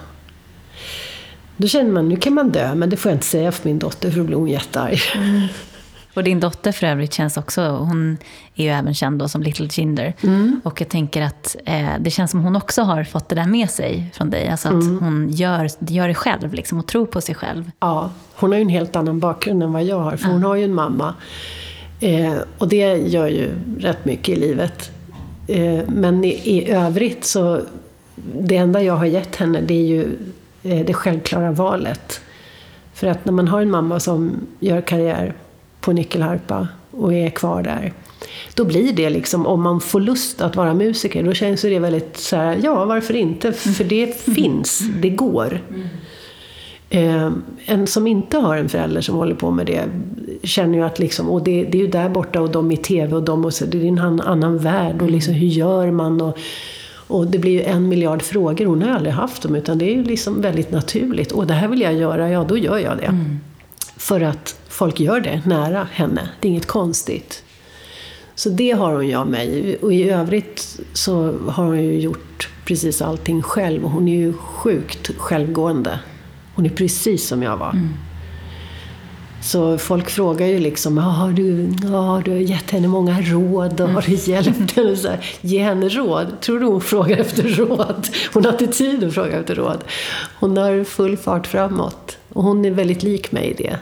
Då 1.58 1.68
känner 1.68 1.91
man, 1.91 2.10
nu 2.10 2.16
kan 2.16 2.34
man 2.34 2.50
dö, 2.50 2.76
men 2.76 2.90
det 2.90 2.98
får 2.98 3.10
jag 3.10 3.16
inte 3.16 3.26
säga 3.26 3.52
för 3.52 3.70
min 3.70 3.80
dotter 3.80 4.12
för 4.12 4.18
då 4.18 4.24
blir 4.24 4.38
hon 4.38 4.48
jättearg. 4.48 5.00
Och 6.20 6.24
din 6.24 6.40
dotter 6.40 6.72
för 6.72 6.88
övrigt 6.88 7.14
känns 7.14 7.38
också, 7.38 7.62
hon 7.62 8.18
är 8.56 8.64
ju 8.64 8.70
även 8.70 8.94
känd 8.94 9.20
då 9.20 9.28
som 9.28 9.44
Little 9.44 9.68
Jinder. 9.72 10.14
Och 10.64 10.82
jag 10.82 10.90
tänker 10.90 11.22
att 11.22 11.56
eh, 11.66 11.90
det 12.00 12.10
känns 12.10 12.32
som 12.32 12.44
hon 12.44 12.56
också 12.56 12.82
har 12.82 13.04
fått 13.04 13.30
det 13.30 13.36
där 13.36 13.46
med 13.46 13.70
sig 13.70 14.12
från 14.14 14.30
dig. 14.30 14.48
Alltså 14.48 14.68
att 14.68 14.74
hon 14.74 15.30
gör, 15.32 15.70
gör 15.80 16.08
det 16.08 16.14
själv 16.14 16.54
liksom, 16.54 16.80
och 16.80 16.88
tror 16.88 17.06
på 17.06 17.22
sig 17.22 17.36
själv. 17.36 17.72
Ja, 17.80 18.12
hon 18.36 18.52
har 18.52 18.58
ju 18.58 18.62
en 18.62 18.70
helt 18.70 18.96
annan 18.96 19.20
bakgrund 19.20 19.64
än 19.64 19.74
vad 19.74 19.84
jag 19.84 20.00
har, 20.00 20.18
för 20.18 20.28
hon 20.30 20.44
har 20.44 20.56
ju 20.56 20.64
en 20.64 20.74
mamma. 20.74 21.14
Eh, 22.00 22.34
och 22.58 22.68
det 22.68 22.98
gör 22.98 23.28
ju 23.28 23.52
rätt 23.80 24.06
mycket 24.06 24.38
i 24.38 24.40
livet. 24.40 24.91
Eh, 25.48 25.80
men 25.88 26.24
i, 26.24 26.30
i 26.30 26.72
övrigt 26.72 27.26
så, 27.26 27.62
det 28.40 28.58
enda 28.58 28.84
jag 28.84 28.96
har 28.96 29.06
gett 29.06 29.36
henne 29.36 29.62
det 29.62 29.74
är 29.74 29.88
ju 29.88 30.18
eh, 30.64 30.86
det 30.86 30.94
självklara 30.94 31.52
valet. 31.52 32.22
För 32.94 33.08
att 33.08 33.26
när 33.26 33.34
man 33.34 33.48
har 33.48 33.62
en 33.62 33.72
mamma 33.72 34.00
som 34.00 34.32
gör 34.60 34.82
karriär 34.82 35.34
på 35.82 35.92
nyckelharpa 35.92 36.68
och 36.92 37.14
är 37.14 37.30
kvar 37.30 37.64
där, 37.64 37.94
då 38.56 38.66
blir 38.66 38.94
det 38.94 39.10
liksom, 39.10 39.46
om 39.46 39.62
man 39.62 39.82
får 39.82 40.00
lust 40.00 40.42
att 40.42 40.56
vara 40.56 40.74
musiker, 40.74 41.24
då 41.24 41.34
känns 41.34 41.62
det 41.62 41.80
väldigt 41.80 42.18
så 42.18 42.36
här, 42.36 42.60
ja 42.64 42.86
varför 42.86 43.16
inte? 43.16 43.52
För 43.54 43.84
det 43.84 44.22
finns, 44.22 44.80
det 45.02 45.10
går. 45.10 45.62
Eh, 46.90 47.32
en 47.66 47.88
som 47.88 48.08
inte 48.08 48.38
har 48.38 48.58
en 48.58 48.70
förälder 48.70 49.02
som 49.02 49.16
håller 49.16 49.36
på 49.36 49.52
med 49.52 49.66
det 49.66 49.84
känner 50.44 50.78
ju 50.78 50.84
att 50.84 51.00
liksom, 51.00 51.30
och 51.30 51.44
det, 51.44 51.64
det 51.64 51.78
är 51.78 51.82
ju 51.82 51.88
där 51.88 52.10
borta 52.10 52.42
och 52.42 52.50
de 52.50 52.72
i 52.72 52.78
TV 52.78 53.16
och 53.16 53.24
de 53.24 53.46
och 53.46 53.54
så, 53.54 53.66
det 53.66 53.78
är 53.78 53.86
en 53.86 54.00
annan, 54.00 54.58
värld 54.58 55.02
och 55.02 55.10
liksom 55.10 55.34
hur 55.34 55.48
gör 55.48 55.92
man? 55.92 56.22
Och, 56.22 56.38
och 57.08 57.28
det 57.28 57.40
blir 57.40 57.52
ju 57.52 57.62
en 57.62 57.90
miljard 57.90 58.22
frågor. 58.22 58.66
Hon 58.66 58.82
har 58.82 58.90
aldrig 58.90 59.14
haft 59.14 59.42
dem 59.42 59.56
utan 59.56 59.78
det 59.78 59.86
är 59.86 59.96
ju 59.96 60.04
liksom 60.04 60.42
väldigt 60.42 60.72
naturligt. 60.72 61.32
Och 61.32 61.48
det 61.48 61.54
här 61.54 61.68
vill 61.68 61.82
jag 61.82 61.94
göra, 61.94 62.30
ja 62.30 62.44
då 62.44 62.58
gör 62.58 62.78
jag 62.78 62.98
det. 62.98 63.16
För 64.00 64.22
att 64.22 64.56
folk 64.70 65.00
gör 65.00 65.20
det 65.20 65.42
nära 65.46 65.88
henne. 65.92 66.30
Det 66.40 66.48
är 66.48 66.50
inget 66.50 66.66
konstigt. 66.68 67.44
Så 68.36 68.50
det 68.50 68.72
har 68.72 68.94
hon 68.94 69.08
ju 69.08 69.16
av 69.16 69.28
mig. 69.28 69.78
Och 69.82 69.94
i 69.94 70.10
övrigt 70.10 70.80
så 70.94 71.34
har 71.48 71.64
hon 71.66 71.84
ju 71.84 72.00
gjort 72.00 72.50
precis 72.66 73.02
allting 73.02 73.42
själv. 73.42 73.84
Hon 73.84 74.08
är 74.08 74.18
ju 74.18 74.34
sjukt 74.34 75.12
självgående. 75.18 76.00
Hon 76.56 76.66
är 76.66 76.70
precis 76.70 77.28
som 77.28 77.44
jag 77.44 77.58
var. 77.58 77.80
Så 79.42 79.78
folk 79.78 80.10
frågar 80.10 80.48
ju 80.48 80.60
liksom, 80.60 80.98
"Ja, 80.98 81.04
har 81.04 81.32
du, 81.32 81.70
har 81.88 82.22
du 82.22 82.42
gett 82.42 82.72
henne 82.72 82.88
många 82.88 83.22
råd 83.22 83.82
och 83.82 83.90
har 83.90 84.02
du 84.02 84.14
hjälpt 84.32 84.72
henne? 84.76 84.96
Så 84.96 85.08
här, 85.08 85.26
Ge 85.42 85.64
henne 85.64 85.90
råd? 85.90 86.42
Tror 86.42 86.60
du 86.60 86.66
hon 86.66 86.82
frågar 86.82 87.18
efter 87.18 87.44
råd? 87.44 88.08
Hon 88.34 88.46
har 88.46 88.52
inte 88.52 88.68
tid 88.68 89.04
att 89.04 89.14
fråga 89.14 89.40
efter 89.40 89.56
råd. 89.56 89.84
Hon 90.40 90.58
har 90.58 90.84
full 90.84 91.18
fart 91.18 91.48
framåt. 91.48 92.18
Och 92.30 92.44
hon 92.44 92.66
är 92.66 92.72
väldigt 92.72 93.04
lik 93.04 93.32
mig 93.32 93.48
i 93.48 93.54
det. 93.64 93.80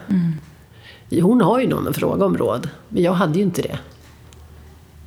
Hon 1.22 1.42
har 1.42 1.60
ju 1.60 1.68
någon 1.68 1.88
att 1.88 1.96
fråga 1.96 2.26
om 2.26 2.38
råd, 2.38 2.70
men 2.90 3.04
jag 3.04 3.14
hade 3.14 3.38
ju 3.38 3.44
inte 3.44 3.62
det. 3.62 3.80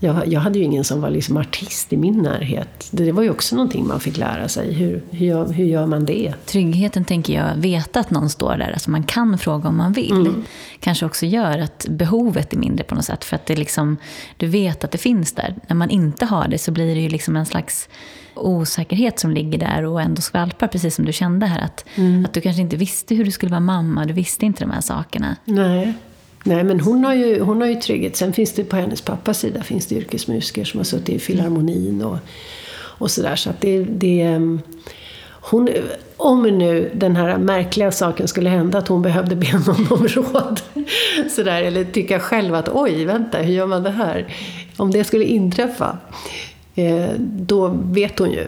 Jag, 0.03 0.29
jag 0.29 0.41
hade 0.41 0.59
ju 0.59 0.65
ingen 0.65 0.85
som 0.85 1.01
var 1.01 1.11
liksom 1.11 1.37
artist 1.37 1.93
i 1.93 1.97
min 1.97 2.19
närhet. 2.19 2.89
Det 2.91 3.13
var 3.13 3.23
ju 3.23 3.31
också 3.31 3.57
någonting 3.57 3.87
man 3.87 4.01
fick 4.01 4.17
lära 4.17 4.49
sig. 4.49 4.73
Hur, 4.73 5.03
hur, 5.11 5.53
hur 5.53 5.65
gör 5.65 5.87
man 5.87 6.05
det? 6.05 6.35
Tryggheten, 6.47 7.05
tänker 7.05 7.35
jag, 7.35 7.57
veta 7.57 8.01
att 8.01 8.11
någon 8.11 8.31
står 8.31 8.57
där. 8.57 8.71
Alltså 8.73 8.91
man 8.91 9.03
kan 9.03 9.39
fråga 9.39 9.69
om 9.69 9.77
man 9.77 9.93
vill. 9.93 10.13
Mm. 10.13 10.45
Kanske 10.81 11.07
också 11.07 11.27
gör 11.27 11.59
att 11.59 11.87
behovet 11.91 12.53
är 12.53 12.57
mindre 12.57 12.85
på 12.85 12.95
något 12.95 13.05
sätt. 13.05 13.25
För 13.25 13.37
att 13.37 13.47
det 13.47 13.57
liksom, 13.57 13.97
du 14.37 14.47
vet 14.47 14.85
att 14.85 14.91
det 14.91 14.99
finns 14.99 15.33
där. 15.33 15.55
När 15.67 15.77
man 15.77 15.91
inte 15.91 16.25
har 16.27 16.49
det 16.49 16.59
så 16.59 16.73
blir 16.73 16.95
det 16.95 17.01
ju 17.01 17.09
liksom 17.09 17.37
en 17.37 17.47
slags 17.47 17.89
osäkerhet 18.35 19.19
som 19.19 19.31
ligger 19.31 19.59
där 19.59 19.85
och 19.85 20.03
ändå 20.03 20.23
skvalpar, 20.23 20.67
precis 20.67 20.95
som 20.95 21.05
du 21.05 21.13
kände 21.13 21.47
här. 21.47 21.61
Att, 21.61 21.85
mm. 21.95 22.25
att 22.25 22.33
du 22.33 22.41
kanske 22.41 22.63
inte 22.63 22.77
visste 22.77 23.15
hur 23.15 23.25
du 23.25 23.31
skulle 23.31 23.51
vara 23.51 23.61
mamma, 23.61 24.05
du 24.05 24.13
visste 24.13 24.47
inte 24.47 24.65
de 24.65 24.71
här 24.71 24.81
sakerna. 24.81 25.37
Nej. 25.45 25.95
Nej, 26.45 26.65
men 26.65 26.81
hon 26.81 27.05
har, 27.05 27.15
ju, 27.15 27.41
hon 27.41 27.61
har 27.61 27.69
ju 27.69 27.75
trygghet. 27.75 28.17
Sen 28.17 28.33
finns 28.33 28.53
det 28.53 28.65
på 28.65 28.77
hennes 28.77 29.01
pappas 29.01 29.39
sida 29.39 29.63
finns 29.63 29.87
det 29.87 29.95
yrkesmusiker 29.95 30.65
som 30.65 30.81
har 30.81 30.85
suttit 30.85 31.09
i 31.09 31.19
filharmonin 31.19 32.03
och, 32.03 32.19
och 32.75 33.11
sådär. 33.11 33.37
Så 33.37 33.51
att 33.51 33.61
det, 33.61 33.85
det, 33.85 34.21
ehm, 34.21 34.61
hon, 35.27 35.69
om 36.17 36.43
nu 36.43 36.91
den 36.95 37.17
här 37.17 37.39
märkliga 37.39 37.93
saken 37.93 38.29
skulle 38.29 38.51
hända, 38.51 38.79
att 38.79 38.89
hon 38.89 39.03
behövde 39.03 39.37
be 39.37 39.53
någon 39.67 39.87
om 39.91 40.09
råd, 40.09 40.61
sådär, 41.31 41.63
eller 41.63 41.85
tycka 41.85 42.21
själv 42.21 42.55
att 42.55 42.69
oj, 42.69 43.05
vänta, 43.05 43.39
hur 43.39 43.53
gör 43.53 43.67
man 43.67 43.83
det 43.83 43.91
här? 43.91 44.35
Om 44.77 44.91
det 44.91 45.05
skulle 45.05 45.25
inträffa, 45.25 45.99
eh, 46.75 47.11
då 47.19 47.69
vet 47.69 48.19
hon 48.19 48.31
ju 48.31 48.47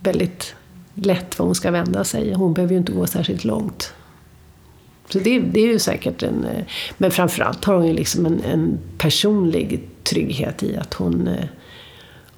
väldigt 0.00 0.54
lätt 0.94 1.38
var 1.38 1.46
hon 1.46 1.54
ska 1.54 1.70
vända 1.70 2.04
sig. 2.04 2.32
Hon 2.32 2.54
behöver 2.54 2.72
ju 2.72 2.78
inte 2.78 2.92
gå 2.92 3.06
särskilt 3.06 3.44
långt. 3.44 3.92
Så 5.12 5.18
det, 5.18 5.40
det, 5.40 5.60
är 5.60 5.66
ju 5.66 5.78
säkert 5.78 6.22
en... 6.22 6.44
Eh, 6.44 6.64
men 6.98 7.10
framförallt 7.10 7.64
har 7.64 7.74
hon 7.74 7.86
ju 7.86 7.92
liksom 7.92 8.26
en, 8.26 8.40
en 8.44 8.78
personlig 8.98 9.80
trygghet 10.02 10.62
i 10.62 10.76
att 10.76 10.94
hon, 10.94 11.28
eh, 11.28 11.44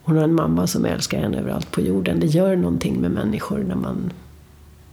hon 0.02 0.16
har 0.16 0.24
en 0.24 0.34
mamma 0.34 0.66
som 0.66 0.84
älskar 0.84 1.20
henne 1.20 1.38
överallt 1.38 1.70
på 1.70 1.80
jorden. 1.80 2.20
Det 2.20 2.26
gör 2.26 2.56
någonting 2.56 3.00
med 3.00 3.10
människor 3.10 3.58
när 3.58 3.74
man, 3.74 4.12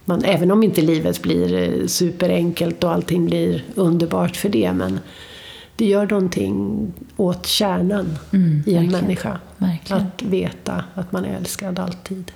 man... 0.05 0.23
Även 0.23 0.51
om 0.51 0.63
inte 0.63 0.81
livet 0.81 1.21
blir 1.21 1.53
eh, 1.53 1.87
superenkelt 1.87 2.83
och 2.83 2.91
allting 2.91 3.25
blir 3.25 3.63
underbart 3.75 4.35
för 4.35 4.49
det. 4.49 4.73
Men 4.73 4.99
det 5.75 5.85
gör 5.85 6.07
någonting 6.07 6.87
åt 7.17 7.45
kärnan 7.45 8.17
mm, 8.33 8.63
i 8.65 8.75
en 8.75 8.91
människa. 8.91 9.39
Verkligen. 9.57 10.01
Att 10.01 10.21
veta 10.21 10.83
att 10.93 11.11
man 11.11 11.25
är 11.25 11.37
älskad 11.37 11.79
alltid. 11.79 12.31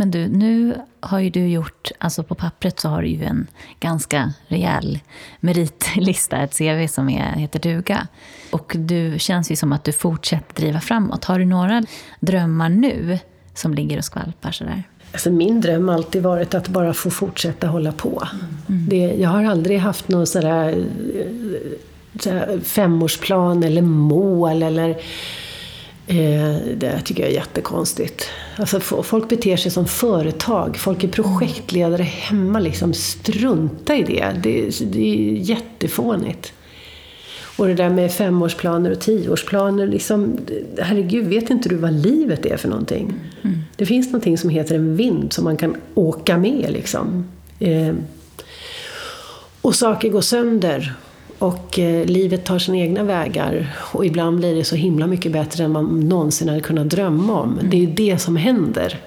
Men 0.00 0.10
du, 0.10 0.28
nu 0.28 0.74
har 1.00 1.18
ju 1.18 1.30
du 1.30 1.48
gjort, 1.48 1.90
alltså 1.98 2.22
på 2.22 2.34
pappret 2.34 2.80
så 2.80 2.88
har 2.88 3.02
du 3.02 3.08
ju 3.08 3.24
en 3.24 3.46
ganska 3.80 4.32
rejäl 4.48 4.98
meritlista, 5.40 6.36
ett 6.36 6.58
CV 6.58 6.86
som 6.86 7.08
är, 7.08 7.32
heter 7.32 7.60
duga. 7.60 8.06
Och 8.50 8.72
du 8.76 9.18
känns 9.18 9.50
ju 9.50 9.56
som 9.56 9.72
att 9.72 9.84
du 9.84 9.92
fortsätter 9.92 10.62
driva 10.62 10.80
framåt. 10.80 11.24
Har 11.24 11.38
du 11.38 11.44
några 11.44 11.82
drömmar 12.20 12.68
nu 12.68 13.18
som 13.54 13.74
ligger 13.74 13.98
och 13.98 14.04
skvalpar 14.04 14.50
sådär? 14.50 14.82
Alltså 15.12 15.30
min 15.30 15.60
dröm 15.60 15.88
har 15.88 15.94
alltid 15.94 16.22
varit 16.22 16.54
att 16.54 16.68
bara 16.68 16.94
få 16.94 17.10
fortsätta 17.10 17.66
hålla 17.66 17.92
på. 17.92 18.28
Mm. 18.68 18.88
Det, 18.88 18.96
jag 18.96 19.30
har 19.30 19.44
aldrig 19.44 19.78
haft 19.78 20.08
någon 20.08 20.26
sådär, 20.26 20.84
sådär 22.20 22.60
femårsplan 22.60 23.62
eller 23.62 23.82
mål 23.82 24.62
eller 24.62 24.88
Eh, 24.90 24.96
det 26.76 27.00
tycker 27.04 27.22
jag 27.22 27.30
är 27.30 27.34
jättekonstigt. 27.34 28.24
Alltså, 28.56 28.80
folk 28.80 29.28
beter 29.28 29.56
sig 29.56 29.70
som 29.70 29.86
företag. 29.86 30.76
Folk 30.76 31.04
är 31.04 31.08
projektledare 31.08 32.02
hemma. 32.02 32.60
Liksom. 32.60 32.94
Strunta 32.94 33.96
i 33.96 34.02
det. 34.02 34.32
Det, 34.42 34.80
det 34.92 35.00
är 35.00 35.32
jättefånigt. 35.32 36.52
Och 37.56 37.66
det 37.66 37.74
där 37.74 37.90
med 37.90 38.12
femårsplaner 38.12 38.90
och 38.90 39.00
tioårsplaner. 39.00 39.86
Liksom, 39.86 40.38
herregud, 40.78 41.26
vet 41.26 41.50
inte 41.50 41.68
du 41.68 41.76
vad 41.76 41.92
livet 41.92 42.46
är 42.46 42.56
för 42.56 42.68
någonting? 42.68 43.14
Mm. 43.42 43.58
Det 43.76 43.86
finns 43.86 44.06
någonting 44.06 44.38
som 44.38 44.50
heter 44.50 44.74
en 44.74 44.96
vind 44.96 45.32
som 45.32 45.44
man 45.44 45.56
kan 45.56 45.76
åka 45.94 46.38
med. 46.38 46.66
Liksom. 46.72 47.28
Eh, 47.58 47.94
och 49.60 49.74
saker 49.74 50.08
går 50.08 50.20
sönder. 50.20 50.94
Och 51.40 51.78
eh, 51.78 52.06
livet 52.06 52.44
tar 52.44 52.58
sina 52.58 52.78
egna 52.78 53.02
vägar. 53.02 53.76
Och 53.92 54.06
ibland 54.06 54.38
blir 54.38 54.54
det 54.54 54.64
så 54.64 54.76
himla 54.76 55.06
mycket 55.06 55.32
bättre 55.32 55.64
än 55.64 55.72
man 55.72 56.00
någonsin 56.00 56.48
hade 56.48 56.60
kunnat 56.60 56.88
drömma 56.88 57.40
om. 57.40 57.52
Mm. 57.52 57.70
Det 57.70 57.84
är 57.84 57.86
det 57.86 58.18
som 58.18 58.36
händer. 58.36 58.98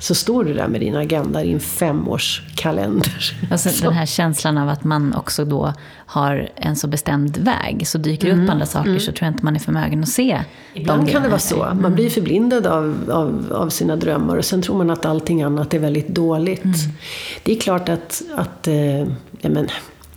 Så 0.00 0.14
står 0.14 0.44
du 0.44 0.54
där 0.54 0.68
med 0.68 0.80
din 0.80 0.96
agenda, 0.96 1.42
din 1.42 1.60
femårskalender. 1.60 3.36
Alltså 3.50 3.82
den 3.84 3.92
här 3.92 4.06
känslan 4.06 4.58
av 4.58 4.68
att 4.68 4.84
man 4.84 5.14
också 5.14 5.44
då 5.44 5.72
har 6.06 6.48
en 6.56 6.76
så 6.76 6.88
bestämd 6.88 7.36
väg. 7.36 7.88
Så 7.88 7.98
dyker 7.98 8.26
det 8.26 8.32
mm. 8.32 8.44
upp 8.44 8.50
andra 8.50 8.66
saker 8.66 8.88
mm. 8.88 9.00
så 9.00 9.12
tror 9.12 9.26
jag 9.26 9.32
inte 9.32 9.44
man 9.44 9.56
är 9.56 9.60
förmögen 9.60 10.02
att 10.02 10.08
se. 10.08 10.40
Ibland 10.74 11.10
kan 11.10 11.22
det 11.22 11.28
vara 11.28 11.38
så. 11.38 11.56
Man 11.56 11.94
blir 11.94 12.04
mm. 12.04 12.10
förblindad 12.10 12.66
av, 12.66 13.10
av, 13.12 13.52
av, 13.52 13.68
sina 13.68 13.96
drömmar 13.96 14.36
och 14.36 14.44
sen 14.44 14.62
tror 14.62 14.76
man 14.76 14.90
att 14.90 15.06
allting 15.06 15.42
annat 15.42 15.74
är 15.74 15.78
väldigt 15.78 16.08
dåligt. 16.08 16.64
Mm. 16.64 16.76
Det 17.42 17.56
är 17.56 17.60
klart 17.60 17.88
att, 17.88 18.22
att 18.34 18.68
eh, 18.68 18.98
ja, 19.40 19.48
men, 19.48 19.68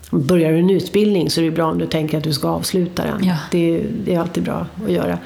Börjar 0.10 0.52
du 0.52 0.60
en 0.60 0.70
utbildning 0.70 1.30
så 1.30 1.42
är 1.42 1.46
det 1.46 1.52
bra 1.52 1.72
om 1.72 1.78
du 1.78 1.88
tänker 1.88 2.18
att 2.18 2.24
du 2.24 2.34
ska 2.34 2.50
avsluta 2.50 3.04
den. 3.04 3.24
Ja. 3.24 3.36
Det, 3.52 3.84
det, 4.06 4.16
är 4.16 4.20
alltid 4.20 4.44
bra 4.44 4.68
att 4.86 4.92
göra. 4.92 5.20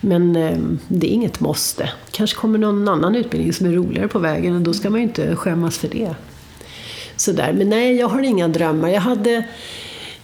Men 0.00 0.36
eh, 0.36 0.58
det 0.88 1.06
är 1.06 1.10
inget 1.10 1.40
måste. 1.40 1.90
kanske 2.10 2.36
kommer 2.36 2.58
någon 2.58 2.88
annan 2.88 3.14
utbildning 3.14 3.52
som 3.52 3.66
är 3.66 3.72
roligare 3.72 4.08
på 4.08 4.18
vägen 4.18 4.56
och 4.56 4.60
då 4.60 4.74
ska 4.74 4.90
man 4.90 5.00
ju 5.00 5.06
inte 5.06 5.36
skämmas 5.36 5.78
för 5.78 5.88
det. 5.88 6.14
Sådär. 7.16 7.52
Men 7.52 7.70
nej, 7.70 7.96
jag 7.96 8.08
har 8.08 8.22
inga 8.22 8.48
drömmar. 8.48 8.88
Jag, 8.88 9.00
hade, 9.00 9.44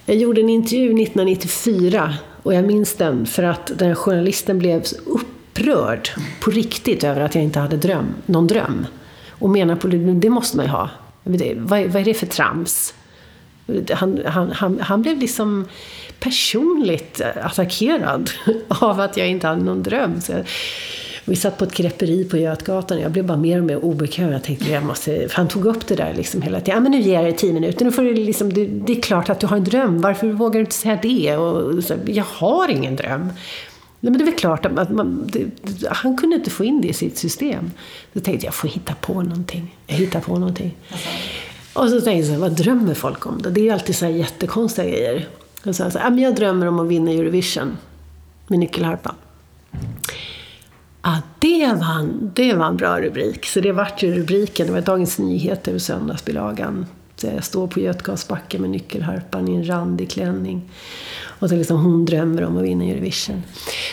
jag 0.07 0.17
gjorde 0.17 0.41
en 0.41 0.49
intervju 0.49 0.85
1994 0.85 2.15
och 2.43 2.55
jag 2.55 2.65
minns 2.65 2.95
den 2.95 3.27
för 3.27 3.43
att 3.43 3.73
den 3.79 3.95
journalisten 3.95 4.59
blev 4.59 4.85
upprörd 5.07 6.09
på 6.41 6.51
riktigt 6.51 7.05
över 7.05 7.21
att 7.21 7.35
jag 7.35 7.45
inte 7.45 7.59
hade 7.61 7.77
dröm, 7.77 8.07
någon 8.27 8.47
dröm. 8.47 8.87
Och 9.31 9.51
menar 9.51 9.77
på 9.77 9.89
det, 9.89 9.97
det 9.97 10.31
måste 10.31 10.57
man 10.57 10.67
ju 10.67 10.73
ha. 10.73 10.91
Vad, 11.23 11.83
vad 11.83 11.97
är 11.97 12.05
det 12.05 12.15
för 12.15 12.27
trams? 12.27 12.95
Han, 13.93 14.21
han, 14.27 14.51
han, 14.51 14.81
han, 14.81 15.03
blev 15.03 15.19
liksom 15.19 15.69
personligt 16.21 17.21
eh, 17.21 17.47
attackerad 17.47 18.31
av 18.69 19.01
att 19.01 19.17
jag 19.17 19.29
inte 19.29 19.47
hade 19.47 19.65
någon 19.65 19.83
dröm. 19.83 20.21
Så 20.21 20.33
jag, 20.33 20.45
vi 21.25 21.37
satt 21.37 21.59
på 21.59 21.65
ett 21.65 21.75
grepperi 21.75 22.25
på 22.25 22.37
Götgatan 22.37 22.99
och 22.99 23.05
jag 23.05 23.13
blev 23.13 23.27
bara 23.27 23.39
mer 23.39 23.59
och 23.59 23.65
mer 23.65 23.85
obekväm. 23.85 24.33
Jag 24.33 24.43
tänkte, 24.43 24.71
jag 24.71 24.85
måste... 24.85 25.29
För 25.29 25.37
han 25.37 25.49
tog 25.49 25.67
upp 25.67 25.87
det 25.87 25.95
där 25.95 26.15
liksom 26.15 26.43
hela 26.43 26.61
tiden. 26.61 26.75
Ja, 26.75 26.81
men 26.81 26.93
nu 26.93 27.01
ger 27.01 27.15
jag 27.15 27.25
dig 27.25 27.37
tio 27.37 27.53
minuter. 27.53 27.85
Nu 27.85 27.93
får 27.93 28.03
du 28.03 28.15
liksom, 28.15 28.53
det, 28.53 28.67
det, 28.67 28.93
är 28.93 29.01
klart 29.01 29.31
att 29.31 29.41
du 29.41 29.47
har 29.47 29.57
en 29.57 29.65
dröm. 29.65 30.01
Varför 30.01 30.29
vågar 30.29 30.55
du 30.55 30.61
inte 30.61 30.75
säga 30.75 30.99
det? 31.03 31.37
Och, 31.37 31.85
så, 31.85 31.95
jag 32.07 32.25
har 32.25 32.69
ingen 32.69 32.97
dröm. 32.97 33.25
Nej, 34.01 34.11
men 34.11 34.13
det 34.13 34.23
är 34.23 34.27
väl 34.27 34.35
klart 34.35 34.67
att 34.67 34.91
man, 34.91 35.31
det, 35.33 35.51
han 35.89 36.17
kunde 36.17 36.37
inte 36.37 36.51
få 36.51 36.65
in 36.65 36.81
det 36.81 36.89
i 36.89 36.93
sitt 36.93 37.19
system. 37.19 37.71
Då 38.13 38.21
tänkte 38.21 38.47
jag, 38.47 38.49
jag 38.49 38.55
får 38.55 38.69
hitta 38.69 38.95
på 38.95 39.23
någonting. 39.23 39.77
Jag 39.87 39.97
hittar 39.97 40.21
på 40.21 40.39
någonting. 40.39 40.75
Alltså. 40.91 41.09
Och 41.73 41.89
så 41.89 42.01
tänkte 42.01 42.11
jag 42.11 42.27
så 42.27 42.33
här, 42.33 42.39
vad 42.39 42.53
drömmer 42.53 42.95
folk 42.95 43.27
om 43.27 43.43
då? 43.43 43.51
Det 43.51 43.61
är 43.61 43.65
ju 43.65 43.71
alltid 43.71 43.97
så 43.97 44.05
här 44.05 44.13
jättekonstiga 44.13 44.89
grejer. 44.89 45.29
Och 45.65 45.77
så 45.77 45.83
här, 45.83 45.91
så 45.91 45.99
här, 45.99 46.19
jag 46.19 46.35
drömmer 46.35 46.67
om 46.67 46.81
att 46.81 46.89
vinna 46.89 47.11
Eurovision 47.11 47.77
med 48.47 48.59
nyckelharpa. 48.59 49.15
Ah, 51.01 51.19
det, 51.39 51.67
var 51.67 51.99
en, 52.01 52.31
det 52.35 52.55
var 52.55 52.67
en 52.67 52.77
bra 52.77 53.01
rubrik. 53.01 53.47
Så 53.47 53.61
det 53.61 53.73
vart 53.73 54.03
ju 54.03 54.15
rubriken. 54.15 54.67
Det 54.67 54.73
var 54.73 54.81
Dagens 54.81 55.19
Nyheter, 55.19 55.79
söndagsbilagan. 55.79 56.87
Så 57.17 57.27
jag 57.27 57.45
står 57.45 57.67
på 57.67 57.81
Götgasbacken 57.81 58.61
med 58.61 58.71
nyckelharpan 58.71 59.49
i 59.49 59.55
en 59.55 59.69
randig 59.69 60.11
klänning. 60.11 60.71
Och 61.25 61.49
så 61.49 61.55
liksom 61.55 61.85
hon 61.85 62.05
drömmer 62.05 62.45
om 62.45 62.57
att 62.57 62.65
vinna 62.65 62.85
Eurovision. 62.85 63.43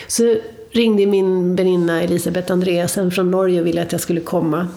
Så 0.08 0.36
ringde 0.70 1.06
min 1.06 1.56
väninna 1.56 2.02
Elisabeth 2.02 2.52
Andreasen 2.52 3.10
från 3.10 3.30
Norge 3.30 3.60
och 3.60 3.66
ville 3.66 3.82
att 3.82 3.92
jag 3.92 4.00
skulle 4.00 4.20
komma 4.20 4.68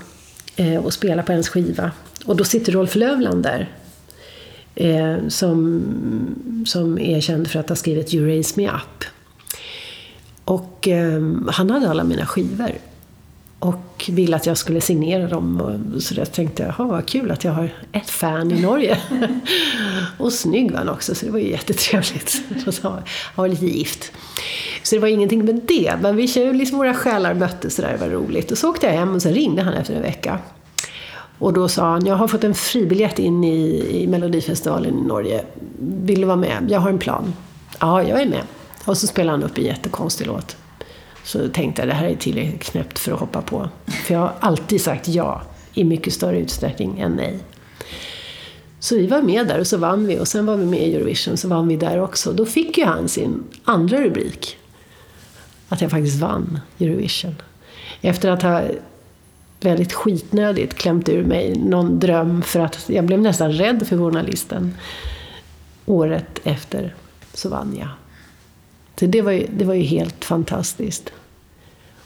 eh, 0.55 0.85
och 0.85 0.93
spela 0.93 1.23
på 1.23 1.31
hennes 1.31 1.49
skiva. 1.49 1.91
Och 2.25 2.35
då 2.35 2.43
sitter 2.43 2.71
Rolf 2.71 2.95
Lövland 2.95 3.43
där. 3.43 3.69
Eh, 4.75 5.27
som, 5.27 5.83
som 6.65 6.99
är 6.99 7.21
känd 7.21 7.47
för 7.47 7.59
att 7.59 7.69
ha 7.69 7.75
skrivit 7.75 8.13
You 8.13 8.27
Raise 8.27 8.53
Me 8.57 8.67
Up. 8.67 9.05
Och 10.45 10.87
eh, 10.87 11.21
han 11.47 11.69
hade 11.69 11.89
alla 11.89 12.03
mina 12.03 12.25
skivor. 12.25 12.71
Och 13.59 14.09
ville 14.09 14.35
att 14.35 14.45
jag 14.45 14.57
skulle 14.57 14.81
signera 14.81 15.27
dem. 15.27 15.61
Och 15.61 16.03
så 16.03 16.13
jag 16.17 16.31
tänkte 16.31 16.73
jag, 16.77 16.85
vad 16.87 17.05
kul 17.05 17.31
att 17.31 17.43
jag 17.43 17.51
har 17.51 17.69
ett 17.91 18.09
fan 18.09 18.51
i 18.51 18.61
Norge. 18.61 18.97
och 20.17 20.33
snygg 20.33 20.71
var 20.71 20.77
han 20.77 20.89
också, 20.89 21.15
så 21.15 21.25
det 21.25 21.31
var 21.31 21.39
ju 21.39 21.49
jättetrevligt. 21.49 22.41
han 22.81 23.01
var 23.35 23.47
lite 23.47 23.65
gift. 23.65 24.11
Så 24.83 24.95
det 24.95 24.99
var 24.99 25.07
ingenting 25.07 25.45
med 25.45 25.61
det. 25.67 25.93
Men 26.01 26.15
vi 26.15 26.27
liksom 26.53 26.77
våra 26.77 26.93
själar 26.93 27.33
möttes, 27.33 27.79
och 27.79 27.85
det 27.85 27.97
var 27.97 28.09
roligt. 28.09 28.51
Och 28.51 28.57
så 28.57 28.69
åkte 28.69 28.85
jag 28.85 28.93
hem 28.93 29.15
och 29.15 29.21
sen 29.21 29.33
ringde 29.33 29.61
han 29.61 29.73
efter 29.73 29.95
en 29.95 30.01
vecka. 30.01 30.39
Och 31.44 31.53
då 31.53 31.68
sa 31.68 31.91
han, 31.91 32.06
jag 32.06 32.15
har 32.15 32.28
fått 32.28 32.44
en 32.44 32.53
fribiljett 32.53 33.20
in 33.20 33.44
i, 33.44 33.86
i 34.02 34.07
Melodifestivalen 34.07 34.99
i 34.99 35.02
Norge. 35.02 35.44
Vill 35.80 36.22
du 36.22 36.28
vara 36.28 36.38
med? 36.38 36.68
Jag 36.70 36.80
har 36.80 36.90
en 36.90 36.99
plan. 36.99 37.34
Ja, 37.80 38.03
jag 38.03 38.22
är 38.22 38.26
med. 38.26 38.44
Och 38.86 38.98
så 38.98 39.07
spelade 39.07 39.38
han 39.38 39.44
upp 39.44 39.57
en 39.57 39.64
jättekonstig 39.64 40.28
låt. 40.28 40.57
Så 41.24 41.49
tänkte 41.49 41.82
jag, 41.82 41.90
det 41.90 41.94
här 41.94 42.07
är 42.07 42.15
tillräckligt 42.15 42.64
knäppt 42.64 42.99
för 42.99 43.11
att 43.11 43.20
hoppa 43.20 43.41
på. 43.41 43.70
För 43.86 44.14
jag 44.14 44.22
har 44.22 44.34
alltid 44.40 44.82
sagt 44.82 45.07
ja 45.07 45.41
i 45.74 45.84
mycket 45.84 46.14
större 46.14 46.40
utsträckning 46.40 46.99
än 46.99 47.11
nej. 47.11 47.40
Så 48.80 48.95
vi 48.95 49.07
var 49.07 49.22
med 49.22 49.48
där 49.48 49.60
och 49.60 49.68
så 49.68 49.78
vann 49.78 50.07
vi 50.07 50.20
och 50.20 50.28
sen 50.28 50.45
var 50.45 50.56
vi 50.56 50.65
med 50.65 50.88
i 50.88 50.95
Eurovision 50.95 51.38
så 51.38 51.48
vann 51.48 51.68
vi 51.68 51.76
där 51.76 52.02
också. 52.02 52.32
Då 52.32 52.45
fick 52.45 52.78
ju 52.78 52.86
han 52.86 53.10
sin 53.10 53.44
andra 53.64 54.02
rubrik. 54.02 54.57
att 55.70 55.82
jag 55.82 55.91
faktiskt 55.91 56.20
vann 56.20 56.60
Eurovision. 56.80 57.36
Efter 58.02 58.32
att 58.32 58.41
ha 58.41 58.61
väldigt 59.65 59.94
skitnödigt 59.94 60.73
klämt 60.73 61.10
ur 61.10 61.23
mig 61.23 61.56
någon 61.56 61.99
dröm 61.99 62.41
för 62.41 62.60
att 62.60 62.90
jag 62.90 63.06
blev 63.06 63.22
nästan 63.22 63.52
rädd 63.52 63.88
för 63.88 63.98
journalisten. 63.98 64.73
Året 65.85 66.40
efter 66.44 66.95
så 67.34 67.49
vann 67.49 67.76
jag. 67.80 67.90
Så 68.99 69.06
det 69.06 69.22
var 69.22 69.31
ju, 69.31 69.48
det 69.57 69.65
var 69.65 69.73
ju 69.73 69.84
helt 69.84 70.26
fantastiskt. 70.26 71.11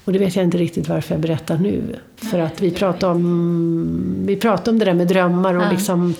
Och 0.05 0.13
det 0.13 0.19
vet 0.19 0.35
jag 0.35 0.45
inte 0.45 0.57
riktigt 0.57 0.89
varför 0.89 1.13
jag 1.13 1.21
berättar 1.21 1.57
nu. 1.57 1.95
För 2.15 2.39
att 2.39 2.61
vi 2.61 2.71
pratade 2.71 3.11
om, 3.13 4.23
vi 4.25 4.35
pratade 4.35 4.69
om 4.71 4.79
det 4.79 4.85
där 4.85 4.93
med 4.93 5.07
drömmar 5.07 5.53
och, 5.53 5.71
liksom, 5.71 6.13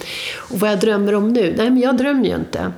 och 0.51 0.59
vad 0.59 0.71
jag 0.71 0.79
drömmer 0.79 1.15
om 1.15 1.33
nu. 1.33 1.53
Nej, 1.57 1.69
men 1.69 1.79
jag 1.79 1.97
drömmer 1.97 2.25
ju 2.25 2.35
inte. 2.35 2.71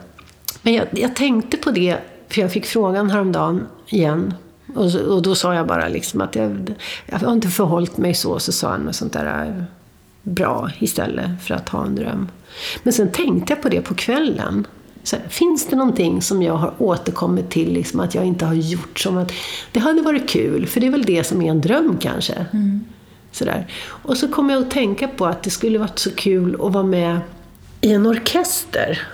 Men 0.61 0.73
jag, 0.73 0.87
jag 0.91 1.15
tänkte 1.15 1.57
på 1.57 1.71
det, 1.71 1.97
för 2.27 2.41
jag 2.41 2.51
fick 2.51 2.65
frågan 2.65 3.09
häromdagen 3.09 3.67
igen. 3.87 4.33
Och, 4.75 4.95
och 4.95 5.21
då 5.21 5.35
sa 5.35 5.55
jag 5.55 5.67
bara 5.67 5.87
liksom 5.87 6.21
att 6.21 6.35
jag, 6.35 6.73
jag 7.05 7.19
har 7.19 7.33
inte 7.33 7.47
förhållit 7.47 7.97
mig 7.97 8.13
så. 8.13 8.39
Så 8.39 8.51
sa 8.51 8.69
han 8.69 8.81
något 8.81 8.95
sånt 8.95 9.13
där 9.13 9.45
äh, 9.45 9.63
bra 10.23 10.69
istället 10.79 11.43
för 11.43 11.55
att 11.55 11.69
ha 11.69 11.85
en 11.85 11.95
dröm. 11.95 12.27
Men 12.83 12.93
sen 12.93 13.11
tänkte 13.11 13.53
jag 13.53 13.61
på 13.61 13.69
det 13.69 13.81
på 13.81 13.93
kvällen. 13.93 14.67
Så 15.03 15.15
här, 15.15 15.25
finns 15.29 15.67
det 15.67 15.75
någonting 15.75 16.21
som 16.21 16.43
jag 16.43 16.53
har 16.53 16.73
återkommit 16.77 17.49
till, 17.49 17.73
liksom, 17.73 17.99
att 17.99 18.15
jag 18.15 18.25
inte 18.25 18.45
har 18.45 18.53
gjort 18.53 18.99
som 18.99 19.17
att 19.17 19.31
det 19.71 19.79
hade 19.79 20.01
varit 20.01 20.29
kul, 20.29 20.67
för 20.67 20.79
det 20.79 20.87
är 20.87 20.91
väl 20.91 21.05
det 21.05 21.23
som 21.23 21.41
är 21.41 21.51
en 21.51 21.61
dröm 21.61 21.97
kanske. 22.01 22.45
Mm. 22.53 22.85
Sådär. 23.31 23.67
Och 23.81 24.17
så 24.17 24.27
kom 24.27 24.49
jag 24.49 24.63
att 24.63 24.71
tänka 24.71 25.07
på 25.07 25.25
att 25.25 25.43
det 25.43 25.49
skulle 25.49 25.79
varit 25.79 25.99
så 25.99 26.11
kul 26.11 26.55
att 26.55 26.73
vara 26.73 26.83
med 26.83 27.19
i 27.81 27.93
en 27.93 28.07
orkester. 28.07 29.07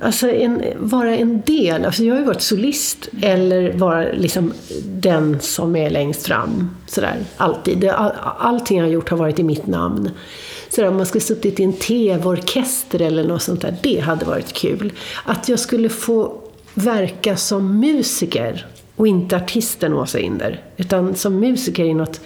Alltså 0.00 0.30
en, 0.30 0.62
vara 0.76 1.16
en 1.16 1.40
del. 1.40 1.84
Alltså 1.84 2.04
jag 2.04 2.14
har 2.14 2.20
ju 2.20 2.26
varit 2.26 2.42
solist 2.42 3.08
eller 3.22 3.72
vara 3.72 4.12
liksom 4.12 4.52
den 4.84 5.40
som 5.40 5.76
är 5.76 5.90
längst 5.90 6.26
fram. 6.26 6.70
Sådär, 6.86 7.16
alltid. 7.36 7.84
All, 7.84 8.12
allting 8.38 8.78
jag 8.78 8.84
har 8.84 8.92
gjort 8.92 9.08
har 9.08 9.16
varit 9.16 9.38
i 9.38 9.42
mitt 9.42 9.66
namn. 9.66 10.10
Sådär, 10.68 10.88
om 10.88 10.96
man 10.96 11.06
skulle 11.06 11.22
suttit 11.22 11.60
i 11.60 11.62
en 11.62 11.72
TV-orkester 11.72 13.02
eller 13.02 13.24
något 13.24 13.42
sånt 13.42 13.60
där, 13.60 13.76
det 13.82 14.00
hade 14.00 14.24
varit 14.24 14.52
kul. 14.52 14.92
Att 15.24 15.48
jag 15.48 15.58
skulle 15.58 15.88
få 15.88 16.38
verka 16.74 17.36
som 17.36 17.80
musiker 17.80 18.66
och 18.96 19.06
inte 19.06 19.36
artisten 19.36 19.94
Åsa 19.94 20.18
Inder. 20.18 20.64
Utan 20.76 21.14
som 21.14 21.40
musiker 21.40 21.84
i 21.84 21.94
något, 21.94 22.20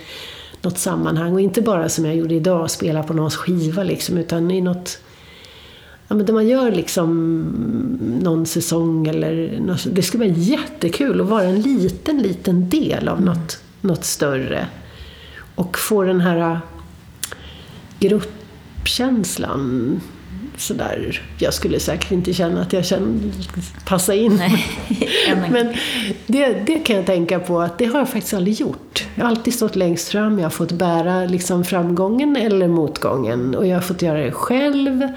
något 0.63 0.79
sammanhang 0.79 1.33
och 1.33 1.41
inte 1.41 1.63
bara 1.63 1.89
som 1.89 2.05
jag 2.05 2.17
gjorde 2.17 2.35
idag, 2.35 2.71
spela 2.71 3.03
på 3.03 3.15
någons 3.15 3.37
skiva 3.37 3.83
liksom, 3.83 4.19
utan 4.19 4.51
i 4.51 4.61
något 4.61 4.99
Ja, 6.09 6.15
men 6.15 6.27
där 6.27 6.35
man 6.35 6.49
gör 6.49 6.73
liksom 6.73 7.11
någon 8.23 8.47
säsong 8.47 9.07
eller 9.07 9.61
något, 9.61 9.87
Det 9.91 10.03
skulle 10.03 10.25
vara 10.25 10.39
jättekul 10.39 11.21
att 11.21 11.27
vara 11.27 11.45
en 11.45 11.61
liten, 11.61 12.23
liten 12.23 12.69
del 12.69 13.09
av 13.09 13.23
något, 13.23 13.59
något 13.81 14.05
större. 14.05 14.67
Och 15.55 15.79
få 15.79 16.03
den 16.03 16.21
här 16.21 16.61
gruppkänslan 18.01 20.01
sådär. 20.57 21.23
Jag 21.39 21.55
skulle 21.55 21.81
säkert 21.81 22.13
inte 22.13 22.33
känna 22.33 22.63
att 22.63 22.73
jag 22.73 22.85
känner, 22.85 23.33
passar 23.87 24.15
in. 24.15 24.37
Nej, 24.37 24.67
Men 25.51 25.75
det, 26.27 26.67
det 26.67 26.79
kan 26.79 26.97
jag 26.97 27.07
tänka 27.07 27.41
på 27.41 27.61
att 27.61 27.79
det 27.79 27.85
har 27.85 27.99
jag 27.99 28.09
faktiskt 28.09 28.35
aldrig 28.35 28.61
gjort. 28.61 29.07
Jag 29.15 29.25
har 29.25 29.31
alltid 29.31 29.55
stått 29.55 29.77
längst 29.77 30.09
fram, 30.09 30.39
jag 30.39 30.45
har 30.45 30.51
fått 30.51 30.73
bära 30.73 31.25
liksom 31.25 31.65
framgången 31.65 32.37
eller 32.37 32.69
motgången. 32.69 33.55
Och 33.55 33.67
jag 33.67 33.77
har 33.77 33.83
fått 33.83 34.03
göra 34.03 34.19
det 34.19 34.33
själv. 34.33 35.09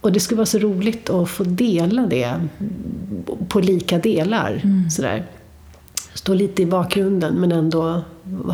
Och 0.00 0.12
det 0.12 0.20
skulle 0.20 0.36
vara 0.36 0.46
så 0.46 0.58
roligt 0.58 1.10
att 1.10 1.28
få 1.28 1.44
dela 1.44 2.06
det 2.06 2.40
på 3.48 3.60
lika 3.60 3.98
delar. 3.98 4.60
Mm. 4.64 4.90
Sådär 4.90 5.26
stå 6.14 6.34
lite 6.34 6.62
i 6.62 6.66
bakgrunden 6.66 7.34
men 7.34 7.52
ändå 7.52 8.02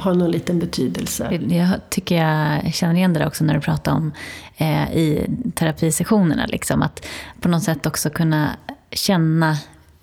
ha 0.03 0.13
någon 0.13 0.31
liten 0.31 0.59
betydelse. 0.59 1.41
Jag 1.49 1.69
tycker 1.91 2.17
jag 2.17 2.75
känner 2.75 2.95
igen 2.95 3.13
det 3.13 3.27
också 3.27 3.45
när 3.45 3.55
du 3.55 3.61
pratar 3.61 3.93
om 3.93 4.13
eh, 4.57 4.97
i 4.97 5.27
terapisessionerna. 5.55 6.47
Liksom, 6.47 6.83
att 6.83 7.07
på 7.41 7.49
något 7.49 7.63
sätt 7.63 7.87
också 7.87 8.11
kunna 8.11 8.51
känna 8.91 9.57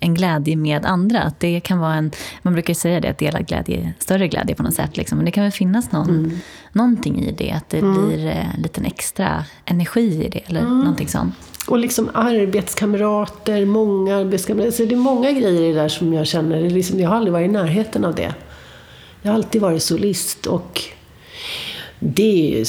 en 0.04 0.14
glädje 0.14 0.56
med 0.56 0.86
andra. 0.86 1.22
Att 1.22 1.40
det 1.40 1.60
kan 1.60 1.78
vara 1.78 1.94
en, 1.94 2.10
man 2.42 2.52
brukar 2.52 2.74
säga 2.74 3.00
det, 3.00 3.08
att 3.08 3.18
delad 3.18 3.46
glädje 3.46 3.92
större 3.98 4.28
glädje 4.28 4.54
på 4.54 4.62
något 4.62 4.74
sätt. 4.74 4.96
Liksom. 4.96 5.18
Men 5.18 5.24
det 5.24 5.30
kan 5.30 5.42
väl 5.42 5.52
finnas 5.52 5.92
någon, 5.92 6.08
mm. 6.08 6.38
någonting 6.72 7.20
i 7.20 7.32
det, 7.32 7.50
att 7.50 7.68
det 7.70 7.78
mm. 7.78 8.06
blir 8.06 8.26
en 8.26 8.62
liten 8.62 8.84
extra 8.84 9.44
energi 9.64 10.24
i 10.24 10.28
det 10.28 10.40
eller 10.46 10.60
mm. 10.60 10.78
någonting 10.78 11.08
sånt. 11.08 11.34
Och 11.68 11.78
liksom 11.78 12.10
arbetskamrater, 12.14 13.64
många 13.64 14.16
arbetskamrater. 14.16 14.70
Så 14.70 14.84
det 14.84 14.94
är 14.94 14.96
många 14.96 15.32
grejer 15.32 15.62
i 15.62 15.72
det 15.72 15.80
där 15.80 15.88
som 15.88 16.12
jag 16.12 16.26
känner, 16.26 16.70
liksom, 16.70 17.00
jag 17.00 17.08
har 17.08 17.16
aldrig 17.16 17.32
varit 17.32 17.48
i 17.48 17.52
närheten 17.52 18.04
av 18.04 18.14
det. 18.14 18.34
Jag 19.22 19.30
har 19.30 19.34
alltid 19.34 19.60
varit 19.60 19.82
solist 19.82 20.46
och 20.46 20.82
det 21.98 22.52
är 22.52 22.58
ju 22.58 22.64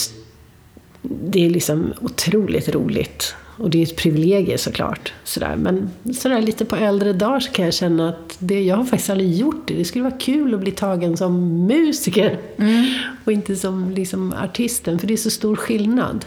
det 1.02 1.46
är 1.46 1.50
liksom 1.50 1.94
otroligt 2.02 2.70
roligt. 2.70 3.36
Och 3.58 3.70
det 3.70 3.78
är 3.78 3.84
ett 3.84 3.96
privilegium 3.96 4.58
såklart. 4.58 5.14
Sådär. 5.24 5.56
Men 5.56 5.90
sådär 6.14 6.42
lite 6.42 6.66
på 6.66 6.76
äldre 6.76 7.14
dagar 7.14 7.40
så 7.40 7.52
kan 7.52 7.66
jag 7.66 7.74
känna 7.74 8.10
att 8.10 8.36
det, 8.40 8.64
jag 8.64 8.76
har 8.76 8.84
faktiskt 8.84 9.10
aldrig 9.10 9.34
gjort 9.34 9.68
det. 9.68 9.74
Det 9.74 9.86
skulle 9.86 10.04
vara 10.04 10.18
kul 10.18 10.54
att 10.54 10.60
bli 10.60 10.72
tagen 10.72 11.18
som 11.18 11.66
musiker. 11.66 12.40
Mm. 12.58 12.86
Och 13.26 13.32
inte 13.32 13.56
som 13.56 13.92
liksom, 13.92 14.34
artisten, 14.34 15.00
för 15.00 15.08
det 15.08 15.14
är 15.14 15.18
så 15.18 15.30
stor 15.30 15.56
skillnad. 15.56 16.26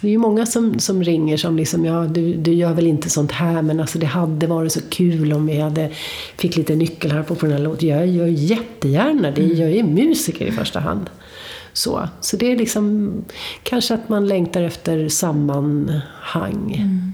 Det 0.00 0.06
är 0.06 0.10
ju 0.10 0.18
många 0.18 0.46
som, 0.46 0.78
som 0.78 1.04
ringer 1.04 1.36
som 1.36 1.56
liksom, 1.56 1.84
ja 1.84 2.04
du, 2.04 2.34
du 2.34 2.52
gör 2.52 2.74
väl 2.74 2.86
inte 2.86 3.10
sånt 3.10 3.32
här 3.32 3.62
men 3.62 3.80
alltså 3.80 3.98
det 3.98 4.06
hade 4.06 4.46
varit 4.46 4.72
så 4.72 4.80
kul 4.90 5.32
om 5.32 5.46
vi 5.46 5.60
hade 5.60 5.90
fick 6.36 6.56
lite 6.56 6.76
nyckelharpa 6.76 7.34
på 7.34 7.46
den 7.46 7.56
här 7.56 7.62
låten. 7.62 7.88
Jag 7.88 8.06
gör 8.06 8.26
jättegärna 8.26 9.30
det, 9.30 9.42
jag 9.42 9.70
är 9.70 9.82
musiker 9.82 10.46
i 10.46 10.52
första 10.52 10.80
hand. 10.80 11.10
Så, 11.76 12.08
så 12.20 12.36
det 12.36 12.52
är 12.52 12.56
liksom 12.56 13.14
kanske 13.62 13.94
att 13.94 14.08
man 14.08 14.26
längtar 14.26 14.62
efter 14.62 15.08
sammanhang. 15.08 16.74
Mm. 16.74 17.12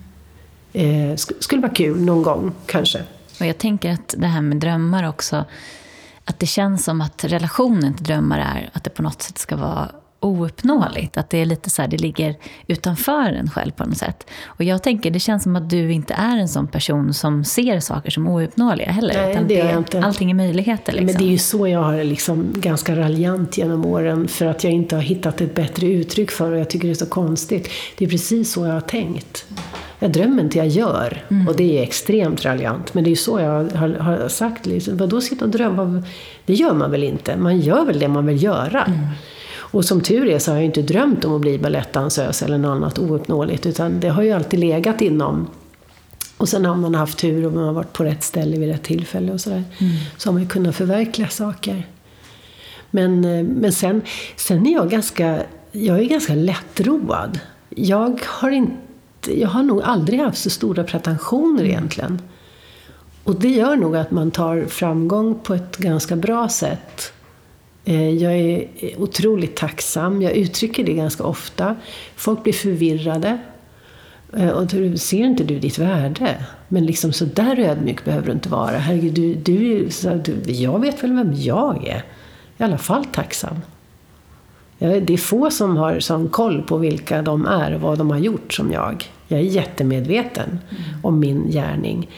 Eh, 0.72 1.16
skulle 1.16 1.62
vara 1.62 1.72
kul 1.72 2.00
någon 2.00 2.22
gång, 2.22 2.52
kanske. 2.66 3.02
Och 3.40 3.46
jag 3.46 3.58
tänker 3.58 3.92
att 3.92 4.14
det 4.18 4.26
här 4.26 4.40
med 4.40 4.56
drömmar 4.56 5.08
också, 5.08 5.44
att 6.24 6.38
det 6.38 6.46
känns 6.46 6.84
som 6.84 7.00
att 7.00 7.24
relationen 7.24 7.94
till 7.94 8.04
drömmar 8.04 8.38
är 8.38 8.70
att 8.72 8.84
det 8.84 8.90
på 8.90 9.02
något 9.02 9.22
sätt 9.22 9.38
ska 9.38 9.56
vara 9.56 9.88
ouppnåeligt. 10.22 11.16
Att 11.16 11.30
det 11.30 11.38
är 11.38 11.46
lite 11.46 11.70
så 11.70 11.82
här, 11.82 11.88
det 11.88 11.96
ligger 11.96 12.36
utanför 12.66 13.32
en 13.32 13.50
själv 13.50 13.72
på 13.72 13.84
något 13.84 13.98
sätt. 13.98 14.26
Och 14.46 14.64
jag 14.64 14.82
tänker, 14.82 15.10
det 15.10 15.20
känns 15.20 15.42
som 15.42 15.56
att 15.56 15.70
du 15.70 15.92
inte 15.92 16.14
är 16.14 16.36
en 16.36 16.48
sån 16.48 16.68
person 16.68 17.14
som 17.14 17.44
ser 17.44 17.80
saker 17.80 18.10
som 18.10 18.28
ouppnåeliga 18.28 18.90
heller. 18.90 19.14
Nej, 19.14 19.32
utan 19.32 19.48
det 19.48 19.60
är 19.60 19.68
jag 19.68 19.78
inte. 19.78 20.00
Allting 20.02 20.30
är 20.30 20.34
möjligheter. 20.34 20.92
Liksom. 20.92 21.06
Men 21.06 21.16
det 21.16 21.24
är 21.24 21.32
ju 21.32 21.38
så 21.38 21.68
jag 21.68 21.82
har 21.82 22.04
liksom 22.04 22.54
ganska 22.56 22.96
raljant 22.96 23.58
genom 23.58 23.86
åren. 23.86 24.28
För 24.28 24.46
att 24.46 24.64
jag 24.64 24.72
inte 24.72 24.96
har 24.96 25.02
hittat 25.02 25.40
ett 25.40 25.54
bättre 25.54 25.86
uttryck 25.86 26.30
för 26.30 26.52
och 26.52 26.58
jag 26.58 26.70
tycker 26.70 26.88
det 26.88 26.92
är 26.92 26.94
så 26.94 27.06
konstigt. 27.06 27.68
Det 27.98 28.04
är 28.04 28.08
precis 28.08 28.52
så 28.52 28.66
jag 28.66 28.72
har 28.72 28.80
tänkt. 28.80 29.46
Jag 29.98 30.12
drömmer 30.12 30.42
inte, 30.42 30.58
jag 30.58 30.68
gör. 30.68 31.24
Mm. 31.30 31.48
Och 31.48 31.56
det 31.56 31.78
är 31.78 31.82
extremt 31.82 32.44
raljant. 32.44 32.94
Men 32.94 33.04
det 33.04 33.08
är 33.08 33.12
ju 33.12 33.16
så 33.16 33.40
jag 33.40 33.70
har, 33.70 33.88
har 33.88 34.28
sagt. 34.28 34.66
Liksom, 34.66 34.96
vadå 34.96 35.20
sitta 35.20 35.44
och 35.44 35.50
drömma? 35.50 36.02
Det 36.46 36.54
gör 36.54 36.74
man 36.74 36.90
väl 36.90 37.04
inte? 37.04 37.36
Man 37.36 37.60
gör 37.60 37.84
väl 37.84 37.98
det 37.98 38.08
man 38.08 38.26
vill 38.26 38.42
göra. 38.42 38.84
Mm. 38.84 38.98
Och 39.72 39.84
som 39.84 40.00
tur 40.00 40.28
är 40.28 40.38
så 40.38 40.50
har 40.50 40.56
jag 40.56 40.64
inte 40.64 40.82
drömt 40.82 41.24
om 41.24 41.34
att 41.34 41.40
bli 41.40 41.58
balettdansös 41.58 42.42
eller 42.42 42.58
något 42.58 42.76
annat 42.76 42.98
ouppnåeligt. 42.98 43.66
Utan 43.66 44.00
det 44.00 44.08
har 44.08 44.22
ju 44.22 44.32
alltid 44.32 44.60
legat 44.60 45.00
inom. 45.00 45.46
Och 46.36 46.48
sen 46.48 46.64
har 46.64 46.76
man 46.76 46.94
haft 46.94 47.18
tur 47.18 47.46
och 47.46 47.52
man 47.52 47.64
har 47.64 47.72
varit 47.72 47.92
på 47.92 48.04
rätt 48.04 48.22
ställe 48.22 48.58
vid 48.58 48.68
rätt 48.68 48.82
tillfälle 48.82 49.32
och 49.32 49.40
sådär. 49.40 49.64
Mm. 49.78 49.92
Så 50.16 50.28
har 50.28 50.32
man 50.32 50.42
ju 50.42 50.48
kunnat 50.48 50.76
förverkliga 50.76 51.28
saker. 51.28 51.86
Men, 52.90 53.24
eh, 53.24 53.44
men 53.44 53.72
sen, 53.72 54.02
sen 54.36 54.66
är 54.66 54.72
jag 54.72 54.90
ganska, 54.90 55.42
jag 55.72 55.98
är 55.98 56.04
ganska 56.04 56.34
lättroad. 56.34 57.40
Jag 57.68 58.20
har, 58.26 58.50
inte, 58.50 59.40
jag 59.40 59.48
har 59.48 59.62
nog 59.62 59.82
aldrig 59.82 60.20
haft 60.20 60.38
så 60.38 60.50
stora 60.50 60.84
pretensioner 60.84 61.60
mm. 61.60 61.70
egentligen. 61.70 62.22
Och 63.24 63.40
det 63.40 63.48
gör 63.48 63.76
nog 63.76 63.96
att 63.96 64.10
man 64.10 64.30
tar 64.30 64.64
framgång 64.64 65.38
på 65.42 65.54
ett 65.54 65.76
ganska 65.76 66.16
bra 66.16 66.48
sätt. 66.48 67.12
Eh, 67.84 68.10
jag 68.10 68.32
är 68.32 68.68
otroligt 68.98 69.56
tacksam. 69.56 70.22
Jag 70.22 70.32
uttrycker 70.32 70.84
det 70.84 70.92
ganska 70.92 71.24
ofta. 71.24 71.76
Folk 72.16 72.42
blir 72.42 72.52
förvirrade. 72.52 73.38
Eh, 74.36 74.48
och 74.48 74.70
ser 75.00 75.24
inte 75.24 75.44
du 75.44 75.58
ditt 75.58 75.78
värde? 75.78 76.44
Men 76.68 76.86
liksom 76.86 77.12
så 77.12 77.24
där 77.24 77.58
ödmjuk 77.58 78.04
behöver 78.04 78.26
du 78.26 78.32
inte 78.32 78.48
vara. 78.48 78.78
Herregud, 78.78 79.14
du, 79.14 79.34
du, 79.34 79.88
du, 80.24 80.52
jag 80.52 80.80
vet 80.80 81.04
väl 81.04 81.12
vem 81.12 81.32
jag 81.34 81.86
är. 81.86 82.04
I 82.58 82.62
alla 82.62 82.78
fall 82.78 83.04
tacksam. 83.04 83.56
Det 84.78 85.10
är 85.10 85.16
få 85.16 85.50
som 85.50 85.76
har 85.76 86.00
sån 86.00 86.28
koll 86.28 86.62
på 86.62 86.76
vilka 86.76 87.22
de 87.22 87.46
är 87.46 87.74
och 87.74 87.80
vad 87.80 87.98
de 87.98 88.10
har 88.10 88.18
gjort 88.18 88.52
som 88.52 88.72
jag. 88.72 89.10
Jag 89.28 89.40
är 89.40 89.44
jättemedveten 89.44 90.48
mm. 90.70 90.82
om 91.02 91.20
min 91.20 91.50
gärning. 91.50 92.10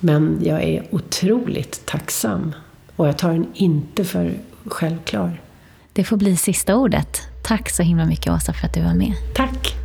Men 0.00 0.40
jag 0.44 0.62
är 0.62 0.84
otroligt 0.90 1.86
tacksam. 1.86 2.54
Och 2.96 3.08
jag 3.08 3.18
tar 3.18 3.32
den 3.32 3.46
inte 3.54 4.04
för 4.04 4.32
självklar. 4.66 5.40
Det 5.92 6.04
får 6.04 6.16
bli 6.16 6.36
sista 6.36 6.76
ordet. 6.76 7.28
Tack 7.42 7.70
så 7.70 7.82
himla 7.82 8.04
mycket 8.04 8.32
Åsa 8.32 8.52
för 8.52 8.66
att 8.66 8.74
du 8.74 8.82
var 8.82 8.94
med. 8.94 9.14
Tack! 9.34 9.76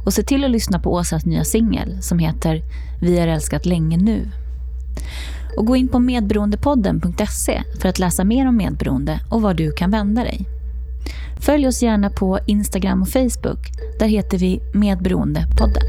och 0.05 0.15
se 0.15 0.23
till 0.23 0.45
att 0.45 0.51
lyssna 0.51 0.79
på 0.79 0.93
Åsas 0.93 1.27
nya 1.27 1.45
singel 1.45 2.03
som 2.03 2.19
heter 2.19 2.63
Vi 3.01 3.21
har 3.21 3.29
älskat 3.29 3.67
länge 3.67 3.97
nu. 3.97 4.31
Och 5.57 5.67
gå 5.67 5.77
in 5.77 5.89
på 5.89 5.99
medberoendepodden.se 5.99 7.63
för 7.81 7.89
att 7.89 7.99
läsa 7.99 8.25
mer 8.25 8.49
om 8.49 8.57
medberoende 8.57 9.21
och 9.29 9.43
var 9.43 9.55
du 9.55 9.73
kan 9.73 9.91
vända 9.91 10.25
dig. 10.25 10.58
Följ 11.41 11.67
oss 11.67 11.83
gärna 11.83 12.11
på 12.11 12.39
Instagram 12.47 13.03
och 13.03 13.09
Facebook. 13.09 13.59
Där 13.99 14.07
heter 14.07 14.39
vi 14.39 14.61
Medberoendepodden. 14.75 15.83